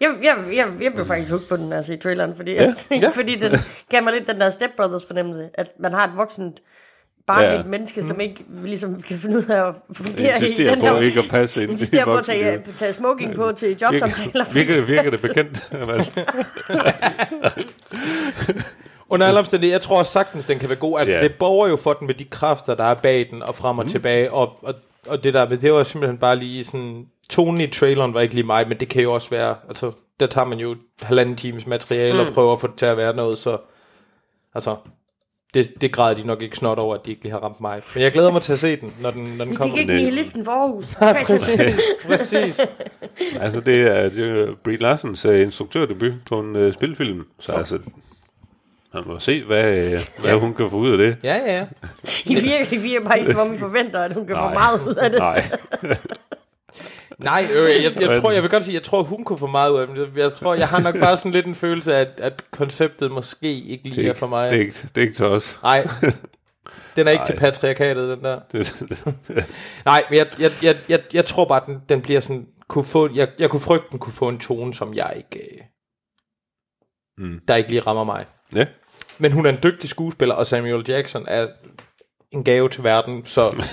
Jeg, 0.00 0.16
jeg, 0.22 0.36
jeg, 0.56 0.68
jeg 0.82 0.92
blev 0.94 1.06
faktisk 1.06 1.30
hugt 1.30 1.48
på 1.48 1.56
den, 1.56 1.72
altså 1.72 1.92
i 1.94 1.96
traileren, 1.96 2.36
fordi, 2.36 2.52
ja, 2.52 2.62
ja. 2.90 2.96
ja. 3.02 3.10
fordi 3.10 3.34
den 3.34 3.52
gav 3.90 4.02
mig 4.02 4.12
lidt 4.12 4.26
den 4.28 4.40
der 4.40 4.50
Step 4.50 4.70
Brothers 4.76 5.06
fornemmelse, 5.06 5.50
at 5.54 5.70
man 5.80 5.92
har 5.92 6.06
et 6.06 6.16
voksent 6.16 6.60
barnligt 7.26 7.52
Ja. 7.52 7.56
ja. 7.56 7.62
menneske, 7.62 8.02
som 8.02 8.20
ikke 8.20 8.44
ligesom 8.64 9.02
kan 9.02 9.16
finde 9.18 9.36
ud 9.36 9.44
af 9.44 9.68
at 9.68 9.74
fungere 9.92 10.44
i 10.44 10.48
den 10.48 10.78
på 10.78 10.86
her... 10.86 11.00
ikke 11.00 11.18
at 11.20 11.28
passe 11.30 11.62
ind 11.62 11.70
i 11.70 11.72
insisterer 11.72 12.04
på 12.04 12.14
at 12.14 12.24
tage, 12.24 12.62
tage 12.76 12.92
smoking 12.92 13.34
på 13.34 13.52
til 13.52 13.76
jobsamtaler. 13.82 14.44
for 14.44 14.52
Virker, 14.52 14.82
virker 14.82 15.10
det 15.10 15.20
bekendt? 15.20 15.70
Under 19.08 19.26
alle 19.26 19.38
omstændigheder, 19.40 19.74
jeg 19.74 19.82
tror 19.82 20.02
sagtens, 20.02 20.44
den 20.44 20.58
kan 20.58 20.68
være 20.68 20.78
god. 20.78 20.98
Altså, 20.98 21.14
Ja. 21.14 21.22
det 21.22 21.34
borger 21.38 21.68
jo 21.68 21.76
for 21.76 21.92
den 21.92 22.06
med 22.06 22.14
de 22.14 22.24
kræfter, 22.24 22.74
der 22.74 22.84
er 22.84 22.94
bag 22.94 23.26
den, 23.30 23.42
og 23.42 23.54
frem 23.54 23.78
og 23.78 23.84
mm. 23.84 23.90
tilbage, 23.90 24.32
og, 24.32 24.58
og, 24.62 24.74
og 25.06 25.24
det 25.24 25.34
der, 25.34 25.44
det 25.46 25.72
var 25.72 25.82
simpelthen 25.82 26.18
bare 26.18 26.36
lige 26.36 26.64
sådan, 26.64 27.06
tonen 27.30 27.60
i 27.60 27.66
traileren 27.66 28.14
var 28.14 28.20
ikke 28.20 28.34
lige 28.34 28.46
mig, 28.46 28.68
men 28.68 28.80
det 28.80 28.88
kan 28.88 29.02
jo 29.02 29.12
også 29.12 29.30
være, 29.30 29.56
altså, 29.68 29.92
der 30.20 30.26
tager 30.26 30.44
man 30.44 30.58
jo 30.58 30.76
halvanden 31.02 31.36
times 31.36 31.66
materiale 31.66 32.22
mm. 32.22 32.28
og 32.28 32.34
prøver 32.34 32.52
at 32.52 32.60
få 32.60 32.66
det 32.66 32.76
til 32.76 32.86
at 32.86 32.96
være 32.96 33.16
noget, 33.16 33.38
så, 33.38 33.56
altså, 34.54 34.76
det, 35.54 35.80
det 35.80 35.92
græder 35.92 36.14
de 36.14 36.26
nok 36.26 36.42
ikke 36.42 36.56
snot 36.56 36.78
over, 36.78 36.94
at 36.94 37.00
de 37.04 37.10
ikke 37.10 37.22
lige 37.22 37.32
har 37.32 37.38
ramt 37.38 37.60
mig. 37.60 37.82
Men 37.94 38.02
jeg 38.02 38.12
glæder 38.12 38.32
mig 38.32 38.42
til 38.42 38.52
at 38.52 38.58
se 38.58 38.76
den, 38.76 38.94
når 39.00 39.10
den, 39.10 39.22
når 39.24 39.44
den 39.44 39.50
Vi 39.50 39.56
kommer. 39.56 39.76
fik 39.76 39.80
ikke 39.80 39.92
Nej. 39.94 40.02
nihilisten 40.02 40.44
for 40.44 40.52
Aarhus. 40.52 40.86
Til 40.86 40.96
Præcis. 41.26 41.80
Præcis. 42.06 42.60
Altså, 43.40 43.60
det 43.60 43.80
er, 43.80 44.08
det 44.08 44.18
er 44.40 44.54
Brie 44.64 44.76
Larsens 44.76 45.24
uh, 45.26 45.40
instruktørdebut 45.40 46.12
på 46.26 46.40
en 46.40 46.56
uh, 46.56 46.72
spilfilm, 46.72 47.24
så 47.40 47.52
altså, 47.52 47.78
man 48.94 49.02
må 49.06 49.18
se, 49.18 49.44
hvad, 49.44 49.86
uh, 49.94 50.00
hvad 50.24 50.32
hun 50.32 50.54
kan 50.54 50.70
få 50.70 50.76
ud 50.76 50.90
af 50.92 50.98
det. 50.98 51.16
Ja, 51.22 51.34
ja. 51.46 51.66
I 52.24 52.34
virker, 52.34 52.72
I 52.72 52.76
virker 52.76 53.06
bare 53.06 53.18
ikke, 53.18 53.30
som 53.30 53.40
om 53.40 53.54
I 53.54 53.56
forventer, 53.56 54.00
at 54.02 54.12
hun 54.12 54.26
kan 54.26 54.36
få 54.36 54.48
meget 54.50 54.80
ud 54.88 54.94
af 54.94 55.10
det. 55.10 55.18
Nej, 55.18 55.44
Nej, 57.18 57.46
øh, 57.54 57.84
jeg, 57.84 58.00
jeg, 58.00 58.20
tror, 58.20 58.30
jeg 58.30 58.42
vil 58.42 58.50
godt 58.50 58.64
sige, 58.64 58.74
jeg 58.74 58.82
tror, 58.82 59.02
hun 59.02 59.24
kunne 59.24 59.38
få 59.38 59.46
meget 59.46 59.70
ud 59.70 59.78
af 59.78 59.86
det. 59.88 60.10
Jeg 60.16 60.34
tror, 60.34 60.54
jeg 60.54 60.68
har 60.68 60.80
nok 60.80 60.98
bare 61.00 61.16
sådan 61.16 61.32
lidt 61.32 61.46
en 61.46 61.54
følelse 61.54 61.94
af, 61.94 62.00
at, 62.00 62.20
at 62.20 62.50
konceptet 62.50 63.12
måske 63.12 63.52
ikke 63.60 63.84
lige 63.88 64.02
det 64.02 64.08
er, 64.10 64.12
for 64.14 64.26
mig. 64.26 64.50
det 64.50 64.56
er, 64.56 64.60
ikke, 64.60 64.72
det 64.82 64.96
er 64.96 65.00
ikke 65.02 65.14
til 65.14 65.26
os. 65.26 65.58
Nej, 65.62 65.86
den 66.96 67.06
er 67.06 67.10
ikke 67.10 67.20
Nej. 67.22 67.26
til 67.26 67.36
patriarkatet, 67.36 68.08
den 68.08 68.22
der. 68.24 68.40
Det, 68.52 68.82
Nej, 69.84 70.04
men 70.10 70.18
jeg, 70.18 70.26
jeg, 70.38 70.52
jeg, 70.62 70.76
jeg, 70.88 71.00
jeg 71.12 71.26
tror 71.26 71.44
bare, 71.44 71.62
den, 71.66 71.80
den 71.88 72.02
bliver 72.02 72.20
sådan, 72.20 72.46
kunne 72.68 72.84
få, 72.84 73.08
jeg, 73.14 73.28
jeg 73.38 73.50
kunne 73.50 73.60
frygte, 73.60 73.86
den 73.90 73.98
kunne 73.98 74.12
få 74.12 74.28
en 74.28 74.38
tone, 74.38 74.74
som 74.74 74.94
jeg 74.94 75.12
ikke, 75.16 75.46
øh, 75.54 75.60
Mm. 77.18 77.40
der 77.48 77.54
ikke 77.56 77.68
lige 77.70 77.80
rammer 77.80 78.04
mig. 78.04 78.26
ja, 78.56 78.66
Men 79.18 79.32
hun 79.32 79.46
er 79.46 79.50
en 79.50 79.58
dygtig 79.62 79.88
skuespiller, 79.90 80.34
og 80.34 80.46
Samuel 80.46 80.84
Jackson 80.88 81.24
er 81.28 81.46
en 82.30 82.44
gave 82.44 82.68
til 82.68 82.84
verden, 82.84 83.26
så 83.26 83.64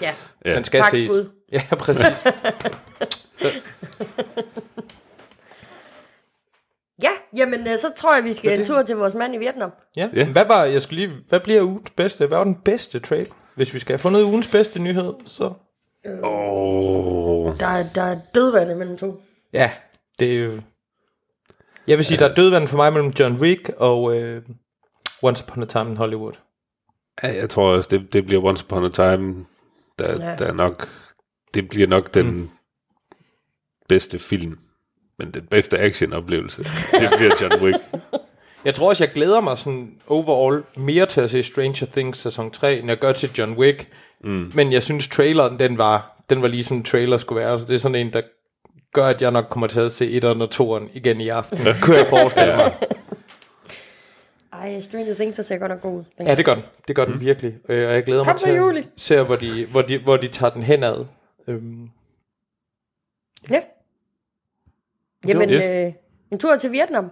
Ja. 0.00 0.14
ja. 0.44 0.54
den 0.54 0.64
skal 0.64 0.80
Tak, 0.80 0.90
ses. 0.90 1.08
Gud. 1.10 1.30
Ja, 1.52 1.62
præcis. 1.78 2.06
Ja, 7.02 7.10
jamen 7.36 7.66
øh, 7.66 7.78
så 7.78 7.86
tror 7.96 8.14
jeg, 8.14 8.24
vi 8.24 8.32
skal 8.32 8.58
en 8.60 8.66
tur 8.66 8.82
til 8.82 8.96
vores 8.96 9.14
mand 9.14 9.34
i 9.34 9.38
Vietnam. 9.38 9.70
Ja. 9.96 10.08
Ja. 10.14 10.24
Hvad 10.32 10.44
var, 10.46 10.64
jeg 10.64 10.82
skulle 10.82 11.06
lige, 11.06 11.16
hvad 11.28 11.40
bliver 11.40 11.62
ugens 11.62 11.90
bedste? 11.90 12.26
Hvad 12.26 12.38
var 12.38 12.44
den 12.44 12.54
bedste 12.64 12.98
trailer? 13.00 13.32
Hvis 13.54 13.74
vi 13.74 13.78
skal 13.78 13.92
have 13.92 13.98
fundet 13.98 14.22
ugens 14.22 14.52
bedste 14.52 14.82
nyhed, 14.82 15.12
så... 15.26 15.44
oh, 16.22 17.58
Der, 17.58 17.66
er- 17.66 17.88
der 17.94 18.02
er 18.02 18.18
dødvande 18.34 18.74
mellem 18.74 18.96
to. 18.98 19.22
Ja, 19.52 19.70
det 20.18 20.32
er 20.34 20.38
jo... 20.38 20.60
Jeg 21.86 21.96
vil 21.98 22.04
sige, 22.04 22.18
der 22.18 22.28
er 22.28 22.34
dødvand 22.34 22.68
for 22.68 22.76
mig 22.76 22.92
mellem 22.92 23.10
John 23.18 23.34
Wick 23.36 23.70
og 23.76 24.16
øh, 24.16 24.42
Once 25.22 25.44
Upon 25.48 25.62
a 25.62 25.66
Time 25.66 25.90
in 25.90 25.96
Hollywood. 25.96 26.32
ja, 27.22 27.28
jeg 27.40 27.50
tror 27.50 27.70
også, 27.76 27.88
det, 27.92 28.12
det 28.12 28.26
bliver 28.26 28.44
Once 28.44 28.64
Upon 28.64 28.84
a 28.84 28.88
Time, 28.88 29.44
der, 29.98 30.28
ja. 30.30 30.36
der 30.36 30.46
er 30.46 30.52
nok, 30.52 30.88
det 31.54 31.68
bliver 31.68 31.86
nok 31.86 32.14
den 32.14 32.26
mm. 32.26 32.50
bedste 33.88 34.18
film, 34.18 34.58
men 35.18 35.30
den 35.30 35.46
bedste 35.46 35.78
action-oplevelse, 35.78 36.62
det 37.00 37.10
bliver 37.16 37.34
John 37.40 37.62
Wick. 37.62 37.78
Jeg 38.64 38.74
tror 38.74 38.88
også, 38.88 39.04
jeg 39.04 39.12
glæder 39.12 39.40
mig 39.40 39.58
sådan 39.58 39.92
overall 40.06 40.62
mere 40.76 41.06
til 41.06 41.20
at 41.20 41.30
se 41.30 41.42
Stranger 41.42 41.86
Things 41.92 42.18
sæson 42.18 42.50
3, 42.50 42.76
end 42.78 42.88
jeg 42.88 42.98
gør 42.98 43.12
til 43.12 43.30
John 43.38 43.52
Wick. 43.52 43.88
Mm. 44.24 44.52
Men 44.54 44.72
jeg 44.72 44.82
synes, 44.82 45.08
traileren, 45.08 45.58
den 45.58 45.78
var, 45.78 46.22
den 46.30 46.42
var 46.42 46.48
lige 46.48 46.64
som 46.64 46.82
trailer 46.82 47.16
skulle 47.16 47.40
være. 47.40 47.58
Så 47.58 47.64
det 47.64 47.74
er 47.74 47.78
sådan 47.78 47.94
en, 47.94 48.12
der 48.12 48.22
gør, 48.92 49.06
at 49.06 49.22
jeg 49.22 49.30
nok 49.30 49.44
kommer 49.50 49.66
til 49.66 49.80
at 49.80 49.92
se 49.92 50.20
1'eren 50.22 50.42
og 50.42 50.48
2'eren 50.54 50.88
igen 50.94 51.20
i 51.20 51.28
aften. 51.28 51.58
kunne 51.82 51.96
jeg 51.96 52.06
forestille 52.06 52.54
mig. 52.56 52.72
Ej, 54.52 54.80
Stranger 54.80 55.14
Things, 55.14 55.46
ser 55.46 55.58
godt 55.58 55.70
nok 55.70 55.80
god 55.80 55.98
ud. 55.98 56.04
Ja, 56.20 56.34
det 56.34 56.44
gør 56.44 56.54
den. 56.54 56.62
Det 56.88 56.96
gør 56.96 57.04
den 57.04 57.20
virkelig. 57.20 57.54
Øh, 57.68 57.88
og 57.88 57.94
jeg 57.94 58.04
glæder 58.04 58.24
Kom 58.24 58.32
mig 58.32 58.40
til 58.40 58.50
at 58.50 58.56
Julie. 58.56 58.84
se, 58.96 59.22
hvor 59.22 59.36
de, 59.36 59.66
hvor, 59.70 59.82
de, 59.82 59.98
hvor 59.98 60.16
de 60.16 60.28
tager 60.28 60.50
den 60.50 60.62
henad. 60.62 61.04
Øhm, 61.48 61.88
Ja. 63.50 63.60
Jamen, 65.28 65.50
Yes. 65.50 65.64
øh, 65.66 65.92
en 66.32 66.38
tur 66.38 66.56
til 66.56 66.72
Vietnam. 66.72 67.10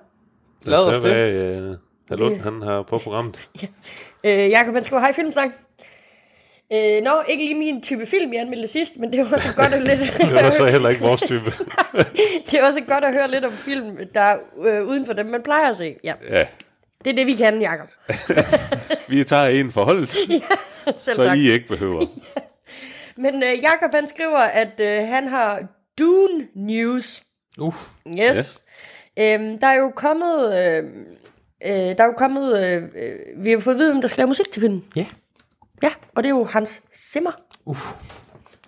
Lad 0.62 0.78
os 0.78 0.94
Så 1.04 1.08
det. 1.08 1.16
hvad, 1.16 1.30
øh, 1.30 1.76
Halund, 2.08 2.36
han 2.40 2.62
har 2.62 2.82
på 2.82 2.98
programmet. 2.98 3.48
Øh, 4.26 4.50
Jakob, 4.50 4.74
han 4.74 4.84
skriver, 4.84 5.00
hej 5.00 5.12
filmsnak. 5.12 5.50
Øh, 6.72 7.02
nå, 7.02 7.10
ikke 7.28 7.44
lige 7.44 7.54
min 7.58 7.82
type 7.82 8.06
film, 8.06 8.32
jeg 8.32 8.40
anmeldte 8.40 8.66
sidst, 8.68 8.98
men 8.98 9.12
det 9.12 9.18
var 9.20 9.32
også 9.32 9.54
godt 9.56 9.72
at 9.74 9.82
lidt... 9.88 10.00
Det 10.18 10.34
var 10.34 10.50
så 10.50 10.66
heller 10.66 10.88
ikke 10.88 11.02
vores 11.02 11.20
type. 11.22 11.44
det 12.50 12.54
er 12.54 12.64
også 12.66 12.80
godt 12.80 13.04
at 13.04 13.12
høre 13.12 13.30
lidt 13.30 13.44
om 13.44 13.52
film, 13.52 13.96
der 14.14 14.20
er 14.20 14.38
øh, 14.66 14.88
uden 14.88 15.06
for 15.06 15.12
dem, 15.12 15.26
man 15.26 15.42
plejer 15.42 15.68
at 15.68 15.76
se. 15.76 15.96
Ja, 16.04 16.14
Ja, 16.30 16.46
det 17.04 17.10
er 17.10 17.14
det, 17.16 17.26
vi 17.26 17.34
kan, 17.34 17.60
Jakob. 17.60 17.88
vi 19.08 19.24
tager 19.24 19.46
en 19.46 19.72
forhold, 19.72 20.06
Selv 20.06 21.16
så 21.16 21.24
tak. 21.24 21.38
I 21.38 21.50
ikke 21.50 21.68
behøver. 21.68 22.06
Men 23.16 23.34
øh, 23.42 23.62
Jakob, 23.62 23.94
han 23.94 24.08
skriver, 24.08 24.38
at 24.38 24.80
øh, 24.80 25.08
han 25.08 25.28
har 25.28 25.62
Dune 25.98 26.48
News. 26.54 27.22
uh, 27.60 27.74
Yes. 28.20 28.62
Ja. 29.16 29.34
Øhm, 29.34 29.58
der 29.58 29.66
er 29.66 29.74
jo 29.74 29.92
kommet... 29.96 30.46
Øh, 30.58 30.84
øh, 31.66 31.96
der 31.96 32.02
er 32.02 32.06
jo 32.06 32.12
kommet... 32.18 32.64
Øh, 32.66 32.82
øh, 32.96 33.44
vi 33.44 33.50
har 33.50 33.58
fået 33.58 33.74
at 33.74 33.78
vide, 33.78 33.92
om 33.92 34.00
der 34.00 34.08
skal 34.08 34.20
lave 34.20 34.28
musik 34.28 34.50
til 34.52 34.60
filmen. 34.62 34.84
ja. 34.96 35.06
Ja, 35.82 35.90
og 36.14 36.22
det 36.22 36.30
er 36.30 36.34
jo 36.36 36.44
Hans 36.44 36.82
Zimmer. 36.94 37.30
Uff. 37.66 37.92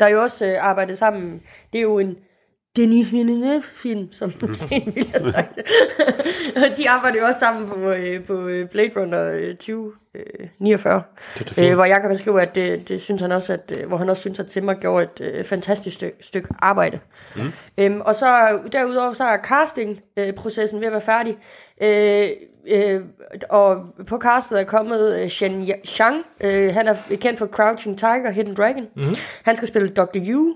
Der 0.01 0.07
er 0.07 0.11
jo 0.11 0.23
også 0.23 0.47
øh, 0.47 0.57
arbejdet 0.61 0.99
sammen. 0.99 1.43
Det 1.73 1.79
er 1.79 1.83
jo 1.83 1.99
en 1.99 2.17
Denis 2.77 3.13
Villeneuve-film, 3.13 4.13
som 4.13 4.31
du 4.31 4.55
sen 4.55 4.83
ville 4.95 5.11
have 5.11 5.33
sagt. 5.33 5.59
de 6.79 6.91
arbejder 6.91 7.19
jo 7.19 7.27
også 7.27 7.41
sammen 7.41 7.69
på, 7.69 7.91
øh, 7.91 8.25
på 8.25 8.47
øh, 8.47 8.69
Blade 8.69 8.91
Runner 8.97 9.31
øh, 9.33 9.57
2049, 9.57 11.03
øh, 11.59 11.75
hvor 11.75 11.85
Jacob 11.85 12.17
skriver, 12.17 12.41
at 12.41 12.55
det, 12.55 12.89
det 12.89 13.01
synes 13.01 13.23
han 13.23 13.33
også, 13.33 13.53
at, 13.53 13.79
øh, 13.79 13.89
hvor 13.89 13.97
han 13.97 14.09
også 14.09 14.21
synes, 14.21 14.41
at 14.41 14.51
Zimmer 14.51 14.75
gjorde 14.75 15.05
et 15.05 15.21
øh, 15.21 15.45
fantastisk 15.45 15.97
stykke, 15.97 16.17
stykke 16.21 16.49
arbejde. 16.59 16.99
Mm. 17.37 17.53
Øhm, 17.79 18.01
og 18.01 18.15
så 18.15 18.59
derudover 18.73 19.13
så 19.13 19.25
er 19.25 19.39
castingprocessen 19.39 20.81
ved 20.81 20.87
at 20.87 20.93
være 20.93 21.01
færdig. 21.01 21.37
Øh, 21.83 22.29
øh, 22.69 23.01
og 23.49 23.85
på 24.07 24.19
castet 24.19 24.61
er 24.61 24.65
kommet 24.65 25.21
øh, 25.23 25.29
Shen 25.29 25.71
Shang. 25.85 26.23
Øh, 26.45 26.75
han 26.75 26.89
er 26.89 26.95
kendt 27.21 27.39
for 27.39 27.47
Crouching 27.47 27.99
Tiger, 27.99 28.31
Hidden 28.31 28.55
Dragon. 28.55 28.87
Mm. 28.97 29.03
Han 29.45 29.57
skal 29.57 29.69
spille 29.69 29.89
Dr. 29.89 30.19
Yu. 30.29 30.55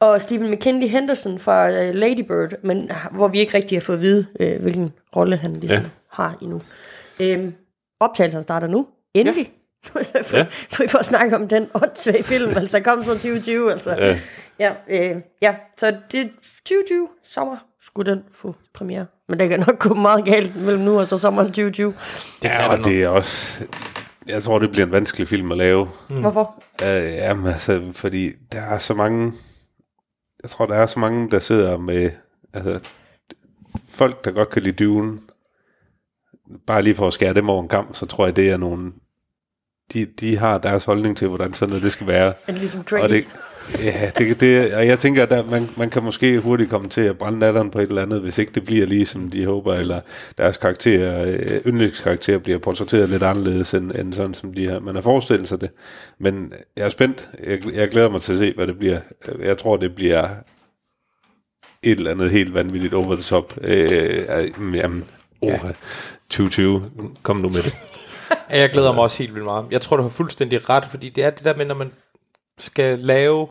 Og 0.00 0.22
Stephen 0.22 0.50
McKinley 0.50 0.88
Henderson 0.88 1.38
fra 1.38 1.70
øh, 1.70 1.94
Lady 1.94 2.20
Bird, 2.20 2.52
men 2.62 2.90
hvor 3.12 3.28
vi 3.28 3.38
ikke 3.38 3.54
rigtig 3.54 3.78
har 3.78 3.80
fået 3.80 3.96
at 3.96 4.02
vide, 4.02 4.26
øh, 4.40 4.62
hvilken 4.62 4.92
rolle 5.16 5.36
han 5.36 5.52
ligesom 5.52 5.82
ja. 5.82 5.88
har 6.10 6.38
endnu. 6.42 6.62
Øhm, 7.20 7.54
optagelsen 8.00 8.42
starter 8.42 8.66
nu. 8.66 8.86
Endelig. 9.14 9.52
Ja. 9.94 10.00
for, 10.22 10.36
ja. 10.36 10.46
for 10.50 10.82
vi 10.82 10.88
får 10.88 11.02
snakke 11.02 11.36
om 11.36 11.48
den 11.48 11.68
åndssvage 11.74 12.22
film, 12.22 12.56
altså 12.56 12.80
kom 12.80 13.02
så 13.02 13.12
2020, 13.12 13.70
altså. 13.70 13.90
Ja, 13.90 14.18
ja, 14.58 14.72
øh, 14.88 15.16
ja 15.42 15.54
så 15.76 15.96
det 16.12 16.30
2020 16.64 17.08
sommer 17.24 17.56
skulle 17.80 18.10
den 18.10 18.22
få 18.32 18.54
premiere. 18.74 19.06
Men 19.28 19.40
det 19.40 19.48
kan 19.48 19.60
nok 19.60 19.78
gå 19.78 19.94
meget 19.94 20.24
galt 20.24 20.56
mellem 20.56 20.82
nu 20.82 20.98
og 20.98 21.06
så 21.06 21.18
sommeren 21.18 21.48
2020. 21.48 21.94
Det 22.42 22.48
ja, 22.48 22.68
og 22.68 22.84
det 22.84 23.02
er 23.02 23.08
også... 23.08 23.64
Jeg 24.26 24.42
tror, 24.42 24.58
det 24.58 24.70
bliver 24.70 24.86
en 24.86 24.92
vanskelig 24.92 25.28
film 25.28 25.52
at 25.52 25.58
lave. 25.58 25.88
Mm. 26.08 26.20
Hvorfor? 26.20 26.62
Uh, 26.82 26.88
jamen, 26.88 27.46
altså, 27.46 27.82
fordi 27.92 28.32
der 28.52 28.60
er 28.60 28.78
så 28.78 28.94
mange... 28.94 29.32
Jeg 30.42 30.50
tror, 30.50 30.66
der 30.66 30.74
er 30.74 30.86
så 30.86 30.98
mange, 30.98 31.30
der 31.30 31.38
sidder 31.38 31.76
med... 31.76 32.10
Altså, 32.52 32.90
folk, 33.88 34.24
der 34.24 34.30
godt 34.30 34.50
kan 34.50 34.62
lide 34.62 34.84
Dune, 34.84 35.18
bare 36.66 36.82
lige 36.82 36.94
for 36.94 37.06
at 37.06 37.12
skære 37.12 37.34
dem 37.34 37.48
over 37.48 37.62
en 37.62 37.68
kamp, 37.68 37.94
så 37.94 38.06
tror 38.06 38.26
jeg, 38.26 38.36
det 38.36 38.50
er 38.50 38.56
nogle 38.56 38.92
de, 39.92 40.06
de 40.06 40.36
har 40.36 40.58
deres 40.58 40.84
holdning 40.84 41.16
til, 41.16 41.28
hvordan 41.28 41.54
sådan 41.54 41.68
noget 41.68 41.82
det 41.82 41.92
skal 41.92 42.06
være. 42.06 42.26
Er 42.46 42.52
det 42.52 42.58
ligesom 42.58 42.84
Og 43.02 43.08
det, 43.08 43.40
ja, 43.84 44.10
det, 44.18 44.40
det, 44.40 44.74
og 44.74 44.86
jeg 44.86 44.98
tænker, 44.98 45.26
at 45.26 45.50
man, 45.50 45.62
man 45.76 45.90
kan 45.90 46.02
måske 46.02 46.38
hurtigt 46.38 46.70
komme 46.70 46.88
til 46.88 47.00
at 47.00 47.18
brænde 47.18 47.38
natteren 47.38 47.70
på 47.70 47.78
et 47.78 47.88
eller 47.88 48.02
andet, 48.02 48.20
hvis 48.20 48.38
ikke 48.38 48.52
det 48.52 48.64
bliver 48.64 48.86
lige 48.86 49.06
som 49.06 49.30
de 49.30 49.46
håber, 49.46 49.74
eller 49.74 50.00
deres 50.38 50.56
karakter, 50.56 51.24
øh, 51.24 51.60
yndlingskarakter 51.66 52.38
bliver 52.38 52.58
portrætteret 52.58 53.08
lidt 53.08 53.22
anderledes, 53.22 53.74
end, 53.74 53.92
end 53.92 54.12
sådan 54.12 54.34
som 54.34 54.54
de 54.54 54.68
har. 54.68 54.78
Man 54.78 54.94
har 54.94 55.02
forestillet 55.02 55.48
sig 55.48 55.60
det. 55.60 55.70
Men 56.18 56.52
jeg 56.76 56.84
er 56.84 56.90
spændt. 56.90 57.30
Jeg, 57.46 57.74
jeg 57.74 57.88
glæder 57.88 58.08
mig 58.08 58.22
til 58.22 58.32
at 58.32 58.38
se, 58.38 58.52
hvad 58.56 58.66
det 58.66 58.78
bliver. 58.78 59.00
Jeg 59.40 59.58
tror, 59.58 59.76
det 59.76 59.94
bliver 59.94 60.28
et 61.82 61.98
eller 61.98 62.10
andet 62.10 62.30
helt 62.30 62.54
vanvittigt 62.54 62.94
over 62.94 63.14
the 63.14 63.22
top. 63.22 63.54
Øh, 63.62 64.24
jamen, 64.74 65.04
oh, 65.42 65.50
ja. 65.50 65.58
2020, 66.30 66.90
kom 67.22 67.36
nu 67.36 67.48
med 67.48 67.62
det. 67.62 67.80
Ja, 68.50 68.58
jeg 68.58 68.70
glæder 68.70 68.92
mig 68.92 69.02
også 69.02 69.18
helt 69.18 69.34
vildt 69.34 69.44
meget. 69.44 69.66
Jeg 69.70 69.80
tror, 69.80 69.96
du 69.96 70.02
har 70.02 70.10
fuldstændig 70.10 70.68
ret, 70.68 70.84
fordi 70.84 71.08
det 71.08 71.24
er 71.24 71.30
det 71.30 71.44
der 71.44 71.56
med, 71.56 71.64
når 71.66 71.74
man 71.74 71.90
skal 72.58 72.98
lave 72.98 73.48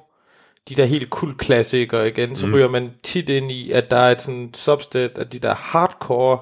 de 0.69 0.75
der 0.75 0.85
helt 0.85 1.09
kultklassikere 1.09 2.07
igen, 2.07 2.35
så 2.35 2.47
mm. 2.47 2.53
ryger 2.53 2.69
man 2.69 2.91
tit 3.03 3.29
ind 3.29 3.51
i, 3.51 3.71
at 3.71 3.91
der 3.91 3.97
er 3.97 4.11
et 4.11 4.21
sådan 4.21 4.49
substat 4.53 5.17
af 5.17 5.27
de 5.27 5.39
der 5.39 5.53
hardcore 5.55 6.39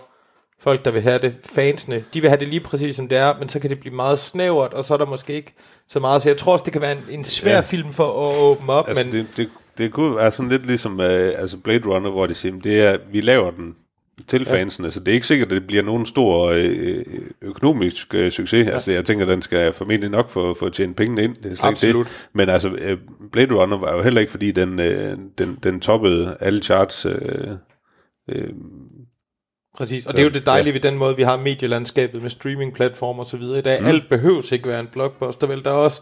folk, 0.60 0.86
der 0.86 0.92
vil 0.92 1.02
have 1.02 1.20
det, 1.20 1.36
fansene, 1.44 2.04
de 2.14 2.22
vil 2.22 2.30
have 2.30 2.40
det 2.40 2.48
lige 2.48 2.60
præcis 2.60 2.96
som 2.96 3.08
det 3.08 3.18
er, 3.18 3.34
men 3.40 3.50
så 3.50 3.60
kan 3.60 3.70
det 3.70 3.80
blive 3.80 3.96
meget 3.96 4.20
snævert, 4.20 4.74
og 4.74 4.84
så 4.84 4.94
er 4.94 4.98
der 4.98 5.06
måske 5.06 5.34
ikke 5.34 5.54
så 5.88 6.00
meget. 6.00 6.22
Så 6.22 6.30
jeg 6.30 6.38
tror 6.38 6.54
også, 6.54 6.64
det 6.64 6.74
kan 6.74 6.82
være 6.82 6.92
en, 6.92 7.04
en 7.10 7.24
svær 7.24 7.56
ja. 7.56 7.60
film 7.60 7.94
for 7.94 8.32
at 8.32 8.38
åbne 8.40 8.74
op. 8.74 8.88
Altså, 8.88 9.08
men 9.08 9.14
det, 9.16 9.28
det, 9.38 9.50
det 9.78 9.94
kunne 9.94 10.16
være 10.16 10.32
sådan 10.32 10.50
lidt 10.50 10.66
ligesom 10.66 11.00
uh, 11.00 11.06
altså 11.06 11.58
Blade 11.58 11.88
Runner, 11.88 12.10
hvor 12.10 12.26
de 12.26 12.36
siger, 12.36 12.60
det 12.60 12.82
er, 12.82 12.98
vi 13.12 13.22
laver 13.22 13.52
den 13.52 13.76
til 14.28 14.46
fansene, 14.46 14.86
ja. 14.86 14.92
så 14.92 15.00
det 15.00 15.08
er 15.08 15.14
ikke 15.14 15.28
sikkert, 15.28 15.52
at 15.52 15.56
det 15.56 15.68
bliver 15.68 15.84
nogen 15.84 16.06
stor 16.06 16.50
øh, 16.56 17.06
økonomisk 17.42 18.14
øh, 18.14 18.32
succes. 18.32 18.68
Ja. 18.68 18.72
Altså, 18.72 18.92
jeg 18.92 19.06
tænker, 19.06 19.26
den 19.26 19.42
skal 19.42 19.74
formentlig 19.74 20.10
nok 20.10 20.30
få, 20.30 20.54
få 20.54 20.70
tjene 20.70 20.94
pengene 20.94 21.24
ind. 21.24 21.36
Det 21.36 21.52
er 21.52 21.56
slet 21.56 21.70
Absolut. 21.70 22.06
Det. 22.06 22.30
Men 22.34 22.50
altså, 22.50 22.70
øh, 22.70 22.98
Blade 23.32 23.54
Runner 23.54 23.78
var 23.78 23.96
jo 23.96 24.02
heller 24.02 24.22
ikke, 24.22 24.32
fordi 24.32 24.52
den, 24.52 24.80
øh, 24.80 25.18
den, 25.38 25.60
den 25.64 25.80
toppede 25.80 26.38
alle 26.40 26.64
charts. 26.64 27.06
Øh, 27.06 27.16
øh, 28.30 28.50
Præcis, 29.78 30.06
og 30.06 30.12
så, 30.12 30.18
det 30.18 30.20
er 30.20 30.24
jo 30.24 30.34
det 30.34 30.46
dejlige 30.46 30.74
ja. 30.74 30.80
ved 30.80 30.92
den 30.92 30.98
måde, 31.00 31.16
vi 31.16 31.24
har 31.24 31.38
medielandskabet 31.38 32.22
med 32.22 32.30
streamingplatformer 32.30 33.20
og 33.20 33.26
så 33.26 33.38
videre. 33.38 33.60
I 33.60 33.62
dag, 33.62 33.82
mm. 33.82 33.88
alt 33.88 34.10
behøves 34.10 34.52
ikke 34.52 34.68
være 34.68 34.80
en 34.80 34.88
blockbuster, 34.88 35.48
vel? 35.48 35.64
Der 35.64 35.72
er 35.72 35.76
også, 35.76 36.02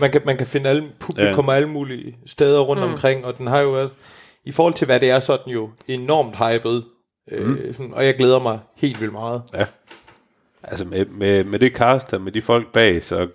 man 0.00 0.10
kan, 0.10 0.20
man 0.24 0.36
kan 0.36 0.46
finde 0.46 0.68
alle, 0.68 0.84
publikum 1.00 1.46
ja. 1.48 1.52
alle 1.52 1.68
mulige 1.68 2.16
steder 2.26 2.60
rundt 2.60 2.82
mm. 2.82 2.92
omkring, 2.92 3.24
og 3.24 3.38
den 3.38 3.46
har 3.46 3.60
jo 3.60 3.80
også, 3.82 3.94
i 4.44 4.52
forhold 4.52 4.74
til 4.74 4.84
hvad 4.84 5.00
det 5.00 5.10
er, 5.10 5.20
så 5.20 5.32
er 5.32 5.36
den 5.36 5.52
jo 5.52 5.70
enormt 5.88 6.36
hyped 6.36 6.82
Mm. 7.32 7.54
Øh, 7.54 7.74
sådan, 7.74 7.94
og 7.94 8.06
jeg 8.06 8.14
glæder 8.14 8.40
mig 8.40 8.58
helt 8.76 9.00
vildt 9.00 9.12
meget. 9.12 9.42
Ja. 9.54 9.66
Altså 10.62 10.84
med, 10.84 11.06
med, 11.06 11.44
med 11.44 11.58
det 11.58 11.72
cast 11.72 12.12
og 12.12 12.20
med 12.20 12.32
de 12.32 12.42
folk 12.42 12.72
bag, 12.72 13.04
så, 13.04 13.28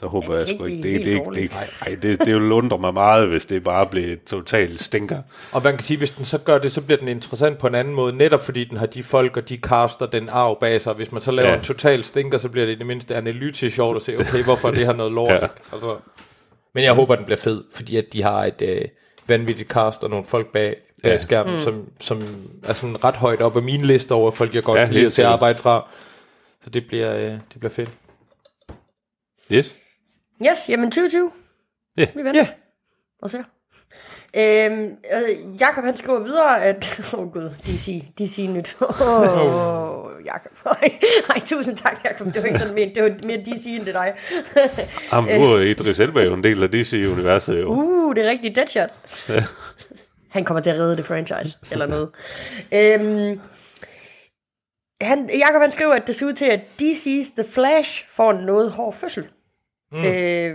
så 0.00 0.06
håber 0.06 0.34
ja, 0.34 0.40
jeg 0.40 0.48
sgu 0.48 0.64
ikke. 0.64 0.82
Det, 0.82 1.04
det, 1.04 1.24
det, 1.26 1.34
det, 1.34 1.52
ej, 1.86 1.96
det, 2.02 2.20
det 2.26 2.34
vil 2.34 2.52
undre 2.52 2.78
mig 2.78 2.94
meget, 2.94 3.28
hvis 3.28 3.46
det 3.46 3.64
bare 3.64 3.86
bliver 3.86 4.16
totalt 4.26 4.82
stinker. 4.82 5.22
Og 5.52 5.62
man 5.62 5.76
kan 5.76 5.82
sige, 5.82 5.98
hvis 5.98 6.10
den 6.10 6.24
så 6.24 6.38
gør 6.38 6.58
det, 6.58 6.72
så 6.72 6.80
bliver 6.80 6.98
den 6.98 7.08
interessant 7.08 7.58
på 7.58 7.66
en 7.66 7.74
anden 7.74 7.94
måde, 7.94 8.16
netop 8.16 8.44
fordi 8.44 8.64
den 8.64 8.76
har 8.78 8.86
de 8.86 9.02
folk 9.02 9.36
og 9.36 9.48
de 9.48 9.56
caster 9.56 10.06
den 10.06 10.28
arv 10.28 10.60
bag 10.60 10.80
sig. 10.80 10.94
Hvis 10.94 11.12
man 11.12 11.20
så 11.20 11.30
laver 11.30 11.48
ja. 11.48 11.56
en 11.56 11.62
total 11.62 12.04
stinker, 12.04 12.38
så 12.38 12.48
bliver 12.48 12.66
det 12.66 12.72
i 12.72 12.78
det 12.78 12.86
mindste 12.86 13.14
analytisk 13.14 13.74
sjovt 13.74 13.96
at 13.96 14.02
se, 14.02 14.18
okay, 14.18 14.44
hvorfor 14.44 14.70
det 14.70 14.86
har 14.86 14.92
noget 14.92 15.12
lort. 15.12 15.32
ja. 15.42 15.46
altså, 15.72 15.96
men 16.74 16.84
jeg 16.84 16.94
håber, 16.94 17.16
den 17.16 17.24
bliver 17.24 17.38
fed, 17.38 17.64
fordi 17.72 17.96
at 17.96 18.12
de 18.12 18.22
har 18.22 18.44
et 18.44 18.62
øh, 18.62 18.80
vanvittigt 19.26 19.70
cast 19.70 20.04
og 20.04 20.10
nogle 20.10 20.26
folk 20.26 20.52
bag, 20.52 20.76
bag 20.76 20.85
ja. 21.10 21.16
skærmen, 21.16 21.54
mm. 21.54 21.60
som, 21.60 21.88
som 22.00 22.22
er 22.64 22.72
sådan 22.72 23.04
ret 23.04 23.16
højt 23.16 23.40
op 23.40 23.56
af 23.56 23.62
min 23.62 23.80
liste 23.80 24.12
over 24.12 24.30
folk, 24.30 24.54
jeg 24.54 24.62
godt 24.62 24.78
ja, 24.78 24.84
kan 24.84 24.94
lide 24.94 25.06
at 25.06 25.12
se 25.12 25.26
arbejde 25.26 25.58
fra. 25.58 25.88
Så 26.64 26.70
det 26.70 26.86
bliver, 26.86 27.16
øh, 27.16 27.22
det 27.22 27.58
bliver 27.58 27.72
fedt. 27.72 27.90
Yes. 29.52 29.74
Yes, 30.46 30.68
jamen 30.68 30.90
2020. 30.90 31.30
Ja. 31.96 32.02
Yeah. 32.02 32.16
Vi 32.16 32.24
venter. 32.24 32.44
Yeah. 32.44 32.54
Og 33.22 33.30
ser. 33.30 33.42
Øhm, 34.36 34.90
øh, 35.14 35.60
Jakob 35.60 35.84
han 35.84 35.96
skriver 35.96 36.18
videre, 36.18 36.64
at... 36.64 37.00
Åh 37.14 37.20
oh, 37.20 37.32
gud, 37.32 37.50
DC, 37.62 38.04
DC 38.18 38.46
nyt. 38.50 38.76
Åh, 38.80 39.00
oh, 39.00 40.10
Jakob. 40.26 40.52
Ej, 41.30 41.40
tusind 41.44 41.76
tak, 41.76 42.00
Jakob. 42.04 42.26
Det 42.26 42.42
var 42.42 42.46
ikke 42.46 42.58
sådan 42.58 42.74
ment. 42.74 42.94
Det 42.94 43.02
var 43.02 43.26
mere 43.26 43.36
DC 43.36 43.66
end 43.66 43.86
det 43.86 43.94
dig. 43.94 44.14
Jamen, 45.12 45.40
nu 45.40 45.46
er 45.46 45.60
Idris 45.60 46.00
Elba 46.00 46.22
jo 46.22 46.34
en 46.34 46.44
del 46.44 46.62
af 46.62 46.70
DC-universet 46.70 47.60
jo. 47.60 47.68
Uh, 47.68 48.14
det 48.14 48.24
er 48.24 48.30
rigtigt. 48.30 48.56
Deadshot. 48.56 48.90
Ja 49.28 49.44
han 50.36 50.44
kommer 50.44 50.60
til 50.60 50.70
at 50.70 50.80
redde 50.80 50.96
det 50.96 51.06
franchise, 51.06 51.58
eller 51.72 51.86
noget. 51.86 52.08
Øhm, 52.74 53.40
han, 55.00 55.30
Jacob 55.38 55.60
han 55.60 55.70
skriver, 55.70 55.94
at 55.94 56.06
det 56.06 56.16
ser 56.16 56.26
ud 56.26 56.32
til, 56.32 56.44
at 56.44 56.60
DC's 56.60 57.42
The 57.42 57.52
Flash 57.52 58.04
får 58.08 58.30
en 58.30 58.44
noget 58.44 58.70
hård 58.70 58.94
fødsel. 58.94 59.28
Mm. 59.92 60.04
Øh, 60.04 60.54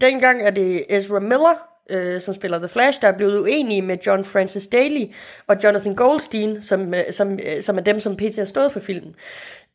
dengang 0.00 0.42
er 0.42 0.50
det 0.50 0.96
Ezra 0.96 1.20
Miller, 1.20 1.68
øh, 1.90 2.20
som 2.20 2.34
spiller 2.34 2.58
The 2.58 2.68
Flash, 2.68 3.00
der 3.00 3.08
er 3.08 3.16
blevet 3.16 3.40
uenige 3.40 3.82
med 3.82 3.96
John 4.06 4.24
Francis 4.24 4.66
Daly 4.66 5.04
og 5.46 5.56
Jonathan 5.64 5.94
Goldstein, 5.94 6.62
som, 6.62 6.94
øh, 6.94 7.12
som, 7.12 7.32
øh, 7.32 7.62
som 7.62 7.78
er 7.78 7.82
dem, 7.82 8.00
som 8.00 8.16
PT 8.16 8.36
har 8.36 8.44
stået 8.44 8.72
for 8.72 8.80
filmen. 8.80 9.14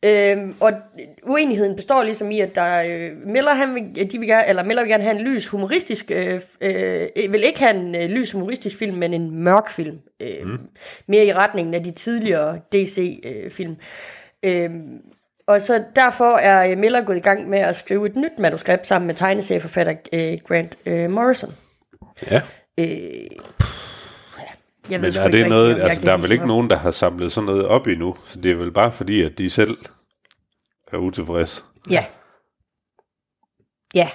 Øhm, 0.02 0.54
og 0.60 0.72
uenigheden 1.22 1.76
består 1.76 2.02
ligesom 2.02 2.30
i, 2.30 2.40
at 2.40 2.54
der 2.54 2.82
øh, 2.82 3.10
Miller, 3.26 3.54
han 3.54 3.74
vil, 3.74 4.12
de 4.12 4.18
vil 4.18 4.28
gerne, 4.28 4.48
eller 4.48 4.64
Miller 4.64 4.82
vil 4.82 4.90
gerne 4.90 5.04
have 5.04 5.16
en 5.16 5.22
lys 5.22 5.48
humoristisk, 5.48 6.10
øh, 6.10 6.40
øh, 6.60 7.32
vil 7.32 7.44
ikke 7.44 7.60
have 7.60 7.74
en 7.74 7.94
øh, 7.94 8.10
lys 8.10 8.32
humoristisk 8.32 8.78
film, 8.78 8.96
men 8.96 9.14
en 9.14 9.44
mørk 9.44 9.70
film. 9.70 9.98
Øh, 10.22 10.46
mm. 10.46 10.58
Mere 11.08 11.26
i 11.26 11.32
retningen 11.32 11.74
af 11.74 11.84
de 11.84 11.90
tidligere 11.90 12.58
DC-film. 12.72 13.76
Øh, 14.44 14.64
øh, 14.64 14.70
og 15.46 15.60
så 15.60 15.84
derfor 15.96 16.36
er 16.36 16.76
Miller 16.76 17.04
gået 17.04 17.16
i 17.16 17.20
gang 17.20 17.48
med 17.48 17.58
at 17.58 17.76
skrive 17.76 18.06
et 18.06 18.16
nyt 18.16 18.38
manuskript 18.38 18.86
sammen 18.86 19.06
med 19.06 19.14
tegneserieforfatter 19.14 19.94
øh, 20.12 20.38
Grant 20.48 20.76
øh, 20.86 21.10
Morrison. 21.10 21.54
Ja. 22.30 22.40
Øh, 22.80 22.86
jeg 24.90 25.02
ved 25.02 25.12
Men 25.12 25.22
er 25.22 25.28
det 25.28 25.48
noget, 25.48 25.68
rigtig, 25.68 25.84
altså 25.84 26.02
der 26.04 26.12
er 26.12 26.16
vel 26.16 26.32
ikke 26.32 26.46
nogen, 26.46 26.70
der 26.70 26.76
har 26.76 26.90
samlet 26.90 27.32
sådan 27.32 27.46
noget 27.46 27.66
op 27.66 27.86
endnu, 27.86 28.16
så 28.26 28.40
det 28.40 28.50
er 28.50 28.56
vel 28.56 28.72
bare 28.72 28.92
fordi, 28.92 29.22
at 29.22 29.38
de 29.38 29.50
selv 29.50 29.78
er 30.92 30.96
utilfredse. 30.96 31.62
Ja. 31.90 32.04
Ja. 33.94 34.08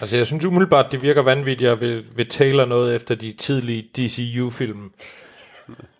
Altså 0.00 0.16
jeg 0.16 0.26
synes 0.26 0.44
umiddelbart, 0.44 0.92
det 0.92 1.02
virker 1.02 1.22
vanvittigt 1.22 1.70
at 1.70 1.80
vil, 1.80 2.16
vil 2.16 2.28
tale 2.28 2.66
noget 2.66 2.96
efter 2.96 3.14
de 3.14 3.32
tidlige 3.32 3.82
DCU-film. 3.82 4.92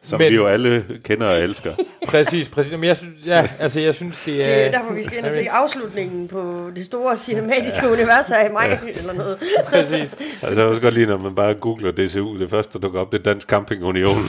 Som 0.02 0.20
Men, 0.20 0.30
vi 0.30 0.36
jo 0.36 0.46
alle 0.46 0.84
kender 1.04 1.26
og 1.26 1.40
elsker. 1.40 1.74
præcis, 2.08 2.48
præcis. 2.48 2.72
Men 2.72 2.84
jeg 2.84 2.96
synes, 2.96 3.26
ja, 3.26 3.48
altså 3.58 3.80
jeg 3.80 3.94
synes, 3.94 4.20
det 4.20 4.34
er... 4.34 4.54
Det 4.54 4.66
er 4.66 4.70
derfor, 4.70 4.92
vi 4.92 5.02
skal 5.02 5.18
ind 5.18 5.26
og 5.26 5.32
se 5.32 5.50
afslutningen 5.50 6.28
på 6.28 6.70
det 6.76 6.84
store 6.84 7.16
cinematiske 7.16 7.86
ja. 7.86 7.92
univers 7.92 8.30
af 8.30 8.50
mig, 8.52 8.80
ja. 8.84 8.88
eller 8.98 9.12
noget. 9.12 9.38
præcis. 9.68 10.12
Altså, 10.12 10.50
det 10.50 10.58
er 10.58 10.64
også 10.64 10.80
godt 10.80 10.94
lige, 10.94 11.06
når 11.06 11.18
man 11.18 11.34
bare 11.34 11.54
googler 11.54 11.90
DCU, 11.90 12.38
det 12.38 12.50
første, 12.50 12.72
der 12.72 12.78
dukker 12.78 13.00
op, 13.00 13.12
det 13.12 13.18
er 13.18 13.22
Dansk 13.22 13.48
Camping 13.48 13.84
Union. 13.84 14.16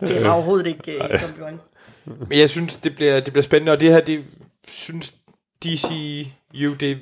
det 0.00 0.22
er 0.22 0.30
overhovedet 0.30 0.66
ikke 0.66 1.00
uh, 1.00 1.20
kompliment. 1.20 1.60
Men 2.04 2.38
jeg 2.38 2.50
synes, 2.50 2.76
det 2.76 2.94
bliver, 2.94 3.20
det 3.20 3.32
bliver 3.32 3.42
spændende, 3.42 3.72
og 3.72 3.80
det 3.80 3.88
her, 3.88 4.00
det 4.00 4.24
synes 4.68 5.14
DCU, 5.64 6.74
det 6.80 6.98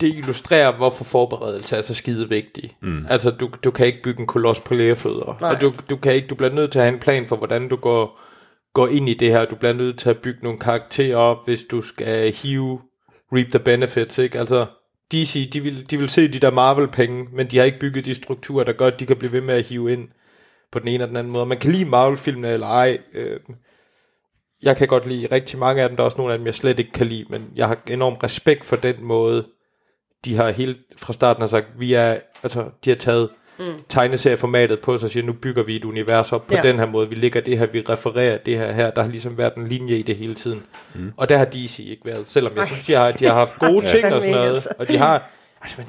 det 0.00 0.14
illustrerer, 0.14 0.76
hvorfor 0.76 1.04
forberedelse 1.04 1.76
er 1.76 1.82
så 1.82 1.94
skide 1.94 2.28
vigtig. 2.28 2.76
Mm. 2.82 3.06
Altså, 3.08 3.30
du, 3.30 3.50
du 3.64 3.70
kan 3.70 3.86
ikke 3.86 4.02
bygge 4.02 4.20
en 4.20 4.26
koloss 4.26 4.60
på 4.60 4.74
lærefødder. 4.74 5.36
Nej. 5.40 5.54
Og 5.54 5.60
du, 5.60 5.72
du, 5.90 5.96
kan 5.96 6.14
ikke, 6.14 6.28
du 6.28 6.34
bliver 6.34 6.52
nødt 6.52 6.72
til 6.72 6.78
at 6.78 6.84
have 6.84 6.94
en 6.94 7.00
plan 7.00 7.26
for, 7.26 7.36
hvordan 7.36 7.68
du 7.68 7.76
går, 7.76 8.20
går 8.74 8.88
ind 8.88 9.08
i 9.08 9.14
det 9.14 9.30
her. 9.30 9.44
Du 9.44 9.56
bliver 9.56 9.72
nødt 9.72 9.98
til 9.98 10.10
at 10.10 10.18
bygge 10.18 10.40
nogle 10.42 10.58
karakterer 10.58 11.16
op, 11.16 11.44
hvis 11.44 11.64
du 11.64 11.82
skal 11.82 12.32
hive 12.32 12.80
reap 13.32 13.46
the 13.50 13.58
benefits, 13.58 14.18
ikke? 14.18 14.38
Altså, 14.38 14.66
DC, 15.12 15.50
de 15.52 15.60
vil, 15.60 15.90
de 15.90 15.98
vil 15.98 16.08
se 16.08 16.32
de 16.32 16.38
der 16.38 16.50
Marvel-penge, 16.50 17.26
men 17.32 17.46
de 17.46 17.58
har 17.58 17.64
ikke 17.64 17.78
bygget 17.78 18.06
de 18.06 18.14
strukturer, 18.14 18.64
der 18.64 18.72
gør, 18.72 18.86
at 18.86 19.00
de 19.00 19.06
kan 19.06 19.16
blive 19.16 19.32
ved 19.32 19.40
med 19.40 19.54
at 19.54 19.64
hive 19.64 19.92
ind 19.92 20.08
på 20.72 20.78
den 20.78 20.88
ene 20.88 20.94
eller 20.94 21.06
den 21.06 21.16
anden 21.16 21.32
måde. 21.32 21.46
Man 21.46 21.58
kan 21.58 21.72
lide 21.72 21.84
Marvel-filmene 21.84 22.48
eller 22.48 22.66
ej. 22.66 22.98
Øh, 23.14 23.40
jeg 24.62 24.76
kan 24.76 24.88
godt 24.88 25.06
lide 25.06 25.28
rigtig 25.32 25.58
mange 25.58 25.82
af 25.82 25.88
dem. 25.88 25.96
Der 25.96 26.02
er 26.02 26.04
også 26.04 26.18
nogle 26.18 26.32
af 26.32 26.38
dem, 26.38 26.46
jeg 26.46 26.54
slet 26.54 26.78
ikke 26.78 26.92
kan 26.92 27.06
lide, 27.06 27.24
men 27.30 27.50
jeg 27.54 27.68
har 27.68 27.78
enorm 27.90 28.14
respekt 28.14 28.64
for 28.64 28.76
den 28.76 28.96
måde, 29.00 29.46
de 30.24 30.36
har 30.36 30.50
helt 30.50 30.78
fra 30.98 31.12
starten 31.12 31.40
har 31.40 31.48
sagt, 31.48 31.66
vi 31.78 31.94
er, 31.94 32.16
altså, 32.42 32.64
de 32.84 32.90
har 32.90 32.96
taget 32.96 33.28
mm. 33.58 33.64
tegneserieformatet 33.88 34.80
på 34.80 34.98
sig 34.98 35.06
og 35.06 35.10
siger, 35.10 35.26
nu 35.26 35.32
bygger 35.32 35.62
vi 35.62 35.76
et 35.76 35.84
univers 35.84 36.32
op 36.32 36.46
på 36.46 36.54
Ja. 36.54 36.62
den 36.62 36.78
her 36.78 36.86
måde. 36.86 37.08
Vi 37.08 37.14
lægger 37.14 37.40
det 37.40 37.58
her, 37.58 37.66
vi 37.66 37.80
refererer 37.88 38.38
det 38.38 38.56
her 38.56 38.72
her. 38.72 38.90
Der 38.90 39.02
har 39.02 39.08
ligesom 39.08 39.38
været 39.38 39.54
en 39.54 39.68
linje 39.68 39.96
i 39.96 40.02
det 40.02 40.16
hele 40.16 40.34
tiden. 40.34 40.62
Mm. 40.94 41.12
Og 41.16 41.28
der 41.28 41.36
har 41.36 41.44
DC 41.44 41.78
ikke 41.78 42.02
været, 42.04 42.22
selvom 42.28 42.52
jeg 42.56 42.66
synes, 42.66 42.86
de 42.86 42.92
har, 42.92 43.12
de 43.12 43.24
har 43.26 43.34
haft 43.34 43.58
gode 43.68 43.86
Ej, 43.86 43.92
ting 43.92 44.04
og 44.06 44.12
sådan 44.20 44.24
ikke, 44.24 44.34
noget. 44.38 44.48
altså. 44.54 44.68
Og 44.78 44.88
de 44.88 44.96
har, 44.98 45.22
altså, 45.62 45.76
men 45.78 45.86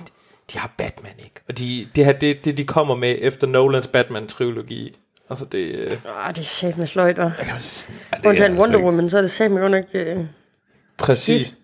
de 0.53 0.57
har 0.59 0.73
Batman, 0.77 1.11
ikke? 1.19 1.41
Og 1.49 1.57
de, 1.59 1.87
det 1.95 2.05
her, 2.05 2.11
det, 2.13 2.45
det 2.45 2.57
de 2.57 2.63
kommer 2.63 2.95
med 2.95 3.15
efter 3.19 3.47
Nolans 3.47 3.87
Batman-trilogi. 3.87 4.97
Altså 5.29 5.45
det... 5.45 5.75
Øh, 5.75 5.91
Ah, 6.27 6.35
det 6.35 6.41
er 6.41 6.45
sæt 6.45 6.77
med 6.77 6.87
sløjt, 6.87 7.19
hva'? 7.19 7.23
Undtagen 7.23 7.51
altså 8.25 8.45
Wonder 8.61 8.65
ikke- 8.77 8.85
Woman, 8.85 9.09
så 9.09 9.17
er 9.17 9.21
det 9.21 9.31
sæt 9.31 9.51
med 9.51 9.69
nok... 9.69 9.83
Øh... 9.93 10.17
præcis. 10.97 11.55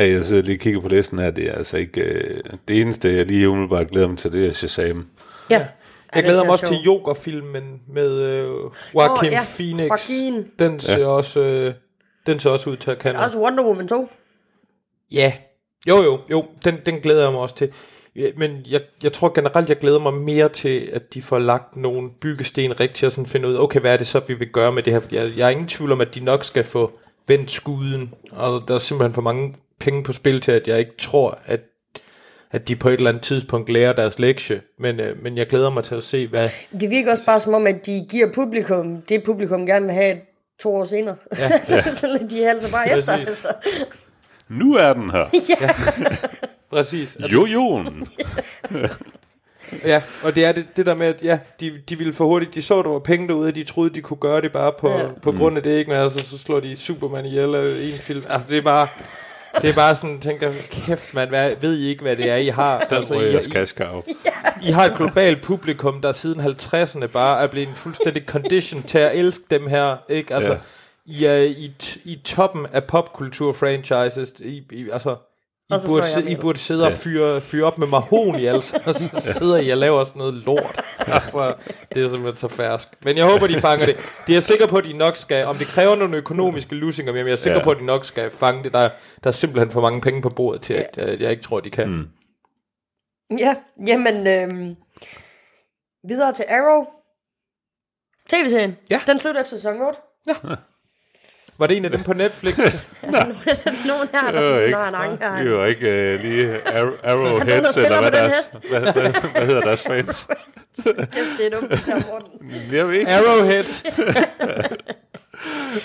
Ja, 0.00 0.12
jeg 0.12 0.24
sidder 0.24 0.42
lige 0.42 0.56
og 0.56 0.60
kigger 0.60 0.80
på 0.80 0.88
listen 0.88 1.18
her, 1.18 1.30
det 1.30 1.48
er 1.48 1.54
altså 1.54 1.76
ikke... 1.76 2.00
Øh, 2.00 2.40
det 2.68 2.80
eneste, 2.80 3.16
jeg 3.16 3.26
lige 3.26 3.48
umiddelbart 3.48 3.90
glæder 3.90 4.08
mig 4.08 4.18
til, 4.18 4.32
det 4.32 4.46
er 4.46 4.52
Shazam. 4.52 5.06
Ja. 5.50 5.66
Jeg 6.14 6.24
glæder 6.24 6.44
mig 6.44 6.52
også 6.52 6.66
sjovt. 6.66 6.76
til 6.76 6.84
Joker-filmen 6.84 7.82
med 7.88 8.22
øh, 8.22 8.48
Joaquin 8.94 9.28
Åh, 9.28 9.32
ja, 9.32 9.40
Phoenix. 9.56 9.88
Joaquin. 9.88 10.46
Den 10.58 10.80
ser, 10.80 11.06
også, 11.06 11.40
øh, 11.40 11.74
den 12.26 12.40
ser 12.40 12.50
også 12.50 12.70
ud 12.70 12.76
til 12.76 12.90
at 12.90 12.98
kan. 12.98 13.16
Også 13.16 13.38
Wonder 13.38 13.64
Woman 13.64 13.88
2. 13.88 14.08
Ja, 15.12 15.32
jo 15.88 16.02
jo, 16.02 16.20
jo, 16.30 16.44
den, 16.64 16.78
den 16.86 17.00
glæder 17.00 17.22
jeg 17.22 17.32
mig 17.32 17.40
også 17.40 17.54
til. 17.54 17.72
Ja, 18.16 18.26
Men 18.36 18.66
jeg, 18.70 18.80
jeg 19.02 19.12
tror 19.12 19.32
generelt, 19.34 19.68
jeg 19.68 19.78
glæder 19.78 19.98
mig 19.98 20.14
mere 20.14 20.48
til, 20.48 20.90
at 20.92 21.14
de 21.14 21.22
får 21.22 21.38
lagt 21.38 21.76
nogle 21.76 22.10
byggesten 22.20 22.80
rigtigt, 22.80 23.04
og 23.04 23.10
sådan 23.10 23.26
finde 23.26 23.48
ud 23.48 23.54
af, 23.54 23.60
okay, 23.60 23.80
hvad 23.80 23.92
er 23.92 23.96
det 23.96 24.06
så, 24.06 24.20
vi 24.26 24.34
vil 24.34 24.48
gøre 24.48 24.72
med 24.72 24.82
det 24.82 24.92
her? 24.92 25.00
Jeg, 25.10 25.32
jeg 25.36 25.46
er 25.46 25.50
ingen 25.50 25.68
tvivl 25.68 25.92
om, 25.92 26.00
at 26.00 26.14
de 26.14 26.20
nok 26.20 26.44
skal 26.44 26.64
få 26.64 26.92
vendt 27.28 27.50
skuden, 27.50 28.14
og 28.32 28.62
der 28.68 28.74
er 28.74 28.78
simpelthen 28.78 29.14
for 29.14 29.22
mange 29.22 29.54
penge 29.80 30.02
på 30.02 30.12
spil 30.12 30.40
til, 30.40 30.52
at 30.52 30.68
jeg 30.68 30.78
ikke 30.78 30.96
tror, 30.98 31.38
at, 31.46 31.60
at 32.50 32.68
de 32.68 32.76
på 32.76 32.88
et 32.88 32.94
eller 32.94 33.10
andet 33.10 33.22
tidspunkt 33.22 33.70
lærer 33.70 33.92
deres 33.92 34.18
lektie. 34.18 34.60
Men, 34.78 35.00
øh, 35.00 35.22
men 35.22 35.36
jeg 35.38 35.46
glæder 35.46 35.70
mig 35.70 35.84
til 35.84 35.94
at 35.94 36.04
se, 36.04 36.26
hvad... 36.28 36.48
Det 36.80 36.90
virker 36.90 37.10
også 37.10 37.24
bare 37.24 37.40
som 37.40 37.54
om, 37.54 37.66
at 37.66 37.86
de 37.86 38.06
giver 38.10 38.32
publikum, 38.32 39.02
det 39.02 39.22
publikum 39.24 39.66
gerne 39.66 39.86
vil 39.86 39.94
have 39.94 40.16
to 40.60 40.74
år 40.76 40.84
senere. 40.84 41.16
Ja. 41.38 41.50
så 41.66 41.76
ja. 41.76 41.92
sådan 41.92 42.18
lidt, 42.20 42.30
de 42.30 42.44
halser 42.44 42.70
bare 42.70 42.98
efter. 42.98 43.12
Altså. 43.12 43.48
Nu 44.48 44.74
er 44.74 44.92
den 44.92 45.10
her. 45.10 45.24
Præcis. 46.70 47.16
Jo, 47.32 47.46
Jon. 47.46 48.08
Ja, 49.84 50.02
og 50.22 50.34
det 50.34 50.44
er 50.44 50.52
det, 50.52 50.66
det 50.76 50.86
der 50.86 50.94
med, 50.94 51.06
at 51.06 51.22
ja, 51.22 51.38
de, 51.60 51.72
de 51.88 51.98
ville 51.98 52.12
for 52.12 52.24
hurtigt, 52.24 52.54
de 52.54 52.62
så, 52.62 52.82
der 52.82 52.88
var 52.88 52.98
penge 52.98 53.28
derude, 53.28 53.48
og 53.48 53.54
de 53.54 53.64
troede, 53.64 53.94
de 53.94 54.00
kunne 54.00 54.16
gøre 54.16 54.40
det 54.40 54.52
bare 54.52 54.72
på, 54.78 54.88
Ja. 54.88 54.98
ja. 54.98 55.08
på 55.22 55.32
grund 55.32 55.56
af 55.56 55.62
det, 55.62 55.78
ikke? 55.78 55.90
Men 55.90 56.00
altså, 56.00 56.18
så 56.26 56.38
slår 56.38 56.60
de 56.60 56.76
Superman 56.76 57.26
ihjel 57.26 57.54
af 57.54 57.64
en 57.82 57.92
film. 57.92 58.22
Altså, 58.28 58.48
det 58.48 58.58
er 58.58 58.62
bare, 58.62 58.88
det 59.62 59.70
er 59.70 59.74
bare 59.74 59.94
sådan, 59.94 60.20
tænker, 60.20 60.52
kæft 60.70 61.14
mand, 61.14 61.28
hvad, 61.28 61.52
ved 61.60 61.78
I 61.78 61.88
ikke, 61.88 62.02
hvad 62.02 62.16
det 62.16 62.30
er, 62.30 62.36
I 62.36 62.46
har? 62.46 62.80
Den 62.80 62.96
altså, 62.96 63.14
rører 63.14 63.26
jeres 63.30 63.46
I, 63.46 63.50
kaskav. 63.50 64.04
I, 64.06 64.68
I 64.68 64.70
har 64.70 64.84
et 64.84 64.96
globalt 64.96 65.42
publikum, 65.42 66.00
der 66.00 66.12
siden 66.12 66.40
50'erne 66.40 67.06
bare 67.06 67.42
er 67.42 67.46
blevet 67.46 67.68
fuldstændig 67.74 68.22
condition 68.26 68.82
til 68.82 68.98
at 68.98 69.18
elske 69.18 69.44
dem 69.50 69.66
her, 69.66 69.96
ikke? 70.08 70.34
Altså, 70.34 70.50
Ja. 70.52 70.58
I 71.06 71.24
er 71.24 71.36
i, 71.42 71.72
t- 71.82 71.98
i 72.04 72.20
toppen 72.24 72.66
af 72.72 72.84
popkultur-franchises. 72.84 74.32
I, 74.40 74.62
I, 74.72 74.88
altså, 74.92 75.16
I 75.70 75.74
burde, 75.88 76.30
I 76.30 76.36
burde 76.36 76.58
sidde 76.58 76.86
og 76.86 76.92
fyre, 76.92 77.40
fyre 77.40 77.66
op 77.66 77.78
med 77.78 77.86
mahoni, 77.86 78.46
altså, 78.46 78.78
og 78.84 78.94
så 79.00 79.08
sidder 79.12 79.56
I 79.58 79.70
og 79.70 79.76
laver 79.78 80.04
sådan 80.04 80.18
noget 80.18 80.34
lort. 80.34 80.80
Altså, 81.18 81.54
det 81.94 82.04
er 82.04 82.08
simpelthen 82.08 82.36
så 82.36 82.48
fersk. 82.48 82.88
Men 83.04 83.16
jeg 83.16 83.24
håber, 83.32 83.46
de 83.46 83.60
fanger 83.60 83.86
det. 83.86 83.96
Det 83.96 84.32
er 84.32 84.32
jeg 84.32 84.42
sikker 84.42 84.66
på, 84.66 84.76
at 84.76 84.84
de 84.84 84.92
nok 84.92 85.16
skal, 85.16 85.46
om 85.46 85.56
det 85.56 85.66
kræver 85.66 85.96
nogle 85.96 86.16
økonomiske 86.16 86.74
lusinger, 86.74 87.12
men 87.12 87.26
jeg 87.26 87.32
er 87.32 87.36
sikker 87.36 87.58
Ja. 87.58 87.64
på, 87.64 87.70
at 87.70 87.76
de 87.78 87.84
nok 87.86 88.04
skal 88.04 88.30
fange 88.30 88.64
det. 88.64 88.72
Der, 88.72 88.88
der 89.24 89.28
er 89.30 89.32
simpelthen 89.32 89.70
for 89.70 89.80
mange 89.80 90.00
penge 90.00 90.22
på 90.22 90.28
bordet 90.28 90.62
til, 90.62 90.74
at 90.74 90.98
at 90.98 91.20
jeg 91.20 91.30
ikke 91.30 91.42
tror, 91.42 91.60
de 91.60 91.70
kan. 91.70 91.88
Mm. 91.88 92.08
Ja, 93.38 93.54
jamen, 93.86 94.26
øhm, 94.26 94.76
videre 96.08 96.32
til 96.32 96.44
Arrow. 96.48 96.84
TV-serien. 98.30 98.76
Ja. 98.90 99.00
Den 99.06 99.18
slutter 99.18 99.40
efter 99.40 99.56
sæson 99.56 99.80
8. 99.82 99.98
Var 101.60 101.66
det 101.66 101.76
en 101.76 101.84
af 101.84 101.90
dem 101.90 102.02
på 102.02 102.12
Netflix? 102.12 102.54
Nogen 103.86 104.08
her, 104.12 104.30
Det 104.32 104.72
var 104.72 104.90
der 104.90 105.04
ikke, 105.12 105.24
anker. 105.24 105.42
det 105.42 105.52
var 105.52 105.66
ikke 105.66 106.14
uh, 106.14 106.20
lige 106.20 106.56
Arrow- 106.66 106.96
Arrowheads, 107.10 107.76
eller 107.76 108.00
hvad, 108.00 108.12
deres, 108.12 108.50
hvad, 108.70 108.80
hvad, 108.80 109.12
hvad 109.32 109.46
hedder 109.46 109.60
deres 109.60 109.82
fans? 109.82 110.26
Kæft, 110.84 110.96
det 111.38 111.46
er 111.46 111.50
dumt, 111.50 111.70
det 111.70 111.78
her, 111.78 112.00
Morten. 112.10 112.72
Jeg 112.72 112.86
ved 112.88 112.94
ikke. 112.94 113.10
Arrowheads. 113.10 113.82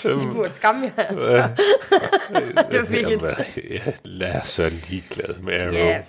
De 0.02 0.26
burde 0.34 0.54
skamme 0.54 0.92
jer, 0.98 1.04
altså. 1.04 1.48
det 2.70 2.80
var 2.80 2.86
virkelig... 2.86 3.18
Jamen, 3.22 3.36
ja, 3.70 3.92
lad 4.04 4.34
os 4.42 4.48
så 4.48 4.70
ligeglad 4.90 5.34
med 5.42 5.60
Arrow. 5.60 5.72
Ja. 5.72 6.00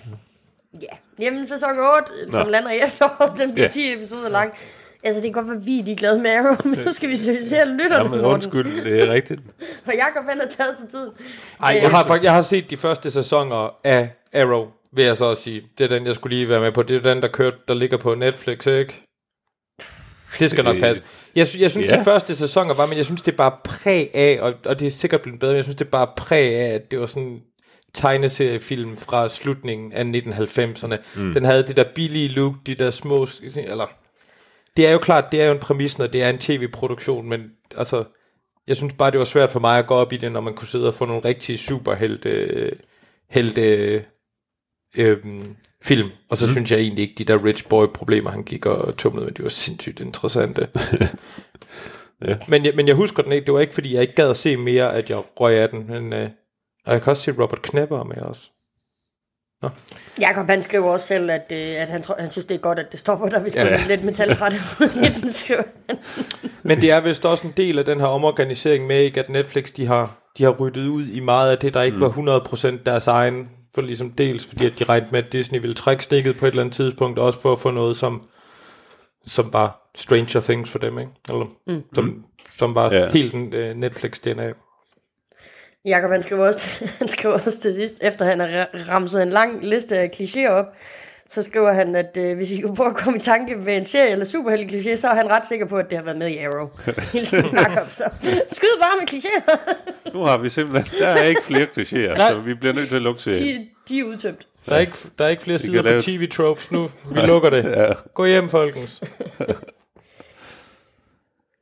Ja. 0.82 0.96
Jamen, 1.24 1.46
sæson 1.46 1.70
8, 1.78 2.32
som 2.32 2.46
Nå. 2.46 2.50
lander 2.52 2.70
i 2.70 2.78
efteråret, 2.78 3.38
den 3.38 3.52
bliver 3.52 3.66
Ja. 3.66 3.70
10 3.72 3.92
episoder 3.92 4.28
lang. 4.28 4.54
Altså, 5.02 5.22
det 5.22 5.34
kan 5.34 5.42
godt 5.44 5.48
være, 5.54 5.64
vi 5.64 5.78
er 5.78 5.84
ligeglade 5.84 6.18
med 6.20 6.30
Arrow, 6.30 6.56
men 6.64 6.78
nu 6.86 6.92
skal 6.92 7.08
vi 7.08 7.16
seriøsere 7.16 7.68
lytterne, 7.68 7.94
Jamen, 7.94 8.10
Morten. 8.10 8.24
undskyld, 8.34 8.84
det 8.84 9.00
er 9.02 9.12
rigtigt. 9.12 9.40
Og 9.86 9.92
Jacob, 9.94 10.24
han 10.28 10.38
har 10.40 10.46
taget 10.46 10.78
sig 10.80 10.88
tid. 10.88 11.10
Ej, 11.62 11.78
jeg 11.82 11.90
har, 11.90 12.04
fakt- 12.06 12.24
jeg 12.24 12.34
har 12.34 12.42
set 12.42 12.70
de 12.70 12.76
første 12.76 13.10
sæsoner 13.10 13.70
af 13.84 14.10
Arrow, 14.34 14.66
vil 14.92 15.04
jeg 15.04 15.16
så 15.16 15.24
også 15.24 15.42
sige. 15.42 15.62
Det 15.78 15.84
er 15.84 15.88
den, 15.98 16.06
jeg 16.06 16.14
skulle 16.14 16.36
lige 16.36 16.48
være 16.48 16.60
med 16.60 16.72
på. 16.72 16.82
Det 16.82 16.96
er 17.06 17.14
den, 17.14 17.22
der 17.22 17.28
kørte, 17.28 17.56
der 17.68 17.74
ligger 17.74 17.96
på 17.96 18.14
Netflix, 18.14 18.66
ikke? 18.66 19.04
Det 20.38 20.50
skal 20.50 20.64
nok 20.64 20.74
Øh, 20.76 20.80
passe. 20.82 21.02
Jeg, 21.36 21.46
jeg 21.58 21.70
synes, 21.70 21.86
ja. 21.86 21.98
de 21.98 22.04
første 22.04 22.36
sæsoner 22.36 22.74
var, 22.74 22.86
men 22.86 22.96
jeg 22.96 23.04
synes, 23.04 23.22
det 23.22 23.32
er 23.32 23.36
bare 23.36 23.52
præg 23.64 24.10
af, 24.14 24.38
og, 24.40 24.54
og 24.66 24.80
det 24.80 24.86
er 24.86 24.90
sikkert 24.90 25.22
blevet 25.22 25.40
bedre, 25.40 25.52
men 25.52 25.56
jeg 25.56 25.64
synes, 25.64 25.76
det 25.76 25.84
er 25.86 25.90
bare 25.90 26.06
præg 26.16 26.54
af, 26.56 26.74
at 26.74 26.90
det 26.90 27.00
var 27.00 27.06
sådan 27.06 27.28
en 27.28 27.38
tegneseriefilm 27.94 28.96
fra 28.96 29.28
slutningen 29.28 29.92
af 29.92 30.02
1990'erne. 30.04 30.96
Mm. 31.20 31.32
Den 31.34 31.44
havde 31.44 31.62
det 31.66 31.76
der 31.76 31.84
billige 31.94 32.28
look, 32.28 32.54
de 32.66 32.74
der 32.74 32.90
små... 32.90 33.26
Eller, 33.56 33.90
det 34.78 34.86
er 34.86 34.92
jo 34.92 34.98
klart, 34.98 35.32
det 35.32 35.42
er 35.42 35.46
jo 35.46 35.52
en 35.52 35.58
præmis, 35.58 35.98
når 35.98 36.06
det 36.06 36.22
er 36.22 36.30
en 36.30 36.38
tv-produktion, 36.38 37.28
men 37.28 37.40
altså, 37.76 38.04
jeg 38.66 38.76
synes 38.76 38.92
bare, 38.92 39.10
det 39.10 39.18
var 39.18 39.24
svært 39.24 39.52
for 39.52 39.60
mig 39.60 39.78
at 39.78 39.86
gå 39.86 39.94
op 39.94 40.12
i 40.12 40.16
det, 40.16 40.32
når 40.32 40.40
man 40.40 40.54
kunne 40.54 40.68
sidde 40.68 40.88
og 40.88 40.94
få 40.94 41.04
nogle 41.06 41.24
rigtige 41.24 41.58
superhelte 41.58 42.70
helte, 43.30 44.04
øhm, 44.96 45.56
film. 45.82 46.10
Og 46.30 46.36
så 46.36 46.46
mm. 46.46 46.52
synes 46.52 46.70
jeg 46.70 46.80
egentlig 46.80 47.02
ikke, 47.02 47.14
de 47.18 47.24
der 47.24 47.44
rich 47.44 47.68
boy 47.68 47.86
problemer, 47.94 48.30
han 48.30 48.42
gik 48.42 48.66
og 48.66 48.96
tumlede 48.96 49.26
med, 49.26 49.34
de 49.34 49.42
var 49.42 49.48
sindssygt 49.48 50.00
interessante. 50.00 50.68
Ja. 52.26 52.36
men, 52.48 52.64
jeg, 52.64 52.72
men 52.76 52.88
jeg 52.88 52.94
husker 52.94 53.22
den 53.22 53.32
ikke, 53.32 53.46
det 53.46 53.54
var 53.54 53.60
ikke, 53.60 53.74
fordi 53.74 53.94
jeg 53.94 54.02
ikke 54.02 54.14
gad 54.14 54.30
at 54.30 54.36
se 54.36 54.56
mere, 54.56 54.94
at 54.94 55.10
jeg 55.10 55.22
røg 55.40 55.54
af 55.54 55.68
den. 55.68 55.86
Men, 55.88 56.12
øh, 56.12 56.28
og 56.86 56.92
jeg 56.92 57.02
kan 57.02 57.10
også 57.10 57.22
se 57.22 57.42
Robert 57.42 57.62
Knapper 57.62 58.04
med 58.04 58.16
også. 58.16 58.50
Jakob, 60.20 60.46
han 60.46 60.62
skriver 60.62 60.84
også 60.84 61.06
selv, 61.06 61.30
at, 61.30 61.52
øh, 61.52 61.82
at 61.82 61.88
han, 61.88 62.04
han 62.18 62.30
synes, 62.30 62.44
det 62.44 62.54
er 62.54 62.58
godt, 62.58 62.78
at 62.78 62.92
det 62.92 63.00
stopper, 63.00 63.28
der 63.28 63.42
vi 63.42 63.50
skal 63.50 63.66
Ja. 63.66 63.72
ja. 63.72 63.80
lidt 63.88 64.04
metaltræt 64.04 64.52
i 64.54 64.56
den, 65.20 65.28
skriver 65.32 65.62
han. 65.88 65.98
Men 66.62 66.80
det 66.80 66.90
er 66.90 67.00
vist 67.00 67.24
også 67.24 67.46
en 67.46 67.52
del 67.56 67.78
af 67.78 67.84
den 67.84 68.00
her 68.00 68.06
omorganisering 68.06 68.86
med, 68.86 69.00
ikke, 69.00 69.20
at 69.20 69.28
Netflix 69.28 69.72
de 69.72 69.86
har, 69.86 70.16
de 70.38 70.44
har 70.44 70.50
ryddet 70.50 70.86
ud 70.86 71.06
i 71.06 71.20
meget 71.20 71.50
af 71.50 71.58
det, 71.58 71.74
der 71.74 71.82
ikke 71.82 71.96
mm. 71.96 72.02
var 72.02 72.40
100% 72.40 72.78
deres 72.86 73.06
egen. 73.06 73.48
For 73.74 73.82
ligesom 73.82 74.10
dels 74.10 74.46
fordi, 74.46 74.66
at 74.66 74.78
de 74.78 74.84
regnede 74.84 75.08
med, 75.12 75.24
at 75.24 75.32
Disney 75.32 75.60
ville 75.60 75.74
trække 75.74 76.04
stikket 76.04 76.36
på 76.36 76.46
et 76.46 76.50
eller 76.50 76.62
andet 76.62 76.74
tidspunkt, 76.74 77.18
og 77.18 77.26
også 77.26 77.40
for 77.40 77.52
at 77.52 77.58
få 77.58 77.70
noget, 77.70 77.96
som, 77.96 78.28
som 79.26 79.52
var 79.52 79.90
Stranger 79.96 80.40
Things 80.40 80.70
for 80.70 80.78
dem, 80.78 80.98
ikke? 80.98 81.10
Eller, 81.28 81.46
mm. 81.66 81.82
som, 81.94 82.24
som 82.54 82.74
var 82.74 82.92
Ja. 82.92 82.98
ja. 82.98 83.10
helt 83.10 83.34
en 83.34 83.54
uh, 83.54 83.76
Netflix-DNA. 83.76 84.52
Jakob, 85.84 86.10
han 86.10 86.22
skriver, 86.22 86.46
også, 86.46 86.84
han 86.98 87.08
skriver 87.08 87.34
også 87.34 87.60
til 87.60 87.74
sidst, 87.74 87.94
efter 88.02 88.24
han 88.24 88.40
har 88.40 88.46
ra- 88.64 88.90
ramset 88.90 89.22
en 89.22 89.30
lang 89.30 89.64
liste 89.64 89.98
af 89.98 90.10
klichéer 90.14 90.48
op, 90.48 90.66
så 91.28 91.42
skriver 91.42 91.72
han, 91.72 91.96
at 91.96 92.16
øh, 92.16 92.36
hvis 92.36 92.50
I 92.50 92.60
kunne 92.60 92.76
prøve 92.76 92.90
at 92.90 92.96
komme 92.96 93.18
i 93.18 93.22
tanke 93.22 93.56
med 93.56 93.76
en 93.76 93.84
serie 93.84 94.10
eller 94.10 94.24
superhelte 94.24 94.78
kliché, 94.78 94.96
så 94.96 95.08
er 95.08 95.14
han 95.14 95.30
ret 95.30 95.46
sikker 95.46 95.66
på, 95.66 95.76
at 95.76 95.86
det 95.90 95.98
har 95.98 96.04
været 96.04 96.16
med 96.18 96.28
i 96.28 96.38
Arrow. 96.38 96.68
Hilsen 97.12 97.44
Jakob, 97.52 97.90
så 97.90 98.04
skyd 98.52 98.66
bare 98.80 98.98
med 99.00 99.08
klichéer. 99.10 99.58
Nu 100.14 100.22
har 100.22 100.38
vi 100.38 100.48
simpelthen, 100.50 101.00
der 101.00 101.08
er 101.08 101.22
ikke 101.24 101.42
flere 101.42 101.64
klichéer, 101.78 102.28
så 102.28 102.40
vi 102.44 102.54
bliver 102.54 102.72
nødt 102.74 102.88
til 102.88 102.96
at 102.96 103.02
lukke 103.02 103.22
serien. 103.22 103.58
De, 103.60 103.68
de 103.88 103.98
er 104.00 104.04
udtømt. 104.04 104.46
Der 104.66 104.74
er 104.74 104.78
ikke, 104.78 104.92
der 105.18 105.24
er 105.24 105.28
ikke 105.28 105.42
flere 105.42 105.58
sider 105.58 105.82
lave- 105.82 106.00
på 106.00 106.04
TV-tropes 106.04 106.70
nu. 106.70 106.90
Vi 107.12 107.20
lukker 107.20 107.50
det. 107.50 107.64
Ja. 107.64 107.92
Gå 108.14 108.24
hjem, 108.26 108.48
folkens. 108.48 109.02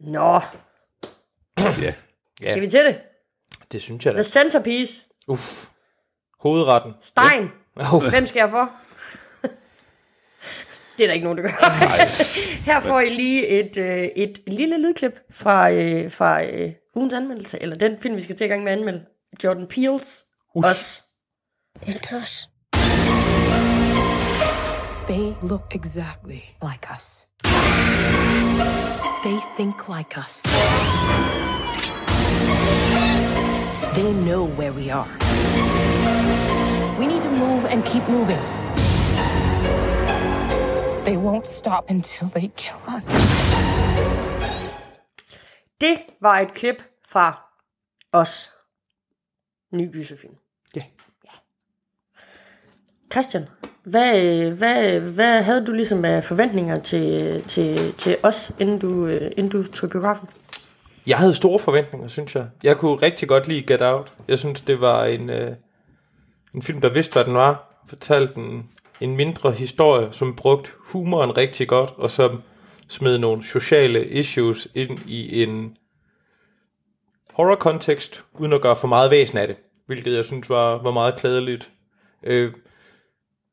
Nå, 0.00 0.40
ja. 1.58 1.92
skal 2.42 2.60
vi 2.60 2.66
til 2.66 2.80
det? 2.86 3.00
Det 3.72 3.82
synes 3.82 4.06
jeg 4.06 4.14
da. 4.14 4.16
The 4.16 4.24
Centerpiece. 4.24 5.04
Uff. 5.28 5.66
Hovedretten. 6.40 6.94
Stein. 7.00 7.50
Oh. 7.92 8.02
Hvem 8.10 8.26
skal 8.26 8.40
jeg 8.40 8.50
for? 8.50 8.72
det 10.98 11.04
er 11.04 11.06
der 11.06 11.12
ikke 11.12 11.24
nogen, 11.24 11.38
der 11.38 11.44
gør. 11.44 11.50
Her 12.72 12.80
får 12.80 13.00
I 13.00 13.08
lige 13.08 13.46
et, 13.46 13.76
øh, 13.76 14.08
et 14.16 14.38
lille 14.46 14.78
lydklip 14.78 15.20
fra, 15.30 15.70
øh, 15.70 16.10
fra 16.10 16.44
øh, 16.44 16.72
ugens 16.94 17.14
anmeldelse, 17.14 17.62
eller 17.62 17.76
den 17.76 17.98
film, 18.00 18.16
vi 18.16 18.22
skal 18.22 18.36
til 18.36 18.44
i 18.44 18.48
gang 18.48 18.64
med 18.64 18.72
at 18.72 18.78
anmelde. 18.78 19.04
Jordan 19.44 19.66
Peele's 19.72 20.26
Us. 20.54 21.02
It's 21.82 22.16
us. 22.22 22.48
They 25.06 25.34
look 25.42 25.74
exactly 25.74 26.40
like 26.62 26.88
us. 26.96 27.26
They 29.22 29.38
think 29.56 29.88
like 29.88 30.16
us. 30.18 30.42
They 33.96 34.12
know 34.12 34.44
where 34.44 34.72
we 34.72 34.90
are. 34.90 35.08
We 36.98 37.06
need 37.06 37.22
to 37.22 37.30
move 37.30 37.64
and 37.64 37.82
keep 37.84 38.08
moving. 38.08 38.42
They 41.04 41.16
won't 41.16 41.46
stop 41.46 41.90
until 41.90 42.28
they 42.28 42.50
kill 42.56 42.76
us. 42.96 43.06
Det 45.80 45.98
var 46.20 46.38
et 46.38 46.54
klip 46.54 46.82
fra 47.08 47.50
Os. 48.12 48.50
Ny 49.72 49.92
gyserfilm. 49.92 50.34
Ja. 50.76 50.82
Christian, 53.12 53.44
hvad, 53.84 54.50
hvad, 54.50 55.00
hvad 55.00 55.42
havde 55.42 55.66
du 55.66 55.72
ligesom 55.72 56.04
af 56.04 56.24
forventninger 56.24 56.76
til, 56.76 57.42
til, 57.44 57.94
til 57.94 58.16
os, 58.22 58.52
inden 58.58 58.78
du, 58.78 59.06
øh, 59.06 59.30
inden 59.36 59.48
du 59.48 59.62
tog 59.72 59.88
i 59.88 59.90
biografen? 59.90 60.28
Jeg 61.06 61.18
havde 61.18 61.34
store 61.34 61.58
forventninger, 61.58 62.08
synes 62.08 62.34
jeg. 62.34 62.46
Jeg 62.64 62.76
kunne 62.76 62.96
rigtig 62.96 63.28
godt 63.28 63.48
lide 63.48 63.62
Get 63.62 63.82
Out. 63.82 64.12
Jeg 64.28 64.38
synes, 64.38 64.60
det 64.60 64.80
var 64.80 65.04
en, 65.04 65.30
øh, 65.30 65.50
en 66.54 66.62
film, 66.62 66.80
der 66.80 66.88
vidste, 66.88 67.12
hvad 67.12 67.24
den 67.24 67.34
var. 67.34 67.82
Fortalte 67.88 68.36
en, 68.36 68.70
en 69.00 69.16
mindre 69.16 69.52
historie, 69.52 70.12
som 70.12 70.36
brugte 70.36 70.70
humoren 70.78 71.36
rigtig 71.36 71.68
godt, 71.68 71.92
og 71.96 72.10
som 72.10 72.42
smed 72.88 73.18
nogle 73.18 73.44
sociale 73.44 74.06
issues 74.08 74.68
ind 74.74 74.98
i 75.06 75.42
en 75.42 75.76
horror-kontekst, 77.32 78.24
uden 78.34 78.52
at 78.52 78.62
gøre 78.62 78.76
for 78.76 78.88
meget 78.88 79.10
væsen 79.10 79.38
af 79.38 79.46
det. 79.46 79.56
Hvilket 79.86 80.14
jeg 80.14 80.24
synes 80.24 80.50
var, 80.50 80.82
var 80.82 80.90
meget 80.90 81.18
klædeligt. 81.18 81.70
Øh, 82.22 82.52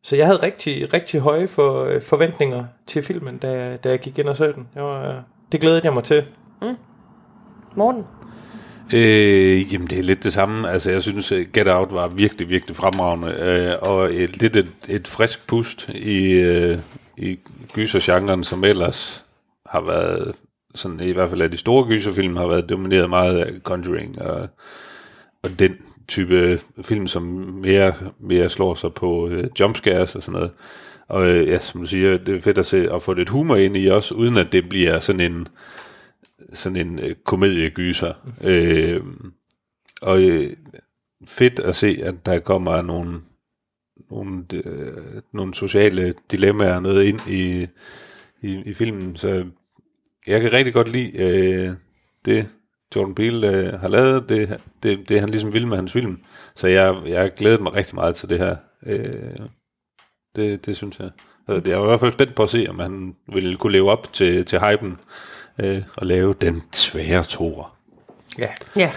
så 0.04 0.16
jeg 0.16 0.26
havde 0.26 0.44
rigtig, 0.44 0.94
rigtig 0.94 1.20
høje 1.20 1.48
for, 1.48 1.84
øh, 1.84 2.02
forventninger 2.02 2.66
til 2.88 3.04
filmen, 3.04 3.38
da, 3.38 3.78
da 3.78 3.90
jeg 3.90 4.00
gik 4.00 4.20
ind 4.20 4.30
og 4.30 4.38
så 4.38 4.52
den. 4.52 4.70
Jeg 4.76 4.84
var, 4.84 5.10
øh, 5.10 5.22
det 5.52 5.62
glædede 5.62 5.82
jeg 5.84 5.94
mig 5.94 6.04
til. 6.04 6.26
Mm. 6.62 6.76
Morten? 7.76 8.04
Øh, 8.94 9.74
jamen, 9.74 9.88
det 9.88 10.00
er 10.00 10.04
lidt 10.04 10.24
det 10.24 10.34
samme. 10.34 10.70
Altså, 10.70 10.92
jeg 10.92 11.02
synes, 11.02 11.32
øh, 11.32 11.46
Get 11.54 11.68
Out 11.68 11.94
var 11.94 12.08
virkelig, 12.08 12.50
virkelig 12.50 12.76
fremragende. 12.76 13.28
Øh, 13.28 13.90
og 13.90 14.16
et, 14.16 14.42
lidt 14.42 14.56
et, 14.56 14.72
et 14.90 15.08
frisk 15.08 15.48
pust 15.48 15.90
i, 15.90 16.32
øh, 16.32 16.78
i 17.18 17.40
gysergenren, 17.74 18.44
som 18.44 18.64
ellers 18.64 19.26
har 19.66 19.82
været, 19.82 20.36
sådan 20.76 21.00
i 21.00 21.12
hvert 21.12 21.30
fald 21.30 21.42
af 21.42 21.52
de 21.52 21.58
store 21.58 21.88
gyserfilm, 21.88 22.36
har 22.36 22.48
været 22.48 22.70
domineret 22.70 23.10
meget 23.10 23.38
af 23.38 23.52
Conjuring 23.64 24.22
og, 24.22 24.48
og 25.44 25.60
den 25.60 25.76
type 26.08 26.60
film, 26.82 27.08
som 27.08 27.24
mere, 27.64 27.94
mere 28.20 28.50
slår 28.50 28.76
sig 28.76 28.94
på 28.94 29.28
øh, 29.28 29.48
jumpscares 29.60 30.16
og 30.16 30.24
sådan 30.24 30.34
noget. 30.34 30.52
Og 31.08 31.28
øh, 31.28 31.48
ja, 31.48 31.60
som 31.60 31.82
du 31.82 31.88
siger, 31.88 32.18
det 32.18 32.36
er 32.36 32.42
fedt 32.42 32.58
at 32.58 32.66
se 32.66 32.94
at 32.94 33.04
få 33.04 33.14
lidt 33.14 33.30
humor 33.30 33.56
ind 33.56 33.78
i 33.78 33.88
også, 33.88 34.16
uden 34.16 34.38
at 34.38 34.52
det 34.52 34.70
bliver 34.70 35.00
sådan 35.00 35.32
en 35.32 35.48
sådan 36.54 36.88
en 36.88 37.00
øh, 37.00 37.16
komediegyser. 37.16 38.14
Øh, 38.44 39.02
og 40.02 40.24
øh, 40.24 40.50
fedt 41.28 41.60
at 41.60 41.76
se, 41.76 42.00
at 42.04 42.26
der 42.26 42.40
kommer 42.40 42.82
nogle, 42.82 43.22
nogle, 44.12 44.46
øh, 44.54 45.22
nogle 45.34 45.54
sociale 45.54 46.14
dilemmaer 46.32 46.76
og 46.76 46.82
noget 46.82 47.04
ind 47.04 47.20
i, 47.28 47.68
i, 48.42 48.62
i 48.66 48.74
filmen. 48.74 49.16
Så 49.16 49.46
jeg 50.28 50.42
kan 50.42 50.54
rigtig 50.54 50.74
godt 50.74 50.92
lide 50.92 51.24
øh, 51.24 51.74
det, 52.26 52.48
Jordan 52.96 53.16
Peele 53.16 53.48
øh, 53.48 53.80
har 53.80 53.90
lavet, 53.90 54.30
det, 54.30 54.62
det, 54.84 55.10
det 55.10 55.20
han 55.20 55.30
ligesom 55.30 55.54
vil 55.54 55.68
med 55.68 55.78
hans 55.78 55.92
film. 55.92 56.20
Så 56.56 56.68
jeg, 56.68 56.96
jeg 57.06 57.34
glæder 57.34 57.60
mig 57.60 57.74
rigtig 57.74 57.96
meget 57.96 58.16
til 58.16 58.30
det 58.30 58.40
her. 58.40 58.56
Øh, 58.86 59.48
det, 60.36 60.66
det 60.66 60.76
synes 60.76 61.00
jeg. 61.00 61.10
Altså, 61.48 61.70
jeg 61.70 61.80
er 61.80 61.84
i 61.84 61.88
hvert 61.88 62.00
fald 62.00 62.14
spændt 62.14 62.36
på 62.36 62.44
at 62.44 62.50
se, 62.50 62.66
om 62.70 62.80
han 62.80 63.16
vil 63.34 63.58
kunne 63.58 63.74
leve 63.74 63.92
op 63.92 64.14
til, 64.14 64.46
til 64.46 64.60
hypen 64.60 64.98
øh, 65.60 65.84
og 65.98 66.08
lave 66.08 66.36
den 66.42 66.64
svære 66.72 67.24
toer. 67.24 67.76
Ja. 68.38 68.50
Ja. 68.76 68.92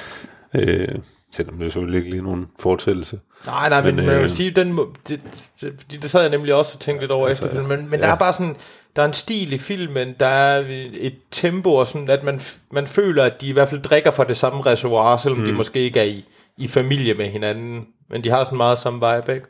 Øh, 0.55 0.99
selvom 1.33 1.59
det 1.59 1.67
er 1.67 1.71
selvfølgelig 1.71 1.99
ikke 1.99 2.11
lige 2.11 2.23
nogen 2.23 2.47
fortællelse. 2.59 3.21
Nej, 3.47 3.69
nej, 3.69 3.83
men, 3.83 3.97
Men, 3.97 4.05
men 4.05 4.13
jeg 4.13 4.21
vil 4.21 4.25
øh, 4.25 4.31
sige, 4.31 4.51
den, 4.51 4.79
det, 5.09 5.21
det, 5.61 5.75
fordi 5.81 5.97
det 5.97 6.11
sad 6.11 6.21
jeg 6.21 6.31
nemlig 6.31 6.55
også 6.55 6.77
og 6.77 6.81
tænkte 6.81 7.03
lidt 7.03 7.13
over 7.13 7.29
altså, 7.29 7.45
efterfølgende, 7.45 7.77
men, 7.77 7.91
men 7.91 8.01
ja. 8.01 8.07
der 8.07 8.13
er 8.13 8.19
bare 8.19 8.33
sådan, 8.33 8.57
der 8.97 9.03
er 9.03 9.07
en 9.07 9.13
stil 9.13 9.53
i 9.53 9.59
filmen, 9.59 10.15
der 10.21 10.27
er 10.27 10.65
et 10.95 11.15
tempo, 11.31 11.75
og 11.75 11.87
sådan, 11.87 12.11
at 12.11 12.23
man, 12.23 12.41
man 12.71 12.87
føler, 12.87 13.25
at 13.25 13.41
de 13.41 13.49
i 13.49 13.53
hvert 13.53 13.69
fald 13.69 13.83
drikker 13.83 14.11
fra 14.11 14.25
det 14.25 14.37
samme 14.37 14.63
reservoir, 14.63 15.17
selvom 15.17 15.39
mm. 15.39 15.47
de 15.47 15.53
måske 15.53 15.81
ikke 15.81 16.01
er 16.01 16.05
i, 16.05 16.25
i 16.57 16.69
familie 16.69 17.15
med 17.15 17.27
hinanden, 17.27 17.87
men 18.11 18.25
de 18.25 18.31
har 18.31 18.45
sådan 18.45 18.57
meget 18.57 18.79
samme 18.79 19.07
vibe, 19.07 19.35
ikke? 19.35 19.47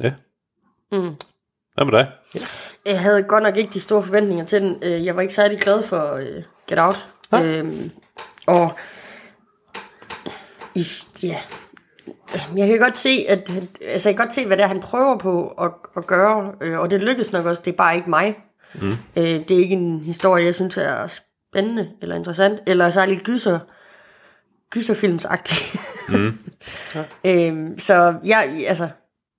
Ja. 0.00 0.12
Mm. 0.92 1.14
Hvad 1.80 1.92
med 1.92 1.98
dig? 1.98 2.08
Jeg 2.86 3.00
havde 3.00 3.22
godt 3.22 3.42
nok 3.42 3.56
ikke 3.56 3.72
de 3.72 3.80
store 3.80 4.02
forventninger 4.02 4.44
til 4.44 4.60
den. 4.60 4.76
Øh, 4.84 5.04
Jeg 5.04 5.16
var 5.16 5.22
ikke 5.22 5.34
særlig 5.34 5.60
glad 5.60 5.82
for 5.82 6.14
øh, 6.14 6.42
Get 6.68 6.78
Out. 6.78 7.06
Øhm, 7.34 7.90
og 8.46 8.78
i, 10.74 10.84
ja, 11.22 11.36
jeg 12.56 12.68
kan 12.68 12.78
godt 12.78 12.98
se, 12.98 13.24
at, 13.28 13.50
altså 13.82 14.08
jeg 14.08 14.16
kan 14.16 14.24
godt 14.24 14.34
se, 14.34 14.46
hvad 14.46 14.56
det 14.56 14.62
er, 14.62 14.66
han 14.68 14.80
prøver 14.80 15.18
på 15.18 15.48
at, 15.48 15.70
at 15.96 16.06
gøre, 16.06 16.52
øh, 16.60 16.78
og 16.78 16.90
det 16.90 17.00
lykkes 17.00 17.32
nok 17.32 17.46
også, 17.46 17.62
det 17.64 17.72
er 17.72 17.76
bare 17.76 17.96
ikke 17.96 18.10
mig. 18.10 18.38
Mm. 18.74 18.90
Øh, 18.90 19.24
det 19.24 19.50
er 19.50 19.58
ikke 19.58 19.74
en 19.74 20.00
historie, 20.00 20.44
jeg 20.44 20.54
synes 20.54 20.76
er 20.76 21.06
spændende, 21.06 21.90
eller 22.02 22.16
interessant, 22.16 22.60
eller 22.66 22.90
særligt 22.90 23.24
gyser, 23.24 23.58
gyserfilmsagtig. 24.70 25.80
Mm. 26.08 26.38
øhm, 27.30 27.78
så 27.78 28.14
jeg, 28.24 28.64
altså, 28.68 28.88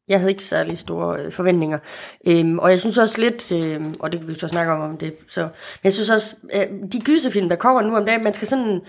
jeg 0.08 0.20
havde 0.20 0.32
ikke 0.32 0.44
særlig 0.44 0.78
store 0.78 1.22
øh, 1.22 1.32
forventninger. 1.32 1.80
Øhm, 2.28 2.60
og 2.60 2.70
jeg 2.70 2.80
synes 2.80 2.98
også 2.98 3.22
lidt, 3.22 3.52
øh, 3.52 3.86
og 4.00 4.12
det 4.12 4.20
kan 4.20 4.30
vi 4.30 4.34
så 4.34 4.48
snakke 4.48 4.72
om, 4.72 4.82
om 4.82 4.98
det, 4.98 5.14
så, 5.30 5.42
men 5.42 5.84
jeg 5.84 5.92
synes 5.92 6.10
også, 6.10 6.36
øh, 6.54 6.68
de 6.92 7.00
gyserfilm, 7.00 7.50
der 7.50 7.56
kommer 7.56 7.82
nu 7.82 7.96
om 7.96 8.06
dagen, 8.06 8.24
man 8.24 8.34
skal 8.34 8.48
sådan, 8.48 8.82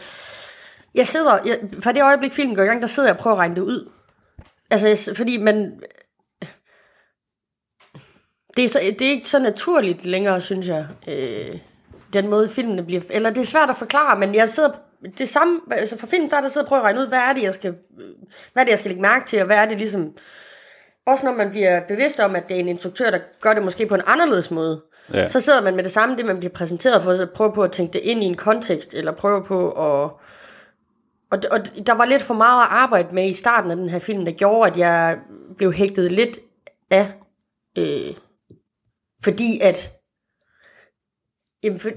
jeg 0.94 1.06
sidder, 1.06 1.38
jeg, 1.46 1.58
fra 1.80 1.92
det 1.92 2.02
øjeblik 2.02 2.32
filmen 2.32 2.56
går 2.56 2.62
i 2.62 2.66
gang, 2.66 2.82
der 2.82 2.88
sidder 2.88 3.08
jeg 3.08 3.16
og 3.16 3.22
prøver 3.22 3.36
at 3.36 3.38
regne 3.38 3.54
det 3.54 3.62
ud. 3.62 3.90
Altså, 4.70 4.88
jeg, 4.88 5.16
fordi 5.16 5.36
man, 5.36 5.80
det 8.56 8.64
er, 8.64 8.68
så, 8.68 8.80
det 8.98 9.02
er 9.02 9.10
ikke 9.10 9.28
så 9.28 9.38
naturligt 9.38 10.04
længere, 10.04 10.40
synes 10.40 10.68
jeg, 10.68 10.86
øh, 11.08 11.58
den 12.12 12.30
måde 12.30 12.48
filmene 12.48 12.84
bliver, 12.84 13.00
eller 13.10 13.30
det 13.30 13.40
er 13.40 13.44
svært 13.46 13.70
at 13.70 13.76
forklare, 13.76 14.18
men 14.18 14.34
jeg 14.34 14.50
sidder, 14.50 14.70
det 15.18 15.28
samme, 15.28 15.60
altså 15.70 15.98
for 15.98 16.06
filmen, 16.06 16.28
så 16.28 16.36
er 16.36 16.40
der 16.40 16.48
sidder 16.48 16.64
og 16.64 16.68
prøver 16.68 16.80
at 16.82 16.84
regne 16.84 17.00
ud, 17.00 17.06
hvad 17.06 17.18
er 17.18 17.32
det, 17.32 17.42
jeg 17.42 17.54
skal, 17.54 17.74
øh, 18.00 18.10
hvad 18.52 18.62
er 18.62 18.64
det, 18.64 18.70
jeg 18.70 18.78
skal 18.78 18.88
lægge 18.88 19.02
mærke 19.02 19.26
til, 19.26 19.40
og 19.40 19.46
hvad 19.46 19.56
er 19.56 19.66
det 19.66 19.78
ligesom, 19.78 20.12
også 21.06 21.26
når 21.26 21.32
man 21.32 21.50
bliver 21.50 21.86
bevidst 21.88 22.20
om, 22.20 22.36
at 22.36 22.48
det 22.48 22.56
er 22.56 22.60
en 22.60 22.68
instruktør, 22.68 23.10
der 23.10 23.18
gør 23.40 23.54
det 23.54 23.62
måske 23.62 23.86
på 23.86 23.94
en 23.94 24.02
anderledes 24.06 24.50
måde, 24.50 24.80
Ja. 25.14 25.28
så 25.28 25.40
sidder 25.40 25.62
man 25.62 25.76
med 25.76 25.84
det 25.84 25.92
samme, 25.92 26.16
det 26.16 26.26
man 26.26 26.38
bliver 26.38 26.52
præsenteret 26.52 27.02
for, 27.02 27.16
så 27.16 27.26
prøver 27.34 27.52
på 27.54 27.62
at 27.62 27.72
tænke 27.72 27.92
det 27.92 28.00
ind 28.00 28.22
i 28.22 28.26
en 28.26 28.36
kontekst, 28.36 28.94
eller 28.94 29.12
prøver 29.12 29.44
på 29.44 29.70
at... 29.70 30.10
Og, 31.30 31.40
og 31.50 31.86
der 31.86 31.92
var 31.94 32.04
lidt 32.04 32.22
for 32.22 32.34
meget 32.34 32.62
at 32.62 32.68
arbejde 32.70 33.14
med 33.14 33.28
i 33.28 33.32
starten 33.32 33.70
af 33.70 33.76
den 33.76 33.88
her 33.88 33.98
film, 33.98 34.24
der 34.24 34.32
gjorde, 34.32 34.70
at 34.70 34.76
jeg 34.78 35.18
blev 35.56 35.72
hægtet 35.72 36.12
lidt 36.12 36.38
af, 36.90 37.12
øh, 37.78 38.14
fordi 39.24 39.60
at... 39.60 39.90
Jamen, 41.62 41.78
for, 41.80 41.88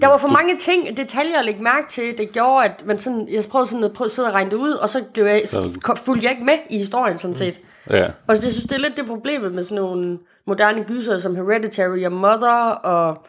der 0.00 0.06
var 0.06 0.18
for 0.18 0.28
mange 0.28 0.56
ting, 0.58 0.96
detaljer 0.96 1.38
at 1.38 1.44
lægge 1.44 1.62
mærke 1.62 1.88
til, 1.88 2.18
det 2.18 2.32
gjorde, 2.32 2.64
at 2.64 2.86
man 2.86 2.98
sådan, 2.98 3.28
jeg 3.28 3.44
prøvede 3.50 3.68
sådan 3.68 3.84
at, 3.84 3.92
prøve 3.92 4.06
at 4.06 4.10
sidde 4.10 4.28
og 4.28 4.34
regne 4.34 4.50
det 4.50 4.56
ud, 4.56 4.72
og 4.72 4.88
så, 4.88 5.04
blev 5.14 5.24
jeg, 5.24 5.42
så 5.44 5.80
fulgte 6.04 6.24
jeg 6.24 6.32
ikke 6.32 6.44
med 6.44 6.58
i 6.70 6.78
historien 6.78 7.18
sådan 7.18 7.36
set. 7.36 7.60
Ja. 7.90 8.06
Og 8.28 8.34
det 8.36 8.38
synes, 8.42 8.62
det 8.62 8.72
er 8.72 8.78
lidt 8.78 8.96
det 8.96 9.06
problemet 9.06 9.52
med 9.52 9.62
sådan 9.62 9.82
nogle 9.82 10.18
moderne 10.46 10.84
gyser 10.84 11.18
som 11.18 11.36
Hereditary 11.36 12.04
og 12.04 12.12
Mother 12.12 12.70
og 12.70 13.26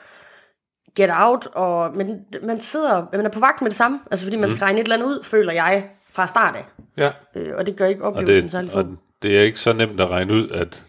Get 0.95 1.09
Out. 1.13 1.47
Og, 1.53 1.95
men 1.95 2.19
man 2.43 2.59
sidder, 2.59 3.05
man 3.13 3.25
er 3.25 3.29
på 3.29 3.39
vagt 3.39 3.61
med 3.61 3.69
det 3.69 3.77
samme, 3.77 3.99
altså 4.11 4.25
fordi 4.25 4.37
man 4.37 4.49
skal 4.49 4.59
regne 4.59 4.79
et 4.79 4.83
eller 4.83 4.95
andet 4.95 5.07
ud, 5.07 5.23
føler 5.23 5.53
jeg, 5.53 5.89
fra 6.09 6.27
start 6.27 6.55
af. 6.55 6.65
Ja. 6.97 7.11
Øh, 7.35 7.53
og 7.57 7.65
det 7.65 7.75
gør 7.75 7.85
ikke 7.85 8.03
oplevelsen 8.03 8.43
det, 8.43 8.51
særlig 8.51 8.73
og 8.73 8.85
fed. 8.85 8.91
det 9.21 9.37
er 9.37 9.41
ikke 9.41 9.59
så 9.59 9.73
nemt 9.73 9.99
at 9.99 10.09
regne 10.09 10.33
ud, 10.33 10.49
at, 10.49 10.83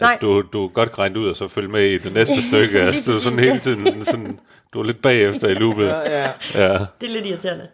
Nej. 0.00 0.12
at 0.14 0.20
du, 0.20 0.42
du 0.52 0.68
godt 0.68 0.88
kan 0.88 0.98
regne 0.98 1.18
ud, 1.20 1.28
og 1.28 1.36
så 1.36 1.48
følge 1.48 1.68
med 1.68 1.82
i 1.84 1.98
det 1.98 2.12
næste 2.20 2.42
stykke. 2.42 2.80
Altså, 2.80 3.12
du 3.12 3.16
er 3.16 3.20
sådan 3.20 3.38
hele 3.38 3.58
tiden 3.58 4.04
sådan, 4.04 4.40
du 4.72 4.80
er 4.80 4.84
lidt 4.84 5.02
bagefter 5.02 5.48
i 5.48 5.54
loopet. 5.54 5.86
Ja. 5.86 6.30
Ja. 6.54 6.78
Det 7.00 7.08
er 7.08 7.12
lidt 7.12 7.26
irriterende. 7.26 7.68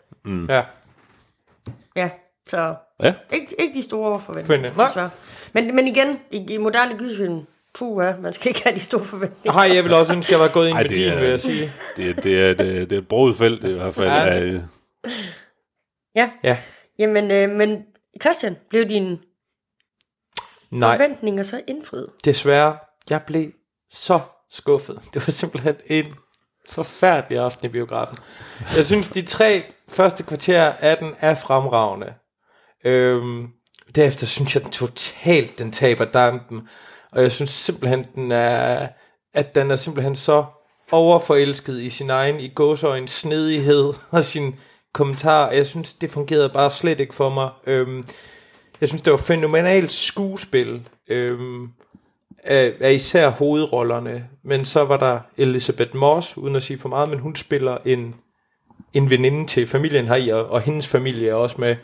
ja. 0.48 0.64
Ja, 1.96 2.10
så 2.48 2.74
ja. 3.02 3.14
ikke, 3.32 3.46
ikke 3.58 3.74
de 3.74 3.82
store 3.82 4.20
forventninger. 4.20 4.74
Nej. 4.76 4.86
desværre. 4.86 5.10
Men, 5.52 5.76
men 5.76 5.88
igen, 5.88 6.20
i, 6.30 6.36
i 6.54 6.58
moderne 6.58 6.98
gyserfilm, 6.98 7.40
puh, 7.74 8.04
ja, 8.04 8.16
man 8.16 8.32
skal 8.32 8.48
ikke 8.48 8.62
have 8.62 8.74
de 8.74 8.80
store 8.80 9.04
forventninger. 9.04 9.52
Hej, 9.52 9.74
jeg 9.76 9.84
vil 9.84 9.92
også 9.92 10.12
ønske, 10.14 10.28
at 10.28 10.32
jeg 10.32 10.40
var 10.40 10.52
gået 10.52 10.68
ind 10.68 10.76
Ej, 10.76 10.82
med 10.82 10.88
det 10.88 10.96
din, 10.96 11.08
er- 11.08 11.20
vil 11.20 11.28
jeg 11.28 11.40
sige. 11.40 11.72
Det, 11.96 12.24
det, 12.24 12.40
er, 12.40 12.50
et, 12.50 12.60
øh, 12.60 12.90
det 12.90 12.92
er 13.12 13.28
et 13.30 13.36
felt 13.36 13.64
i 13.64 13.72
hvert 13.72 13.94
fald. 13.94 14.08
Ja. 14.08 14.24
Ja. 14.24 14.54
Af, 14.54 14.60
Ja, 16.16 16.30
Ja. 16.44 16.58
jamen, 16.98 17.30
øh, 17.30 17.50
men 17.50 17.82
Christian, 18.22 18.56
blev 18.70 18.84
din 18.88 19.18
Nej. 20.70 20.96
forventninger 20.96 21.42
så 21.42 21.60
indfriet? 21.66 22.08
Desværre, 22.24 22.76
jeg 23.10 23.22
blev 23.26 23.50
så 23.90 24.20
skuffet. 24.50 25.00
Det 25.14 25.26
var 25.26 25.30
simpelthen 25.30 25.74
en 25.86 26.06
forfærdelig 26.68 27.38
aften 27.38 27.66
i 27.66 27.68
biografen. 27.68 28.16
Jeg 28.76 28.84
synes, 28.86 29.08
de 29.08 29.22
tre 29.22 29.62
første 29.88 30.22
kvarterer 30.22 30.72
af 30.80 30.96
den 30.98 31.14
er 31.20 31.34
fremragende. 31.34 32.14
Øhm, 32.84 33.48
derefter 33.94 34.26
synes 34.26 34.54
jeg, 34.54 34.62
den 34.62 34.70
totalt 34.70 35.58
den 35.58 35.72
taber 35.72 36.04
dampen. 36.04 36.68
Og 37.12 37.22
jeg 37.22 37.32
synes 37.32 37.50
simpelthen, 37.50 38.06
den 38.14 38.32
er, 38.32 38.88
at 39.34 39.54
den 39.54 39.70
er 39.70 39.76
simpelthen 39.76 40.16
så 40.16 40.44
overforelsket 40.90 41.80
i 41.80 41.90
sin 41.90 42.10
egen 42.10 42.40
i 42.40 42.48
gåsøjne 42.48 43.08
snedighed 43.08 43.92
og 44.10 44.24
sin 44.24 44.54
kommentar. 44.92 45.50
Jeg 45.50 45.66
synes, 45.66 45.94
det 45.94 46.10
fungerede 46.10 46.48
bare 46.48 46.70
slet 46.70 47.00
ikke 47.00 47.14
for 47.14 47.30
mig. 47.30 47.50
Øhm, 47.66 48.04
jeg 48.80 48.88
synes, 48.88 49.02
det 49.02 49.10
var 49.10 49.16
fænomenalt 49.16 49.92
skuespil 49.92 50.88
øhm, 51.08 51.68
af, 52.44 52.72
af 52.80 52.92
især 52.92 53.28
hovedrollerne. 53.28 54.28
Men 54.44 54.64
så 54.64 54.84
var 54.84 54.96
der 54.96 55.20
Elizabeth 55.36 55.96
Moss, 55.96 56.36
uden 56.36 56.56
at 56.56 56.62
sige 56.62 56.78
for 56.78 56.88
meget, 56.88 57.08
men 57.08 57.18
hun 57.18 57.36
spiller 57.36 57.78
en, 57.84 58.14
en 58.94 59.10
veninde 59.10 59.46
til 59.46 59.66
familien 59.66 60.06
her 60.06 60.14
i, 60.16 60.28
og, 60.28 60.46
og 60.46 60.60
hendes 60.60 60.88
familie 60.88 61.28
er 61.28 61.34
også 61.34 61.56
med. 61.58 61.76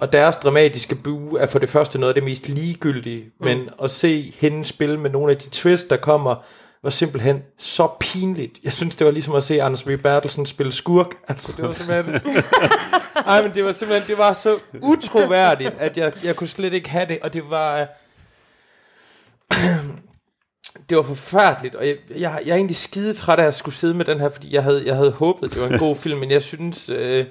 Og 0.00 0.12
deres 0.12 0.36
dramatiske 0.36 0.94
bue 0.94 1.40
er 1.40 1.46
for 1.46 1.58
det 1.58 1.68
første 1.68 1.98
noget 1.98 2.10
af 2.10 2.14
det 2.14 2.24
mest 2.24 2.48
ligegyldige, 2.48 3.24
mm. 3.24 3.44
men 3.44 3.68
at 3.82 3.90
se 3.90 4.34
hende 4.40 4.64
spille 4.64 5.00
med 5.00 5.10
nogle 5.10 5.32
af 5.32 5.38
de 5.38 5.48
twists, 5.50 5.88
der 5.88 5.96
kommer, 5.96 6.44
var 6.82 6.90
simpelthen 6.90 7.42
så 7.58 7.88
pinligt. 8.00 8.58
Jeg 8.64 8.72
synes, 8.72 8.96
det 8.96 9.04
var 9.04 9.10
ligesom 9.10 9.34
at 9.34 9.42
se 9.42 9.62
Anders 9.62 9.88
V. 9.88 9.96
Bertelsen 9.98 10.46
spille 10.46 10.72
skurk. 10.72 11.14
Altså, 11.28 11.52
det 11.56 11.64
var 11.64 11.72
simpelthen... 11.82 12.14
Ej, 13.26 13.42
men 13.42 13.54
det 13.54 13.64
var 13.64 13.72
simpelthen, 13.72 14.08
det 14.08 14.18
var 14.18 14.32
så 14.32 14.58
utroværdigt, 14.82 15.74
at 15.78 15.96
jeg, 15.96 16.12
jeg 16.24 16.36
kunne 16.36 16.48
slet 16.48 16.72
ikke 16.72 16.88
have 16.88 17.06
det, 17.08 17.18
og 17.22 17.34
det 17.34 17.50
var... 17.50 17.88
det 20.88 20.96
var 20.96 21.02
forfærdeligt, 21.02 21.74
og 21.74 21.86
jeg, 21.86 21.96
jeg, 22.10 22.40
jeg 22.44 22.52
er 22.52 22.56
egentlig 22.56 22.76
skide 22.76 23.14
træt 23.14 23.38
af 23.38 23.46
at 23.46 23.54
skulle 23.54 23.74
sidde 23.74 23.94
med 23.94 24.04
den 24.04 24.20
her, 24.20 24.28
fordi 24.28 24.54
jeg 24.54 24.62
havde, 24.62 24.82
jeg 24.86 24.96
havde 24.96 25.10
håbet, 25.10 25.54
det 25.54 25.60
var 25.60 25.68
en 25.68 25.78
god 25.78 25.96
film, 25.96 26.18
men 26.18 26.30
jeg 26.30 26.42
synes... 26.42 26.90
Øh, 26.90 27.26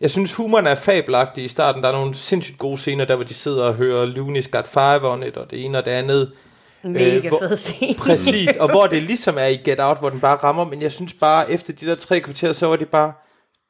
jeg 0.00 0.10
synes, 0.10 0.34
humoren 0.34 0.66
er 0.66 0.74
fabelagtig 0.74 1.44
i 1.44 1.48
starten. 1.48 1.82
Der 1.82 1.88
er 1.88 1.92
nogle 1.92 2.14
sindssygt 2.14 2.58
gode 2.58 2.78
scener, 2.78 3.04
der 3.04 3.14
hvor 3.16 3.24
de 3.24 3.34
sidder 3.34 3.64
og 3.64 3.74
hører 3.74 4.06
Looney's 4.06 4.50
Got 4.50 4.68
Five 4.68 5.08
on 5.12 5.22
it, 5.22 5.36
og 5.36 5.50
det 5.50 5.64
ene 5.64 5.78
og 5.78 5.84
det 5.84 5.90
andet. 5.90 6.32
Mega 6.84 7.16
Øh, 7.16 7.26
hvor- 7.28 7.38
fed 7.38 7.56
scene. 7.56 7.94
Præcis, 8.06 8.56
og 8.56 8.70
hvor 8.70 8.86
det 8.86 9.02
ligesom 9.02 9.38
er 9.38 9.46
i 9.46 9.56
Get 9.56 9.80
Out, 9.80 9.98
hvor 9.98 10.10
den 10.10 10.20
bare 10.20 10.36
rammer, 10.36 10.64
men 10.64 10.82
jeg 10.82 10.92
synes 10.92 11.14
bare, 11.14 11.50
efter 11.50 11.72
de 11.72 11.86
der 11.86 11.94
tre 11.94 12.20
kvarter, 12.20 12.52
så 12.52 12.66
var 12.66 12.76
det 12.76 12.88
bare 12.88 13.12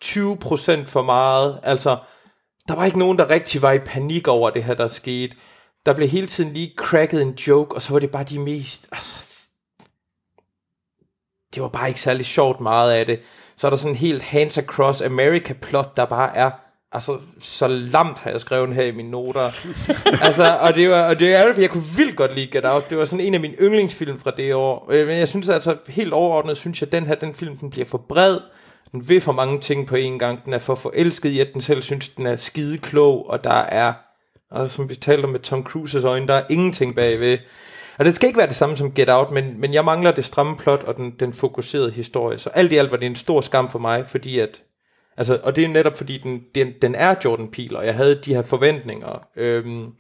20% 0.05 0.87
for 0.87 1.03
meget. 1.03 1.61
Altså, 1.63 1.99
der 2.69 2.75
var 2.75 2.85
ikke 2.85 2.99
nogen, 2.99 3.19
der 3.19 3.31
rigtig 3.31 3.63
var 3.63 3.73
i 3.73 3.79
panik 3.79 4.29
over 4.29 4.51
det 4.51 4.65
her, 4.65 4.75
der 4.75 4.89
skete. 4.89 5.37
Der 5.87 5.93
blev 5.95 6.09
hele 6.09 6.27
tiden 6.27 6.53
lige 6.53 6.73
cracket 6.77 7.23
en 7.23 7.31
joke, 7.35 7.75
og 7.75 7.83
så 7.83 7.93
var 7.93 7.99
det 7.99 8.11
bare 8.11 8.25
de 8.25 8.39
mest... 8.39 8.89
Altså, 8.93 9.15
det 11.55 11.63
var 11.63 11.69
bare 11.69 11.89
ikke 11.89 12.01
særlig 12.01 12.27
sjovt 12.27 12.61
meget 12.61 12.93
af 12.93 13.07
det. 13.07 13.21
Så 13.61 13.67
er 13.67 13.71
der 13.71 13.77
sådan 13.77 13.93
en 13.93 13.97
helt 13.97 14.23
Hands 14.23 14.59
Across 14.59 15.03
America 15.03 15.53
plot, 15.53 15.97
der 15.97 16.05
bare 16.05 16.37
er 16.37 16.51
altså 16.93 17.19
så 17.41 17.69
lamt 17.69 18.19
har 18.19 18.31
jeg 18.31 18.41
skrevet 18.41 18.75
her 18.75 18.83
i 18.83 18.93
mine 18.93 19.11
noter. 19.11 19.51
altså, 20.27 20.59
og 20.61 20.75
det 20.75 20.91
var, 20.91 21.09
og 21.09 21.19
det 21.19 21.29
er 21.29 21.35
ærgerligt, 21.35 21.55
for 21.55 21.61
jeg 21.61 21.71
kunne 21.71 21.85
vildt 21.97 22.17
godt 22.17 22.35
lide 22.35 22.47
Get 22.47 22.65
Out. 22.65 22.91
Det 22.91 22.99
var 22.99 23.05
sådan 23.05 23.27
en 23.27 23.35
af 23.35 23.41
mine 23.41 23.55
yndlingsfilm 23.61 24.21
fra 24.21 24.31
det 24.31 24.55
år. 24.55 24.89
Øh, 24.91 25.07
Men 25.07 25.19
jeg 25.19 25.29
synes 25.29 25.49
altså, 25.49 25.77
helt 25.89 26.13
overordnet, 26.13 26.57
synes 26.57 26.81
jeg, 26.81 26.87
at 26.87 26.93
den 26.93 27.07
her, 27.07 27.15
den 27.15 27.35
film, 27.35 27.57
den 27.57 27.71
bliver 27.71 27.87
for 27.87 28.05
bred. 28.09 28.39
Den 28.93 29.09
vil 29.09 29.21
for 29.21 29.33
mange 29.33 29.61
ting 29.61 29.87
på 29.87 29.97
en 29.97 30.19
gang. 30.19 30.45
Den 30.45 30.53
er 30.53 30.59
for 30.59 30.75
forelsket 30.75 31.31
i, 31.31 31.41
at 31.41 31.49
den 31.53 31.61
selv 31.61 31.83
synes, 31.83 32.09
den 32.09 32.27
er 32.27 32.37
skide 32.37 32.79
klog, 32.79 33.31
og 33.31 33.45
der 33.45 33.61
er, 33.61 33.93
og 34.51 34.71
som 34.71 34.89
vi 34.91 34.95
talte 34.95 35.25
om 35.25 35.31
med 35.31 35.41
Tom 35.41 35.65
Cruises 35.65 36.05
øjne, 36.05 36.27
der 36.27 36.35
er 36.35 36.45
ingenting 36.51 36.95
bagved. 36.95 37.39
Og 38.01 38.07
det 38.07 38.17
skal 38.17 38.27
ikke 38.27 38.39
være 38.39 38.47
det 38.47 38.57
samme 38.57 38.77
som 38.77 38.93
Get 38.93 39.11
Out, 39.11 39.31
men, 39.31 39.61
men 39.61 39.75
jeg 39.75 39.85
mangler 39.85 40.13
det 40.13 40.25
stramme 40.25 40.57
plot 40.57 40.83
og 40.83 40.97
den, 40.97 41.15
den 41.21 41.33
fokuserede 41.33 41.91
historie. 41.91 42.39
Så 42.39 42.49
alt 42.49 42.73
i 42.73 42.77
alt 42.77 42.91
var 42.91 42.97
det 42.97 43.07
en 43.07 43.17
stor 43.17 43.41
skam 43.41 43.71
for 43.71 43.79
mig, 43.79 44.07
fordi 44.07 44.39
at 44.39 44.63
Altså, 45.17 45.41
og 45.43 45.57
det 45.57 45.65
er 45.65 45.69
netop 45.69 45.97
fordi, 45.97 46.19
den, 46.19 46.43
den, 46.55 46.73
den 46.83 46.95
er 46.95 47.15
Jordan 47.25 47.51
Peele, 47.51 47.79
og 47.79 47.87
jeg 47.87 47.95
havde 47.95 48.21
de 48.25 48.35
her 48.35 48.43
forventninger. 48.43 49.27
Øhm, 49.37 49.93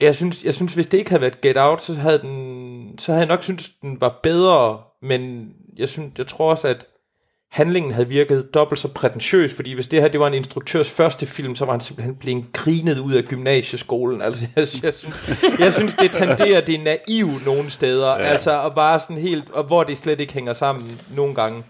jeg, 0.00 0.16
synes, 0.16 0.44
jeg 0.44 0.54
synes, 0.54 0.74
hvis 0.74 0.86
det 0.86 0.98
ikke 0.98 1.10
havde 1.10 1.20
været 1.20 1.40
Get 1.40 1.56
Out, 1.56 1.82
så 1.82 1.94
havde, 1.94 2.18
den, 2.18 2.98
så 2.98 3.12
havde 3.12 3.26
jeg 3.26 3.34
nok 3.34 3.42
syntes, 3.42 3.70
den 3.82 4.00
var 4.00 4.20
bedre, 4.22 4.80
men 5.02 5.52
jeg, 5.76 5.88
synes, 5.88 6.12
jeg 6.18 6.26
tror 6.26 6.50
også, 6.50 6.68
at 6.68 6.86
handlingen 7.50 7.92
havde 7.92 8.08
virket 8.08 8.54
dobbelt 8.54 8.80
så 8.80 8.88
prætentiøs, 8.88 9.54
fordi 9.54 9.72
hvis 9.72 9.86
det 9.86 10.00
her 10.00 10.08
det 10.08 10.20
var 10.20 10.26
en 10.26 10.34
instruktørs 10.34 10.90
første 10.90 11.26
film, 11.26 11.54
så 11.54 11.64
var 11.64 11.72
han 11.72 11.80
simpelthen 11.80 12.16
blevet 12.16 12.44
grinet 12.52 12.98
ud 12.98 13.12
af 13.12 13.22
gymnasieskolen. 13.24 14.22
Altså, 14.22 14.46
jeg, 14.56 14.66
jeg, 14.82 14.94
synes, 14.94 15.44
jeg 15.58 15.72
synes, 15.72 15.94
det 15.94 16.12
tenderer, 16.12 16.60
det 16.60 16.80
naivt 16.80 17.44
nogle 17.44 17.70
steder, 17.70 18.10
ja. 18.10 18.16
altså, 18.16 18.50
og 18.50 18.74
bare 18.74 19.00
sådan 19.00 19.18
helt, 19.18 19.50
og 19.50 19.64
hvor 19.64 19.84
det 19.84 19.98
slet 19.98 20.20
ikke 20.20 20.32
hænger 20.32 20.52
sammen 20.52 21.00
nogle 21.14 21.34
gange. 21.34 21.64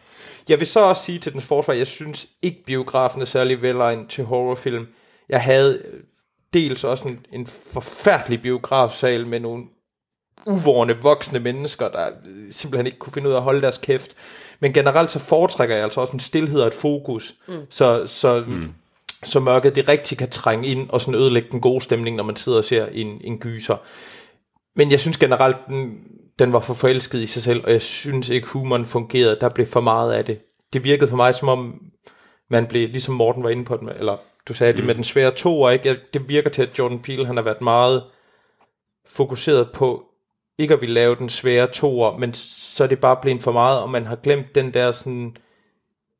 Jeg 0.49 0.59
vil 0.59 0.67
så 0.67 0.81
også 0.81 1.03
sige 1.03 1.19
til 1.19 1.33
den 1.33 1.41
forsvar, 1.41 1.75
jeg 1.75 1.87
synes 1.87 2.27
ikke 2.43 2.65
biografen 2.67 3.21
er 3.21 3.27
særlig 3.27 3.63
velegnet 3.63 4.09
til 4.09 4.25
horrorfilm. 4.25 4.87
Jeg 5.29 5.43
havde 5.43 5.83
øh, 5.85 6.01
dels 6.53 6.85
også 6.85 7.09
en, 7.09 7.27
en 7.33 7.47
forfærdelig 7.47 8.43
biografsal 8.43 9.27
med 9.27 9.41
nogle 9.41 9.65
uvårende 10.47 10.97
voksne 11.03 11.39
mennesker, 11.39 11.89
der 11.89 12.07
øh, 12.07 12.53
simpelthen 12.53 12.87
ikke 12.87 12.99
kunne 12.99 13.13
finde 13.13 13.29
ud 13.29 13.35
af 13.35 13.37
at 13.37 13.43
holde 13.43 13.63
deres 13.63 13.79
kæft. 13.79 14.15
Men 14.61 14.73
generelt 14.73 15.11
så 15.11 15.19
foretrækker 15.19 15.75
jeg 15.75 15.85
altså 15.85 16.01
også 16.01 16.13
en 16.13 16.21
stillhed 16.21 16.61
og 16.61 16.67
et 16.67 16.75
fokus, 16.75 17.35
mm. 17.49 17.55
så, 17.71 18.07
så, 18.07 18.45
mm. 18.47 18.73
så 19.25 19.41
mørket 19.41 19.75
det 19.75 19.89
rigtig 19.89 20.19
kan 20.19 20.31
trænge 20.31 20.67
ind 20.69 20.91
og 20.91 21.01
sådan 21.01 21.15
ødelægge 21.21 21.49
den 21.53 21.61
gode 21.61 21.81
stemning, 21.81 22.17
når 22.17 22.25
man 22.25 22.37
sidder 22.37 22.59
og 22.59 22.65
ser 22.65 22.87
en, 22.87 23.21
en 23.25 23.39
gyser. 23.39 23.77
Men 24.77 24.91
jeg 24.91 25.01
synes 25.01 25.17
generelt, 25.19 25.57
den, 25.69 25.99
den 26.39 26.53
var 26.53 26.61
for 26.61 26.75
forelsket 26.75 27.19
i 27.19 27.27
sig 27.27 27.43
selv, 27.43 27.65
og 27.65 27.73
jeg 27.73 27.83
synes 27.83 28.29
ikke, 28.29 28.47
humoren 28.49 28.87
fungerede. 28.87 29.39
Der 29.41 29.49
blev 29.49 29.67
for 29.67 29.81
meget 29.81 30.13
af 30.13 30.25
det. 30.25 30.39
Det 30.73 30.85
virkede 30.85 31.09
for 31.11 31.17
mig, 31.17 31.35
som 31.35 31.49
om 31.49 31.81
man 32.51 32.67
blev, 32.67 32.89
ligesom 32.89 33.15
Morten 33.15 33.43
var 33.43 33.49
inde 33.51 33.65
på 33.65 33.77
det, 33.77 33.97
eller 33.99 34.17
du 34.49 34.55
sagde 34.55 34.73
mm. 34.73 34.77
det 34.77 34.87
med 34.87 34.95
den 34.95 35.05
svære 35.05 35.31
to, 35.31 35.69
ikke? 35.69 35.89
Jeg- 35.89 35.97
Det 36.15 36.29
virker 36.29 36.51
til, 36.51 36.63
at 36.63 36.79
Jordan 36.79 36.99
Peele 36.99 37.27
han 37.27 37.37
har 37.37 37.43
været 37.43 37.61
meget 37.61 38.03
fokuseret 39.09 39.71
på 39.75 40.05
ikke 40.59 40.75
at 40.75 40.81
ville 40.81 40.95
lave 40.95 41.15
den 41.15 41.29
svære 41.29 41.67
toer, 41.67 42.19
men 42.19 42.35
så 42.35 42.85
er 42.85 42.89
det 42.89 43.01
bare 43.01 43.17
blevet 43.23 43.43
for 43.43 43.53
meget, 43.53 43.83
og 43.83 43.91
man 43.91 44.07
har 44.07 44.17
glemt 44.17 44.55
den 44.55 44.75
der 44.75 44.93
sådan 44.93 45.37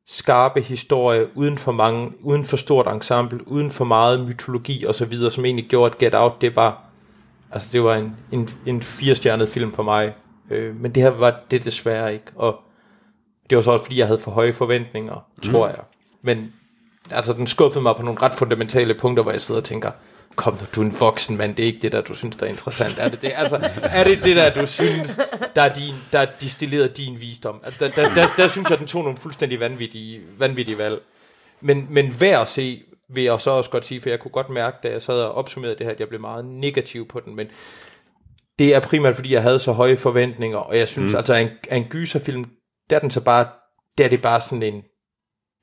skarpe 0.07 0.61
historie, 0.61 1.37
uden 1.37 1.57
for 1.57 1.71
mange, 1.71 2.11
uden 2.21 2.45
for 2.45 2.57
stort 2.57 2.87
ensemble, 2.87 3.47
uden 3.47 3.71
for 3.71 3.85
meget 3.85 4.25
mytologi 4.27 4.85
og 4.85 4.95
så 4.95 5.05
videre, 5.05 5.31
som 5.31 5.45
egentlig 5.45 5.65
gjorde, 5.65 5.91
at 5.91 5.97
Get 5.97 6.15
Out, 6.15 6.41
det 6.41 6.55
var, 6.55 6.83
altså 7.51 7.69
det 7.73 7.83
var 7.83 7.95
en, 7.95 8.15
en, 8.31 8.49
en 8.65 8.81
firestjernet 8.83 9.49
film 9.49 9.73
for 9.73 9.83
mig. 9.83 10.13
Øh, 10.49 10.75
men 10.75 10.95
det 10.95 11.03
her 11.03 11.09
var 11.09 11.39
det 11.51 11.65
desværre 11.65 12.13
ikke, 12.13 12.25
og 12.35 12.59
det 13.49 13.55
var 13.55 13.61
så 13.61 13.71
også, 13.71 13.85
fordi 13.85 13.99
jeg 13.99 14.07
havde 14.07 14.19
for 14.19 14.31
høje 14.31 14.53
forventninger, 14.53 15.25
tror 15.43 15.67
jeg. 15.67 15.79
Men 16.21 16.53
altså, 17.11 17.33
den 17.33 17.47
skuffede 17.47 17.83
mig 17.83 17.95
på 17.95 18.03
nogle 18.03 18.21
ret 18.21 18.33
fundamentale 18.33 18.93
punkter, 18.93 19.23
hvor 19.23 19.31
jeg 19.31 19.41
sidder 19.41 19.61
og 19.61 19.65
tænker, 19.65 19.91
kom 20.39 20.53
nu, 20.53 20.59
du 20.75 20.81
er 20.81 20.85
en 20.85 20.99
voksen 20.99 21.37
mand, 21.37 21.55
det 21.55 21.63
er 21.63 21.67
ikke 21.67 21.79
det 21.79 21.91
der, 21.91 22.01
du 22.01 22.13
synes, 22.13 22.37
der 22.37 22.45
er 22.45 22.49
interessant. 22.49 22.99
Er 22.99 23.07
det 23.07 23.21
det, 23.21 23.31
altså, 23.35 23.69
er 23.83 24.03
det, 24.03 24.23
det 24.23 24.35
der, 24.35 24.61
du 24.61 24.65
synes, 24.65 25.19
der 25.55 25.61
er, 25.61 25.73
din, 25.73 25.93
der 26.11 26.19
er 26.19 26.27
distilleret 26.41 26.97
din 26.97 27.19
visdom? 27.19 27.61
Altså, 27.63 27.85
der, 27.85 27.91
der, 27.91 28.13
der, 28.13 28.27
der, 28.37 28.47
synes 28.47 28.69
jeg, 28.69 28.79
den 28.79 28.87
tog 28.87 29.03
nogle 29.03 29.17
fuldstændig 29.17 29.59
vanvittige, 29.59 30.21
vanvittige 30.37 30.77
valg. 30.77 31.01
Men, 31.61 31.87
men 31.89 32.15
værd 32.19 32.41
at 32.41 32.47
se, 32.47 32.83
vil 33.09 33.23
jeg 33.23 33.41
så 33.41 33.51
også 33.51 33.69
godt 33.69 33.85
sige, 33.85 34.01
for 34.01 34.09
jeg 34.09 34.19
kunne 34.19 34.31
godt 34.31 34.49
mærke, 34.49 34.77
da 34.83 34.89
jeg 34.89 35.01
sad 35.01 35.21
og 35.21 35.35
opsummerede 35.35 35.77
det 35.77 35.85
her, 35.85 35.93
at 35.93 35.99
jeg 35.99 36.07
blev 36.07 36.21
meget 36.21 36.45
negativ 36.45 37.07
på 37.07 37.19
den, 37.19 37.35
men 37.35 37.47
det 38.59 38.75
er 38.75 38.79
primært, 38.79 39.15
fordi 39.15 39.33
jeg 39.33 39.41
havde 39.41 39.59
så 39.59 39.71
høje 39.71 39.97
forventninger, 39.97 40.57
og 40.57 40.77
jeg 40.77 40.87
synes, 40.87 41.13
mm. 41.13 41.17
altså, 41.17 41.33
en, 41.33 41.49
en 41.71 41.83
gyserfilm, 41.83 42.45
der 42.89 42.95
er 42.95 42.99
den 42.99 43.11
så 43.11 43.21
bare, 43.21 43.47
der 43.97 44.05
er 44.05 44.09
det 44.09 44.21
bare 44.21 44.41
sådan 44.41 44.63
en, 44.63 44.83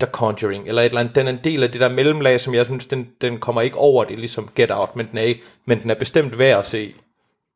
The 0.00 0.10
Conjuring, 0.12 0.68
eller 0.68 0.82
et 0.82 0.86
eller 0.86 1.00
andet. 1.00 1.14
Den 1.14 1.26
er 1.26 1.30
en 1.30 1.40
del 1.44 1.62
af 1.62 1.72
det 1.72 1.80
der 1.80 1.88
mellemlag, 1.88 2.40
som 2.40 2.54
jeg 2.54 2.64
synes, 2.64 2.86
den, 2.86 3.08
den 3.20 3.38
kommer 3.38 3.60
ikke 3.60 3.76
over 3.76 4.04
det, 4.04 4.18
ligesom 4.18 4.50
Get 4.54 4.70
Out, 4.70 4.96
men 4.96 5.06
den 5.10 5.18
er, 5.18 5.34
men 5.66 5.82
den 5.82 5.90
er 5.90 5.94
bestemt 5.94 6.38
værd 6.38 6.58
at 6.58 6.66
se. 6.66 6.94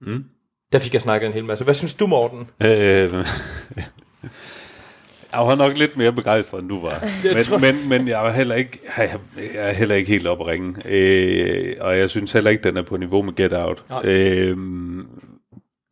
Mm. 0.00 0.24
Der 0.72 0.78
fik 0.78 0.94
jeg 0.94 1.02
snakket 1.02 1.26
en 1.26 1.32
hel 1.32 1.44
masse. 1.44 1.64
Hvad 1.64 1.74
synes 1.74 1.94
du, 1.94 2.06
Morten? 2.06 2.48
Øh, 2.62 2.68
jeg 5.32 5.40
var 5.40 5.54
nok 5.54 5.78
lidt 5.78 5.96
mere 5.96 6.12
begejstret, 6.12 6.60
end 6.60 6.68
du 6.68 6.80
var. 6.80 7.04
Men, 7.34 7.60
men, 7.60 7.88
men 7.88 8.08
jeg, 8.08 8.20
var 8.20 8.32
heller 8.32 8.54
ikke, 8.54 8.78
jeg, 8.98 9.18
jeg 9.54 9.68
er 9.68 9.72
heller 9.72 9.94
ikke 9.94 10.10
helt 10.10 10.26
oppe 10.26 10.44
at 10.44 10.50
ringe. 10.50 10.74
Øh, 10.84 11.74
og 11.80 11.98
jeg 11.98 12.10
synes 12.10 12.32
heller 12.32 12.50
ikke, 12.50 12.62
den 12.62 12.76
er 12.76 12.82
på 12.82 12.96
niveau 12.96 13.22
med 13.22 13.32
Get 13.34 13.52
Out. 13.52 13.84
Øh, 14.04 14.56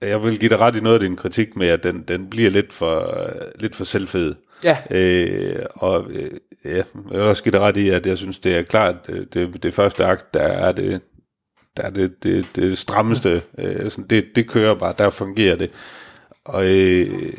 jeg 0.02 0.22
vil 0.22 0.38
give 0.38 0.48
dig 0.48 0.60
ret 0.60 0.76
i 0.76 0.80
noget 0.80 0.94
af 0.94 1.00
din 1.00 1.16
kritik 1.16 1.56
med, 1.56 1.68
at 1.68 1.82
den, 1.82 2.02
den 2.02 2.30
bliver 2.30 2.50
lidt 2.50 2.72
for, 2.72 3.22
lidt 3.58 3.76
for 3.76 3.84
selvfed. 3.84 4.34
Ja. 4.64 4.78
Øh, 4.90 5.62
og 5.74 6.10
øh, 6.10 6.30
ja, 6.64 6.70
jeg 6.76 6.84
vil 7.10 7.20
også 7.20 7.42
give 7.42 7.52
dig 7.52 7.60
ret 7.60 7.76
i, 7.76 7.88
at 7.88 8.06
jeg 8.06 8.18
synes, 8.18 8.38
det 8.38 8.56
er 8.56 8.62
klart, 8.62 9.06
det, 9.06 9.34
det, 9.34 9.62
det 9.62 9.74
første 9.74 10.04
akt, 10.04 10.34
der 10.34 10.40
er 10.42 10.72
det, 10.72 11.00
der 11.76 11.82
er 11.82 11.90
det, 11.90 12.22
det, 12.22 12.46
det 12.56 12.78
strammeste. 12.78 13.42
Øh, 13.58 13.90
sådan, 13.90 14.06
det, 14.10 14.24
det 14.34 14.48
kører 14.48 14.74
bare, 14.74 14.94
der 14.98 15.10
fungerer 15.10 15.56
det. 15.56 15.70
Og 16.44 16.64
øh, 16.66 17.32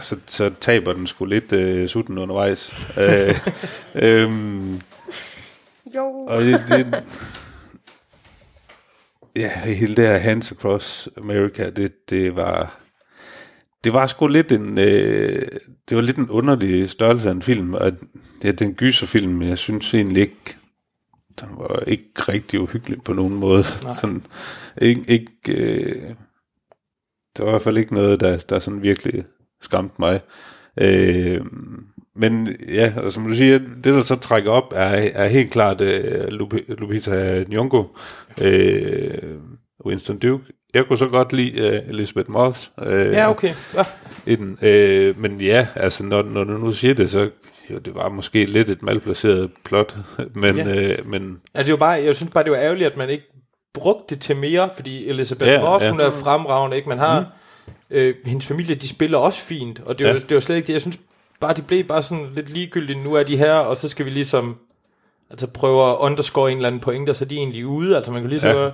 så, 0.00 0.16
så 0.26 0.50
taber 0.60 0.92
den 0.92 1.06
sgu 1.06 1.24
lidt 1.24 1.52
øh, 1.52 1.88
sutten 1.88 2.18
undervejs. 2.18 2.88
øh, 2.98 3.36
øhm, 4.04 4.80
Jo. 5.94 6.04
og 6.04 6.42
det, 6.42 6.62
det, 6.68 7.04
ja, 9.36 9.60
hele 9.60 9.96
det 9.96 10.06
her 10.06 10.18
Hands 10.18 10.52
Across 10.52 11.08
America, 11.16 11.70
det, 11.70 11.92
det 12.10 12.36
var... 12.36 12.78
Det 13.84 13.92
var 13.92 14.06
sgu 14.06 14.26
lidt 14.26 14.52
en, 14.52 14.78
øh, 14.78 15.42
det 15.88 15.96
var 15.96 16.00
lidt 16.00 16.16
en 16.16 16.30
underlig 16.30 16.90
størrelse 16.90 17.28
af 17.28 17.32
en 17.32 17.42
film, 17.42 17.74
og 17.74 17.92
det 18.42 18.48
er 18.48 18.52
den 18.52 18.74
gyserfilm, 18.74 19.32
men 19.32 19.48
jeg 19.48 19.58
synes 19.58 19.94
egentlig 19.94 20.20
ikke, 20.20 20.56
den 21.40 21.48
var 21.58 21.82
ikke 21.86 22.12
rigtig 22.14 22.60
uhyggelig 22.60 23.02
på 23.02 23.12
nogen 23.12 23.34
måde. 23.34 23.64
Sådan, 24.00 24.22
ikke, 24.82 25.04
ikke, 25.08 25.30
øh, 25.48 26.08
det 27.36 27.44
var 27.44 27.46
i 27.46 27.50
hvert 27.50 27.62
fald 27.62 27.78
ikke 27.78 27.94
noget, 27.94 28.20
der, 28.20 28.38
der 28.38 28.58
sådan 28.58 28.82
virkelig 28.82 29.24
skræmte 29.60 29.94
mig. 29.98 30.20
Øh, 30.80 31.40
men 32.16 32.56
ja, 32.68 32.92
og 32.96 33.12
som 33.12 33.26
du 33.26 33.34
siger, 33.34 33.58
det 33.58 33.84
der 33.84 34.02
så 34.02 34.16
trækker 34.16 34.50
op, 34.50 34.72
er, 34.76 35.10
er 35.14 35.28
helt 35.28 35.50
klart 35.50 35.80
øh, 35.80 36.24
Lupi- 36.28 36.74
Lupita 36.74 37.44
Nyong'o, 37.44 37.96
øh, 38.40 39.18
Winston 39.86 40.18
Duke. 40.18 40.44
Jeg 40.74 40.84
kunne 40.86 40.98
så 40.98 41.08
godt 41.08 41.32
lide 41.32 41.60
øh, 41.60 41.88
Elizabeth 41.88 42.30
Moss. 42.30 42.70
Øh, 42.86 43.06
Ja, 43.06 43.30
okay. 43.30 43.54
Ja. 43.74 43.82
i 44.26 44.34
den. 44.34 44.58
Øh, 44.62 45.18
men 45.18 45.40
ja, 45.40 45.66
altså 45.74 46.06
når, 46.06 46.22
når 46.22 46.44
du 46.44 46.52
nu 46.52 46.72
siger 46.72 46.94
det, 46.94 47.10
så 47.10 47.30
jo, 47.70 47.78
det 47.78 47.94
var 47.94 48.08
måske 48.08 48.44
lidt 48.44 48.70
et 48.70 48.82
malplaceret 48.82 49.50
plot, 49.64 49.96
men, 50.34 50.56
Ja. 50.56 50.92
øh, 50.92 51.06
men 51.10 51.38
Ja, 51.54 51.62
det 51.62 51.70
var 51.70 51.76
bare, 51.76 51.90
jeg 52.04 52.16
synes 52.16 52.32
bare, 52.32 52.44
det 52.44 52.52
var 52.52 52.58
ærgerligt, 52.58 52.90
at 52.90 52.96
man 52.96 53.10
ikke 53.10 53.24
brugte 53.74 54.14
det 54.14 54.22
til 54.22 54.36
mere, 54.36 54.70
fordi 54.74 55.08
Elizabeth 55.08 55.50
Ja, 55.50 55.60
Moss, 55.60 55.84
ja. 55.84 55.90
hun 55.90 56.00
er 56.00 56.10
fremragende, 56.10 56.76
ikke? 56.76 56.88
Man 56.88 56.98
har, 56.98 57.20
mm. 57.20 57.72
øh, 57.96 58.14
hendes 58.26 58.46
familie, 58.46 58.74
de 58.74 58.88
spiller 58.88 59.18
også 59.18 59.40
fint, 59.42 59.80
og 59.86 59.98
det 59.98 60.06
var, 60.06 60.12
Ja. 60.12 60.18
det 60.18 60.34
var 60.34 60.40
slet 60.40 60.56
ikke 60.56 60.66
det. 60.66 60.72
Jeg 60.72 60.80
synes 60.80 60.98
bare, 61.40 61.54
de 61.54 61.62
blev 61.62 61.84
bare 61.84 62.02
sådan 62.02 62.26
lidt 62.34 62.50
ligegyldige. 62.50 63.02
Nu 63.04 63.14
er 63.14 63.22
de 63.22 63.36
her, 63.36 63.52
og 63.54 63.76
så 63.76 63.88
skal 63.88 64.06
vi 64.06 64.10
ligesom 64.10 64.58
altså 65.32 65.46
prøve 65.46 65.90
at 65.90 65.96
underscore 65.98 66.50
en 66.50 66.56
eller 66.56 66.68
anden 66.68 66.80
pointe, 66.80 67.14
så 67.14 67.24
de 67.24 67.34
er 67.34 67.38
egentlig 67.38 67.66
ude. 67.66 67.96
Altså 67.96 68.12
man 68.12 68.22
kunne 68.22 68.30
lige 68.30 68.40
så 68.40 68.72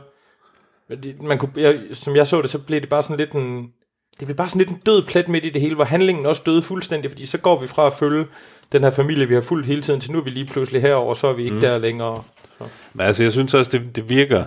Ja. 0.90 0.96
man 1.22 1.38
kunne, 1.38 1.52
jeg, 1.56 1.80
som 1.92 2.16
jeg 2.16 2.26
så 2.26 2.42
det, 2.42 2.50
så 2.50 2.58
blev 2.58 2.80
det 2.80 2.88
bare 2.88 3.02
sådan 3.02 3.16
lidt 3.16 3.32
en, 3.32 3.72
det 4.20 4.26
blev 4.26 4.36
bare 4.36 4.48
sådan 4.48 4.58
lidt 4.58 4.70
en 4.70 4.82
død 4.86 5.02
plet 5.02 5.28
midt 5.28 5.44
i 5.44 5.50
det 5.50 5.60
hele, 5.60 5.74
hvor 5.74 5.84
handlingen 5.84 6.26
også 6.26 6.42
døde 6.46 6.62
fuldstændig, 6.62 7.10
fordi 7.10 7.26
så 7.26 7.38
går 7.38 7.60
vi 7.60 7.66
fra 7.66 7.86
at 7.86 7.92
følge 7.92 8.26
den 8.72 8.82
her 8.82 8.90
familie, 8.90 9.28
vi 9.28 9.34
har 9.34 9.40
fulgt 9.40 9.66
hele 9.66 9.82
tiden, 9.82 10.00
til 10.00 10.12
nu 10.12 10.18
er 10.18 10.22
vi 10.22 10.30
lige 10.30 10.46
pludselig 10.46 10.82
herover, 10.82 11.14
så 11.14 11.26
er 11.26 11.32
vi 11.32 11.42
ikke 11.42 11.54
mm. 11.54 11.60
der 11.60 11.78
længere. 11.78 12.22
Så. 12.58 12.64
Men 12.94 13.06
altså, 13.06 13.22
jeg 13.22 13.32
synes 13.32 13.54
også, 13.54 13.70
det, 13.78 13.96
det 13.96 14.08
virker 14.08 14.44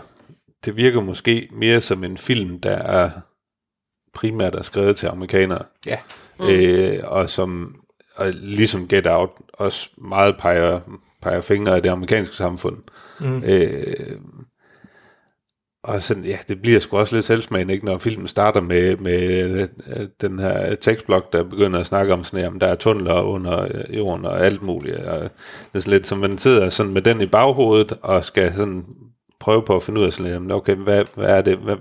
det 0.65 0.77
virker 0.77 1.01
måske 1.01 1.47
mere 1.51 1.81
som 1.81 2.03
en 2.03 2.17
film, 2.17 2.59
der 2.59 2.75
er 2.75 3.09
primært 4.13 4.55
er 4.55 4.61
skrevet 4.61 4.95
til 4.95 5.07
amerikanere. 5.07 5.63
Ja. 5.85 5.97
Mm. 6.39 6.49
Øh, 6.49 6.99
og 7.03 7.29
som 7.29 7.80
og 8.21 8.33
ligesom 8.41 8.87
Get 8.87 9.07
Out 9.07 9.29
også 9.53 9.89
meget 9.97 10.37
peger, 10.37 10.79
peger 11.21 11.41
fingre 11.41 11.75
af 11.75 11.83
det 11.83 11.89
amerikanske 11.89 12.35
samfund. 12.35 12.77
Mm. 13.19 13.43
Øh, 13.47 14.17
og 15.83 16.03
sådan, 16.03 16.25
ja, 16.25 16.37
det 16.47 16.61
bliver 16.61 16.79
sgu 16.79 16.97
også 16.97 17.15
lidt 17.15 17.25
selvsmagende, 17.25 17.73
ikke, 17.73 17.85
når 17.85 17.97
filmen 17.97 18.27
starter 18.27 18.61
med, 18.61 18.97
med 18.97 19.21
øh, 19.95 20.07
den 20.21 20.39
her 20.39 20.75
tekstblok, 20.75 21.33
der 21.33 21.43
begynder 21.43 21.79
at 21.79 21.85
snakke 21.85 22.13
om 22.13 22.23
sådan, 22.23 22.45
jamen, 22.45 22.61
der 22.61 22.67
er 22.67 22.75
tunneler 22.75 23.21
under 23.21 23.63
øh, 23.63 23.97
jorden 23.97 24.25
og 24.25 24.45
alt 24.45 24.61
muligt. 24.61 24.97
Og 24.97 25.21
det 25.21 25.29
er 25.73 25.79
sådan 25.79 25.91
lidt, 25.91 26.07
som 26.07 26.19
man 26.19 26.37
sidder 26.37 26.69
sådan 26.69 26.93
med 26.93 27.01
den 27.01 27.21
i 27.21 27.25
baghovedet, 27.25 27.97
og 28.01 28.25
skal 28.25 28.53
sådan 28.55 28.85
prøve 29.39 29.63
på 29.63 29.75
at 29.75 29.83
finde 29.83 30.01
ud 30.01 30.05
af 30.05 30.13
sådan, 30.13 30.31
jamen, 30.31 30.51
okay, 30.51 30.75
hvad, 30.75 31.05
hvad 31.15 31.29
er 31.29 31.41
det, 31.41 31.57
hvad, 31.57 31.75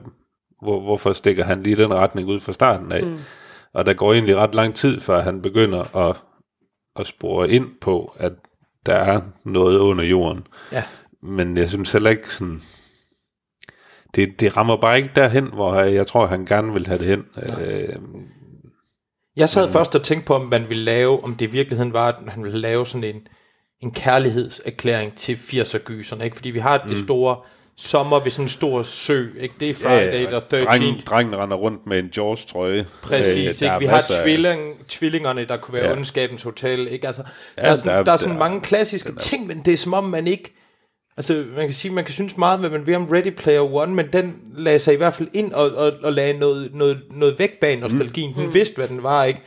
hvor, 0.63 0.81
hvorfor 0.81 1.13
stikker 1.13 1.45
han 1.45 1.63
lige 1.63 1.77
den 1.77 1.95
retning 1.95 2.29
ud 2.29 2.41
fra 2.41 2.53
starten 2.53 2.93
af? 2.93 3.03
Mm. 3.03 3.19
Og 3.75 3.87
der 3.87 3.93
går 3.93 4.13
egentlig 4.13 4.37
ret 4.37 4.55
lang 4.55 4.75
tid, 4.75 5.01
før 5.01 5.21
han 5.21 5.43
begynder 5.43 5.97
at, 6.09 6.23
at 6.97 7.07
spore 7.07 7.51
ind 7.51 7.67
på, 7.81 8.15
at 8.17 8.33
der 8.87 8.95
er 8.95 9.21
noget 9.45 9.79
under 9.79 10.05
jorden. 10.05 10.47
Ja. 10.73 10.85
Men 11.23 11.57
jeg 11.57 11.69
synes 11.69 11.93
heller 11.93 12.11
ikke 12.11 12.35
sådan... 12.35 12.63
Det, 14.15 14.41
det 14.41 14.57
rammer 14.57 14.77
bare 14.77 14.97
ikke 14.97 15.11
derhen, 15.15 15.47
hvor 15.47 15.75
jeg 15.81 16.07
tror, 16.07 16.27
han 16.27 16.45
gerne 16.47 16.73
vil 16.73 16.87
have 16.87 16.99
det 16.99 17.07
hen. 17.07 17.25
Øh, 17.37 17.97
Jeg 19.37 19.49
sad 19.49 19.67
mm. 19.67 19.73
først 19.73 19.95
og 19.95 20.03
tænkte 20.03 20.27
på, 20.27 20.35
om 20.35 20.47
man 20.47 20.69
ville 20.69 20.85
lave, 20.85 21.25
om 21.25 21.35
det 21.35 21.47
i 21.47 21.51
virkeligheden 21.51 21.93
var, 21.93 22.09
at 22.09 22.33
han 22.33 22.45
ville 22.45 22.59
lave 22.59 22.87
sådan 22.87 23.05
en, 23.05 23.27
en 23.81 23.91
kærlighedserklæring 23.93 25.15
til 25.17 25.35
80'er-gyserne, 25.35 26.25
ikke? 26.25 26.37
Fordi 26.37 26.51
vi 26.51 26.59
har 26.59 26.87
det 26.89 26.99
store 26.99 27.37
sommer 27.83 28.21
ved 28.21 28.31
sådan 28.31 28.45
en 28.45 28.49
stor 28.49 28.83
sø, 28.83 29.27
ikke? 29.41 29.55
Det 29.61 29.71
er 29.71 29.75
Friday 29.75 30.13
ja, 30.13 30.21
ja, 30.21 30.27
13. 30.39 30.67
drengen, 30.67 31.01
drengen 31.07 31.37
render 31.37 31.57
rundt 31.57 31.87
med 31.87 31.99
en 31.99 32.09
George-trøje. 32.15 32.87
Præcis, 33.03 33.63
Øh, 33.63 33.69
der 33.69 33.75
ikke? 33.75 33.79
Vi 33.79 33.87
har 33.87 33.97
masser 33.97 34.15
af- 34.19 34.23
tvilling, 34.25 34.89
tvillingerne, 34.89 35.45
der 35.45 35.57
kunne 35.57 35.75
være 35.75 35.87
ja. 35.87 35.93
Ondskabens 35.93 36.43
hotel, 36.43 36.89
ikke? 36.93 37.07
Altså, 37.07 37.23
Ja, 37.59 37.63
der, 37.63 37.69
er 37.71 37.77
sådan, 37.77 37.93
der 37.93 37.99
er- 37.99 38.03
der 38.05 38.13
er 38.13 38.17
sådan 38.17 38.33
der- 38.33 38.39
mange 38.39 38.61
klassiske 38.61 39.13
ting, 39.17 39.47
men 39.47 39.63
det 39.65 39.73
er 39.73 39.77
som 39.77 39.95
om, 39.95 40.05
man 40.05 40.27
ikke... 40.27 40.57
Altså, 41.17 41.45
man 41.57 41.65
kan 41.67 41.73
sige, 41.73 41.93
man 41.95 42.05
kan 42.05 42.13
synes 42.15 42.37
meget, 42.37 42.61
hvad 42.61 42.71
man 42.71 42.87
vil 42.87 42.95
om 42.97 43.05
Ready 43.05 43.31
Player 43.37 43.75
One, 43.75 43.95
men 43.95 44.07
den 44.13 44.37
lagde 44.57 44.79
sig 44.79 44.95
i 44.95 44.97
hvert 44.97 45.15
fald 45.15 45.29
ind 45.35 45.53
og, 45.53 45.71
og, 45.71 45.93
og 46.03 46.13
lagde 46.13 46.39
noget, 46.39 46.75
noget, 46.75 47.01
noget 47.11 47.39
væk 47.39 47.61
bag 47.61 47.77
nostalgien. 47.81 48.35
Den 48.35 48.55
vidste, 48.55 48.77
hvad 48.77 48.89
den 48.89 49.03
var, 49.03 49.25
ikke? 49.25 49.41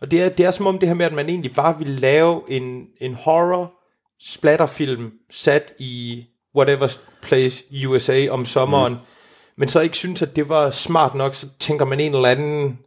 Og 0.00 0.10
det 0.10 0.22
er, 0.22 0.28
det 0.28 0.46
er 0.46 0.50
som 0.50 0.66
om 0.66 0.78
det 0.78 0.88
her 0.88 0.94
med, 0.94 1.06
at 1.06 1.12
man 1.12 1.28
egentlig 1.28 1.54
bare 1.54 1.78
ville 1.78 1.96
lave 1.96 2.42
en, 2.48 2.84
en 3.00 3.14
horror 3.14 3.72
splatterfilm 4.20 5.10
sat 5.30 5.72
i 5.78 6.24
whatever 6.56 6.96
place 7.24 7.64
USA 7.86 8.28
om 8.28 8.44
sommeren, 8.44 8.92
mm. 8.92 8.98
men 9.56 9.68
så 9.68 9.80
ikke 9.80 9.96
synes, 9.96 10.22
at 10.22 10.36
det 10.36 10.48
var 10.48 10.70
smart 10.70 11.14
nok, 11.14 11.34
så 11.34 11.46
tænker 11.60 11.84
man 11.84 12.00
en 12.00 12.14
eller 12.14 12.28
anden 12.28 12.78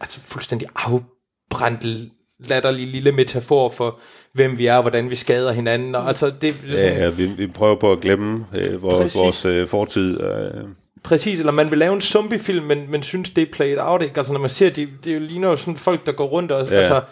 altså 0.00 0.20
fuldstændig 0.20 0.68
afbrændt 0.76 2.10
latterlig 2.48 2.86
lille 2.86 3.12
metafor 3.12 3.68
for, 3.68 4.00
hvem 4.32 4.58
vi 4.58 4.66
er, 4.66 4.76
og 4.76 4.82
hvordan 4.82 5.10
vi 5.10 5.14
skader 5.14 5.52
hinanden. 5.52 5.94
Og 5.94 6.08
altså, 6.08 6.26
det, 6.26 6.40
det 6.40 6.54
sådan, 6.62 6.78
Ja, 6.78 7.04
ja 7.04 7.08
vi, 7.08 7.26
vi 7.26 7.46
prøver 7.46 7.76
på 7.76 7.92
at 7.92 8.00
glemme 8.00 8.46
øh, 8.54 8.82
vores, 8.82 9.02
Præcis. 9.02 9.18
vores 9.18 9.44
øh, 9.44 9.68
fortid. 9.68 10.22
Øh, 10.22 10.64
Præcis, 11.02 11.40
eller 11.40 11.52
man 11.52 11.70
vil 11.70 11.78
lave 11.78 11.94
en 11.94 12.00
zombiefilm, 12.00 12.64
men, 12.64 12.90
men 12.90 13.02
synes, 13.02 13.30
det 13.30 13.42
er 13.42 13.52
played 13.52 13.78
out, 13.80 14.02
ikke? 14.02 14.18
Altså, 14.18 14.32
når 14.32 14.40
man 14.40 14.50
ser, 14.50 14.70
det, 14.70 14.88
det 15.04 15.22
ligner 15.22 15.48
jo 15.48 15.56
sådan 15.56 15.76
folk, 15.76 16.06
der 16.06 16.12
går 16.12 16.26
rundt 16.26 16.52
og... 16.52 16.68
Ja. 16.68 16.76
Altså, 16.76 17.02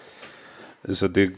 altså 0.88 1.08
det, 1.08 1.32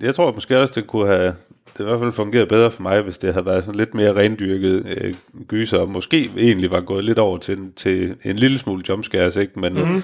jeg 0.00 0.14
tror 0.14 0.32
måske 0.32 0.58
også, 0.58 0.72
det 0.74 0.86
kunne 0.86 1.06
have 1.06 1.34
det 1.78 1.84
i 1.84 1.86
hvert 1.86 2.00
fald 2.00 2.12
fungeret 2.12 2.48
bedre 2.48 2.70
for 2.70 2.82
mig, 2.82 3.02
hvis 3.02 3.18
det 3.18 3.32
havde 3.32 3.46
været 3.46 3.64
sådan 3.64 3.78
lidt 3.78 3.94
mere 3.94 4.14
rendyrket 4.14 4.86
øh, 5.00 5.14
gyser, 5.48 5.78
og 5.78 5.88
måske 5.88 6.30
egentlig 6.36 6.70
var 6.70 6.80
gået 6.80 7.04
lidt 7.04 7.18
over 7.18 7.38
til, 7.38 7.58
til 7.76 8.16
en 8.24 8.36
lille 8.36 8.58
smule 8.58 8.84
jumpscares, 8.88 9.36
ikke? 9.36 9.60
men 9.60 9.74
mm. 9.74 10.02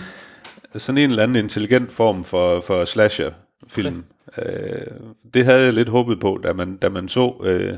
sådan 0.77 0.99
en 0.99 1.11
eller 1.11 1.23
anden 1.23 1.37
intelligent 1.37 1.93
form 1.93 2.25
for, 2.25 2.61
for 2.61 2.85
slasher-film. 2.85 4.05
Øh, 4.39 4.87
det 5.35 5.45
havde 5.45 5.63
jeg 5.63 5.73
lidt 5.73 5.89
håbet 5.89 6.21
på, 6.21 6.41
da 6.43 6.53
man, 6.53 6.77
da 6.77 6.89
man 6.89 7.09
så 7.09 7.43
øh, 7.45 7.75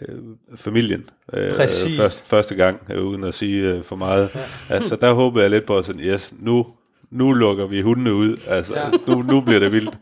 øh, 0.00 0.18
familien 0.56 1.04
øh, 1.32 1.52
Præcis. 1.52 1.96
først, 1.96 2.26
første 2.26 2.54
gang, 2.54 2.80
øh, 2.90 3.04
uden 3.04 3.24
at 3.24 3.34
sige 3.34 3.70
øh, 3.70 3.82
for 3.82 3.96
meget. 3.96 4.30
Ja. 4.34 4.74
Altså, 4.74 4.96
der 4.96 5.12
håbede 5.12 5.42
jeg 5.42 5.50
lidt 5.50 5.66
på 5.66 5.82
sådan, 5.82 6.00
yes, 6.00 6.34
nu, 6.38 6.66
nu 7.10 7.32
lukker 7.32 7.66
vi 7.66 7.80
hundene 7.80 8.14
ud, 8.14 8.36
altså, 8.48 8.74
ja. 8.74 8.90
nu, 9.08 9.22
nu 9.22 9.40
bliver 9.40 9.60
det 9.60 9.72
vildt. 9.72 9.98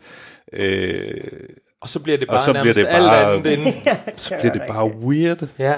Øh, 0.53 1.21
og 1.83 1.89
så 1.89 1.99
bliver 2.01 2.19
det 2.19 2.29
Og 2.29 2.33
bare 2.37 2.45
bliver 2.45 2.55
nærmest 2.55 2.77
det 2.77 2.87
alt 2.89 3.05
bare- 3.07 3.35
andet 3.35 3.67
end... 3.67 3.75
så 4.17 4.35
bliver 4.41 4.53
det 4.53 4.63
bare 4.69 4.87
weird. 4.87 5.43
Ja, 5.59 5.75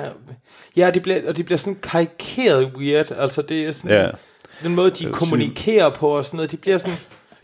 ja 0.77 0.91
det 0.95 1.03
bliver, 1.03 1.29
og 1.29 1.37
det 1.37 1.45
bliver 1.45 1.59
sådan 1.59 1.79
karikeret 1.83 2.73
weird. 2.77 3.13
Altså, 3.13 3.43
det 3.43 3.67
er 3.67 3.73
sådan... 3.73 3.91
Ja. 4.01 4.09
Den 4.63 4.75
måde, 4.75 4.91
de 4.91 5.13
kommunikerer 5.13 5.91
på 5.91 6.09
og 6.09 6.25
sådan 6.25 6.37
noget, 6.37 6.51
de 6.51 6.57
bliver 6.57 6.79
sådan... 6.79 6.97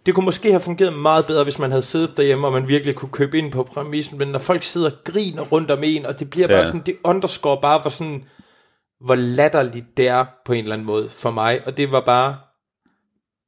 Det 0.06 0.14
kunne 0.14 0.24
måske 0.24 0.50
have 0.50 0.60
fungeret 0.60 0.92
meget 0.98 1.26
bedre, 1.26 1.44
hvis 1.44 1.58
man 1.58 1.70
havde 1.70 1.82
siddet 1.82 2.16
derhjemme, 2.16 2.46
og 2.46 2.52
man 2.52 2.68
virkelig 2.68 2.94
kunne 2.94 3.08
købe 3.12 3.38
ind 3.38 3.52
på 3.52 3.62
præmissen, 3.62 4.18
men 4.18 4.28
når 4.28 4.38
folk 4.38 4.62
sidder 4.62 4.90
og 4.90 4.96
griner 5.04 5.42
rundt 5.42 5.70
om 5.70 5.84
en, 5.84 6.06
og 6.06 6.18
det 6.20 6.30
bliver 6.30 6.46
bare 6.48 6.56
Ja. 6.56 6.64
sådan, 6.64 6.82
det 6.86 6.96
underscore 7.04 7.58
bare, 7.62 7.80
hvor 7.80 7.90
sådan, 7.90 8.24
hvor 9.04 9.14
latterligt 9.14 9.86
det 9.96 10.08
er 10.08 10.24
på 10.46 10.52
en 10.52 10.62
eller 10.62 10.72
anden 10.74 10.86
måde 10.86 11.08
for 11.08 11.30
mig, 11.30 11.60
og 11.66 11.76
det 11.76 11.92
var 11.92 12.02
bare, 12.06 12.36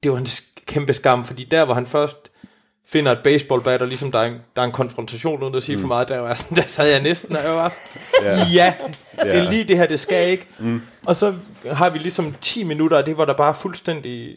det 0.03 0.13
var 0.13 0.19
en 0.19 0.27
kæmpe 0.67 0.93
skam, 0.93 1.25
fordi 1.25 1.45
der, 1.45 1.65
hvor 1.65 1.75
han 1.75 1.87
først 1.87 2.17
finder 2.93 3.13
et 3.13 3.19
baseballbat, 3.25 3.83
og 3.83 3.89
ligesom 3.89 4.13
der 4.13 4.19
er 4.19 4.27
en, 4.27 4.37
der 4.57 4.63
er 4.63 4.67
en 4.67 4.73
konfrontation, 4.73 5.43
uden 5.43 5.55
at 5.55 5.63
sige 5.63 5.77
mm. 5.77 5.81
for 5.83 5.89
meget, 5.89 6.09
der, 6.09 6.19
var 6.19 6.35
sådan, 6.35 6.57
der 6.63 6.67
sad 6.67 6.91
jeg 6.93 7.03
næsten, 7.03 7.37
og 7.37 7.43
jeg 7.45 7.53
var 7.53 7.69
sådan, 7.69 8.03
ja, 8.25 8.47
ja 8.53 8.75
det 9.23 9.35
er 9.35 9.51
lige 9.51 9.65
det 9.65 9.77
her, 9.77 9.87
det 9.87 10.01
skal 10.01 10.31
ikke. 10.31 10.47
Mm. 10.59 10.83
Og 11.07 11.17
så 11.17 11.35
har 11.73 11.91
vi 11.91 11.99
ligesom 11.99 12.35
10 12.41 12.65
minutter 12.65 12.99
af 12.99 13.05
det, 13.05 13.15
hvor 13.15 13.25
der 13.25 13.35
bare 13.35 13.49
er 13.49 13.53
fuldstændig 13.53 14.37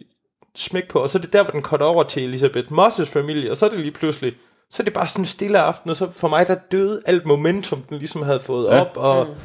smæk 0.55 0.87
på, 0.87 0.99
og 0.99 1.09
så 1.09 1.17
er 1.17 1.21
det 1.21 1.33
der, 1.33 1.43
hvor 1.43 1.51
den 1.51 1.61
cutter 1.61 1.85
over 1.85 2.03
til 2.03 2.23
Elisabeth 2.23 2.71
Moss' 2.71 3.05
familie, 3.05 3.51
og 3.51 3.57
så 3.57 3.65
er 3.65 3.69
det 3.69 3.79
lige 3.79 3.91
pludselig, 3.91 4.33
så 4.71 4.83
er 4.83 4.85
det 4.85 4.93
bare 4.93 5.07
sådan 5.07 5.21
en 5.21 5.25
stille 5.25 5.59
aften, 5.59 5.89
og 5.89 5.95
så 5.95 6.11
for 6.11 6.27
mig, 6.27 6.47
der 6.47 6.55
døde 6.71 7.01
alt 7.05 7.25
momentum, 7.25 7.81
den 7.81 7.97
ligesom 7.97 8.21
havde 8.21 8.39
fået 8.39 8.65
ja. 8.65 8.81
op, 8.81 8.97
og, 8.97 9.35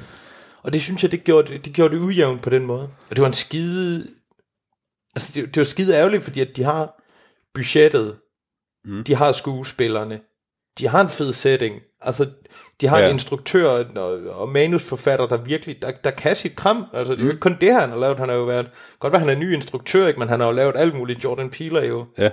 og 0.62 0.73
det 0.73 0.82
synes 0.82 1.03
jeg, 1.03 1.11
det 1.11 1.24
gjorde 1.24 1.53
det, 1.53 1.65
det 1.65 1.73
gjorde 1.73 1.95
det 1.95 2.03
ujævnt 2.03 2.43
på 2.43 2.51
den 2.51 2.66
måde. 2.66 2.82
Og 2.82 3.16
det 3.16 3.20
var 3.20 3.28
en 3.28 3.35
skide, 3.35 4.07
altså 5.16 5.32
det, 5.35 5.47
det 5.47 5.57
var 5.57 5.65
skide 5.65 5.95
ærgerligt, 5.95 6.24
fordi 6.24 6.41
at 6.41 6.57
de 6.57 6.65
har 6.65 7.01
budgettet, 7.55 8.16
mm. 8.85 9.05
de 9.05 9.15
har 9.15 9.32
skuespillerne, 9.32 10.20
de 10.78 10.89
har 10.89 11.01
en 11.01 11.09
fed 11.09 11.32
setting, 11.32 11.81
altså 12.01 12.27
de 12.81 12.86
har 12.89 12.98
ja. 12.98 13.07
En 13.07 13.12
instruktør 13.12 13.69
og, 13.69 14.16
og 14.40 14.48
manusforfatter, 14.48 15.27
der 15.27 15.36
virkelig, 15.36 15.82
der, 15.82 15.90
der 16.05 16.11
kan 16.11 16.35
sit 16.35 16.57
kram, 16.57 16.86
altså 16.93 17.12
det 17.12 17.20
er 17.20 17.24
jo 17.24 17.31
ikke 17.31 17.40
kun 17.40 17.57
det, 17.61 17.74
han 17.74 17.90
har 17.90 17.97
lavet, 17.97 18.19
han 18.19 18.28
har 18.28 18.36
jo 18.36 18.44
været, 18.44 18.70
godt 18.98 19.12
være 19.12 19.20
han 19.20 19.28
er 19.28 19.35
ny 19.35 19.55
instruktør, 19.55 20.07
ikke, 20.07 20.19
men 20.20 20.28
han 20.28 20.40
har 20.40 20.47
jo 20.47 20.52
lavet 20.52 20.77
alt 20.77 20.94
muligt, 20.94 21.24
Jordan 21.24 21.51
Peele 21.51 21.78
er 21.81 21.85
jo, 21.85 22.07
Ja. 22.19 22.31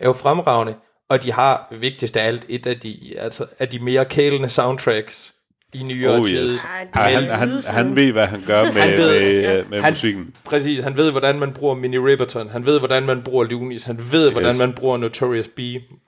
er 0.00 0.06
jo 0.06 0.12
fremragende, 0.12 0.74
og 1.08 1.22
de 1.22 1.32
har 1.32 1.68
vigtigst 1.70 2.16
af 2.16 2.26
alt 2.26 2.44
et 2.48 2.66
af 2.66 2.80
de, 2.80 2.98
altså, 3.18 3.46
af 3.58 3.68
de 3.68 3.78
mere 3.78 4.04
kælende 4.04 4.48
soundtracks 4.48 5.34
i 5.80 5.82
nyere 5.82 6.18
Oh, 6.18 6.26
tid. 6.26 6.44
yes. 6.44 6.50
Det 6.50 6.60
Ej, 6.94 7.12
han, 7.14 7.24
han, 7.24 7.62
han 7.66 7.96
ved, 7.96 8.12
hvad 8.12 8.26
han 8.26 8.42
gør 8.46 8.62
med, 8.62 8.72
Han 8.72 8.90
ved- 8.90 9.20
med, 9.42 9.56
med, 9.56 9.64
med 9.70 9.80
han- 9.82 9.92
musikken. 9.92 10.34
Præcis, 10.44 10.84
han 10.84 10.96
ved, 10.96 11.10
hvordan 11.10 11.38
man 11.38 11.52
bruger 11.52 11.74
Mini 11.74 11.98
Riverton, 11.98 12.48
han 12.48 12.66
ved, 12.66 12.78
hvordan 12.78 13.06
man 13.06 13.22
bruger 13.22 13.44
Lunis, 13.44 13.82
han 13.82 14.00
ved, 14.12 14.30
hvordan 14.30 14.50
Yes. 14.52 14.58
man 14.58 14.72
bruger 14.72 14.96
Notorious 14.96 15.48
B, 15.48 15.60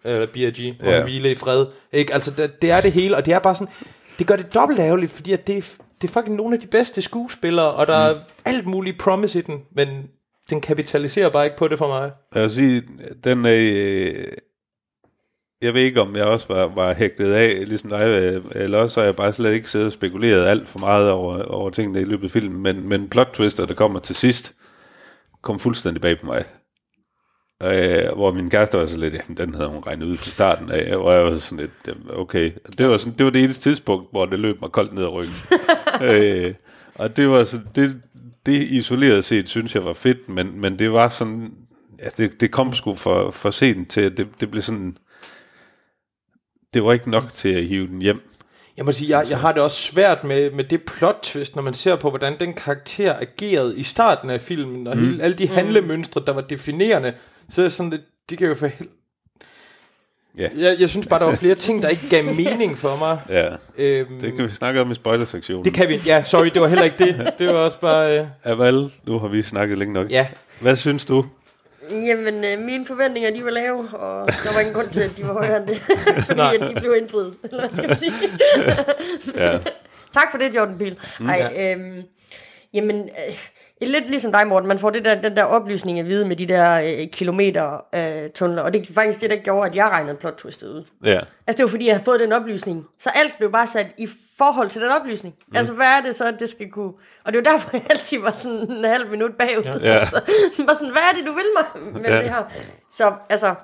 uh, 0.05 0.11
B.I.G., 0.32 0.74
og 0.81 0.86
Ja. 0.86 0.90
yeah. 0.93 1.05
hvile 1.05 1.31
i 1.32 1.35
fred. 1.35 1.66
Ikke? 1.93 2.15
Altså, 2.15 2.31
det, 2.31 2.62
det 2.62 2.70
er 2.70 2.81
det 2.81 2.93
hele, 2.93 3.16
og 3.16 3.27
det 3.27 3.35
er 3.35 3.39
bare 3.39 3.55
sådan, 3.55 3.73
det 4.19 4.27
gør 4.27 4.36
det 4.36 4.55
dobbelt 4.55 4.81
ærgerligt, 4.81 5.12
fordi 5.12 5.32
at 5.32 5.47
det, 5.47 5.57
er, 5.57 5.62
det 6.03 6.09
er 6.09 6.12
fucking 6.12 6.36
nogle 6.36 6.55
af 6.55 6.61
de 6.61 6.66
bedste 6.66 7.03
skuespillere, 7.03 7.70
og 7.73 7.86
der 7.86 8.12
mm. 8.12 8.19
er 8.19 8.51
alt 8.51 8.66
muligt 8.66 8.99
promise 8.99 9.39
i 9.39 9.43
den, 9.43 9.55
men 9.77 9.89
den 10.51 10.61
kapitaliserer 10.61 11.28
bare 11.28 11.45
ikke 11.45 11.57
på 11.57 11.69
det 11.69 11.78
for 11.78 11.89
mig. 11.89 12.11
Jeg 12.35 12.43
vil 12.43 12.51
sige, 12.51 12.82
den 13.24 13.45
er... 13.45 13.53
Øh, 13.55 14.24
jeg 15.62 15.74
ved 15.74 15.82
ikke, 15.82 16.01
om 16.01 16.16
jeg 16.16 16.24
også 16.24 16.47
var, 16.48 16.66
var 16.66 16.94
hægtet 16.94 17.32
af, 17.32 17.64
ligesom 17.68 17.90
dig, 17.90 18.01
øh, 18.01 18.44
eller 18.51 18.78
også 18.78 19.01
har 19.01 19.05
jeg 19.05 19.16
bare 19.16 19.32
slet 19.32 19.52
ikke 19.52 19.70
siddet 19.70 19.86
og 19.86 19.93
spekuleret 19.93 20.47
alt 20.47 20.68
for 20.68 20.78
meget 20.78 21.10
over, 21.10 21.43
over 21.43 21.70
tingene 21.70 22.01
i 22.01 22.05
løbet 22.05 22.24
af 22.24 22.30
filmen, 22.30 22.62
men, 22.62 22.89
men 22.89 23.09
plot 23.09 23.28
twister, 23.35 23.66
der 23.66 23.74
kommer 23.74 24.01
til 24.01 24.16
sidst, 24.16 24.55
kom 25.43 25.59
fuldstændig 25.59 26.01
bag 26.01 26.20
på 26.20 26.26
mig. 26.26 26.44
Øh, 27.62 28.16
hvor 28.16 28.32
min 28.32 28.51
kæreste 28.51 28.78
var 28.78 28.86
så 28.86 28.98
lidt, 28.98 29.14
jamen 29.14 29.36
den 29.36 29.55
havde 29.55 29.68
hun 29.68 29.82
regnet 29.86 30.06
ud 30.06 30.16
fra 30.16 30.30
starten 30.30 30.70
af, 30.70 30.97
hvor 30.97 31.12
jeg 31.12 31.24
var 31.24 31.39
sådan 31.39 31.59
lidt, 31.59 31.70
jamen, 31.86 32.06
okay. 32.10 32.52
Det 32.78 32.89
var, 32.89 32.97
sådan, 32.97 33.18
det 33.18 33.24
var 33.24 33.30
det 33.30 33.44
eneste 33.44 33.70
tidspunkt, 33.70 34.10
hvor 34.10 34.26
det 34.26 34.39
løb 34.39 34.60
mig 34.60 34.70
koldt 34.70 34.94
ned 34.94 35.02
ad 35.02 35.09
ryggen. 35.09 35.35
øh, 36.10 36.55
og 36.94 37.16
det 37.16 37.30
var 37.30 37.44
så, 37.44 37.60
det, 37.74 38.02
det 38.47 38.62
isoleret 38.62 39.24
set, 39.24 39.48
synes 39.48 39.74
jeg 39.74 39.85
var 39.85 39.93
fedt, 39.93 40.28
men, 40.28 40.60
men 40.60 40.78
det 40.78 40.93
var 40.93 41.09
sådan, 41.09 41.52
ja, 41.98 42.09
det, 42.16 42.40
det 42.40 42.51
kom 42.51 42.72
sgu 42.72 42.94
for, 42.94 43.30
for 43.30 43.51
sent 43.51 43.90
til, 43.90 44.16
det, 44.16 44.28
det 44.40 44.51
blev 44.51 44.62
sådan, 44.62 44.97
det 46.79 46.85
var 46.85 46.93
ikke 46.93 47.11
nok 47.11 47.33
til 47.33 47.49
at 47.49 47.65
hive 47.65 47.87
den 47.87 48.03
hjem. 48.03 48.21
Jeg 48.77 48.85
må 48.85 48.93
sige, 48.93 49.19
jeg, 49.19 49.31
jeg 49.31 49.39
har 49.39 49.53
det 49.53 49.63
også 49.63 49.77
svært 49.77 50.25
med, 50.25 50.51
med 50.51 50.65
det 50.65 50.83
plot 50.83 51.19
twist, 51.23 51.57
når 51.57 51.63
man 51.63 51.75
ser 51.75 51.97
på, 51.97 52.09
hvordan 52.09 52.37
den 52.41 52.55
karakter 52.55 53.15
agerede 53.21 53.79
i 53.79 53.83
starten 53.83 54.31
af 54.31 54.41
filmen, 54.41 54.87
og 54.87 54.97
mm. 54.97 55.05
hele, 55.05 55.23
alle 55.23 55.37
de 55.37 55.49
handlemønstre, 55.49 56.23
der 56.27 56.33
var 56.33 56.41
definerende, 56.41 57.13
så 57.49 57.61
er 57.61 57.65
det 57.65 57.73
sådan 57.73 57.91
lidt, 57.91 58.01
det 58.31 58.39
kan 58.39 58.47
jo 58.47 58.55
for 58.55 58.67
hel... 58.67 58.89
Ja. 60.39 60.49
Jeg, 60.57 60.77
jeg 60.81 60.89
synes 60.89 61.07
bare, 61.07 61.21
der 61.21 61.27
var 61.27 61.35
flere 61.37 61.55
ting, 61.55 61.83
der 61.83 61.89
ikke 61.89 62.09
gav 62.11 62.25
mening 62.25 62.79
for 62.79 62.97
mig. 62.97 63.19
Ja, 63.39 63.49
Øhm, 63.79 64.21
det 64.21 64.35
kan 64.37 64.45
vi 64.45 64.51
snakke 64.51 64.81
om 64.81 64.91
i 64.91 64.95
spoilersektionen. 64.95 65.65
det 65.65 65.75
kan 65.75 65.89
vi. 65.89 66.01
Ja, 66.07 66.25
sorry, 66.25 66.47
det 66.55 66.63
var 66.63 66.69
heller 66.69 66.85
ikke 66.85 66.99
det. 67.05 67.35
Det 67.39 67.47
var 67.47 67.53
også 67.55 67.81
bare... 67.81 68.21
Øh, 68.21 68.27
Aval, 68.45 68.91
nu 69.07 69.19
har 69.19 69.29
vi 69.29 69.43
snakket 69.43 69.79
længe 69.79 69.95
nok. 69.95 70.11
ja, 70.11 70.27
Hvad 70.61 70.77
synes 70.77 71.05
du? 71.05 71.25
Jamen, 71.90 72.44
øh, 72.44 72.59
mine 72.59 72.86
forventninger, 72.86 73.31
de 73.31 73.44
var 73.44 73.51
lave, 73.51 73.89
og 73.89 74.27
der 74.27 74.52
var 74.52 74.60
ingen 74.60 74.74
grund 74.74 74.89
til, 74.89 75.01
at 75.01 75.15
de 75.16 75.23
var 75.23 75.32
højere 75.32 75.56
end 75.56 75.66
det. 75.66 75.81
fordi 76.27 76.36
Nej. 76.40 76.56
at 76.60 76.69
de 76.69 76.81
blev 76.81 76.97
indfriet, 76.97 77.35
eller 77.44 77.60
hvad 77.60 77.70
skal 77.70 77.89
man 77.89 77.98
sige? 77.98 78.12
Ja. 79.35 79.59
tak 80.19 80.31
for 80.31 80.39
det, 80.39 80.55
Jordan 80.56 80.78
Peele. 80.78 80.97
Ej, 81.28 81.73
øhm, 81.77 82.02
jamen, 82.74 83.01
øh, 83.01 83.48
lidt 83.81 84.11
ligesom 84.11 84.33
dig, 84.33 84.47
Morten, 84.47 84.69
man 84.69 84.79
får 84.79 84.91
det 84.91 85.05
der, 85.05 85.21
den 85.21 85.37
der 85.37 85.45
oplysning 85.45 85.99
at 85.99 86.07
vide 86.07 86.25
med 86.25 86.37
de 86.37 86.47
der 86.47 86.81
øh, 86.81 87.09
kilometer 87.13 87.85
øh, 87.95 88.31
tunneler, 88.31 88.63
og 88.63 88.73
det 88.73 88.89
er 88.91 88.95
faktisk 88.95 89.21
det, 89.21 89.31
der 89.31 89.37
gjorde, 89.37 89.69
at 89.69 89.77
jeg 89.77 89.89
regnede 89.89 90.15
plot 90.15 90.35
twistet 90.35 90.69
ud. 90.69 90.85
Ja. 91.05 91.21
Altså, 91.47 91.57
det 91.57 91.63
var 91.63 91.69
fordi, 91.69 91.87
jeg 91.87 91.95
havde 91.95 92.05
fået 92.05 92.21
den 92.21 92.33
oplysning. 92.33 92.87
Så 93.01 93.11
alt 93.15 93.39
blev 93.39 93.53
bare 93.53 93.67
sat 93.67 93.87
i 93.99 94.09
forhold 94.39 94.69
til 94.69 94.83
den 94.83 94.91
oplysning. 94.91 95.35
Mm. 95.49 95.57
Altså, 95.57 95.73
hvad 95.73 95.87
er 95.87 96.01
det 96.01 96.17
så, 96.17 96.25
at 96.25 96.41
det 96.41 96.49
skal 96.49 96.71
kunne... 96.71 96.93
Og 97.25 97.33
det 97.33 97.45
var 97.45 97.51
derfor, 97.53 97.71
jeg 97.73 97.87
altid 97.91 98.21
var 98.21 98.33
sådan 98.33 98.71
en 98.71 98.85
halv 98.85 99.11
minut 99.11 99.31
bagud. 99.39 99.81
Ja. 99.83 99.95
Altså, 99.99 100.21
var 100.59 100.75
sådan, 100.75 100.93
hvad 100.93 101.03
er 101.13 101.17
det, 101.17 101.27
du 101.27 101.33
vil 101.33 101.45
mig 101.57 101.93
med 102.03 102.11
ja. 102.11 102.19
det 102.19 102.29
her? 102.29 102.43
Så, 102.91 103.13
altså... 103.31 103.55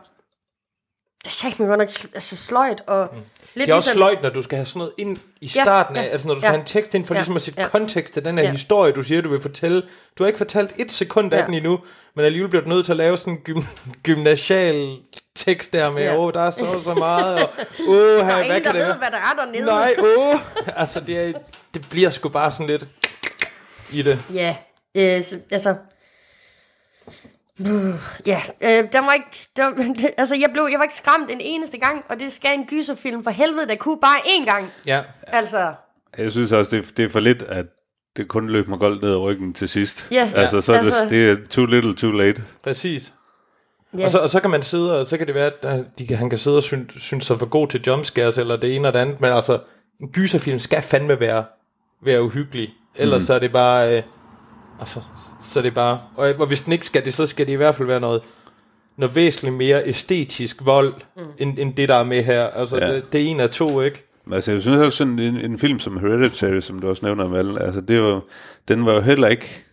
Det 1.25 1.33
sagde 1.33 1.57
mig 1.59 1.69
godt 1.69 1.79
nok 1.79 1.89
altså, 2.15 2.37
sløjt, 2.37 2.83
og... 2.87 3.09
Mm. 3.13 3.19
Lidt 3.55 3.67
det 3.67 3.73
er 3.73 3.77
også 3.77 3.91
sløjt, 3.91 4.23
når 4.23 4.31
du 4.31 4.43
skal 4.43 4.57
have 4.57 4.67
sådan 4.67 4.79
noget 4.79 4.93
ind 4.99 5.19
i 5.41 5.49
starten 5.49 5.97
af, 5.97 6.03
ja, 6.03 6.07
altså 6.09 6.29
når 6.29 6.35
du 6.35 6.41
skal 6.41 6.47
ja. 6.49 6.53
have 6.53 6.61
en 6.61 6.67
tekst 6.67 6.95
ind 6.95 7.05
for 7.05 7.15
Ja, 7.15 7.19
ligesom 7.21 7.37
at 7.37 7.43
sætte 7.43 7.63
ja. 7.63 7.69
kontekst 7.69 8.15
til 8.15 8.25
den 8.25 8.39
her 8.39 8.45
Ja. 8.45 8.51
historie, 8.51 8.93
du 8.93 9.03
siger, 9.03 9.21
du 9.23 9.29
vil 9.29 9.41
fortælle. 9.41 9.83
Du 10.19 10.23
har 10.23 10.27
ikke 10.27 10.39
fortalt 10.39 10.73
et 10.77 10.93
sekund 10.93 11.35
af 11.35 11.39
Ja. 11.41 11.47
den 11.47 11.55
endnu, 11.55 11.79
men 12.17 12.25
alligevel 12.25 12.49
bliver 12.51 12.63
du 12.65 12.69
nødt 12.71 12.85
til 12.85 12.93
at 12.93 12.97
lave 12.97 13.17
sådan 13.17 13.33
en 13.33 13.39
gym- 13.49 13.67
gymnasial 14.03 14.97
tekst 15.35 15.73
der 15.73 15.91
med, 15.91 15.99
åh, 15.99 16.05
Ja. 16.15 16.17
oh, 16.19 16.33
der 16.33 16.41
er 16.41 16.51
så 16.51 16.81
så 16.85 16.95
meget, 16.95 17.43
og 17.45 17.51
åh, 17.89 17.97
Der 17.97 18.25
er 18.25 18.47
hvad 18.47 18.61
kan 18.61 18.65
der 18.65 18.73
det 18.73 18.81
ved, 18.81 18.87
være? 18.87 18.97
hvad 18.99 19.11
der 19.11 19.17
er 19.17 19.45
dernede. 19.45 19.67
Nej, 19.67 19.91
åh, 20.35 20.41
altså 20.81 21.01
det, 21.01 21.19
er, 21.29 21.33
det 21.75 21.87
bliver 21.91 22.11
sgu 22.11 22.29
bare 22.29 22.51
sådan 22.51 22.67
lidt 22.67 22.87
i 23.93 24.03
det. 24.03 24.23
Ja, 24.35 24.57
øh, 24.95 25.23
så, 25.23 25.37
altså... 25.51 25.75
Ja, 28.27 28.41
øh, 28.61 28.93
der 28.93 29.01
var 29.05 29.13
ikke... 29.13 29.49
Der, 29.57 29.71
altså, 30.21 30.37
jeg, 30.37 30.51
blev, 30.53 30.69
jeg 30.71 30.79
var 30.79 30.85
ikke 30.85 30.95
skræmt 30.95 31.31
en 31.31 31.41
eneste 31.41 31.79
gang, 31.79 32.05
og 32.09 32.21
det 32.21 32.33
skal 32.33 32.59
en 32.59 32.67
gyserfilm 32.67 33.25
for 33.25 33.31
helvede, 33.31 33.69
der 33.69 33.75
kunne 33.77 33.99
bare 34.01 34.17
én 34.19 34.45
gang. 34.45 34.65
Ja, 34.87 35.01
Altså, 35.27 35.75
Jeg 36.19 36.31
synes 36.31 36.53
også, 36.53 36.77
det, 36.77 36.97
det 36.97 37.05
er 37.05 37.09
for 37.09 37.21
lidt, 37.21 37.43
at 37.43 37.67
det 38.17 38.29
kun 38.29 38.49
løb 38.49 38.69
mig 38.69 38.79
goldt 38.79 39.03
ned 39.03 39.11
ad 39.11 39.17
ryggen 39.17 39.53
til 39.55 39.69
sidst. 39.69 40.09
Ja. 40.11 40.31
altså, 40.35 40.61
så 40.61 40.73
er 40.73 40.77
Altså- 40.79 41.03
det, 41.03 41.11
det 41.11 41.31
er 41.31 41.37
too 41.51 41.67
little, 41.67 41.95
too 41.95 42.11
late. 42.11 42.43
præcis. 42.63 43.13
ja. 43.99 44.05
Og, 44.05 44.11
så, 44.11 44.19
og 44.19 44.31
så 44.31 44.41
kan 44.41 44.51
man 44.51 44.63
sidde, 44.63 45.01
og 45.01 45.07
så 45.07 45.19
kan 45.19 45.27
det 45.27 45.35
være, 45.35 45.47
at 45.63 45.79
øh, 45.79 45.85
de 45.99 46.07
kan, 46.07 46.17
han 46.17 46.31
kan 46.31 46.39
sidde 46.39 46.57
og 46.57 46.63
synes, 46.63 47.03
synes 47.03 47.27
sig 47.27 47.39
for 47.39 47.47
god 47.47 47.69
til 47.69 47.83
jumpscares, 47.87 48.39
eller 48.39 48.57
det 48.57 48.75
ene 48.77 48.89
og 48.89 48.95
det 48.95 48.99
andet, 49.01 49.21
men 49.21 49.33
altså, 49.33 49.59
en 50.01 50.09
gyserfilm 50.13 50.59
skal 50.59 50.83
fandme 50.83 51.21
være, 51.21 51.45
være 52.05 52.23
uhyggelig. 52.23 52.75
Ellers 52.97 53.21
mm. 53.23 53.27
så 53.27 53.35
er 53.35 53.39
det 53.39 53.53
bare, 53.53 53.97
øh, 53.97 54.03
altså, 54.81 55.01
så 55.43 55.59
er 55.59 55.63
det 55.63 55.75
bare, 55.75 56.01
og, 56.17 56.33
og 56.39 56.47
hvis 56.47 56.61
den 56.61 56.73
ikke 56.73 56.87
skal 56.87 57.05
det, 57.05 57.15
så 57.15 57.27
skal 57.27 57.47
det 57.47 57.53
i 57.53 57.57
hvert 57.57 57.75
fald 57.75 57.89
være 57.89 58.01
noget, 58.01 58.23
noget 58.97 59.17
væsentligt 59.17 59.57
mere 59.57 59.83
æstetisk 59.87 60.57
vold, 60.65 60.95
mm. 61.17 61.23
end, 61.39 61.59
end 61.59 61.75
det, 61.75 61.89
der 61.89 61.95
er 61.95 62.05
med 62.05 62.23
her. 62.25 62.47
Altså, 62.47 62.77
Ja. 62.77 62.95
det, 62.95 63.13
det 63.13 63.21
er 63.23 63.27
en 63.27 63.41
af 63.41 63.51
to, 63.51 63.81
ikke? 63.81 64.05
Men 64.27 64.35
Altså, 64.35 64.53
jeg 64.53 64.61
synes 64.61 64.81
også 64.81 64.97
sådan 64.97 65.19
en, 65.19 65.37
en 65.41 65.59
film 65.59 65.79
som 65.79 65.99
Hereditary, 65.99 66.61
som 66.61 66.79
du 66.79 66.89
også 66.89 67.07
nævner, 67.07 67.29
Val, 67.29 67.59
altså, 67.63 67.81
det 67.81 68.03
var, 68.03 68.21
den 68.69 68.87
var 68.87 68.93
jo 68.93 69.01
heller 69.01 69.29
ikke, 69.29 69.65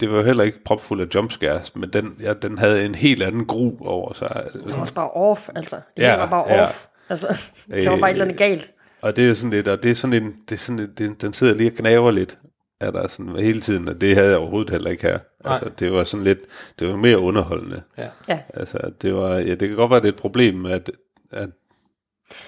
det 0.00 0.10
var 0.10 0.16
jo 0.16 0.22
heller 0.22 0.44
ikke 0.44 0.64
propfuld 0.64 1.00
af 1.00 1.06
jumpscares, 1.14 1.76
men 1.76 1.90
den, 1.92 2.14
ja, 2.20 2.32
den 2.32 2.58
havde 2.58 2.84
en 2.86 2.94
helt 2.94 3.22
anden 3.22 3.44
gru 3.46 3.72
over 3.80 4.12
sig. 4.12 4.42
Det 4.52 4.62
var 4.74 4.80
også 4.80 4.94
bare 4.94 5.10
off, 5.10 5.48
altså. 5.56 5.76
Det 5.96 6.02
Ja, 6.02 6.16
var 6.16 6.26
bare 6.26 6.44
ja. 6.48 6.62
off. 6.62 6.84
Altså, 7.08 7.26
det 7.70 7.90
var 7.90 7.96
bare 7.96 8.10
et 8.10 8.12
eller 8.14 8.24
andet 8.24 8.38
galt. 8.38 8.70
Og 9.02 9.16
det 9.16 9.30
er 9.30 9.34
sådan 9.34 9.50
lidt, 9.50 9.68
og 9.68 9.82
det 9.82 9.90
er 9.90 9.94
sådan 9.94 10.22
en, 10.22 10.34
det 10.48 10.54
er 10.54 10.58
sådan 10.58 10.90
det, 10.98 11.22
den 11.22 11.32
sidder 11.32 11.54
lige 11.54 11.70
og 11.70 11.76
knaver 11.76 12.10
lidt, 12.10 12.38
er 12.80 12.90
der 12.90 13.08
sådan 13.08 13.36
hele 13.36 13.60
tiden, 13.60 13.88
og 13.88 14.00
det 14.00 14.14
havde 14.16 14.28
jeg 14.28 14.38
overhovedet 14.38 14.70
heller 14.70 14.90
ikke 14.90 15.02
her. 15.02 15.18
Altså, 15.44 15.70
det 15.78 15.92
var 15.92 16.04
sådan 16.04 16.24
lidt, 16.24 16.38
det 16.78 16.88
var 16.88 16.96
mere 16.96 17.18
underholdende. 17.18 17.82
Ja. 17.98 18.06
Ja. 18.28 18.38
Altså, 18.54 18.78
det 19.02 19.14
var, 19.14 19.34
ja, 19.34 19.50
det 19.54 19.68
kan 19.68 19.76
godt 19.76 19.90
være, 19.90 20.00
det 20.00 20.08
er 20.08 20.12
et 20.12 20.16
problem, 20.16 20.66
at, 20.66 20.90
at 21.32 21.48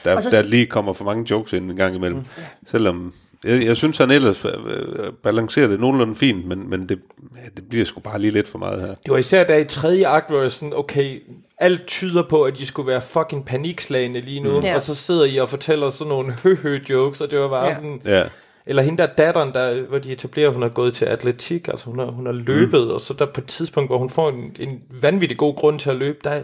der, 0.04 0.16
Og 0.16 0.22
så- 0.22 0.30
der 0.30 0.42
lige 0.42 0.66
kommer 0.66 0.92
for 0.92 1.04
mange 1.04 1.26
jokes 1.30 1.52
ind 1.52 1.70
en 1.70 1.76
gang 1.76 1.94
imellem. 1.96 2.18
Mm. 2.18 2.24
Selvom, 2.66 3.14
jeg, 3.44 3.64
jeg 3.64 3.76
synes, 3.76 3.98
han 3.98 4.10
ellers 4.10 4.44
øh, 4.44 4.52
øh, 4.66 5.12
balancerer 5.22 5.68
det 5.68 5.80
nogenlunde 5.80 6.16
fint, 6.16 6.46
men, 6.46 6.70
men 6.70 6.88
det, 6.88 6.98
ja, 7.36 7.48
det 7.56 7.68
bliver 7.68 7.84
sgu 7.84 8.00
bare 8.00 8.18
lige 8.18 8.30
lidt 8.30 8.48
for 8.48 8.58
meget 8.58 8.80
her. 8.80 8.88
Det 8.88 9.10
var 9.12 9.16
især 9.18 9.44
da 9.44 9.58
i 9.58 9.64
tredje 9.64 10.06
akt, 10.06 10.30
hvor 10.30 10.40
jeg 10.40 10.50
sådan, 10.50 10.72
okay, 10.76 11.22
alt 11.58 11.86
tyder 11.86 12.22
på, 12.28 12.42
at 12.42 12.60
I 12.60 12.64
skulle 12.64 12.86
være 12.86 13.00
fucking 13.00 13.46
panikslagende 13.46 14.20
lige 14.20 14.40
nu, 14.40 14.58
mm. 14.60 14.64
Ja. 14.64 14.74
og 14.74 14.80
så 14.80 14.94
sidder 14.94 15.24
I 15.24 15.36
og 15.36 15.48
fortæller 15.48 15.88
sådan 15.88 16.08
nogle 16.08 16.32
høhø-jokes, 16.42 17.20
og 17.20 17.30
det 17.30 17.38
var 17.38 17.48
bare 17.48 17.62
Ja. 17.64 17.68
ja. 17.68 17.74
sådan... 17.74 18.00
Ja, 18.04 18.24
Eller 18.66 18.82
hende 18.82 18.98
der 18.98 19.06
datteren, 19.06 19.52
der, 19.52 19.82
hvor 19.82 19.98
de 19.98 20.12
etablerer, 20.12 20.50
hun 20.50 20.62
har 20.62 20.68
gået 20.68 20.94
til 20.94 21.04
atletik, 21.04 21.68
altså 21.68 21.86
hun 21.86 21.98
har, 21.98 22.06
hun 22.06 22.26
har 22.26 22.32
løbet, 22.32 22.86
mm. 22.86 22.90
og 22.90 23.00
så 23.00 23.14
der 23.14 23.26
på 23.26 23.40
et 23.40 23.46
tidspunkt, 23.46 23.90
hvor 23.90 23.98
hun 23.98 24.10
får 24.10 24.28
en, 24.28 24.56
en 24.60 24.82
vanvittig 25.02 25.38
god 25.38 25.56
grund 25.56 25.78
til 25.78 25.90
at 25.90 25.96
løbe, 25.96 26.18
der 26.24 26.42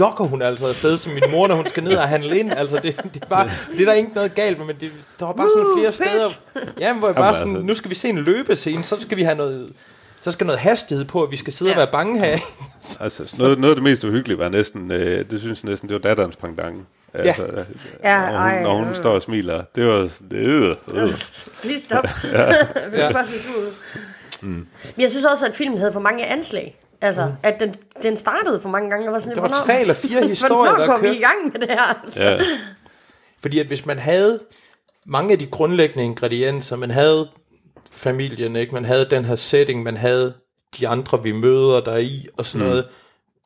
jogger 0.00 0.24
hun 0.24 0.42
altså 0.42 0.66
afsted 0.66 0.96
som 0.96 1.12
min 1.12 1.22
mor, 1.30 1.46
når 1.48 1.54
hun 1.54 1.66
skal 1.66 1.82
ned 1.82 1.96
og 1.96 2.08
handle 2.08 2.38
ind. 2.38 2.52
Altså 2.52 2.76
det, 2.76 2.96
det, 3.14 3.22
er, 3.22 3.26
bare, 3.26 3.50
det 3.72 3.80
er 3.80 3.84
der 3.84 3.92
ikke 3.92 4.10
noget 4.14 4.34
galt 4.34 4.58
med, 4.58 4.66
men 4.66 4.76
det, 4.80 4.90
der 5.18 5.26
var 5.26 5.32
bare 5.32 5.48
sådan 5.56 5.66
flere 5.78 5.92
steder, 5.92 6.28
ja, 6.80 6.98
hvor 6.98 7.08
jeg 7.08 7.14
bare 7.14 7.26
Jamen, 7.26 7.38
sådan, 7.38 7.56
altså. 7.56 7.66
nu 7.66 7.74
skal 7.74 7.90
vi 7.90 7.94
se 7.94 8.08
en 8.08 8.18
løbescene, 8.18 8.84
så 8.84 9.00
skal 9.00 9.16
vi 9.16 9.22
have 9.22 9.36
noget, 9.36 9.72
så 10.20 10.32
skal 10.32 10.46
noget 10.46 10.60
hastighed 10.60 11.04
på, 11.04 11.22
at 11.22 11.30
vi 11.30 11.36
skal 11.36 11.52
sidde 11.52 11.70
ja. 11.70 11.76
Og 11.76 11.78
være 11.78 11.92
bange 11.92 12.18
her. 12.18 12.38
altså 13.00 13.36
noget, 13.38 13.58
noget 13.58 13.70
af 13.70 13.76
det 13.76 13.82
mest 13.82 14.04
uhyggelige 14.04 14.38
var 14.38 14.48
næsten, 14.48 14.90
øh, 14.90 15.30
det 15.30 15.40
synes 15.40 15.62
jeg 15.62 15.70
næsten, 15.70 15.88
det 15.88 15.94
var 15.94 16.00
datterens 16.00 16.36
pendant. 16.36 16.76
Altså, 17.18 17.64
ja, 18.04 18.10
Ja, 18.10 18.20
når 18.20 18.26
hun, 18.26 18.36
ej, 18.36 18.62
når 18.62 18.76
hun 18.76 18.88
øh. 18.88 18.96
står 18.96 19.14
og 19.14 19.22
smiler. 19.22 19.64
Det 19.74 19.86
var 19.86 20.08
sådan, 20.08 20.38
øh, 20.38 20.76
øh. 20.88 21.08
Lige 21.64 21.78
stop. 21.78 22.04
ja. 22.32 22.46
Ja. 22.92 23.08
ud. 23.10 23.72
Mm. 24.40 24.48
Men 24.48 24.66
jeg 24.98 25.10
synes 25.10 25.24
også, 25.24 25.46
at 25.46 25.54
filmen 25.54 25.78
havde 25.78 25.92
for 25.92 26.00
mange 26.00 26.26
anslag. 26.26 26.78
Altså, 27.00 27.26
mm. 27.26 27.32
at 27.42 27.60
den, 27.60 27.74
den 28.02 28.16
startede 28.16 28.60
for 28.60 28.68
mange 28.68 28.90
gange. 28.90 29.04
Jeg 29.04 29.12
var 29.12 29.18
sådan, 29.18 29.34
Der 29.34 29.40
var 29.42 29.64
tre 29.66 29.80
eller 29.80 29.94
fire 29.94 30.26
historier, 30.34 30.76
der 30.76 30.86
går 30.86 30.98
vi 30.98 31.08
i 31.08 31.20
gang 31.20 31.52
med 31.52 31.60
det 31.60 31.68
her? 31.68 32.02
Altså? 32.02 32.24
Ja, 32.24 32.38
Fordi 33.40 33.58
at 33.58 33.66
hvis 33.66 33.86
man 33.86 33.98
havde 33.98 34.40
mange 35.06 35.32
af 35.32 35.38
de 35.38 35.46
grundlæggende 35.46 36.04
ingredienser, 36.04 36.76
man 36.76 36.90
havde 36.90 37.28
familien, 37.90 38.56
ikke? 38.56 38.74
man 38.74 38.84
havde 38.84 39.06
den 39.10 39.24
her 39.24 39.36
setting, 39.36 39.82
man 39.82 39.96
havde 39.96 40.34
de 40.78 40.88
andre, 40.88 41.22
vi 41.22 41.32
møder 41.32 41.80
der 41.80 41.96
i, 41.96 42.28
og 42.36 42.46
sådan 42.46 42.66
mm. 42.66 42.70
noget. 42.70 42.88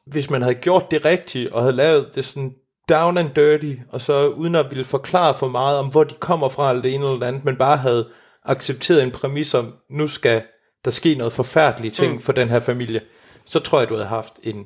Hvis 0.06 0.30
man 0.30 0.42
havde 0.42 0.54
gjort 0.54 0.90
det 0.90 1.04
rigtigt, 1.04 1.52
og 1.52 1.62
havde 1.62 1.76
lavet 1.76 2.14
det 2.14 2.24
sådan 2.24 2.54
down 2.90 3.18
and 3.18 3.30
dirty, 3.30 3.74
og 3.88 4.00
så 4.00 4.28
uden 4.28 4.54
at 4.54 4.66
ville 4.70 4.84
forklare 4.84 5.34
for 5.34 5.48
meget 5.48 5.78
om, 5.78 5.88
hvor 5.88 6.04
de 6.04 6.14
kommer 6.14 6.48
fra, 6.48 6.70
eller 6.70 6.82
det 6.82 6.94
ene 6.94 7.04
eller 7.04 7.18
det 7.18 7.26
andet, 7.26 7.44
men 7.44 7.56
bare 7.56 7.76
havde 7.76 8.08
accepteret 8.44 9.02
en 9.02 9.10
præmis 9.10 9.54
om, 9.54 9.74
nu 9.90 10.08
skal 10.08 10.42
der 10.84 10.90
ske 10.90 11.14
noget 11.14 11.32
forfærdeligt 11.32 11.94
ting 11.94 12.12
mm. 12.12 12.20
for 12.20 12.32
den 12.32 12.48
her 12.48 12.60
familie, 12.60 13.00
så 13.44 13.60
tror 13.60 13.78
jeg, 13.78 13.88
du 13.88 13.94
havde 13.94 14.08
haft 14.08 14.32
en, 14.42 14.64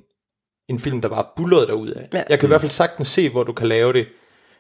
en 0.69 0.79
film, 0.79 1.01
der 1.01 1.09
bare 1.09 1.25
bullerede 1.37 1.67
derud 1.67 1.89
af. 1.89 2.09
Ja. 2.13 2.23
Jeg 2.29 2.41
kan 2.41 2.47
i 2.47 2.49
hvert 2.49 2.61
fald 2.61 2.71
sagtens 2.71 3.09
se, 3.09 3.31
hvor 3.31 3.43
du 3.43 3.53
kan 3.53 3.67
lave 3.67 3.93
det, 3.93 4.07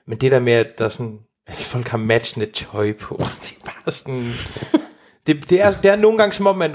men 0.07 0.19
det 0.19 0.31
der 0.31 0.39
med, 0.39 0.53
at 0.53 0.78
der 0.78 0.89
sådan 0.89 1.19
at 1.47 1.55
folk 1.55 1.89
har 1.89 1.99
matchende 1.99 2.47
tøj 2.47 2.93
på. 2.93 3.16
Det 3.43 3.57
er 3.61 3.65
bare 3.65 3.91
sådan... 3.91 4.24
Det, 5.27 5.51
det, 5.51 5.62
er, 5.62 5.73
det 5.82 5.91
er 5.91 5.97
nogle 5.97 6.19
gange 6.19 6.32
som 6.32 6.47
om, 6.47 6.59
man, 6.59 6.70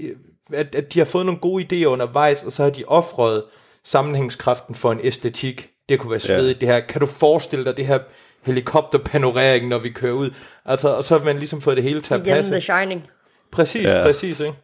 øh, 0.00 0.10
at, 0.52 0.74
at 0.74 0.94
de 0.94 0.98
har 0.98 1.06
fået 1.06 1.26
nogle 1.26 1.40
gode 1.40 1.64
idéer 1.64 1.84
undervejs, 1.84 2.42
og 2.42 2.52
så 2.52 2.62
har 2.62 2.70
de 2.70 2.84
offret 2.86 3.44
sammenhængskraften 3.84 4.74
for 4.74 4.92
en 4.92 5.00
æstetik. 5.02 5.69
Det 5.90 5.98
kunne 5.98 6.10
være 6.10 6.20
svedigt, 6.20 6.62
ja. 6.62 6.66
det 6.66 6.74
her. 6.74 6.80
Kan 6.80 7.00
du 7.00 7.06
forestille 7.06 7.64
dig 7.64 7.76
det 7.76 7.86
her 7.86 7.98
helikopterpanorering, 8.42 9.68
når 9.68 9.78
vi 9.78 9.88
kører 9.88 10.12
ud? 10.12 10.30
Altså, 10.64 10.88
og 10.88 11.04
så 11.04 11.18
har 11.18 11.24
man 11.24 11.38
ligesom 11.38 11.60
fået 11.60 11.76
det 11.76 11.84
hele 11.84 12.00
til 12.02 12.14
at 12.14 12.20
Igen 12.20 12.34
passe. 12.34 12.52
The 12.52 12.60
Shining. 12.60 13.06
Præcis, 13.52 13.84
Ja. 13.84 14.02
præcis, 14.02 14.40
ikke? 14.40 14.54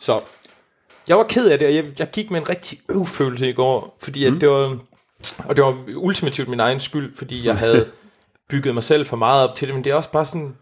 Så, 0.00 0.20
jeg 1.08 1.16
var 1.16 1.24
ked 1.24 1.50
af 1.50 1.58
det, 1.58 1.68
og 1.68 1.74
jeg, 1.74 1.84
jeg 1.98 2.08
gik 2.10 2.30
med 2.30 2.40
en 2.40 2.48
rigtig 2.48 2.80
øvfølelse 2.90 3.48
i 3.48 3.52
går, 3.52 3.96
fordi 4.02 4.28
mm. 4.28 4.34
at 4.34 4.40
det 4.40 4.48
var, 4.48 4.78
og 5.38 5.56
det 5.56 5.64
var 5.64 5.78
ultimativt 5.96 6.48
min 6.48 6.60
egen 6.60 6.80
skyld, 6.80 7.16
fordi 7.16 7.46
jeg 7.46 7.56
havde 7.56 7.86
bygget 8.50 8.74
mig 8.74 8.84
selv 8.84 9.06
for 9.06 9.16
meget 9.16 9.48
op 9.48 9.56
til 9.56 9.68
det, 9.68 9.74
men 9.74 9.84
det 9.84 9.90
er 9.90 9.94
også 9.94 10.10
bare 10.10 10.24
sådan, 10.24 10.56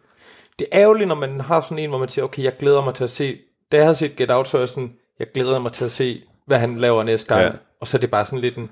det 0.58 0.66
er 0.72 0.80
ærgerligt, 0.80 1.08
når 1.08 1.14
man 1.14 1.40
har 1.40 1.60
sådan 1.60 1.78
en, 1.78 1.88
hvor 1.88 1.98
man 1.98 2.08
siger, 2.08 2.24
okay, 2.24 2.42
jeg 2.42 2.52
glæder 2.58 2.84
mig 2.84 2.94
til 2.94 3.04
at 3.04 3.10
se, 3.10 3.38
da 3.72 3.76
jeg 3.76 3.84
havde 3.84 3.94
set 3.94 4.16
Get 4.16 4.30
Out, 4.30 4.48
så 4.48 4.58
jeg 4.58 4.68
sådan, 4.68 4.92
jeg 5.18 5.26
glæder 5.34 5.58
mig 5.58 5.72
til 5.72 5.84
at 5.84 5.90
se, 5.90 6.22
hvad 6.46 6.58
han 6.58 6.78
laver 6.78 7.02
næste 7.02 7.34
gang, 7.34 7.46
ja. 7.46 7.50
og 7.80 7.86
så 7.86 7.96
er 7.96 8.00
det 8.00 8.10
bare 8.10 8.26
sådan 8.26 8.38
lidt 8.38 8.56
en, 8.56 8.70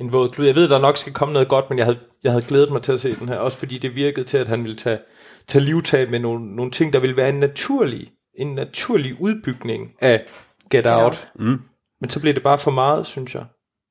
en 0.00 0.12
våd 0.12 0.28
klud. 0.28 0.46
Jeg 0.46 0.54
ved, 0.54 0.68
der 0.68 0.78
nok 0.78 0.96
skal 0.96 1.12
komme 1.12 1.32
noget 1.32 1.48
godt, 1.48 1.70
men 1.70 1.78
jeg 1.78 1.86
havde, 1.86 1.98
jeg 2.24 2.32
havde 2.32 2.44
glædet 2.44 2.70
mig 2.70 2.82
til 2.82 2.92
at 2.92 3.00
se 3.00 3.14
den 3.14 3.28
her, 3.28 3.36
også 3.36 3.58
fordi 3.58 3.78
det 3.78 3.96
virkede 3.96 4.26
til, 4.26 4.38
at 4.38 4.48
han 4.48 4.62
ville 4.62 4.76
tage, 4.76 4.98
tage 5.46 5.64
livtag 5.64 6.10
med 6.10 6.18
nogle, 6.18 6.56
nogle 6.56 6.70
ting, 6.70 6.92
der 6.92 7.00
ville 7.00 7.16
være 7.16 7.28
en 7.28 7.40
naturlig, 7.40 8.12
en 8.38 8.54
naturlig 8.54 9.20
udbygning 9.20 9.92
af 10.00 10.24
Get 10.70 10.86
Out. 10.86 11.28
Mm. 11.34 11.60
Men 12.00 12.10
så 12.10 12.20
blev 12.20 12.34
det 12.34 12.42
bare 12.42 12.58
for 12.58 12.70
meget, 12.70 13.06
synes 13.06 13.34
jeg. 13.34 13.44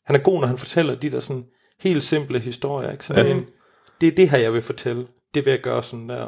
Han 0.06 0.16
er 0.16 0.20
god, 0.20 0.40
når 0.40 0.48
han 0.48 0.58
fortæller 0.58 0.96
de 0.96 1.10
der 1.10 1.20
sådan 1.20 1.44
helt 1.80 2.04
simple 2.04 2.40
historier. 2.40 2.92
Ikke? 2.92 3.06
Sådan 3.06 3.38
en, 3.38 3.48
det 4.02 4.08
er 4.08 4.16
det 4.16 4.30
her, 4.30 4.38
jeg 4.38 4.54
vil 4.54 4.62
fortælle. 4.62 5.08
Det 5.34 5.46
vil 5.46 5.52
jeg 5.52 5.62
gøre 5.62 5.84
sådan 5.84 6.10
der. 6.10 6.28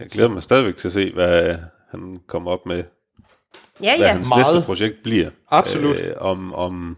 Jeg 0.00 0.08
glæder 0.10 0.28
mig 0.28 0.42
stadigvæk 0.42 0.76
til 0.76 0.88
at 0.88 0.92
se, 0.92 1.12
hvad 1.12 1.56
han 1.90 2.18
kommer 2.28 2.50
op 2.50 2.66
med, 2.66 2.84
Ja, 3.82 3.96
hvad 3.96 4.06
ja. 4.06 4.12
hans 4.12 4.28
Meget. 4.28 4.46
næste 4.54 4.66
projekt 4.66 4.94
bliver. 5.02 5.30
Absolut. 5.50 6.00
Øh, 6.00 6.12
om, 6.20 6.54
om 6.54 6.96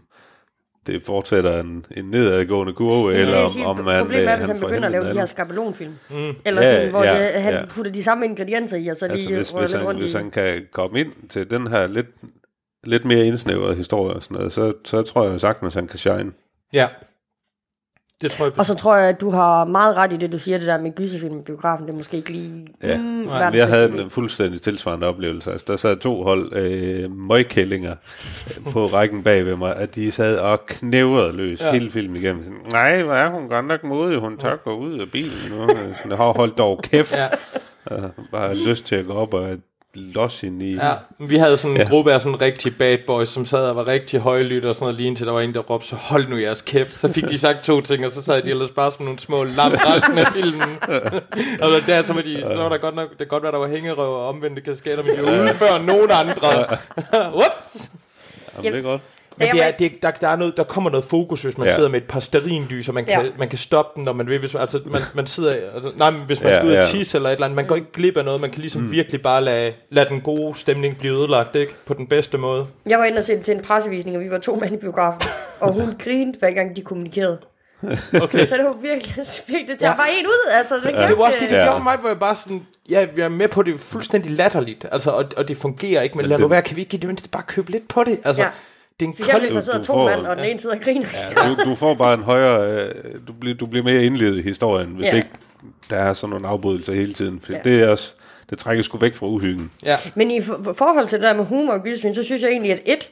det 0.87 1.03
fortsætter 1.03 1.59
en, 1.59 1.85
en 1.97 2.05
nedadgående 2.05 2.73
kurve, 2.73 3.13
Jeg 3.13 3.21
eller 3.21 3.37
om, 3.37 3.47
sige, 3.47 3.65
om 3.65 3.79
man, 3.85 4.01
problemet 4.01 4.31
er, 4.31 4.37
hvis 4.37 4.47
han 4.47 4.57
får 4.59 4.67
begynder 4.67 4.85
at 4.85 4.91
lave 4.91 5.09
de 5.09 5.13
her 5.13 5.25
skabelonfilm. 5.25 5.93
Mm. 6.09 6.15
Eller 6.45 6.61
Ja, 6.61 6.67
sådan, 6.67 6.89
hvor 6.89 7.03
ja, 7.03 7.33
det, 7.33 7.41
han 7.41 7.53
ja. 7.53 7.65
putter 7.65 7.91
de 7.91 8.03
samme 8.03 8.25
ingredienser 8.25 8.77
i, 8.77 8.87
og 8.87 8.95
så 8.95 9.05
Altså, 9.05 9.27
lige 9.27 9.37
hvis, 9.37 9.51
hvis, 9.51 9.61
lidt 9.61 9.77
han, 9.79 9.87
rundt 9.87 9.99
hvis 10.01 10.13
i. 10.13 10.17
han 10.17 10.31
kan 10.31 10.61
komme 10.71 10.99
ind 10.99 11.11
til 11.29 11.49
den 11.49 11.67
her 11.67 11.87
lidt, 11.87 12.07
lidt 12.83 13.05
mere 13.05 13.25
indsnævrede 13.25 13.75
historie 13.75 14.13
og 14.15 14.23
sådan 14.23 14.37
noget, 14.37 14.53
så, 14.53 14.73
så 14.85 15.01
tror 15.01 15.29
jeg 15.29 15.41
sagtens, 15.41 15.73
han 15.73 15.87
kan 15.87 15.99
shine. 15.99 16.31
Ja. 16.73 16.87
Det 18.21 18.31
tror 18.31 18.45
jeg. 18.45 18.53
Og 18.59 18.65
så 18.65 18.75
tror 18.75 18.95
jeg, 18.95 19.09
at 19.09 19.21
du 19.21 19.29
har 19.29 19.65
meget 19.65 19.95
ret 19.95 20.13
i 20.13 20.15
det, 20.15 20.31
du 20.31 20.39
siger, 20.39 20.57
det 20.57 20.67
der 20.67 20.77
med 20.77 20.91
gyserfilm 20.95 21.39
i 21.39 21.41
biografen. 21.41 21.85
Det 21.85 21.93
er 21.93 21.97
måske 21.97 22.17
ikke 22.17 22.31
lige... 22.31 22.67
Ja. 22.83 22.97
Mm, 22.97 23.03
Men 23.03 23.29
verdens 23.29 23.55
jeg 23.57 23.67
havde 23.67 24.01
en 24.01 24.09
fuldstændig 24.09 24.61
tilsvarende 24.61 25.07
oplevelse. 25.07 25.51
Altså, 25.51 25.65
der 25.67 25.75
sad 25.75 25.97
to 25.97 26.23
hold 26.23 26.55
øh, 26.55 27.11
møgkællinger 27.11 27.95
på 28.71 28.85
rækken 28.85 29.23
bag 29.23 29.45
ved 29.45 29.55
mig, 29.55 29.75
at 29.75 29.95
de 29.95 30.11
sad 30.11 30.37
og 30.37 30.65
knævrede 30.65 31.33
løs 31.33 31.61
ja. 31.61 31.71
Hele 31.71 31.91
filmen 31.91 32.15
igennem. 32.21 32.43
Sådan, 32.43 32.59
Nej, 32.71 33.01
hvor 33.03 33.13
er 33.13 33.29
hun 33.29 33.47
godt 33.49 33.67
nok 33.67 33.83
modig. 33.83 34.19
Hun 34.19 34.37
tør 34.37 34.55
gå 34.63 34.77
ud 34.77 34.99
af 34.99 35.11
bilen 35.11 35.51
nu. 35.51 35.67
Sådan, 35.67 36.09
jeg 36.09 36.17
har 36.17 36.33
holdt 36.33 36.57
dog 36.57 36.79
kæft. 36.83 37.15
Ja. 37.15 37.27
Og 37.85 38.11
bare 38.31 38.55
lyst 38.55 38.85
til 38.85 38.95
at 38.95 39.05
gå 39.05 39.13
op 39.13 39.33
og 39.33 39.49
losse 39.95 40.47
ind 40.47 40.63
i... 40.63 40.75
Ja, 40.75 40.91
vi 41.19 41.37
havde 41.37 41.57
sådan 41.57 41.75
en 41.75 41.81
ja. 41.81 41.89
gruppe 41.89 42.13
af 42.13 42.21
sådan 42.21 42.41
rigtig 42.41 42.77
bad 42.77 42.97
boys, 43.07 43.29
som 43.29 43.45
sad 43.45 43.69
og 43.69 43.75
var 43.75 43.87
rigtig 43.87 44.19
højlytte 44.19 44.67
og 44.67 44.75
sådan 44.75 44.83
noget, 44.83 44.95
lige 44.95 45.07
indtil 45.07 45.25
der 45.25 45.31
var 45.31 45.41
en, 45.41 45.53
der 45.53 45.59
råbte, 45.59 45.87
så 45.87 45.95
hold 45.95 46.27
nu 46.27 46.37
jeres 46.37 46.61
kæft. 46.61 46.93
Så 46.93 47.13
fik 47.13 47.23
de 47.23 47.37
sagt 47.37 47.63
to 47.63 47.81
ting, 47.81 48.05
og 48.05 48.11
så 48.11 48.23
sad 48.23 48.41
de 48.41 48.49
ellers 48.49 48.71
bare 48.71 48.91
som 48.91 49.05
nogle 49.05 49.19
små 49.19 49.43
lam 49.43 49.71
resten 49.71 50.17
af 50.17 50.27
filmen. 50.27 50.77
og 51.63 51.69
der, 51.87 52.01
så 52.01 52.13
var, 52.13 52.21
de, 52.21 52.43
så 52.47 52.57
var 52.57 52.69
der 52.69 52.77
godt 52.77 52.95
nok, 52.95 53.09
det 53.09 53.17
kan 53.17 53.27
godt 53.27 53.43
være, 53.43 53.51
der 53.51 53.57
var 53.57 53.67
hængerøv 53.67 54.13
og 54.13 54.27
omvendte 54.27 54.61
kasketter, 54.61 55.03
men 55.03 55.17
de 55.17 55.23
var 55.23 55.41
ude 55.41 55.53
før 55.53 55.77
nogen 55.77 56.11
andre. 56.11 56.65
What? 57.39 57.89
Jamen, 58.57 58.73
det 58.73 58.79
er 58.79 58.83
godt. 58.83 59.01
Men 59.37 59.47
det 59.51 59.65
er, 59.67 59.71
det, 59.71 59.85
er- 59.85 59.89
der, 60.01 60.11
der, 60.11 60.27
er 60.27 60.35
noget, 60.35 60.57
der 60.57 60.63
kommer 60.63 60.89
noget 60.89 61.05
fokus, 61.05 61.41
hvis 61.41 61.57
man 61.57 61.67
Ja. 61.67 61.75
sidder 61.75 61.89
med 61.89 62.01
et 62.01 62.07
par 62.07 62.19
stearinlys, 62.19 62.87
og 62.87 62.93
man 62.93 63.05
kan, 63.05 63.25
Ja. 63.25 63.31
man 63.39 63.49
kan 63.49 63.57
stoppe 63.59 63.91
den, 63.95 64.03
når 64.03 64.13
man 64.13 64.27
vil. 64.27 64.39
Hvis 64.39 64.53
man, 64.53 64.61
altså, 64.61 64.79
man, 64.85 65.01
man 65.15 65.27
sidder, 65.27 65.55
altså, 65.75 65.91
nej, 65.97 66.09
men 66.11 66.21
hvis 66.25 66.41
man 66.43 66.51
Ja, 66.51 66.57
skal 66.59 66.67
ud 66.67 66.73
og 66.73 66.77
ja. 66.83 66.89
tisse 66.89 67.17
eller 67.17 67.29
et 67.29 67.33
eller 67.33 67.45
andet, 67.45 67.55
man 67.55 67.65
går 67.67 67.75
ikke 67.75 67.91
glip 67.91 68.17
af 68.17 68.25
noget. 68.25 68.41
Man 68.41 68.49
kan 68.51 68.61
ligesom 68.61 68.81
mm. 68.81 68.91
virkelig 68.91 69.21
bare 69.21 69.43
lade, 69.43 69.73
lade 69.91 70.09
den 70.09 70.21
gode 70.21 70.55
stemning 70.59 70.97
blive 70.97 71.13
ødelagt, 71.17 71.55
ikke? 71.55 71.73
På 71.85 71.93
den 71.93 72.07
bedste 72.07 72.37
måde. 72.37 72.67
Jeg 72.85 72.99
var 72.99 73.05
inde 73.05 73.17
og 73.17 73.23
se 73.23 73.39
til 73.39 73.55
en 73.55 73.61
pressevisning, 73.63 74.17
og 74.17 74.23
vi 74.23 74.29
var 74.31 74.37
to 74.37 74.55
mænd 74.55 74.73
i 74.73 74.77
biografen. 74.77 75.21
og 75.59 75.73
hun 75.73 75.95
grinede, 76.03 76.39
hver 76.39 76.51
gang 76.51 76.75
de 76.75 76.81
kommunikerede. 76.81 77.37
Okay. 78.21 78.45
Så 78.45 78.55
det 78.55 78.65
var 78.65 78.73
virkelig, 78.81 79.15
virkelig 79.47 79.67
det 79.69 79.77
tager 79.79 79.91
Ja. 79.91 79.97
bare 79.97 80.07
en 80.19 80.25
ud. 80.25 80.49
Altså, 80.51 80.75
det, 80.75 80.83
ja. 80.93 81.07
Det 81.07 81.17
var 81.17 81.23
også 81.23 81.37
det, 81.41 81.49
det 81.49 81.55
Ja. 81.55 81.63
gjorde 81.65 81.83
mig, 81.83 81.97
hvor 81.99 82.09
jeg 82.09 82.19
bare 82.19 82.35
sådan, 82.35 82.65
ja, 82.89 83.07
jeg 83.17 83.25
er 83.25 83.29
med 83.29 83.47
på 83.47 83.63
det 83.63 83.79
fuldstændig 83.79 84.31
latterligt, 84.31 84.85
altså, 84.91 85.11
og, 85.11 85.25
og 85.37 85.47
det 85.47 85.57
fungerer 85.57 86.01
ikke, 86.01 86.17
men 86.17 86.25
lad 86.25 86.39
nu 86.39 86.47
være, 86.47 86.61
kan 86.61 86.75
vi 86.75 86.81
ikke 86.81 86.95
i 86.95 86.99
det 86.99 87.07
mindste 87.07 87.29
bare 87.29 87.43
købe 87.47 87.71
lidt 87.71 87.87
på 87.87 88.03
det? 88.03 88.19
Altså, 88.25 88.41
Ja. 88.41 88.47
Ja. 89.01 89.05
det 89.05 89.05
er 89.05 89.09
en 89.09 89.13
Specielt 89.15 89.39
hvis 89.41 89.49
kold... 89.51 89.53
man 89.55 89.63
sidder 89.63 89.79
du 89.79 89.85
to 89.85 89.93
får- 89.93 90.05
mand, 90.09 90.25
og 90.25 90.37
den 90.37 90.45
ene 90.45 90.59
sidder 90.59 90.75
og 90.75 90.81
griner. 90.81 91.07
Du, 91.65 91.69
du 91.69 91.75
får 91.75 91.93
bare 91.93 92.13
en 92.13 92.23
højere... 92.23 92.85
Øh, 92.87 92.91
du, 93.27 93.33
bliver, 93.33 93.55
du 93.57 93.65
bliver 93.65 93.83
mere 93.83 94.03
indledet 94.03 94.37
i 94.37 94.41
historien, 94.41 94.87
hvis 94.89 95.05
Ja. 95.05 95.15
ikke 95.15 95.29
der 95.89 95.95
er 95.97 96.13
sådan 96.13 96.29
nogle 96.29 96.47
afbrydelser 96.47 96.93
hele 96.93 97.13
tiden. 97.13 97.39
For 97.43 97.53
Ja. 97.53 97.59
det 97.63 97.83
er 97.83 97.87
også... 97.87 98.13
Det 98.49 98.59
trækker 98.59 98.83
sgu 98.83 98.97
væk 98.97 99.15
fra 99.15 99.27
uhyggen. 99.27 99.71
Ja, 99.85 99.97
Men 100.15 100.31
i 100.31 100.41
for- 100.41 100.59
for- 100.63 100.73
forhold 100.73 101.07
til 101.07 101.19
det 101.19 101.27
der 101.27 101.33
med 101.35 101.45
humor 101.45 101.73
og 101.73 101.83
gyserfilm, 101.83 102.13
så 102.15 102.23
synes 102.23 102.41
jeg 102.41 102.51
egentlig, 102.51 102.71
at 102.71 102.81
et, 102.85 103.11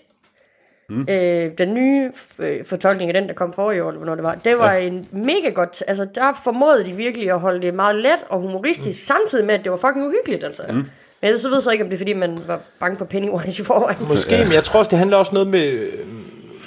mm. 0.89 1.01
øh, 1.09 1.51
den 1.57 1.73
nye 1.73 2.09
f- 2.15 2.43
øh, 2.43 2.65
fortolkning 2.65 3.09
af 3.09 3.13
den, 3.13 3.27
der 3.27 3.33
kom 3.33 3.53
forrige 3.53 3.83
år, 3.83 3.87
eller 3.87 3.97
hvornår 3.97 4.15
det 4.15 4.23
var, 4.23 4.35
det 4.35 4.57
var 4.57 4.73
ja. 4.73 4.87
en 4.87 5.07
mega 5.11 5.49
godt, 5.53 5.83
altså 5.87 6.05
der 6.15 6.39
formåede 6.43 6.85
de 6.85 6.93
virkelig 6.93 7.31
at 7.31 7.39
holde 7.39 7.61
det 7.61 7.73
meget 7.73 7.95
let 7.95 8.23
og 8.29 8.39
humoristisk, 8.39 8.87
mm. 9.03 9.15
samtidig 9.15 9.45
med, 9.45 9.53
at 9.53 9.63
det 9.63 9.71
var 9.71 9.77
fucking 9.77 10.05
uhyggeligt, 10.05 10.43
altså. 10.43 10.63
Mm. 10.69 10.85
Men 11.23 11.27
ellers 11.27 11.41
så 11.41 11.49
ved 11.49 11.55
jeg 11.57 11.63
så 11.63 11.71
ikke, 11.71 11.83
om 11.83 11.89
det 11.89 11.95
er, 11.95 11.99
fordi 11.99 12.13
man 12.13 12.37
var 12.47 12.61
bange 12.79 12.97
for 12.97 13.05
Pennywise 13.05 13.61
i 13.61 13.65
forvejen. 13.65 13.97
måske, 14.07 14.37
men 14.43 14.53
jeg 14.53 14.63
tror 14.63 14.79
også, 14.79 14.89
det 14.89 14.97
handler 14.97 15.17
også 15.17 15.31
noget 15.33 15.47
med, 15.47 15.87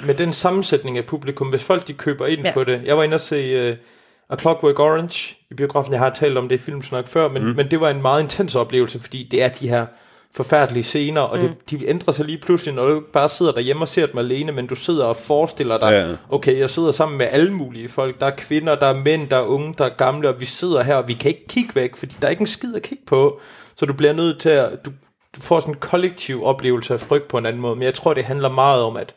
med 0.07 0.15
den 0.15 0.33
sammensætning 0.33 0.99
af 0.99 1.05
publikum, 1.05 1.49
hvis 1.49 1.63
folk 1.63 1.89
de 1.89 1.93
køber 1.93 2.27
ind 2.27 2.41
Ja. 2.45 2.53
på 2.53 2.65
det. 2.65 2.81
Jeg 2.85 2.97
var 2.97 3.03
inde 3.03 3.15
og 3.15 3.21
se 3.21 3.71
uh, 3.71 3.77
A 4.31 4.37
Clockwork 4.41 4.79
Orange 4.81 5.37
i 5.51 5.55
biografen, 5.55 5.93
jeg 5.93 6.01
har 6.01 6.11
talt 6.11 6.39
om 6.39 6.49
det 6.49 6.55
i 6.55 6.59
filmsnak 6.59 7.09
før, 7.09 7.29
men, 7.29 7.45
mm. 7.45 7.57
men 7.57 7.71
det 7.71 7.81
var 7.81 7.91
en 7.91 8.03
meget 8.03 8.23
intens 8.23 8.55
oplevelse, 8.55 9.01
fordi 9.01 9.29
det 9.31 9.43
er 9.43 9.49
de 9.49 9.69
her 9.69 9.87
forfærdelige 10.37 10.85
scener, 10.85 11.21
og 11.21 11.39
det, 11.39 11.55
de 11.71 11.89
ændrer 11.89 12.13
sig 12.13 12.25
lige 12.25 12.39
pludselig, 12.39 12.75
når 12.75 12.87
du 12.89 12.95
ikke 12.95 13.13
bare 13.13 13.29
sidder 13.29 13.53
derhjemme 13.53 13.83
og 13.83 13.89
ser 13.89 14.07
dem 14.07 14.19
alene, 14.19 14.53
men 14.53 14.67
du 14.67 14.75
sidder 14.75 15.05
og 15.05 15.17
forestiller 15.17 15.79
dig, 15.79 15.91
ja. 15.91 16.35
okay, 16.37 16.59
jeg 16.59 16.71
sidder 16.71 16.93
sammen 16.93 17.19
med 17.19 17.27
alle 17.31 17.53
mulige 17.53 17.89
folk, 17.89 18.21
der 18.21 18.27
er 18.27 18.37
kvinder, 18.37 18.75
der 18.75 18.87
er 18.87 18.95
mænd, 19.05 19.29
der 19.29 19.37
er 19.37 19.43
unge, 19.43 19.75
der 19.79 19.85
er 19.85 19.89
gamle, 19.99 20.29
og 20.29 20.41
vi 20.41 20.45
sidder 20.45 20.83
her, 20.83 20.95
og 20.95 21.09
vi 21.09 21.13
kan 21.13 21.29
ikke 21.29 21.47
kigge 21.49 21.75
væk, 21.75 21.97
fordi 21.97 22.17
der 22.21 22.27
er 22.27 22.31
ikke 22.31 22.41
en 22.41 22.47
skid 22.47 22.75
at 22.77 22.83
kigge 22.83 23.05
på, 23.07 23.41
så 23.77 23.87
du 23.87 23.93
bliver 23.93 24.13
nødt 24.13 24.41
til 24.41 24.49
at, 24.49 24.79
du, 24.85 24.91
du 25.37 25.41
får 25.41 25.61
sådan 25.61 25.75
en 25.75 25.81
kollektiv 25.81 26.45
oplevelse 26.45 26.95
af 26.95 27.01
frygt 27.01 27.29
på 27.29 27.39
en 27.39 27.47
anden 27.47 27.63
måde, 27.63 27.77
men 27.77 27.83
jeg 27.83 27.95
tror, 27.95 28.15
det 28.15 28.25
handler 28.25 28.49
meget 28.49 28.83
om, 28.83 28.97
at 28.97 29.15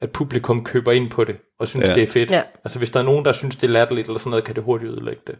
at 0.00 0.12
publikum 0.12 0.64
køber 0.64 0.92
ind 0.92 1.10
på 1.10 1.24
det, 1.24 1.36
og 1.58 1.68
synes, 1.68 1.88
Ja. 1.88 1.94
det 1.94 2.02
er 2.02 2.06
fedt. 2.06 2.30
Ja. 2.30 2.42
Altså, 2.64 2.78
hvis 2.78 2.90
der 2.90 3.00
er 3.00 3.04
nogen, 3.04 3.24
der 3.24 3.32
synes, 3.32 3.56
det 3.56 3.64
er 3.64 3.68
latterligt, 3.72 4.06
eller 4.06 4.18
sådan 4.18 4.30
noget, 4.30 4.44
kan 4.44 4.54
det 4.54 4.62
hurtigt 4.64 4.90
ødelægge 4.92 5.22
det. 5.26 5.38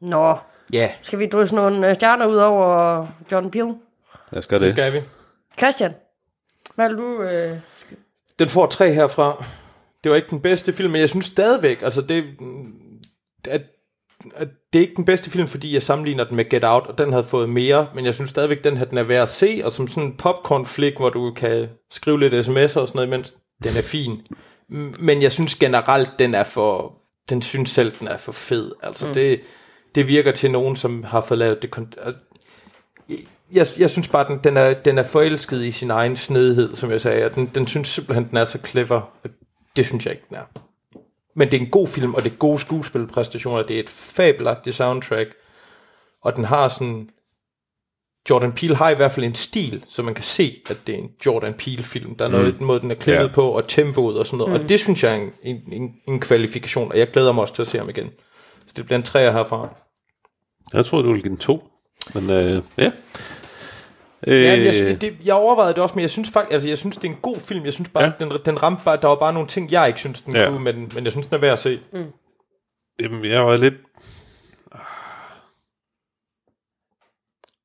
Nå, 0.00 0.34
Ja, 0.72 0.90
skal 1.02 1.18
vi 1.18 1.26
drysse 1.26 1.54
nogle 1.54 1.88
øh, 1.88 1.94
stjerner 1.94 2.26
ud 2.26 2.36
over 2.36 3.06
John 3.32 3.50
Peel? 3.50 3.64
Lad 4.32 4.38
os 4.38 4.46
gøre 4.46 4.60
det 4.60 4.66
det. 4.66 4.74
skal 4.74 4.92
vi. 4.92 4.98
Christian, 5.58 5.92
hvad 6.74 6.88
du... 6.90 7.22
Øh... 7.22 7.56
Den 8.38 8.48
får 8.48 8.66
tre 8.66 8.92
herfra. 8.92 9.44
Det 10.04 10.10
var 10.10 10.16
ikke 10.16 10.30
den 10.30 10.40
bedste 10.40 10.72
film, 10.72 10.90
men 10.92 11.00
jeg 11.00 11.08
synes 11.08 11.26
stadigvæk, 11.26 11.82
altså 11.82 12.00
det, 12.02 12.24
at 13.48 13.62
det 14.72 14.78
er 14.78 14.80
ikke 14.80 14.96
den 14.96 15.04
bedste 15.04 15.30
film, 15.30 15.48
fordi 15.48 15.74
jeg 15.74 15.82
sammenligner 15.82 16.24
den 16.24 16.36
med 16.36 16.50
Get 16.50 16.64
Out, 16.64 16.86
og 16.86 16.98
den 16.98 17.12
havde 17.12 17.24
fået 17.24 17.48
mere, 17.48 17.88
men 17.94 18.04
jeg 18.04 18.14
synes 18.14 18.30
stadigvæk, 18.30 18.64
den 18.64 18.76
her 18.76 18.84
den 18.84 18.98
er 18.98 19.02
værd 19.02 19.22
at 19.22 19.28
se, 19.28 19.60
og 19.64 19.72
som 19.72 19.88
sådan 19.88 20.02
en 20.02 20.16
popcorn-flik, 20.16 20.96
hvor 20.96 21.10
du 21.10 21.32
kan 21.36 21.68
skrive 21.90 22.20
lidt 22.20 22.34
sms'er 22.34 22.62
og 22.62 22.68
sådan 22.68 22.90
noget, 22.94 23.06
imens 23.06 23.34
den 23.64 23.76
er 23.76 23.82
fin. 23.82 24.20
Men 24.98 25.22
jeg 25.22 25.32
synes 25.32 25.54
generelt, 25.54 26.18
den 26.18 26.34
er 26.34 26.44
for, 26.44 26.94
den 27.30 27.42
synes 27.42 27.70
selv, 27.70 27.92
den 28.00 28.08
er 28.08 28.16
for 28.16 28.32
fed. 28.32 28.72
Altså 28.82 29.06
mm. 29.06 29.14
det, 29.14 29.40
det 29.94 30.08
virker 30.08 30.32
til 30.32 30.50
nogen, 30.50 30.76
som 30.76 31.04
har 31.04 31.20
fået 31.20 31.38
lavet 31.38 31.62
det, 31.62 31.70
jeg, 33.52 33.66
jeg 33.78 33.90
synes 33.90 34.08
bare, 34.08 34.28
den, 34.28 34.40
den, 34.44 34.56
er, 34.56 34.74
den 34.74 34.98
er 34.98 35.02
forelsket 35.02 35.62
i 35.62 35.70
sin 35.70 35.90
egen 35.90 36.16
snedighed, 36.16 36.76
som 36.76 36.90
jeg 36.90 37.00
sagde, 37.00 37.24
og 37.24 37.34
den, 37.34 37.46
den 37.54 37.66
synes 37.66 37.88
simpelthen, 37.88 38.28
den 38.28 38.36
er 38.36 38.44
så 38.44 38.58
clever. 38.66 39.10
Det 39.76 39.86
synes 39.86 40.06
jeg 40.06 40.14
ikke, 40.14 40.24
den 40.28 40.36
er. 40.36 40.60
Men 41.38 41.50
det 41.50 41.56
er 41.56 41.60
en 41.60 41.70
god 41.70 41.86
film, 41.86 42.14
og 42.14 42.22
det 42.22 42.32
er 42.32 42.36
gode 42.36 42.58
skuespilpræstationer, 42.58 43.62
det 43.62 43.76
er 43.76 43.80
et 43.80 43.90
fabelagtigt 43.90 44.76
soundtrack, 44.76 45.28
og 46.22 46.36
den 46.36 46.44
har 46.44 46.68
sådan... 46.68 47.08
Jordan 48.30 48.52
Peele 48.52 48.76
har 48.76 48.90
i 48.90 48.94
hvert 48.94 49.12
fald 49.12 49.26
en 49.26 49.34
stil, 49.34 49.84
så 49.88 50.02
man 50.02 50.14
kan 50.14 50.24
se, 50.24 50.62
at 50.70 50.76
det 50.86 50.94
er 50.94 50.98
en 50.98 51.10
Jordan 51.26 51.54
Peele-film. 51.54 52.14
Der 52.14 52.24
er 52.24 52.28
noget 52.28 52.48
i 52.54 52.58
den 52.58 52.66
måde, 52.66 52.80
den 52.80 52.90
er 52.90 52.94
klippet 52.94 53.28
ja. 53.28 53.32
på, 53.32 53.50
og 53.50 53.68
tempoet 53.68 54.18
og 54.18 54.26
sådan 54.26 54.38
noget. 54.38 54.52
Mm. 54.52 54.62
Og 54.62 54.68
det 54.68 54.80
synes 54.80 55.04
jeg 55.04 55.12
er 55.12 55.16
en, 55.16 55.32
en, 55.42 55.62
en, 55.72 55.94
en 56.08 56.20
kvalifikation, 56.20 56.92
og 56.92 56.98
jeg 56.98 57.10
glæder 57.10 57.32
mig 57.32 57.42
også 57.42 57.54
til 57.54 57.62
at 57.62 57.68
se 57.68 57.78
ham 57.78 57.88
igen. 57.88 58.10
Så 58.66 58.72
det 58.76 58.84
bliver 58.84 58.98
en 58.98 59.04
træer 59.04 59.32
herfra. 59.32 59.68
Jeg 60.72 60.86
tror, 60.86 61.02
du 61.02 61.12
vil 61.12 61.22
give 61.22 61.30
den 61.30 61.38
to. 61.38 61.68
Men 62.14 62.30
øh, 62.30 62.62
ja. 62.78 62.90
Øh, 64.26 64.42
ja, 64.44 64.62
jeg, 64.62 64.74
synes, 64.74 64.98
det, 64.98 65.16
jeg 65.24 65.34
overvejede 65.34 65.74
det 65.74 65.82
også, 65.82 65.94
men 65.94 66.02
jeg 66.02 66.10
synes 66.10 66.30
faktisk, 66.30 66.52
altså 66.52 66.68
jeg 66.68 66.78
synes, 66.78 66.96
det 66.96 67.04
er 67.04 67.12
en 67.12 67.18
god 67.22 67.36
film. 67.36 67.64
Jeg 67.64 67.72
synes 67.72 67.88
bare, 67.88 68.04
ja. 68.04 68.24
den, 68.24 68.32
den 68.44 68.62
ramte 68.62 68.82
bare, 68.84 68.98
der 69.02 69.08
var 69.08 69.14
bare 69.14 69.32
nogle 69.32 69.48
ting, 69.48 69.72
jeg 69.72 69.86
ikke 69.86 70.00
synes, 70.00 70.20
den 70.20 70.36
ja. 70.36 70.48
kunne, 70.48 70.64
men, 70.64 70.90
men 70.94 71.04
jeg 71.04 71.12
synes, 71.12 71.26
den 71.26 71.34
er 71.34 71.40
værd 71.40 71.52
at 71.52 71.58
se. 71.58 71.80
Mm. 71.92 72.04
Jamen, 73.00 73.24
jeg 73.24 73.46
var 73.46 73.56
lidt... 73.56 73.74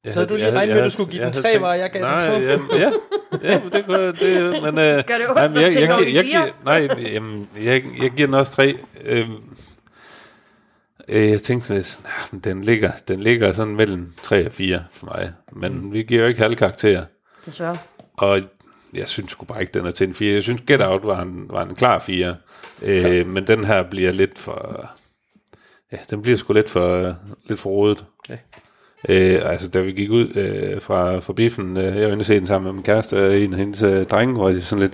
Jeg 0.04 0.14
så 0.14 0.20
havde, 0.20 0.30
du 0.30 0.36
lige 0.36 0.52
regnet 0.52 0.76
med, 0.76 0.84
at 0.84 0.86
du 0.86 0.90
skulle 0.90 1.12
give 1.12 1.26
den 1.26 1.34
tre, 1.34 1.60
var 1.60 1.74
jeg 1.74 1.92
gav 1.92 2.02
nej, 2.02 2.30
den 2.30 2.42
to. 2.42 2.48
Jamen, 2.48 2.68
ja, 2.72 2.92
ja, 3.44 3.62
det 3.74 3.86
kunne 3.86 4.00
jeg, 4.00 4.20
det, 4.20 4.64
men... 4.64 4.78
Øh, 4.78 5.04
Gør 5.08 5.14
det 5.14 5.22
øh, 5.22 5.30
ondt, 5.30 5.40
jamen, 5.40 5.58
jeg, 5.58 5.76
jeg, 5.76 6.14
jeg, 6.14 6.26
jeg, 6.34 6.52
nej, 6.66 6.90
jamen, 7.14 7.50
jeg, 7.64 7.84
jeg 8.02 8.12
giver 8.12 8.28
den 8.28 8.34
også 8.34 8.54
tre. 8.54 8.78
Øh, 9.04 9.30
jeg 11.10 11.42
tænkte 11.42 11.74
lidt, 11.74 12.00
nah, 12.04 12.44
den 12.44 12.64
ligger, 12.64 12.92
den 13.08 13.20
ligger 13.20 13.54
sådan 13.54 13.76
mellem 13.76 14.14
3 14.24 14.46
og 14.46 14.52
4 14.52 14.84
for 14.92 15.06
mig. 15.06 15.34
Men 15.52 15.80
mm. 15.80 15.94
vi 15.94 16.04
giver 16.04 16.22
jo 16.22 16.28
ikke 16.28 16.42
halv 16.42 16.56
karakter. 16.56 17.06
Desværre. 17.46 17.76
Og 18.14 18.42
jeg 18.94 19.08
synes 19.08 19.32
sgu 19.32 19.46
bare 19.46 19.62
ikke, 19.62 19.80
den 19.80 19.86
er 19.86 19.92
til 19.92 20.08
en 20.08 20.14
4. 20.14 20.34
Jeg 20.34 20.44
synes, 20.44 20.62
Get 20.68 20.82
Out 20.82 21.06
var 21.06 21.22
en, 21.22 21.46
var 21.50 21.64
en 21.66 21.76
klar 21.76 22.00
4. 22.00 22.36
Øh, 22.82 23.28
men 23.28 23.48
den 23.48 23.64
her 23.64 23.84
bliver 23.84 24.12
lidt 24.12 24.40
for... 24.40 24.90
Ja, 25.92 25.98
den 26.10 26.22
bliver 26.22 26.38
sgu 26.38 26.54
lidt 26.54 26.70
for, 26.70 27.16
lidt 27.50 27.60
for 27.60 27.70
rodet. 27.70 28.06
Ja. 28.30 28.38
Øh, 29.10 29.52
altså, 29.52 29.70
da 29.70 29.82
vi 29.82 29.92
gik 29.92 30.10
ud 30.10 30.36
øh, 30.36 30.82
fra, 30.82 31.20
fra 31.20 31.34
biffen, 31.34 31.78
øh, 31.78 31.84
jeg 31.98 32.08
var 32.08 32.12
inde 32.12 32.22
og 32.22 32.26
se 32.26 32.36
den 32.36 32.48
sammen 32.48 32.66
med 32.66 32.74
min 32.74 32.84
kæreste 32.84 33.28
og 33.28 33.38
en 33.38 33.54
af 33.54 33.60
hendes 33.60 33.82
øh, 33.82 34.06
drenge, 34.06 34.34
hvor 34.34 34.50
det 34.50 34.66
sådan 34.66 34.82
lidt, 34.82 34.94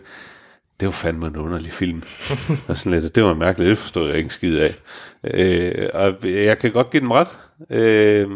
det 0.79 0.85
var 0.85 0.91
fandme 0.91 1.27
en 1.27 1.37
underlig 1.37 1.73
film. 1.73 2.03
og 2.69 2.77
sådan 2.77 2.99
lidt, 3.01 3.15
det 3.15 3.23
var 3.23 3.33
mærkeligt, 3.33 3.69
det 3.69 3.77
forstod 3.77 4.07
jeg 4.07 4.17
ikke 4.17 4.27
en 4.27 4.31
skid 4.31 4.57
af. 4.59 4.75
Øh, 5.23 5.89
og 5.93 6.29
jeg 6.29 6.57
kan 6.57 6.71
godt 6.71 6.89
give 6.91 7.01
den 7.01 7.11
ret. 7.13 7.27
Øh, 7.69 8.27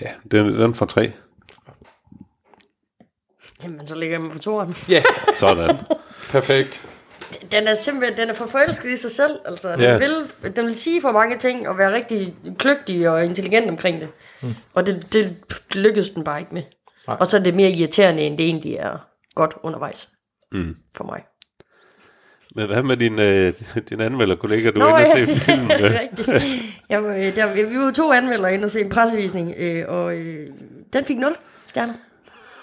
ja, 0.00 0.10
den, 0.30 0.54
den 0.54 0.74
får 0.74 0.86
tre. 0.86 1.12
Jamen, 3.62 3.86
så 3.86 3.94
ligger 3.94 4.14
jeg 4.14 4.22
med 4.22 4.30
på 4.30 4.38
toren. 4.38 4.74
Ja, 4.88 5.02
Sådan. 5.36 5.76
perfekt. 6.30 6.88
Den 7.52 7.66
er 7.68 7.74
simpelthen 7.74 8.18
den 8.18 8.28
er 8.30 8.34
for 8.34 8.46
forelsket 8.46 8.90
i 8.92 8.96
sig 8.96 9.10
selv. 9.10 9.38
Altså, 9.44 9.72
den, 9.72 9.80
Ja. 9.80 9.98
vil, 9.98 10.14
den 10.56 10.66
vil 10.66 10.76
sige 10.76 11.00
for 11.00 11.12
mange 11.12 11.38
ting 11.38 11.68
og 11.68 11.78
være 11.78 11.92
rigtig 11.92 12.34
kløgtig 12.58 13.10
og 13.10 13.24
intelligent 13.24 13.70
omkring 13.70 14.00
det. 14.00 14.08
Mm. 14.42 14.48
Og 14.74 14.86
det, 14.86 15.12
det 15.12 15.36
lykkedes 15.74 16.10
den 16.10 16.24
bare 16.24 16.40
ikke 16.40 16.54
med. 16.54 16.62
Nej. 17.06 17.16
Og 17.20 17.26
så 17.26 17.36
er 17.36 17.42
det 17.42 17.54
mere 17.54 17.70
irriterende, 17.70 18.22
end 18.22 18.38
det 18.38 18.46
egentlig 18.46 18.74
er 18.74 18.98
godt 19.34 19.54
undervejs. 19.62 20.08
Mm. 20.52 20.76
For 20.96 21.04
mig. 21.04 21.22
Men 22.54 22.66
hvad 22.66 22.82
med 22.82 22.96
din, 22.96 23.18
øh, 23.18 23.52
din 23.90 24.00
anmelderkollega? 24.00 24.70
Du 24.70 24.78
Nå, 24.78 24.84
er 24.86 24.98
inde 24.98 25.22
og 25.22 25.28
se 25.28 25.34
filmen. 25.40 25.68
det 25.78 25.86
er 25.86 26.00
rigtigt. 26.00 26.28
Jamen, 26.90 27.10
øh, 27.26 27.36
der, 27.36 27.54
vi 27.54 27.76
var 27.78 27.84
jo 27.84 27.90
to 27.90 28.12
anmeldere 28.12 28.54
inde 28.54 28.64
og 28.64 28.70
se 28.70 28.80
en 28.80 28.88
pressevisning, 28.90 29.54
øh, 29.56 29.84
og 29.88 30.14
øh, 30.16 30.48
den 30.92 31.04
fik 31.04 31.16
0 31.18 31.36
stjerner 31.68 31.94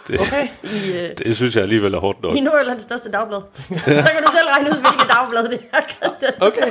Det, 0.07 0.19
Okay. 0.19 0.47
i, 0.63 0.97
øh, 0.97 1.17
det 1.17 1.35
synes 1.35 1.55
jeg 1.55 1.63
alligevel 1.63 1.93
er 1.93 1.99
hårdt 1.99 2.21
nok. 2.23 2.35
i 2.35 2.39
Nordjyllands 2.39 2.83
største 2.83 3.11
dagblad. 3.11 3.41
så 3.67 4.09
kan 4.13 4.23
du 4.23 4.31
selv 4.31 4.47
regne 4.55 4.69
ud, 4.69 4.81
hvilket 4.81 5.09
dagblad 5.09 5.43
det 5.49 5.59
er, 5.73 5.77
Christian. 6.03 6.33
Okay. 6.41 6.69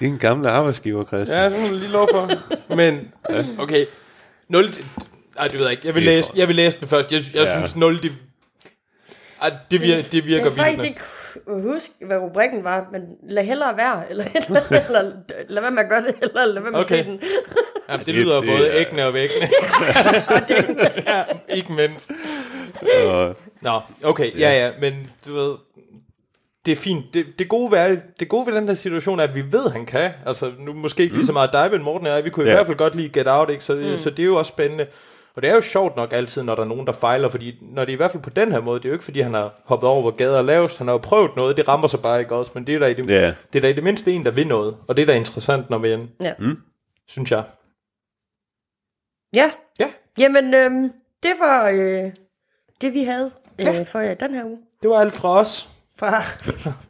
Din 0.00 0.18
gamle 0.18 0.50
arbejdsgiver, 0.50 1.04
Christian. 1.04 1.38
Ja, 1.38 1.48
det 1.48 1.60
må 1.62 1.68
du 1.68 1.74
lige 1.74 1.90
lov 1.90 2.08
for. 2.12 2.30
Men, 2.76 3.12
okay. 3.58 3.86
0 4.48 4.64
Ej, 5.38 5.48
det 5.48 5.54
ved 5.58 5.62
jeg 5.62 5.70
ikke. 5.70 5.86
Jeg 5.86 5.94
vil, 5.94 6.02
læse, 6.02 6.32
jeg 6.36 6.48
vil 6.48 6.56
læse 6.56 6.80
den 6.80 6.88
først. 6.88 7.12
Jeg, 7.12 7.22
jeg 7.34 7.42
Ja. 7.44 7.52
synes 7.58 7.76
0, 7.76 8.02
det, 8.02 8.12
ej, 9.42 9.56
det, 9.70 9.80
virker, 9.82 10.02
det 10.12 10.24
virker 10.26 10.44
Jeg 10.44 10.52
kan 10.52 10.52
faktisk 10.64 10.82
vildt. 10.82 10.90
ikke 10.90 11.68
huske, 11.72 11.92
hvad 12.06 12.18
rubrikken 12.18 12.64
var, 12.64 12.88
men 12.92 13.02
lad 13.28 13.44
hellere 13.44 13.76
være, 13.76 14.10
eller, 14.10 14.24
eller, 14.48 14.60
eller 14.88 15.12
lad 15.48 15.62
være 15.62 15.70
med 15.70 15.82
at 15.82 15.88
gøre 15.88 16.00
det, 16.02 16.14
eller 16.22 16.44
lad 16.46 16.62
være 16.62 16.72
med 16.72 16.80
Okay. 16.80 16.98
at 16.98 17.04
se 17.04 17.10
den. 17.10 17.20
Jamen, 17.90 18.06
det 18.06 18.14
lyder 18.14 18.40
Det- 18.40 18.48
både 18.48 18.68
er- 18.68 18.80
æggende 18.80 19.06
og 19.06 19.14
væggende. 19.14 19.46
ja, 21.06 21.22
ikke 21.48 21.72
mindst. 21.72 22.10
Og, 23.08 23.36
Nå, 23.60 23.80
okay, 24.04 24.38
ja, 24.38 24.64
ja, 24.64 24.70
men 24.80 25.10
du 25.26 25.34
ved, 25.34 25.54
det 26.66 26.72
er 26.72 26.76
fint. 26.76 27.14
Det, 27.14 27.26
det, 27.38 27.48
gode 27.48 27.72
ved, 27.72 27.98
det 28.20 28.28
gode 28.28 28.46
ved 28.46 28.54
den 28.54 28.68
her 28.68 28.74
situation 28.74 29.20
er, 29.20 29.24
at 29.24 29.34
vi 29.34 29.42
ved, 29.52 29.64
at 29.66 29.72
han 29.72 29.86
kan. 29.86 30.10
Altså, 30.26 30.52
nu 30.58 30.72
måske 30.72 31.02
ikke 31.02 31.14
lige 31.16 31.26
så 31.26 31.32
meget 31.32 31.50
dig, 31.52 31.68
men 31.70 31.82
Morten 31.82 32.06
og 32.06 32.12
jeg, 32.16 32.24
vi 32.24 32.30
kunne 32.30 32.46
i 32.46 32.48
Ja. 32.48 32.54
hvert 32.54 32.66
fald 32.66 32.76
godt 32.78 32.94
lide 32.94 33.08
Get 33.20 33.26
Out, 33.28 33.50
ikke? 33.50 33.64
Så, 33.64 33.74
mm. 33.74 33.96
så 33.98 34.10
det 34.10 34.18
er 34.18 34.24
jo 34.26 34.36
også 34.36 34.48
spændende. 34.48 34.86
Og 35.36 35.42
det 35.42 35.50
er 35.50 35.54
jo 35.54 35.60
sjovt 35.60 35.96
nok 35.96 36.12
altid, 36.12 36.42
når 36.42 36.54
der 36.54 36.62
er 36.62 36.66
nogen, 36.66 36.86
der 36.86 36.92
fejler, 36.92 37.28
fordi 37.28 37.58
når 37.60 37.84
det 37.84 37.92
er 37.92 37.94
i 37.94 37.96
hvert 37.96 38.10
fald 38.10 38.22
på 38.22 38.30
den 38.30 38.52
her 38.52 38.60
måde, 38.60 38.78
det 38.80 38.84
er 38.84 38.88
jo 38.88 38.92
ikke, 38.92 39.04
fordi 39.04 39.20
han 39.20 39.34
har 39.34 39.54
hoppet 39.64 39.88
over, 39.88 40.00
hvor 40.00 40.10
gader 40.10 40.38
er 40.38 40.42
lavest. 40.42 40.78
Han 40.78 40.86
har 40.86 40.94
jo 40.94 40.98
prøvet 40.98 41.36
noget, 41.36 41.56
det 41.56 41.68
rammer 41.68 41.88
sig 41.88 42.02
bare 42.02 42.20
ikke 42.20 42.34
også, 42.34 42.50
men 42.54 42.66
det 42.66 42.74
er 42.74 42.78
da 42.78 42.86
i 42.86 42.94
det, 42.94 43.10
Ja. 43.10 43.34
det, 43.52 43.58
er 43.58 43.60
da 43.60 43.68
i 43.68 43.72
det 43.72 43.84
mindste 43.84 44.12
en, 44.12 44.24
der 44.24 44.30
vil 44.30 44.46
noget. 44.46 44.76
Og 44.88 44.96
det 44.96 45.02
er 45.02 45.06
da 45.06 45.14
interessant, 45.14 45.70
når 45.70 45.78
vi 45.78 45.88
Ja. 46.20 46.34
synes 47.08 47.30
jeg. 47.30 47.44
Ja, 49.34 49.50
Ja, 49.80 49.92
jamen, 50.18 50.54
øhm, 50.54 50.92
det 51.22 51.32
var 51.40 51.68
øh, 51.68 52.12
det, 52.80 52.94
vi 52.94 53.04
havde 53.04 53.30
øh, 53.58 53.64
Ja. 53.64 53.82
for 53.82 53.98
øh, 53.98 54.16
den 54.20 54.34
her 54.34 54.44
uge. 54.44 54.58
det 54.82 54.90
var 54.90 54.96
alt 55.00 55.12
fra 55.14 55.38
os. 55.40 55.68
Fra, 55.98 56.20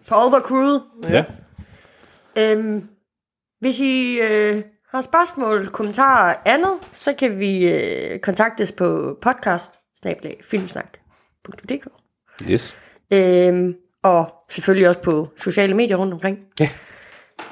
fra 0.05 0.17
Aalborg 0.23 0.41
Crewet. 0.43 0.83
ja. 1.03 1.25
Øhm, 2.39 2.89
hvis 3.61 3.81
I 3.81 4.19
øh, 4.21 4.63
har 4.93 5.01
spørgsmål, 5.01 5.67
kommentarer 5.67 6.35
og 6.35 6.41
andet, 6.45 6.73
så 6.93 7.13
kan 7.13 7.39
vi 7.39 7.73
øh, 7.73 8.19
kontaktes 8.19 8.73
på 8.73 9.19
podcast 9.23 9.73
filmsnak.dk 10.51 11.87
Yes. 12.51 12.77
øhm, 13.13 13.75
og 14.03 14.35
selvfølgelig 14.51 14.89
også 14.89 15.03
på 15.03 15.29
sociale 15.37 15.75
medier 15.75 15.97
rundt 15.97 16.15
omkring. 16.15 16.39
Ja. 16.61 16.69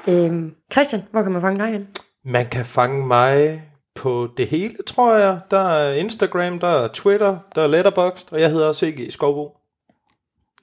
Øhm, 0.07 0.55
Christian, 0.71 1.01
hvor 1.11 1.23
kan 1.23 1.31
man 1.31 1.41
fange 1.41 1.59
dig 1.59 1.67
hen? 1.71 1.87
Man 2.25 2.45
kan 2.45 2.65
fange 2.65 3.07
mig 3.07 3.61
på 3.95 4.29
det 4.37 4.47
hele, 4.47 4.75
tror 4.87 5.17
jeg. 5.17 5.39
Der 5.51 5.59
er 5.69 5.93
Instagram, 5.93 6.59
der 6.59 6.67
er 6.67 6.87
Twitter, 6.87 7.37
der 7.55 7.63
er 7.63 7.67
Letterboxd, 7.67 8.33
og 8.33 8.41
jeg 8.41 8.49
hedder 8.51 8.73
C.G. 8.73 9.11
Skovbo. 9.11 9.57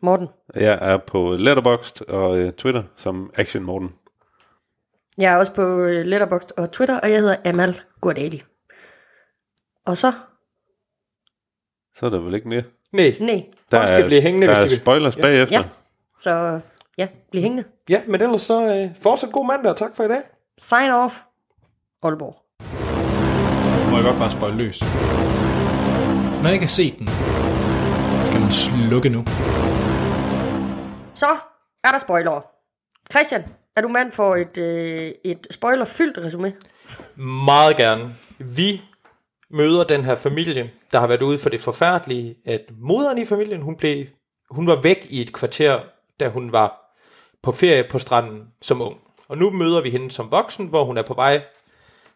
Morten. 0.02 0.28
Jeg 0.55 0.78
er 0.80 0.96
på 0.96 1.30
Letterboxd 1.38 2.02
og 2.09 2.38
øh, 2.38 2.52
Twitter 2.52 2.82
som 2.96 3.30
Action 3.34 3.62
Morten. 3.64 3.92
Jeg 5.18 5.32
er 5.32 5.36
også 5.36 5.54
på 5.54 5.62
øh, 5.62 6.04
Letterboxd 6.06 6.50
og 6.56 6.72
Twitter, 6.72 7.00
og 7.00 7.10
jeg 7.10 7.18
hedder 7.20 7.36
Amal 7.44 7.80
Gurdali. 8.00 8.42
Og 9.86 9.96
så, 9.96 10.12
Så 11.96 12.06
er 12.06 12.10
der 12.10 12.18
vel 12.20 12.34
ikke 12.34 12.48
mere. 12.48 12.62
Nej, 12.92 13.14
nej, 13.20 13.46
Der 13.70 13.78
Folk 13.78 13.88
skal 13.88 14.04
blive 14.06 14.22
hængende, 14.22 14.46
der 14.46 14.52
hvis 14.52 14.58
er 14.58 14.62
de 14.62 14.68
vil. 14.70 14.78
spoilers 14.78 15.16
bagefter. 15.16 15.58
ja, 15.58 15.64
så 16.20 16.60
ja, 16.98 17.08
bliv 17.30 17.42
hængende. 17.42 17.64
ja, 17.88 18.00
men 18.08 18.20
ellers 18.22 18.42
så 18.42 18.74
øh, 18.74 19.02
fortsat 19.02 19.32
god 19.32 19.46
mandag, 19.46 19.70
og 19.70 19.76
tak 19.76 19.96
for 19.96 20.04
i 20.04 20.08
dag. 20.08 20.22
Sign 20.58 20.90
off, 20.90 21.14
Aalborg. 22.02 22.36
må 23.90 23.96
jeg 23.96 24.04
godt 24.04 24.18
bare 24.18 24.30
spøjle 24.30 24.56
løs. 24.56 24.78
Hvis 24.78 26.42
man 26.42 26.52
ikke 26.52 26.64
har 26.64 26.68
set 26.68 26.98
den, 26.98 27.08
skal 28.26 28.40
man 28.40 28.50
slukke 28.52 29.08
nu. 29.08 29.24
Så 31.14 31.26
er 31.84 31.88
der 31.92 31.98
spoiler. 31.98 32.40
Christian, 33.12 33.42
er 33.78 33.82
du 33.82 33.88
mand 33.88 34.12
for 34.12 34.36
et, 34.36 34.59
øh, 34.59 35.12
et 35.24 35.46
spoilerfyldt 35.50 36.18
resume? 36.18 36.52
Meget 37.44 37.76
gerne. 37.76 38.14
Vi 38.38 38.82
møder 39.50 39.84
den 39.84 40.05
her 40.05 40.14
familie, 40.14 40.70
der 40.92 41.00
har 41.00 41.06
været 41.06 41.22
ude 41.22 41.38
for 41.38 41.50
det 41.50 41.60
forfærdelige, 41.60 42.36
at 42.46 42.60
moderen 42.78 43.18
i 43.18 43.24
familien, 43.24 43.62
hun, 43.62 43.76
blev, 43.76 44.06
hun 44.50 44.66
var 44.66 44.80
væk 44.80 45.06
i 45.10 45.20
et 45.20 45.32
kvarter, 45.32 45.80
da 46.20 46.28
hun 46.28 46.52
var 46.52 46.94
på 47.42 47.52
ferie 47.52 47.84
på 47.90 47.98
stranden 47.98 48.48
som 48.62 48.82
ung. 48.82 48.96
Og 49.28 49.38
nu 49.38 49.50
møder 49.50 49.80
vi 49.82 49.90
hende 49.90 50.10
som 50.10 50.30
voksen, 50.30 50.66
hvor 50.66 50.84
hun 50.84 50.98
er 50.98 51.02
på 51.02 51.14
vej 51.14 51.42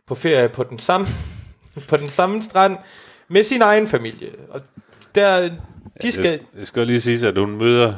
på 0.07 0.15
ferie 0.15 0.49
på 0.49 0.63
den 0.63 0.79
samme, 0.79 1.07
på 1.91 1.97
den 1.97 2.09
samme 2.09 2.43
strand 2.43 2.77
med 3.29 3.43
sin 3.43 3.63
egen 3.63 3.87
familie. 3.89 4.31
Og 4.49 4.61
der, 5.15 5.51
de 6.03 6.11
skal... 6.11 6.25
Jeg, 6.25 6.41
jeg 6.59 6.67
skal 6.67 6.87
lige 6.87 7.01
sige, 7.01 7.29
at 7.29 7.39
hun 7.39 7.57
møder... 7.57 7.95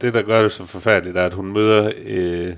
Det, 0.00 0.14
der 0.14 0.22
gør 0.22 0.42
det 0.42 0.52
så 0.52 0.64
forfærdeligt, 0.64 1.16
er, 1.16 1.26
at 1.26 1.34
hun 1.34 1.52
møder 1.52 1.92
øh, 2.04 2.56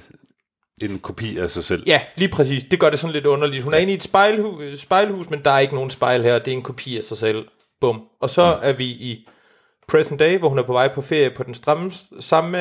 en 0.82 0.98
kopi 0.98 1.38
af 1.38 1.50
sig 1.50 1.64
selv. 1.64 1.82
Ja, 1.86 2.00
lige 2.16 2.28
præcis. 2.28 2.64
Det 2.64 2.80
gør 2.80 2.90
det 2.90 2.98
sådan 2.98 3.12
lidt 3.12 3.26
underligt. 3.26 3.64
Hun 3.64 3.74
er 3.74 3.78
inde 3.78 3.92
i 3.92 3.96
et 3.96 4.02
spejlhus, 4.02 4.78
spejlhus, 4.78 5.30
men 5.30 5.40
der 5.44 5.50
er 5.50 5.58
ikke 5.58 5.74
nogen 5.74 5.90
spejl 5.90 6.22
her. 6.22 6.38
Det 6.38 6.48
er 6.52 6.56
en 6.56 6.62
kopi 6.62 6.96
af 6.96 7.04
sig 7.04 7.16
selv. 7.16 7.44
Bum. 7.80 8.02
Og 8.20 8.30
så 8.30 8.42
er 8.42 8.72
vi 8.72 8.84
i 8.84 9.28
present 9.88 10.20
day, 10.20 10.38
hvor 10.38 10.48
hun 10.48 10.58
er 10.58 10.62
på 10.62 10.72
vej 10.72 10.92
på 10.92 11.02
ferie 11.02 11.30
på 11.30 11.42
den 11.42 11.54
stramme, 11.54 11.92
samme, 12.20 12.58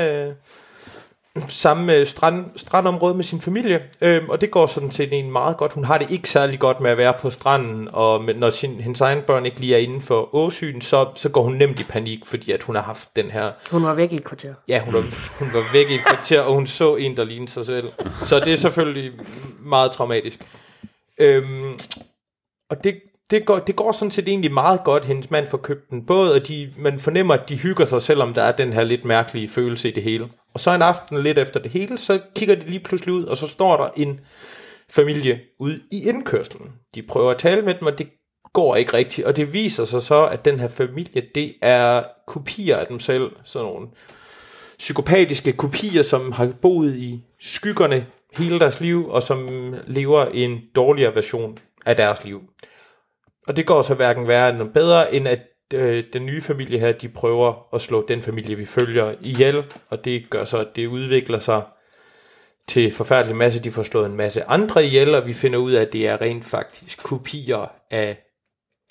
samme 1.48 2.06
strand, 2.06 2.46
strandområde 2.56 3.16
med 3.16 3.24
sin 3.24 3.42
familie. 3.42 3.82
Øhm, 4.02 4.30
og 4.30 4.42
det 4.42 4.52
går 4.52 4.68
sådan 4.68 4.92
set 4.92 5.10
en 5.12 5.32
meget 5.32 5.58
godt. 5.58 5.74
Hun 5.74 5.84
har 5.84 5.98
det 5.98 6.12
ikke 6.12 6.30
særlig 6.30 6.60
godt 6.60 6.80
med 6.80 6.92
at 6.92 6.98
være 6.98 7.14
på 7.20 7.30
stranden, 7.30 7.90
og 7.92 8.24
med, 8.24 8.34
når 8.34 8.50
sin, 8.50 8.82
hendes 8.82 9.02
egen 9.02 9.22
børn 9.22 9.46
ikke 9.46 9.60
lige 9.60 9.76
er 9.76 9.80
inden 9.80 10.02
for 10.02 10.36
åsyn, 10.36 10.82
så, 10.82 11.08
så 11.16 11.30
går 11.30 11.44
hun 11.44 11.54
nemt 11.54 11.80
i 11.80 11.84
panik, 11.84 12.26
fordi 12.26 12.52
at 12.52 12.64
hun 12.64 12.76
har 12.76 12.84
haft 12.84 13.16
den 13.16 13.32
her 13.32 13.52
Hun 13.72 13.84
var 13.84 13.94
væk 13.94 14.12
i 14.12 14.16
et 14.16 14.24
kvarter. 14.24 14.54
Ja, 14.68 14.82
hun 14.86 14.94
var, 14.94 15.04
hun 15.40 15.54
var 15.54 15.64
væk 15.74 15.90
i 15.90 15.96
et 15.96 16.06
kvarter, 16.06 16.42
og 16.42 16.54
hun 16.54 16.68
så 16.68 16.96
en, 16.96 17.18
der 17.18 17.24
lignede 17.24 17.52
sig 17.52 17.66
selv. 17.66 17.92
Så 18.24 18.40
det 18.40 18.54
er 18.54 18.58
selvfølgelig 18.58 19.12
meget 19.60 19.92
traumatisk. 19.92 20.40
Øhm, 21.20 21.74
og 22.70 22.84
det, 22.84 22.96
det, 23.30 23.46
går, 23.46 23.60
det 23.60 23.76
går 23.76 23.92
sådan 23.92 24.12
set 24.12 24.28
egentlig 24.28 24.54
meget 24.54 24.84
godt, 24.84 25.06
hendes 25.06 25.32
mand 25.32 25.48
får 25.48 25.58
købt 25.58 25.90
den 25.90 26.06
båd, 26.06 26.30
og 26.30 26.48
de, 26.48 26.74
man 26.78 27.00
fornemmer, 27.00 27.34
at 27.34 27.50
de 27.50 27.58
hygger 27.58 27.86
sig, 27.86 28.02
selvom 28.02 28.34
der 28.34 28.42
er 28.42 28.52
den 28.52 28.74
her 28.74 28.84
lidt 28.84 29.06
mærkelige 29.06 29.50
følelse 29.50 29.90
i 29.90 29.92
det 29.92 30.04
hele. 30.04 30.30
Og 30.54 30.60
så 30.60 30.72
en 30.72 30.82
aften 30.82 31.24
lidt 31.24 31.38
efter 31.38 31.60
det 31.60 31.72
hele, 31.72 31.98
så 31.98 32.20
kigger 32.36 32.56
de 32.56 32.70
lige 32.70 32.84
pludselig 32.84 33.14
ud, 33.14 33.24
og 33.24 33.38
så 33.38 33.48
står 33.48 33.78
der 33.78 33.90
en 33.98 34.20
familie 34.90 35.40
ude 35.60 35.80
i 35.92 36.10
indkørslen. 36.10 36.72
De 36.96 37.02
prøver 37.02 37.32
at 37.32 37.38
tale 37.38 37.62
med 37.62 37.74
dem, 37.74 37.88
og 37.88 37.98
det 37.98 38.10
går 38.54 38.76
ikke 38.76 38.94
rigtigt, 38.94 39.28
og 39.28 39.36
det 39.36 39.54
viser 39.54 39.86
sig 39.86 40.02
så, 40.02 40.26
at 40.26 40.46
den 40.46 40.60
her 40.60 40.68
familie, 40.68 41.24
det 41.36 41.54
er 41.62 42.04
kopier 42.28 42.78
af 42.78 42.88
dem 42.88 43.00
selv, 43.00 43.32
sådan 43.44 43.68
nogle 43.68 43.88
psykopatiske 44.78 45.54
kopier, 45.54 46.04
som 46.04 46.32
har 46.32 46.54
boet 46.62 46.96
i 46.96 47.24
skyggerne 47.40 48.06
hele 48.38 48.60
deres 48.60 48.82
liv, 48.82 49.10
og 49.10 49.24
som 49.24 49.50
lever 49.88 50.26
en 50.26 50.62
dårligere 50.76 51.16
version 51.16 51.58
af 51.86 51.96
deres 51.96 52.26
liv. 52.26 52.42
Og 53.48 53.56
det 53.56 53.66
går 53.66 53.82
så 53.82 53.94
hverken 53.94 54.28
værre 54.28 54.52
eller 54.52 54.66
bedre, 54.66 55.14
end 55.14 55.28
at 55.28 55.40
øh, 55.74 56.04
den 56.14 56.26
nye 56.26 56.42
familie 56.42 56.80
her, 56.80 56.92
de 56.92 57.10
prøver 57.10 57.74
at 57.74 57.82
slå 57.82 58.06
den 58.08 58.22
familie, 58.22 58.56
vi 58.56 58.66
følger 58.66 59.16
ihjel, 59.22 59.64
og 59.90 60.06
det 60.06 60.30
gør 60.30 60.46
så, 60.46 60.58
at 60.58 60.68
det 60.76 60.88
udvikler 60.88 61.40
sig 61.40 61.62
til 62.68 62.92
forfærdelig 62.92 63.36
masse. 63.36 63.64
De 63.64 63.72
får 63.72 63.84
slået 63.84 64.06
en 64.06 64.18
masse 64.18 64.44
andre 64.44 64.86
ihjel, 64.86 65.16
og 65.16 65.28
vi 65.28 65.34
finder 65.34 65.60
ud 65.60 65.72
af, 65.72 65.82
at 65.82 65.94
det 65.94 66.08
er 66.08 66.22
rent 66.22 66.46
faktisk 66.46 67.04
kopier 67.04 67.72
af 67.92 68.18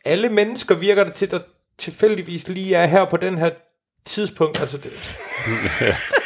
alle 0.05 0.29
mennesker, 0.29 0.75
virker 0.75 1.05
det 1.05 1.15
til, 1.15 1.31
der 1.31 1.41
tilfældigvis 1.79 2.49
lige 2.49 2.75
er 2.75 2.87
her 2.87 3.05
på 3.05 3.17
den 3.17 3.39
her 3.39 3.51
tidspunkt. 4.05 4.61
Altså, 4.61 4.79
det, 4.79 4.93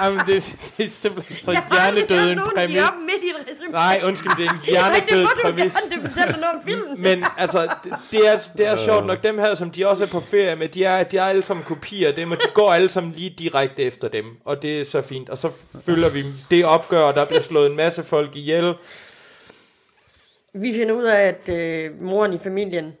Jamen, 0.00 0.20
det, 0.26 0.56
det 0.78 0.86
er 0.86 0.90
simpelthen 0.90 1.36
så 1.36 1.50
hjernedød 1.72 2.30
en 2.32 2.40
præmis. 2.56 2.76
op 2.82 2.94
midt 3.00 3.24
i 3.24 3.26
et 3.26 3.46
resume. 3.50 3.70
Nej, 3.72 4.00
undskyld, 4.04 4.32
det 4.38 4.44
er 4.46 4.50
en 4.50 4.56
Nej, 4.72 4.92
det 4.92 5.08
hjernedød 5.08 5.22
må 5.24 5.30
du 5.36 5.40
præmis. 5.42 5.74
gerne. 5.74 6.02
Det 6.02 6.10
fortæller 6.10 6.36
noget 6.40 6.54
om 6.56 6.62
filmen. 6.68 7.02
Men 7.02 7.24
altså, 7.38 7.68
det, 7.84 7.92
det 8.12 8.28
er, 8.28 8.38
det 8.58 8.66
er 8.66 8.76
sjovt 8.76 9.06
nok, 9.06 9.22
dem 9.22 9.38
her, 9.38 9.54
som 9.54 9.70
de 9.70 9.86
også 9.88 10.02
er 10.04 10.08
på 10.08 10.20
ferie 10.20 10.56
med, 10.56 10.68
de 10.68 10.84
er, 10.84 11.02
de 11.02 11.18
er 11.18 11.24
alle 11.24 11.42
sammen 11.42 11.64
kopier 11.64 12.08
af 12.08 12.14
dem, 12.14 12.30
og 12.30 12.36
de 12.36 12.46
går 12.54 12.72
alle 12.72 12.88
sammen 12.88 13.12
lige 13.12 13.30
direkte 13.38 13.82
efter 13.82 14.08
dem, 14.08 14.24
og 14.44 14.62
det 14.62 14.80
er 14.80 14.84
så 14.84 15.02
fint. 15.02 15.28
Og 15.28 15.38
så 15.38 15.50
følger 15.86 16.08
vi 16.08 16.24
det 16.50 16.64
opgør, 16.64 17.00
og 17.02 17.14
der 17.14 17.24
bliver 17.24 17.42
slået 17.42 17.70
en 17.70 17.76
masse 17.76 18.02
folk 18.02 18.36
ihjel. 18.36 18.74
Vi 20.54 20.74
finder 20.76 20.94
ud 20.94 21.04
af, 21.04 21.20
at 21.22 21.48
øh, 21.48 22.02
moren 22.02 22.32
i 22.32 22.38
familien... 22.38 22.92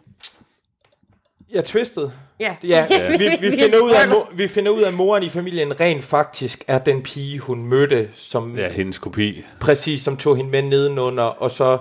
Jeg 1.54 1.64
twistet. 1.64 2.12
Ja, 2.40 2.56
Ja, 2.62 2.86
vi, 3.16 3.28
vi, 3.40 3.50
finder 3.62 3.78
ud 3.82 3.90
af, 3.90 4.04
mo- 4.04 4.36
vi 4.36 4.48
finder 4.48 4.72
ud 4.72 4.82
af, 4.82 4.88
at 4.88 4.94
moren 4.94 5.22
i 5.22 5.28
familien 5.28 5.80
rent 5.80 6.04
faktisk 6.04 6.64
er 6.68 6.78
den 6.78 7.02
pige, 7.02 7.38
hun 7.38 7.62
mødte, 7.66 8.08
som 8.14 8.58
Ja, 8.58 8.72
hendes 8.72 8.98
kopi. 8.98 9.44
præcis 9.60 10.00
som 10.00 10.16
tog 10.16 10.36
hende 10.36 10.50
med 10.50 10.62
nedenunder, 10.62 11.22
og 11.24 11.50
så 11.50 11.78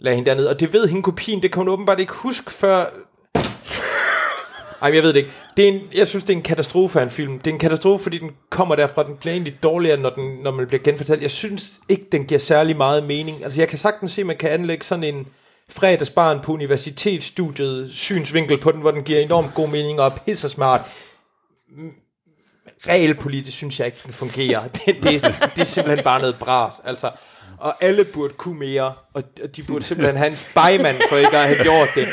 lagde 0.00 0.16
hende 0.16 0.30
derned. 0.30 0.46
Og 0.46 0.60
det 0.60 0.72
ved 0.72 0.88
hende 0.88 1.02
kopien, 1.02 1.42
det 1.42 1.52
kan 1.52 1.60
hun 1.60 1.68
åbenbart 1.68 2.00
ikke 2.00 2.12
huske 2.12 2.50
før... 2.52 2.86
Ej, 4.82 4.94
jeg 4.94 5.02
ved 5.02 5.08
det 5.12 5.16
ikke. 5.16 5.30
Det 5.56 5.64
er 5.64 5.72
en, 5.72 5.80
jeg 5.94 6.08
synes, 6.08 6.24
det 6.24 6.32
er 6.32 6.36
en 6.36 6.42
katastrofe 6.42 6.98
af 7.00 7.02
en 7.04 7.10
film. 7.10 7.38
Det 7.38 7.46
er 7.50 7.54
en 7.54 7.58
katastrofe, 7.58 8.02
fordi 8.02 8.18
den 8.18 8.30
kommer 8.50 8.74
derfra, 8.76 9.02
den 9.04 9.16
bliver 9.16 9.32
egentlig 9.32 9.62
dårligere, 9.62 9.96
når, 9.96 10.10
den, 10.10 10.38
når 10.42 10.50
man 10.50 10.66
bliver 10.66 10.82
genfortalt. 10.82 11.22
Jeg 11.22 11.30
synes 11.30 11.80
ikke, 11.88 12.04
den 12.12 12.24
giver 12.24 12.38
særlig 12.40 12.76
meget 12.76 13.04
mening. 13.04 13.44
Altså, 13.44 13.60
jeg 13.60 13.68
kan 13.68 13.78
sagtens 13.78 14.12
se, 14.12 14.20
at 14.20 14.26
man 14.26 14.36
kan 14.36 14.50
anlægge 14.50 14.84
sådan 14.84 15.04
en 15.04 15.26
fredagsbarn 15.70 16.40
på 16.40 16.52
universitetsstudiet 16.52 17.90
synsvinkel 17.90 18.60
på 18.60 18.72
den, 18.72 18.80
hvor 18.80 18.90
den 18.90 19.02
giver 19.02 19.20
enormt 19.20 19.54
god 19.54 19.68
mening 19.68 20.00
og 20.00 20.06
er 20.06 20.10
pisse 20.10 20.48
smart. 20.48 20.80
Realpolitisk 22.88 23.56
synes 23.56 23.78
jeg 23.78 23.86
ikke, 23.86 23.98
den 24.04 24.12
fungerer. 24.12 24.68
Det, 24.86 25.02
det, 25.02 25.22
det 25.54 25.60
er 25.60 25.64
simpelthen 25.64 26.04
bare 26.04 26.20
noget 26.20 26.36
bras. 26.38 26.74
Altså, 26.84 27.10
og 27.58 27.84
alle 27.84 28.04
burde 28.04 28.34
kunne 28.34 28.58
mere, 28.58 28.94
og 29.14 29.22
og 29.42 29.56
de 29.56 29.62
burde 29.62 29.84
simpelthen 29.84 30.16
have 30.16 30.30
en 30.30 30.36
spejmand 30.36 30.96
for 31.08 31.16
ikke 31.16 31.36
at 31.36 31.48
have 31.48 31.62
gjort 31.62 31.88
det. 31.94 32.08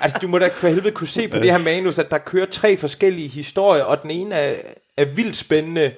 Altså, 0.00 0.18
du 0.22 0.28
må 0.28 0.38
da 0.38 0.48
for 0.48 0.68
helvede 0.68 0.90
kunne 0.90 1.08
se 1.08 1.28
på 1.28 1.36
det 1.38 1.50
her 1.50 1.58
manus, 1.58 1.98
at 1.98 2.10
der 2.10 2.18
kører 2.18 2.46
tre 2.46 2.76
forskellige 2.76 3.28
historier, 3.28 3.84
og 3.84 4.02
den 4.02 4.10
ene 4.10 4.34
er, 4.34 4.54
er 4.96 5.04
vildt 5.04 5.36
spændende, 5.36 5.94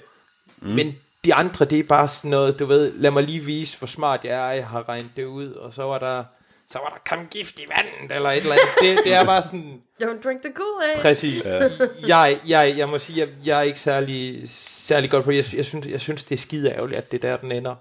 mm. 0.58 0.68
men 0.68 0.94
de 1.24 1.34
andre, 1.34 1.64
det 1.64 1.78
er 1.78 1.82
bare 1.82 2.08
sådan 2.08 2.30
noget, 2.30 2.58
du 2.58 2.66
ved, 2.66 2.92
lad 2.92 3.10
mig 3.10 3.22
lige 3.22 3.40
vise, 3.40 3.78
hvor 3.78 3.86
smart 3.86 4.24
jeg 4.24 4.32
er, 4.32 4.52
jeg 4.52 4.66
har 4.66 4.88
regnet 4.88 5.10
det 5.16 5.24
ud, 5.24 5.52
og 5.52 5.72
så 5.72 5.82
var 5.82 5.98
der, 5.98 6.24
så 6.70 6.78
var 6.78 6.88
der 6.88 7.16
kom 7.16 7.26
gift 7.26 7.58
i 7.58 7.64
vandet, 7.76 8.16
eller 8.16 8.30
et 8.30 8.36
eller 8.36 8.52
andet. 8.52 8.98
Det, 8.98 9.04
det 9.04 9.14
er 9.14 9.24
bare 9.24 9.42
sådan, 9.42 9.80
Don't 10.02 10.22
drink 10.24 10.42
the 10.42 10.52
Kool-Aid. 10.58 11.02
præcis. 11.02 11.44
Ja. 11.44 11.68
Jeg, 12.08 12.40
jeg, 12.48 12.74
jeg 12.76 12.88
må 12.88 12.98
sige, 12.98 13.18
jeg, 13.18 13.28
jeg 13.44 13.58
er 13.58 13.62
ikke 13.62 13.80
særlig, 13.80 14.42
særlig 14.50 15.10
godt 15.10 15.24
på 15.24 15.30
det. 15.30 15.36
Jeg, 15.36 15.56
jeg, 15.56 15.64
synes, 15.64 15.86
jeg 15.86 16.00
synes, 16.00 16.24
det 16.24 16.34
er 16.34 16.38
skide 16.38 16.70
ærgerligt, 16.70 16.98
at 16.98 17.12
det 17.12 17.24
er 17.24 17.30
der, 17.30 17.36
den 17.36 17.52
ender. 17.52 17.74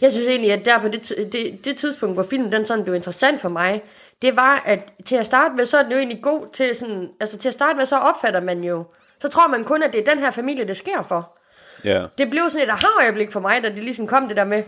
Jeg 0.00 0.12
synes 0.12 0.28
egentlig, 0.28 0.52
at 0.52 0.64
der 0.64 0.80
på 0.80 0.88
det, 0.88 1.12
det, 1.32 1.64
det 1.64 1.76
tidspunkt, 1.76 2.16
hvor 2.16 2.22
filmen 2.22 2.52
den 2.52 2.66
sådan 2.66 2.84
blev 2.84 2.94
interessant 2.94 3.40
for 3.40 3.48
mig, 3.48 3.82
det 4.22 4.36
var, 4.36 4.62
at 4.66 4.92
til 5.04 5.16
at 5.16 5.26
starte 5.26 5.54
med, 5.54 5.64
så 5.64 5.78
er 5.78 5.82
den 5.82 5.92
jo 5.92 5.98
egentlig 5.98 6.22
god 6.22 6.46
til 6.52 6.74
sådan, 6.74 7.08
altså 7.20 7.38
til 7.38 7.48
at 7.48 7.54
starte 7.54 7.76
med, 7.76 7.86
så 7.86 7.96
opfatter 7.96 8.40
man 8.40 8.64
jo, 8.64 8.84
så 9.20 9.28
tror 9.28 9.46
man 9.46 9.64
kun, 9.64 9.82
at 9.82 9.92
det 9.92 10.00
er 10.00 10.14
den 10.14 10.18
her 10.18 10.30
familie, 10.30 10.68
det 10.68 10.76
sker 10.76 11.02
for. 11.02 11.38
Ja. 11.84 12.06
Det 12.18 12.30
blev 12.30 12.50
sådan 12.50 12.68
et 12.68 12.70
aha-øjeblik 12.70 13.32
for 13.32 13.40
mig, 13.40 13.62
da 13.62 13.68
det 13.68 13.78
ligesom 13.78 14.06
kom 14.06 14.28
det 14.28 14.36
der 14.36 14.44
med, 14.44 14.62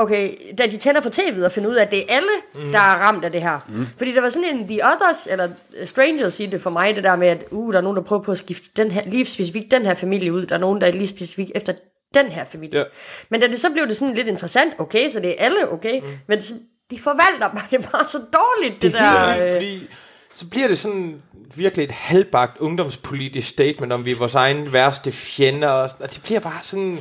okay, 0.00 0.32
da 0.58 0.66
de 0.66 0.76
tænder 0.76 1.00
for 1.00 1.10
tv'et 1.10 1.44
og 1.44 1.52
finder 1.52 1.70
ud 1.70 1.74
af, 1.74 1.82
at 1.82 1.90
det 1.90 1.98
er 1.98 2.16
alle, 2.16 2.30
mm. 2.54 2.72
der 2.72 2.78
er 2.78 2.96
ramt 3.00 3.24
af 3.24 3.32
det 3.32 3.42
her. 3.42 3.58
Mm. 3.68 3.86
Fordi 3.98 4.14
der 4.14 4.20
var 4.20 4.28
sådan 4.28 4.56
en 4.56 4.68
The 4.68 4.80
Others, 4.84 5.26
eller 5.30 5.48
Strangers 5.84 6.40
i 6.40 6.46
det 6.46 6.62
for 6.62 6.70
mig, 6.70 6.96
det 6.96 7.04
der 7.04 7.16
med, 7.16 7.28
at 7.28 7.44
uh, 7.50 7.72
der 7.72 7.78
er 7.78 7.82
nogen, 7.82 7.96
der 7.96 8.02
prøver 8.02 8.22
på 8.22 8.32
at 8.32 8.38
skifte 8.38 8.68
den 8.76 8.90
her, 8.90 9.02
lige 9.06 9.26
specifikt 9.26 9.70
den 9.70 9.86
her 9.86 9.94
familie 9.94 10.32
ud. 10.32 10.46
Der 10.46 10.54
er 10.54 10.58
nogen, 10.58 10.80
der 10.80 10.86
er 10.86 10.92
lige 10.92 11.06
specifikt 11.06 11.50
efter 11.54 11.72
den 12.14 12.26
her 12.26 12.44
familie. 12.44 12.78
Ja. 12.78 12.84
Men 13.30 13.40
da 13.40 13.46
det 13.46 13.60
så 13.60 13.70
blev 13.70 13.88
det 13.88 13.96
sådan 13.96 14.14
lidt 14.14 14.28
interessant, 14.28 14.74
okay, 14.78 15.08
så 15.08 15.20
det 15.20 15.30
er 15.30 15.44
alle, 15.44 15.72
okay, 15.72 16.00
mm. 16.00 16.06
men 16.28 16.40
så, 16.40 16.54
de 16.90 16.98
forvalter 16.98 17.48
bare 17.48 17.66
det 17.70 17.88
bare 17.92 18.08
så 18.08 18.18
dårligt, 18.32 18.82
det, 18.82 18.92
det 18.92 19.00
er 19.00 19.34
der... 19.34 19.44
øh, 19.44 19.52
fordi 19.52 19.88
så 20.34 20.46
bliver 20.46 20.68
det 20.68 20.78
sådan 20.78 21.22
virkelig 21.56 21.84
et 21.84 21.92
halvbagt 21.92 22.58
ungdomspolitisk 22.58 23.48
statement, 23.48 23.92
om 23.92 24.04
vi 24.04 24.10
er 24.10 24.16
vores 24.16 24.34
egen 24.34 24.72
værste 24.72 25.12
fjender, 25.12 25.68
og, 25.68 25.90
sådan, 25.90 26.04
og 26.04 26.10
det 26.10 26.20
bliver 26.22 26.40
bare 26.40 26.62
sådan... 26.62 27.00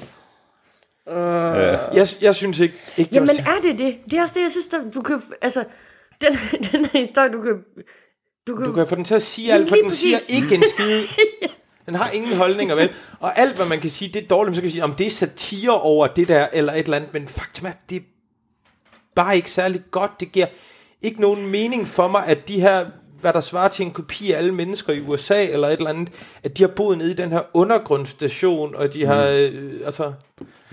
Uh, 1.09 1.15
jeg, 1.97 2.07
jeg 2.21 2.35
synes 2.35 2.59
ikke... 2.59 2.75
ikke 2.97 3.09
det 3.09 3.15
Jamen 3.15 3.27
var- 3.27 3.51
er 3.57 3.61
det 3.61 3.77
det? 3.77 3.95
Det 4.11 4.13
er 4.13 4.21
også 4.21 4.35
det, 4.37 4.41
jeg 4.43 4.51
synes, 4.51 4.67
der, 4.67 4.91
du 4.91 5.01
kan... 5.01 5.21
Altså, 5.41 5.63
den, 6.21 6.33
den 6.71 6.85
her 6.85 6.99
historie, 6.99 7.31
du 7.31 7.41
kan... 7.41 7.53
Du 8.47 8.55
kan, 8.55 8.65
Du 8.65 8.73
kan 8.73 8.87
få 8.87 8.95
den 8.95 9.03
til 9.03 9.15
at 9.15 9.21
sige 9.21 9.53
alt, 9.53 9.69
for 9.69 9.75
den 9.75 9.91
siger 9.91 10.17
præcis. 10.17 10.35
ikke 10.43 10.55
en 10.55 10.63
skide. 10.69 11.07
Den 11.85 11.95
har 11.95 12.09
ingen 12.11 12.35
holdninger, 12.37 12.75
vel? 12.75 12.89
Og 13.19 13.39
alt, 13.39 13.55
hvad 13.55 13.65
man 13.65 13.79
kan 13.79 13.89
sige, 13.89 14.13
det 14.13 14.23
er 14.23 14.27
dårligt, 14.27 14.55
så 14.55 14.61
kan 14.61 14.65
man 14.65 14.71
sige, 14.71 14.83
om 14.83 14.95
det 14.95 15.05
er 15.05 15.09
satire 15.09 15.81
over 15.81 16.07
det 16.07 16.27
der, 16.27 16.47
eller 16.53 16.73
et 16.73 16.79
eller 16.79 16.97
andet, 16.97 17.13
men 17.13 17.27
faktum 17.27 17.67
er, 17.67 17.71
det 17.89 17.95
er 17.95 18.01
bare 19.15 19.35
ikke 19.35 19.51
særlig 19.51 19.81
godt. 19.91 20.11
Det 20.19 20.31
giver 20.31 20.45
ikke 21.01 21.21
nogen 21.21 21.47
mening 21.47 21.87
for 21.87 22.07
mig, 22.07 22.25
at 22.25 22.47
de 22.47 22.61
her, 22.61 22.85
hvad 23.21 23.33
der 23.33 23.39
svarer 23.39 23.67
til 23.69 23.85
en 23.85 23.91
kopi 23.91 24.31
af 24.31 24.37
alle 24.37 24.51
mennesker 24.51 24.93
i 24.93 25.01
USA, 25.07 25.45
eller 25.45 25.67
et 25.67 25.73
eller 25.77 25.89
andet, 25.89 26.09
at 26.43 26.57
de 26.57 26.63
har 26.63 26.67
boet 26.75 26.97
nede 26.97 27.11
i 27.11 27.13
den 27.13 27.29
her 27.31 27.41
undergrundsstation, 27.53 28.75
og 28.75 28.93
de 28.93 29.05
har, 29.05 29.25
øh, 29.27 29.51
altså, 29.85 30.03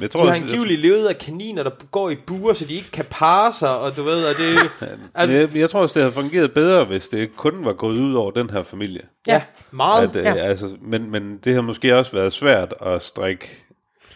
jeg 0.01 0.13
de 0.13 0.19
har 0.19 0.25
jeg- 0.27 0.35
angiveligt 0.43 0.81
levet 0.81 1.07
af 1.07 1.19
kaniner, 1.19 1.63
der 1.63 1.71
går 1.91 2.11
i 2.11 2.17
buer, 2.27 2.53
så 2.55 2.65
de 2.65 2.75
ikke 2.75 2.91
kan 2.91 3.05
parre 3.11 3.53
sig, 3.53 3.79
og 3.79 3.97
du 3.97 4.03
ved, 4.03 4.25
og 4.25 4.35
det... 4.39 4.71
Altså, 5.15 5.37
Jeg, 5.37 5.57
jeg 5.57 5.71
tror 5.71 5.81
også, 5.81 5.95
det 5.95 6.03
havde 6.03 6.13
fungeret 6.13 6.53
bedre, 6.53 6.85
hvis 6.85 7.09
det 7.09 7.37
kun 7.37 7.65
var 7.65 7.73
gået 7.73 7.97
ud 7.99 8.15
over 8.15 8.31
den 8.31 8.51
her 8.51 8.63
familie. 8.63 9.03
ja, 9.27 9.43
meget. 9.71 10.09
At, 10.09 10.17
øh, 10.17 10.25
Ja. 10.25 10.35
altså, 10.35 10.77
men, 10.83 11.11
men 11.11 11.39
det 11.45 11.55
har 11.55 11.61
måske 11.61 11.97
også 11.97 12.13
været 12.13 12.33
svært 12.33 12.75
at 12.87 13.03
strikke 13.03 13.63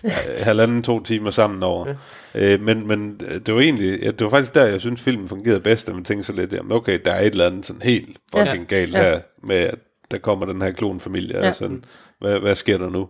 øh, 0.05 0.11
halvanden, 0.39 0.83
to 0.83 1.01
timer 1.03 1.31
sammen 1.31 1.63
over. 1.63 1.89
Ja. 1.89 1.95
Øh, 2.35 2.61
men, 2.61 2.87
men 2.89 3.21
øh, 3.29 3.41
det 3.47 3.55
var 3.55 3.61
egentlig, 3.61 4.01
ja, 4.03 4.11
det 4.11 4.21
var 4.25 4.31
faktisk 4.31 4.55
der, 4.55 4.67
jeg 4.67 4.81
synes, 4.81 5.01
filmen 5.01 5.29
fungerede 5.29 5.61
bedst, 5.61 5.89
at 5.89 5.95
man 5.95 6.05
tænkte 6.05 6.27
så 6.27 6.33
lidt, 6.33 6.53
jamen 6.53 6.73
okay, 6.73 6.99
der 7.05 7.13
er 7.13 7.21
et 7.21 7.27
eller 7.27 7.47
andet 7.47 7.67
sådan 7.67 7.83
helt 7.83 8.17
fucking 8.37 8.67
Ja. 8.71 8.77
galt 8.77 8.93
Ja. 8.95 9.03
her, 9.03 9.21
med 9.43 9.57
at 9.57 9.75
der 10.11 10.19
kommer 10.19 10.47
den 10.47 10.63
her 10.63 10.71
klonfamilie, 10.71 11.39
ja. 11.39 11.49
Og 11.49 11.55
sådan, 11.55 11.85
hvad, 12.21 12.39
hvad 12.39 12.55
sker 12.55 12.79
der 12.79 12.91
nu? 12.91 13.09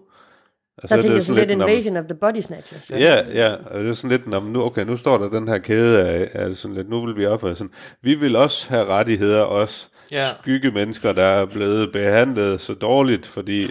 Altså, 0.82 0.96
der 0.96 1.02
tænker 1.02 1.16
jeg 1.16 1.24
sådan 1.24 1.48
lidt 1.48 1.62
om- 1.62 1.68
Invasion 1.68 1.96
of 1.96 2.04
the 2.04 2.14
Body 2.20 2.40
Snatchers. 2.40 2.90
Ja, 2.90 3.16
ja, 3.34 3.54
og 3.66 3.80
det 3.80 3.88
er 3.90 3.94
sådan 3.94 4.18
lidt, 4.24 4.34
om 4.34 4.42
nu, 4.42 4.62
okay, 4.62 4.84
nu 4.84 4.96
står 4.96 5.18
der 5.18 5.28
den 5.28 5.48
her 5.48 5.58
kæde 5.58 6.08
af, 6.08 6.28
af 6.32 6.56
sådan 6.56 6.76
lidt, 6.76 6.88
nu 6.90 7.06
vil 7.06 7.16
vi 7.16 7.26
op 7.26 7.44
og 7.44 7.56
sådan, 7.56 7.70
vi 8.02 8.14
vil 8.14 8.36
også 8.36 8.68
have 8.68 8.84
rettigheder, 8.86 9.40
også 9.40 9.88
Ja. 10.10 10.28
skygge 10.42 10.70
mennesker, 10.70 11.12
der 11.12 11.22
er 11.24 11.44
blevet 11.44 11.92
behandlet 11.92 12.60
så 12.60 12.74
dårligt, 12.74 13.26
fordi 13.26 13.66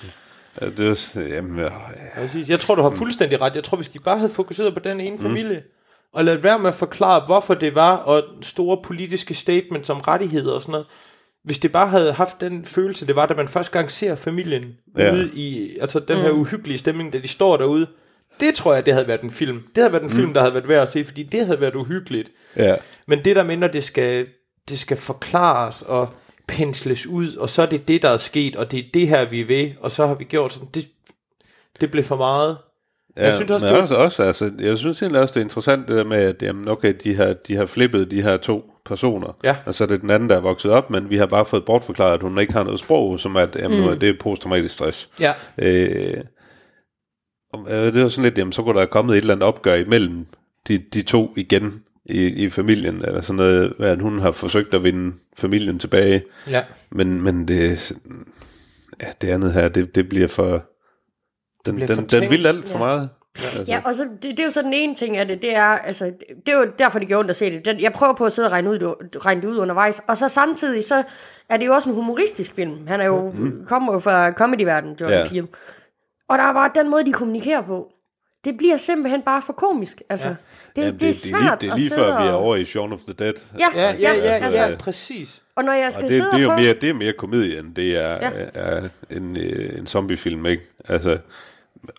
at 0.57 0.77
det 0.77 1.15
er, 1.15 1.21
jamen, 1.21 1.59
ja, 1.59 1.69
Præcis. 2.15 2.49
Jeg 2.49 2.59
tror, 2.59 2.75
du 2.75 2.81
har 2.81 2.89
fuldstændig 2.89 3.41
ret. 3.41 3.55
Jeg 3.55 3.63
tror, 3.63 3.75
hvis 3.75 3.89
de 3.89 3.99
bare 3.99 4.17
havde 4.17 4.31
fokuseret 4.31 4.73
på 4.73 4.79
den 4.79 4.99
ene 4.99 5.15
mm. 5.15 5.21
familie, 5.21 5.63
og 6.13 6.25
ladet 6.25 6.43
være 6.43 6.59
med 6.59 6.69
at 6.69 6.75
forklare, 6.75 7.25
hvorfor 7.25 7.53
det 7.53 7.75
var, 7.75 7.95
og 7.95 8.23
store 8.41 8.77
politiske 8.83 9.33
statements 9.33 9.89
om 9.89 9.99
rettigheder 9.99 10.53
og 10.53 10.61
sådan 10.61 10.71
noget, 10.71 10.87
hvis 11.43 11.59
det 11.59 11.71
bare 11.71 11.87
havde 11.87 12.13
haft 12.13 12.41
den 12.41 12.65
følelse, 12.65 13.07
det 13.07 13.15
var, 13.15 13.25
da 13.25 13.33
man 13.33 13.47
første 13.47 13.71
gang 13.71 13.91
ser 13.91 14.15
familien 14.15 14.77
Ja. 14.97 15.05
ja. 15.05 15.13
ude 15.13 15.29
i, 15.33 15.77
altså 15.81 15.99
den 15.99 16.17
her 16.17 16.31
uhyggelige 16.31 16.77
stemning, 16.77 17.13
da 17.13 17.17
de 17.17 17.27
står 17.27 17.57
derude, 17.57 17.87
det 18.39 18.55
tror 18.55 18.73
jeg, 18.73 18.85
det 18.85 18.93
havde 18.93 19.07
været 19.07 19.21
en 19.21 19.31
film. 19.31 19.63
Det 19.75 19.77
havde 19.83 19.93
været 19.93 20.03
en 20.03 20.09
film, 20.09 20.33
der 20.33 20.41
havde 20.41 20.53
været 20.53 20.67
værd 20.67 20.81
at 20.81 20.89
se, 20.89 21.05
fordi 21.05 21.23
det 21.23 21.45
havde 21.45 21.61
været 21.61 21.75
uhyggeligt. 21.75 22.29
ja, 22.55 22.75
Men 23.07 23.25
det 23.25 23.35
der 23.35 23.43
med, 23.43 23.57
når 23.57 23.67
det 23.67 23.83
skal, 23.83 24.27
det 24.69 24.79
skal 24.79 24.97
forklares 24.97 25.81
og 25.81 26.09
pensles 26.57 27.07
ud, 27.07 27.35
og 27.35 27.49
så 27.49 27.61
er 27.61 27.65
det 27.65 27.87
det, 27.87 28.01
der 28.01 28.09
er 28.09 28.17
sket, 28.17 28.55
og 28.55 28.71
det 28.71 28.79
er 28.79 28.83
det 28.93 29.07
her, 29.07 29.29
vi 29.29 29.41
er 29.41 29.45
ved, 29.45 29.71
og 29.81 29.91
så 29.91 30.07
har 30.07 30.13
vi 30.15 30.23
gjort 30.23 30.53
sådan, 30.53 30.69
det, 30.73 30.87
det 31.81 31.91
blev 31.91 32.03
for 32.03 32.15
meget. 32.15 32.57
ja 33.17 33.23
Jeg 33.25 33.33
synes 33.35 33.51
også, 33.51 33.65
men 33.65 33.69
det 33.69 33.77
var- 33.77 33.81
også, 33.83 33.95
også, 33.95 34.23
altså, 34.23 34.51
jeg 34.59 34.77
synes 34.77 35.01
egentlig 35.01 35.21
også, 35.21 35.33
det 35.33 35.39
er 35.39 35.43
interessant 35.45 35.87
det 35.87 35.97
der 35.97 36.03
med, 36.03 36.17
at 36.17 36.41
jamen, 36.41 36.67
okay, 36.67 36.93
de 37.03 37.15
har, 37.15 37.33
de 37.47 37.55
har 37.55 37.65
flippet 37.65 38.11
de 38.11 38.21
her 38.21 38.37
to 38.37 38.71
personer, 38.85 39.37
Ja. 39.43 39.55
og 39.65 39.75
så 39.75 39.83
er 39.83 39.87
det 39.87 40.01
den 40.01 40.09
anden, 40.09 40.29
der 40.29 40.35
er 40.35 40.39
vokset 40.41 40.71
op, 40.71 40.89
men 40.89 41.09
vi 41.09 41.17
har 41.17 41.25
bare 41.25 41.45
fået 41.45 41.65
bortforklaret, 41.65 42.13
at 42.13 42.21
hun 42.21 42.39
ikke 42.39 42.53
har 42.53 42.63
noget 42.63 42.79
sprog, 42.79 43.19
som 43.19 43.37
at, 43.37 43.55
jamen, 43.55 43.89
mm. 43.91 43.99
det 43.99 44.09
er 44.09 44.13
posttraumatisk 44.19 44.73
stress. 44.73 45.09
Ja. 45.19 45.33
Øh, 45.57 46.23
og, 47.53 47.67
øh, 47.71 47.93
det 47.93 48.03
var 48.03 48.09
sådan 48.09 48.23
lidt, 48.23 48.37
jamen, 48.37 48.51
så 48.51 48.63
kunne 48.63 48.79
der 48.79 48.85
kommet 48.85 49.13
et 49.13 49.21
eller 49.21 49.33
andet 49.33 49.47
opgør 49.47 49.75
imellem 49.75 50.25
de, 50.67 50.77
de 50.77 51.01
to 51.01 51.33
igen 51.37 51.83
i, 52.09 52.27
i 52.45 52.49
familien, 52.49 52.95
eller 53.05 53.21
sådan 53.21 53.35
noget, 53.35 53.73
at 53.79 54.01
hun 54.01 54.19
har 54.19 54.31
forsøgt 54.31 54.73
at 54.73 54.83
vinde 54.83 55.15
familien 55.37 55.79
tilbage, 55.79 56.23
Ja. 56.49 56.61
men, 56.91 57.21
men 57.21 57.47
det, 57.47 57.91
ja, 59.01 59.07
det 59.21 59.29
andet 59.29 59.53
her, 59.53 59.67
det, 59.67 59.95
det 59.95 60.09
bliver 60.09 60.27
for, 60.27 60.63
den, 61.65 61.75
bliver 61.75 61.95
den, 61.95 62.05
den 62.05 62.29
vil 62.31 62.47
alt 62.47 62.69
for 62.69 62.77
Ja. 62.79 62.85
meget. 62.85 63.09
Ja, 63.67 63.81
og 63.85 63.95
så, 63.95 64.03
det, 64.03 64.23
det 64.23 64.39
er 64.39 64.43
jo 64.43 64.51
så 64.51 64.61
den 64.61 64.73
ene 64.73 64.95
ting 64.95 65.17
af 65.17 65.27
det, 65.27 65.41
det 65.41 65.55
er, 65.55 65.63
altså, 65.63 66.05
det 66.45 66.53
er 66.53 66.57
jo 66.57 66.71
derfor, 66.79 66.99
det 66.99 67.07
gjorde 67.07 67.19
ondt 67.19 67.29
at 67.29 67.35
se 67.35 67.51
det. 67.51 67.65
Den, 67.65 67.79
jeg 67.79 67.93
prøver 67.93 68.13
på 68.13 68.25
at 68.25 68.33
sidde 68.33 68.47
og 68.47 68.51
regne, 68.51 68.69
ud, 68.69 68.95
regne 69.25 69.41
det 69.41 69.47
ud 69.47 69.57
undervejs, 69.57 70.01
og 70.07 70.17
så 70.17 70.27
samtidig, 70.29 70.83
så 70.83 71.03
er 71.49 71.57
det 71.57 71.65
jo 71.65 71.73
også 71.73 71.89
en 71.89 71.95
humoristisk 71.95 72.53
film. 72.53 72.87
Han 72.87 72.99
er 73.01 73.05
jo, 73.05 73.31
mm. 73.31 73.65
kommer 73.67 73.93
jo 73.93 73.99
fra 73.99 74.31
comedyverdenen, 74.31 74.95
Jordan 75.01 75.27
Ja. 75.33 75.41
Og 76.29 76.37
der 76.37 76.43
er 76.43 76.53
bare 76.53 76.71
den 76.75 76.89
måde, 76.89 77.05
de 77.05 77.13
kommunikerer 77.13 77.61
på. 77.61 77.91
Det 78.45 78.57
bliver 78.57 78.77
simpelthen 78.77 79.21
bare 79.21 79.41
for 79.45 79.53
komisk. 79.53 80.01
Altså, 80.09 80.27
ja. 80.27 80.35
det, 80.75 80.81
Jamen, 80.81 80.99
det, 80.99 81.09
er 81.09 81.13
svært 81.13 81.61
det 81.61 81.69
er 81.69 81.73
at 81.73 81.79
lige 81.79 81.89
sidde 81.89 82.01
før, 82.01 82.21
vi 82.21 82.27
er 82.27 82.31
og... 82.31 82.39
over 82.39 82.55
i 82.55 82.65
Shaun 82.65 82.93
of 82.93 82.99
the 82.99 83.13
Dead. 83.13 83.33
Ja, 83.59 83.65
Ja, 83.75 83.91
ja, 83.99 84.13
ja, 84.15 84.31
altså, 84.31 84.61
ja, 84.61 84.75
præcis. 84.75 85.41
Og 85.55 85.63
når 85.63 85.73
jeg 85.73 85.87
Og 85.87 85.93
skal 85.93 86.05
det, 86.07 86.13
sidde 86.13 86.31
det, 86.31 86.39
er 86.39 86.43
jo 86.43 86.49
og 86.51 86.59
mere, 86.61 86.73
det 86.73 86.89
er 86.89 86.93
mere 86.93 87.13
komedie, 87.13 87.59
end 87.59 87.75
det 87.75 87.95
er, 87.95 88.09
Ja. 88.09 88.29
ja. 88.39 88.45
er 88.53 88.87
en, 89.09 89.37
øh, 89.37 89.79
en 89.79 89.87
zombiefilm, 89.87 90.45
ikke? 90.45 90.63
Altså, 90.89 91.17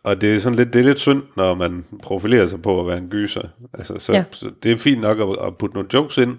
og 0.03 0.21
det 0.21 0.35
er 0.35 0.39
sådan 0.41 0.57
lidt, 0.57 0.73
det 0.73 0.81
er 0.81 0.85
lidt 0.85 0.99
synd, 0.99 1.23
når 1.37 1.55
man 1.55 1.85
profilerer 2.03 2.47
sig 2.47 2.63
på 2.63 2.81
at 2.81 2.87
være 2.87 2.99
en 2.99 3.09
gyser. 3.09 3.49
Altså, 3.75 3.99
så, 3.99 4.13
Ja. 4.13 4.19
ja. 4.19 4.25
så 4.31 4.51
det 4.63 4.73
er 4.73 4.77
fint 4.77 5.01
nok 5.01 5.21
at, 5.21 5.47
at 5.47 5.57
putte 5.57 5.75
nogle 5.75 5.89
jokes 5.95 6.17
ind, 6.19 6.37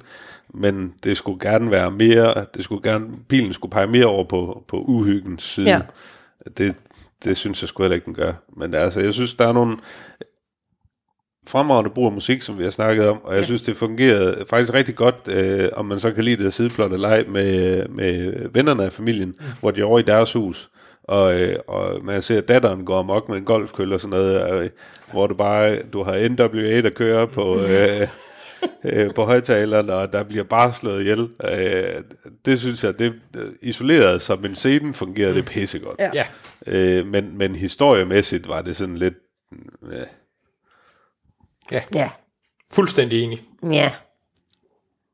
men 0.53 0.93
det 1.03 1.17
skulle 1.17 1.39
gerne 1.39 1.71
være 1.71 1.91
mere, 1.91 2.45
det 2.55 2.63
skulle 2.63 2.91
gerne, 2.91 3.07
bilen 3.27 3.53
skulle 3.53 3.71
pege 3.71 3.87
mere 3.87 4.05
over 4.05 4.23
på, 4.23 4.63
på 4.67 4.77
uhyggens 4.77 5.43
side. 5.43 5.69
Ja. 5.69 5.81
Det, 6.57 6.75
det 7.23 7.37
synes 7.37 7.61
jeg 7.61 7.69
sgu 7.69 7.83
heller 7.83 7.95
ikke, 7.95 8.05
den 8.05 8.13
gør. 8.13 8.33
Men 8.57 8.73
altså, 8.73 8.99
jeg 8.99 9.13
synes, 9.13 9.33
der 9.33 9.47
er 9.47 9.53
nogle 9.53 9.77
fremragende 11.47 11.89
brug 11.89 12.05
af 12.05 12.11
musik, 12.11 12.41
som 12.41 12.57
vi 12.57 12.63
har 12.63 12.69
snakket 12.71 13.07
om, 13.07 13.21
og 13.23 13.33
jeg 13.33 13.39
ja. 13.39 13.45
synes, 13.45 13.61
det 13.61 13.75
fungerede 13.75 14.45
faktisk 14.49 14.73
rigtig 14.73 14.95
godt, 14.95 15.27
øh, 15.27 15.69
om 15.73 15.85
man 15.85 15.99
så 15.99 16.11
kan 16.11 16.23
lide 16.23 16.43
det 16.43 16.47
at 16.47 16.53
sideplot 16.53 16.91
og 16.91 16.99
lege 16.99 17.23
med, 17.27 17.87
med 17.87 18.33
vennerne 18.53 18.83
af 18.83 18.93
familien, 18.93 19.29
mm. 19.29 19.45
hvor 19.59 19.71
de 19.71 19.81
er 19.81 19.85
over 19.85 19.99
i 19.99 20.03
deres 20.03 20.33
hus, 20.33 20.69
og, 21.03 21.41
øh, 21.41 21.55
og 21.67 22.05
man 22.05 22.21
ser, 22.21 22.37
at 22.37 22.47
datteren 22.47 22.85
går 22.85 22.99
amok 22.99 23.29
med 23.29 23.37
en 23.37 23.45
golfkølle 23.45 23.95
og 23.95 23.99
sådan 23.99 24.19
noget, 24.19 24.63
øh, 24.63 24.69
hvor 25.11 25.27
du 25.27 25.35
bare, 25.35 25.79
du 25.93 26.03
har 26.03 26.29
NWA, 26.29 26.81
der 26.81 26.89
kører 26.89 27.25
på... 27.25 27.59
Øh, 27.59 28.07
øh, 28.83 29.13
på 29.15 29.25
højtaleren, 29.25 29.89
og 29.89 30.13
der 30.13 30.23
bliver 30.23 30.43
bare 30.43 30.73
slået 30.73 31.01
ihjel. 31.01 31.29
Øh, 31.43 32.03
det 32.45 32.59
synes 32.59 32.83
jeg, 32.83 32.99
det 32.99 33.13
øh, 33.37 33.53
isoleret 33.61 34.21
som 34.21 34.45
en 34.45 34.55
scene 34.55 34.93
fungerede 34.93 35.35
det 35.35 35.45
pissegodt. 35.45 35.99
Ja. 35.99 36.11
Ja. 36.13 36.25
Øh, 36.67 37.07
men, 37.07 37.37
men 37.37 37.55
historiemæssigt 37.55 38.47
var 38.47 38.61
det 38.61 38.77
sådan 38.77 38.97
lidt... 38.97 39.13
Øh, 39.91 40.05
Ja, 41.93 42.11
Fuldstændig 42.71 43.23
enig. 43.23 43.41
ja. 43.63 43.91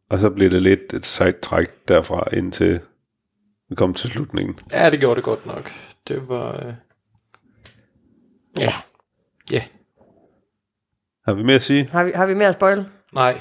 og 0.10 0.20
så 0.20 0.30
blev 0.30 0.50
det 0.52 0.62
lidt 0.62 0.94
et 0.94 1.06
sidetrack 1.06 1.88
derfra, 1.88 2.24
indtil 2.36 2.80
vi 3.70 3.76
kom 3.76 3.94
til 3.94 4.10
slutningen. 4.10 4.60
Ja, 4.72 4.90
det 4.90 5.00
gjorde 5.00 5.16
det 5.16 5.24
godt 5.24 5.46
nok. 5.46 5.70
Det 6.08 6.28
var... 6.30 6.68
Øh... 6.68 6.74
Ja. 8.60 8.74
Ja. 9.52 9.64
Har 11.26 11.34
vi 11.34 11.44
mere 11.44 11.56
at 11.56 11.62
sige? 11.62 11.90
Har 11.92 12.04
vi, 12.04 12.12
har 12.16 12.26
vi 12.26 12.34
mere 12.34 12.48
at 12.48 12.54
spoil? 12.54 12.86
Nej. 13.14 13.38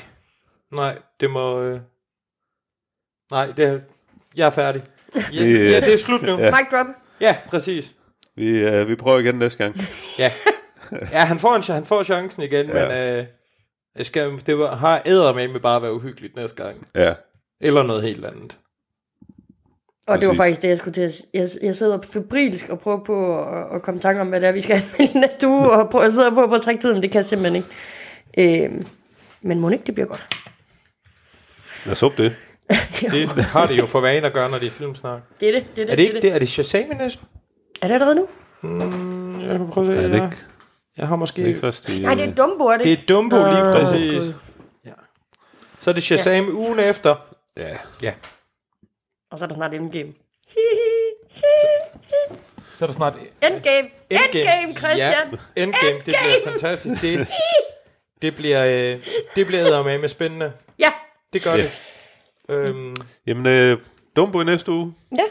Nej, 0.72 0.98
det 1.20 1.30
må... 1.30 1.60
Øh... 1.62 1.80
Nej, 3.30 3.46
det 3.56 3.64
er... 3.64 3.78
Jeg 4.36 4.46
er 4.46 4.50
færdig. 4.50 4.82
Ja, 5.14 5.20
Det- 5.44 5.70
ja, 5.72 5.80
det 5.80 5.92
er 5.94 5.98
slut 5.98 6.22
nu. 6.22 6.38
Ja. 6.40 6.50
Mic 6.50 6.70
drop. 6.70 6.86
ja 7.20 7.36
præcis. 7.48 7.94
Vi, 8.36 8.48
øh, 8.58 8.88
vi 8.88 8.94
prøver 8.94 9.18
igen 9.18 9.34
næste 9.34 9.58
gang. 9.64 9.76
Ja. 10.18 10.32
Ja, 11.12 11.18
han 11.24 11.38
får, 11.38 11.54
en, 11.56 11.62
han 11.74 11.84
får 11.86 12.02
chancen 12.02 12.42
igen, 12.42 12.66
Ja. 12.66 12.88
men 12.88 13.18
øh, 13.18 13.26
jeg 13.96 14.06
skal, 14.06 14.30
det 14.46 14.58
var, 14.58 14.74
har 14.76 15.02
æder 15.06 15.32
med 15.34 15.48
med 15.48 15.60
bare 15.60 15.76
at 15.76 15.82
være 15.82 15.94
uhyggeligt 15.94 16.36
næste 16.36 16.62
gang. 16.64 16.86
Ja. 16.94 17.14
Eller 17.60 17.82
noget 17.82 18.02
helt 18.02 18.24
andet. 18.24 18.58
Og 20.06 20.20
det 20.20 20.28
var 20.28 20.34
Præcis. 20.34 20.38
faktisk 20.38 20.62
det, 20.62 20.68
jeg 20.68 20.78
skulle 20.78 20.94
til 20.94 21.00
at 21.02 21.20
Jeg, 21.34 21.48
jeg 21.62 21.74
sidder 21.74 21.98
febrilsk 22.12 22.68
og 22.68 22.78
prøver 22.80 23.04
på 23.04 23.40
at, 23.40 23.74
at 23.76 23.82
komme 23.82 23.98
i 23.98 24.00
tanke 24.02 24.20
om, 24.20 24.28
hvad 24.28 24.40
det 24.40 24.48
er, 24.48 24.52
vi 24.52 24.60
skal 24.60 24.76
anmelde 24.76 25.20
næste 25.20 25.48
uge, 25.48 25.70
og 25.70 25.90
prøver, 25.90 26.04
jeg 26.04 26.12
sidder 26.12 26.30
på 26.30 26.54
at 26.54 26.62
trække 26.62 26.80
tiden, 26.80 26.94
men 26.94 27.02
det 27.02 27.10
kan 27.10 27.18
jeg 27.18 27.24
simpelthen 27.24 27.64
ikke. 28.36 28.64
Øhm, 28.64 28.86
men 29.46 29.60
må 29.60 29.68
ikke, 29.70 29.84
det 29.86 29.94
bliver 29.94 30.06
godt. 30.08 30.26
Lad 31.84 31.92
os 31.92 32.00
håbe 32.00 32.22
det. 32.22 32.36
Det 33.12 33.44
har 33.44 33.66
det 33.66 33.78
jo 33.78 33.86
for 33.86 34.00
vane 34.00 34.26
at 34.26 34.32
gøre, 34.32 34.50
når 34.50 34.58
det 34.58 34.66
er 34.66 34.70
filmsnak. 34.70 35.20
Det 35.40 35.48
er 35.48 35.52
det, 35.52 35.66
det 35.76 35.82
er 35.82 35.86
det. 35.86 35.92
Er 35.92 35.96
det 35.96 36.02
ikke 36.02 36.20
det? 36.22 36.34
Er 36.34 36.38
det 36.38 36.48
Shazam 36.48 36.90
i 36.92 36.94
næsten? 36.94 37.26
Er 37.82 37.86
det 37.86 37.94
allerede 37.94 38.14
nu? 38.14 38.28
Mm, 38.62 39.40
jeg 39.40 39.58
kan 39.58 39.70
prøve 39.70 39.92
at 39.92 39.98
se. 39.98 40.04
Er 40.04 40.08
det 40.08 40.14
ikke, 40.14 40.36
Jeg 40.98 41.08
har 41.08 41.16
måske... 41.16 41.36
det 41.36 41.44
er 41.44 41.48
ikke 41.48 41.60
først 41.60 41.88
i... 41.88 42.02
Nej, 42.02 42.14
det 42.14 42.24
er 42.28 42.34
Dumbo, 42.34 42.64
er 42.64 42.76
det 42.76 42.84
Det 42.84 42.90
ikke? 42.90 43.02
er 43.02 43.06
Dumbo 43.06 43.36
lige 43.36 43.62
præcis. 43.62 44.36
Ja. 44.86 44.90
Så 45.80 45.90
er 45.90 45.94
det 45.94 46.02
Shazam 46.02 46.44
ja. 46.44 46.50
ugen 46.50 46.78
efter. 46.78 47.16
Ja. 47.56 47.76
Ja. 48.02 48.12
Og 49.30 49.38
så 49.38 49.44
er 49.44 49.48
der 49.48 49.54
snart 49.54 49.74
Endgame. 49.74 50.12
Så 52.78 52.84
er 52.84 52.86
der 52.86 52.92
snart... 52.94 53.14
Endgame! 53.42 53.88
Endgame, 54.10 54.76
Christian! 54.76 54.98
Ja, 54.98 55.62
Endgame. 55.62 55.96
Det 55.96 56.04
bliver 56.04 56.50
fantastisk. 56.50 57.02
Det, 57.02 57.28
det 58.22 58.36
bliver, 58.36 58.64
øh, 58.64 59.06
det 59.36 59.46
bliver 59.46 59.62
med 59.84 59.98
med 59.98 60.08
spændende. 60.08 60.52
Ja, 60.78 60.92
Det 61.32 61.42
gør 61.42 61.50
Ja. 61.50 61.56
det. 61.56 61.92
Øhm, 62.48 62.96
Jamen, 63.26 63.46
øh, 63.46 63.78
Dumbo 64.16 64.40
i 64.40 64.44
næste 64.44 64.72
uge. 64.72 64.94
ja. 65.18 65.24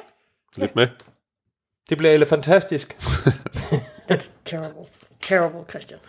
Lidt 0.57 0.75
med. 0.75 0.87
det 1.89 1.97
bliver 1.97 2.13
fantastisk. 2.27 2.95
That's 4.11 4.31
terrible. 4.45 4.85
Terrible, 5.21 5.59
Christian. 5.69 5.99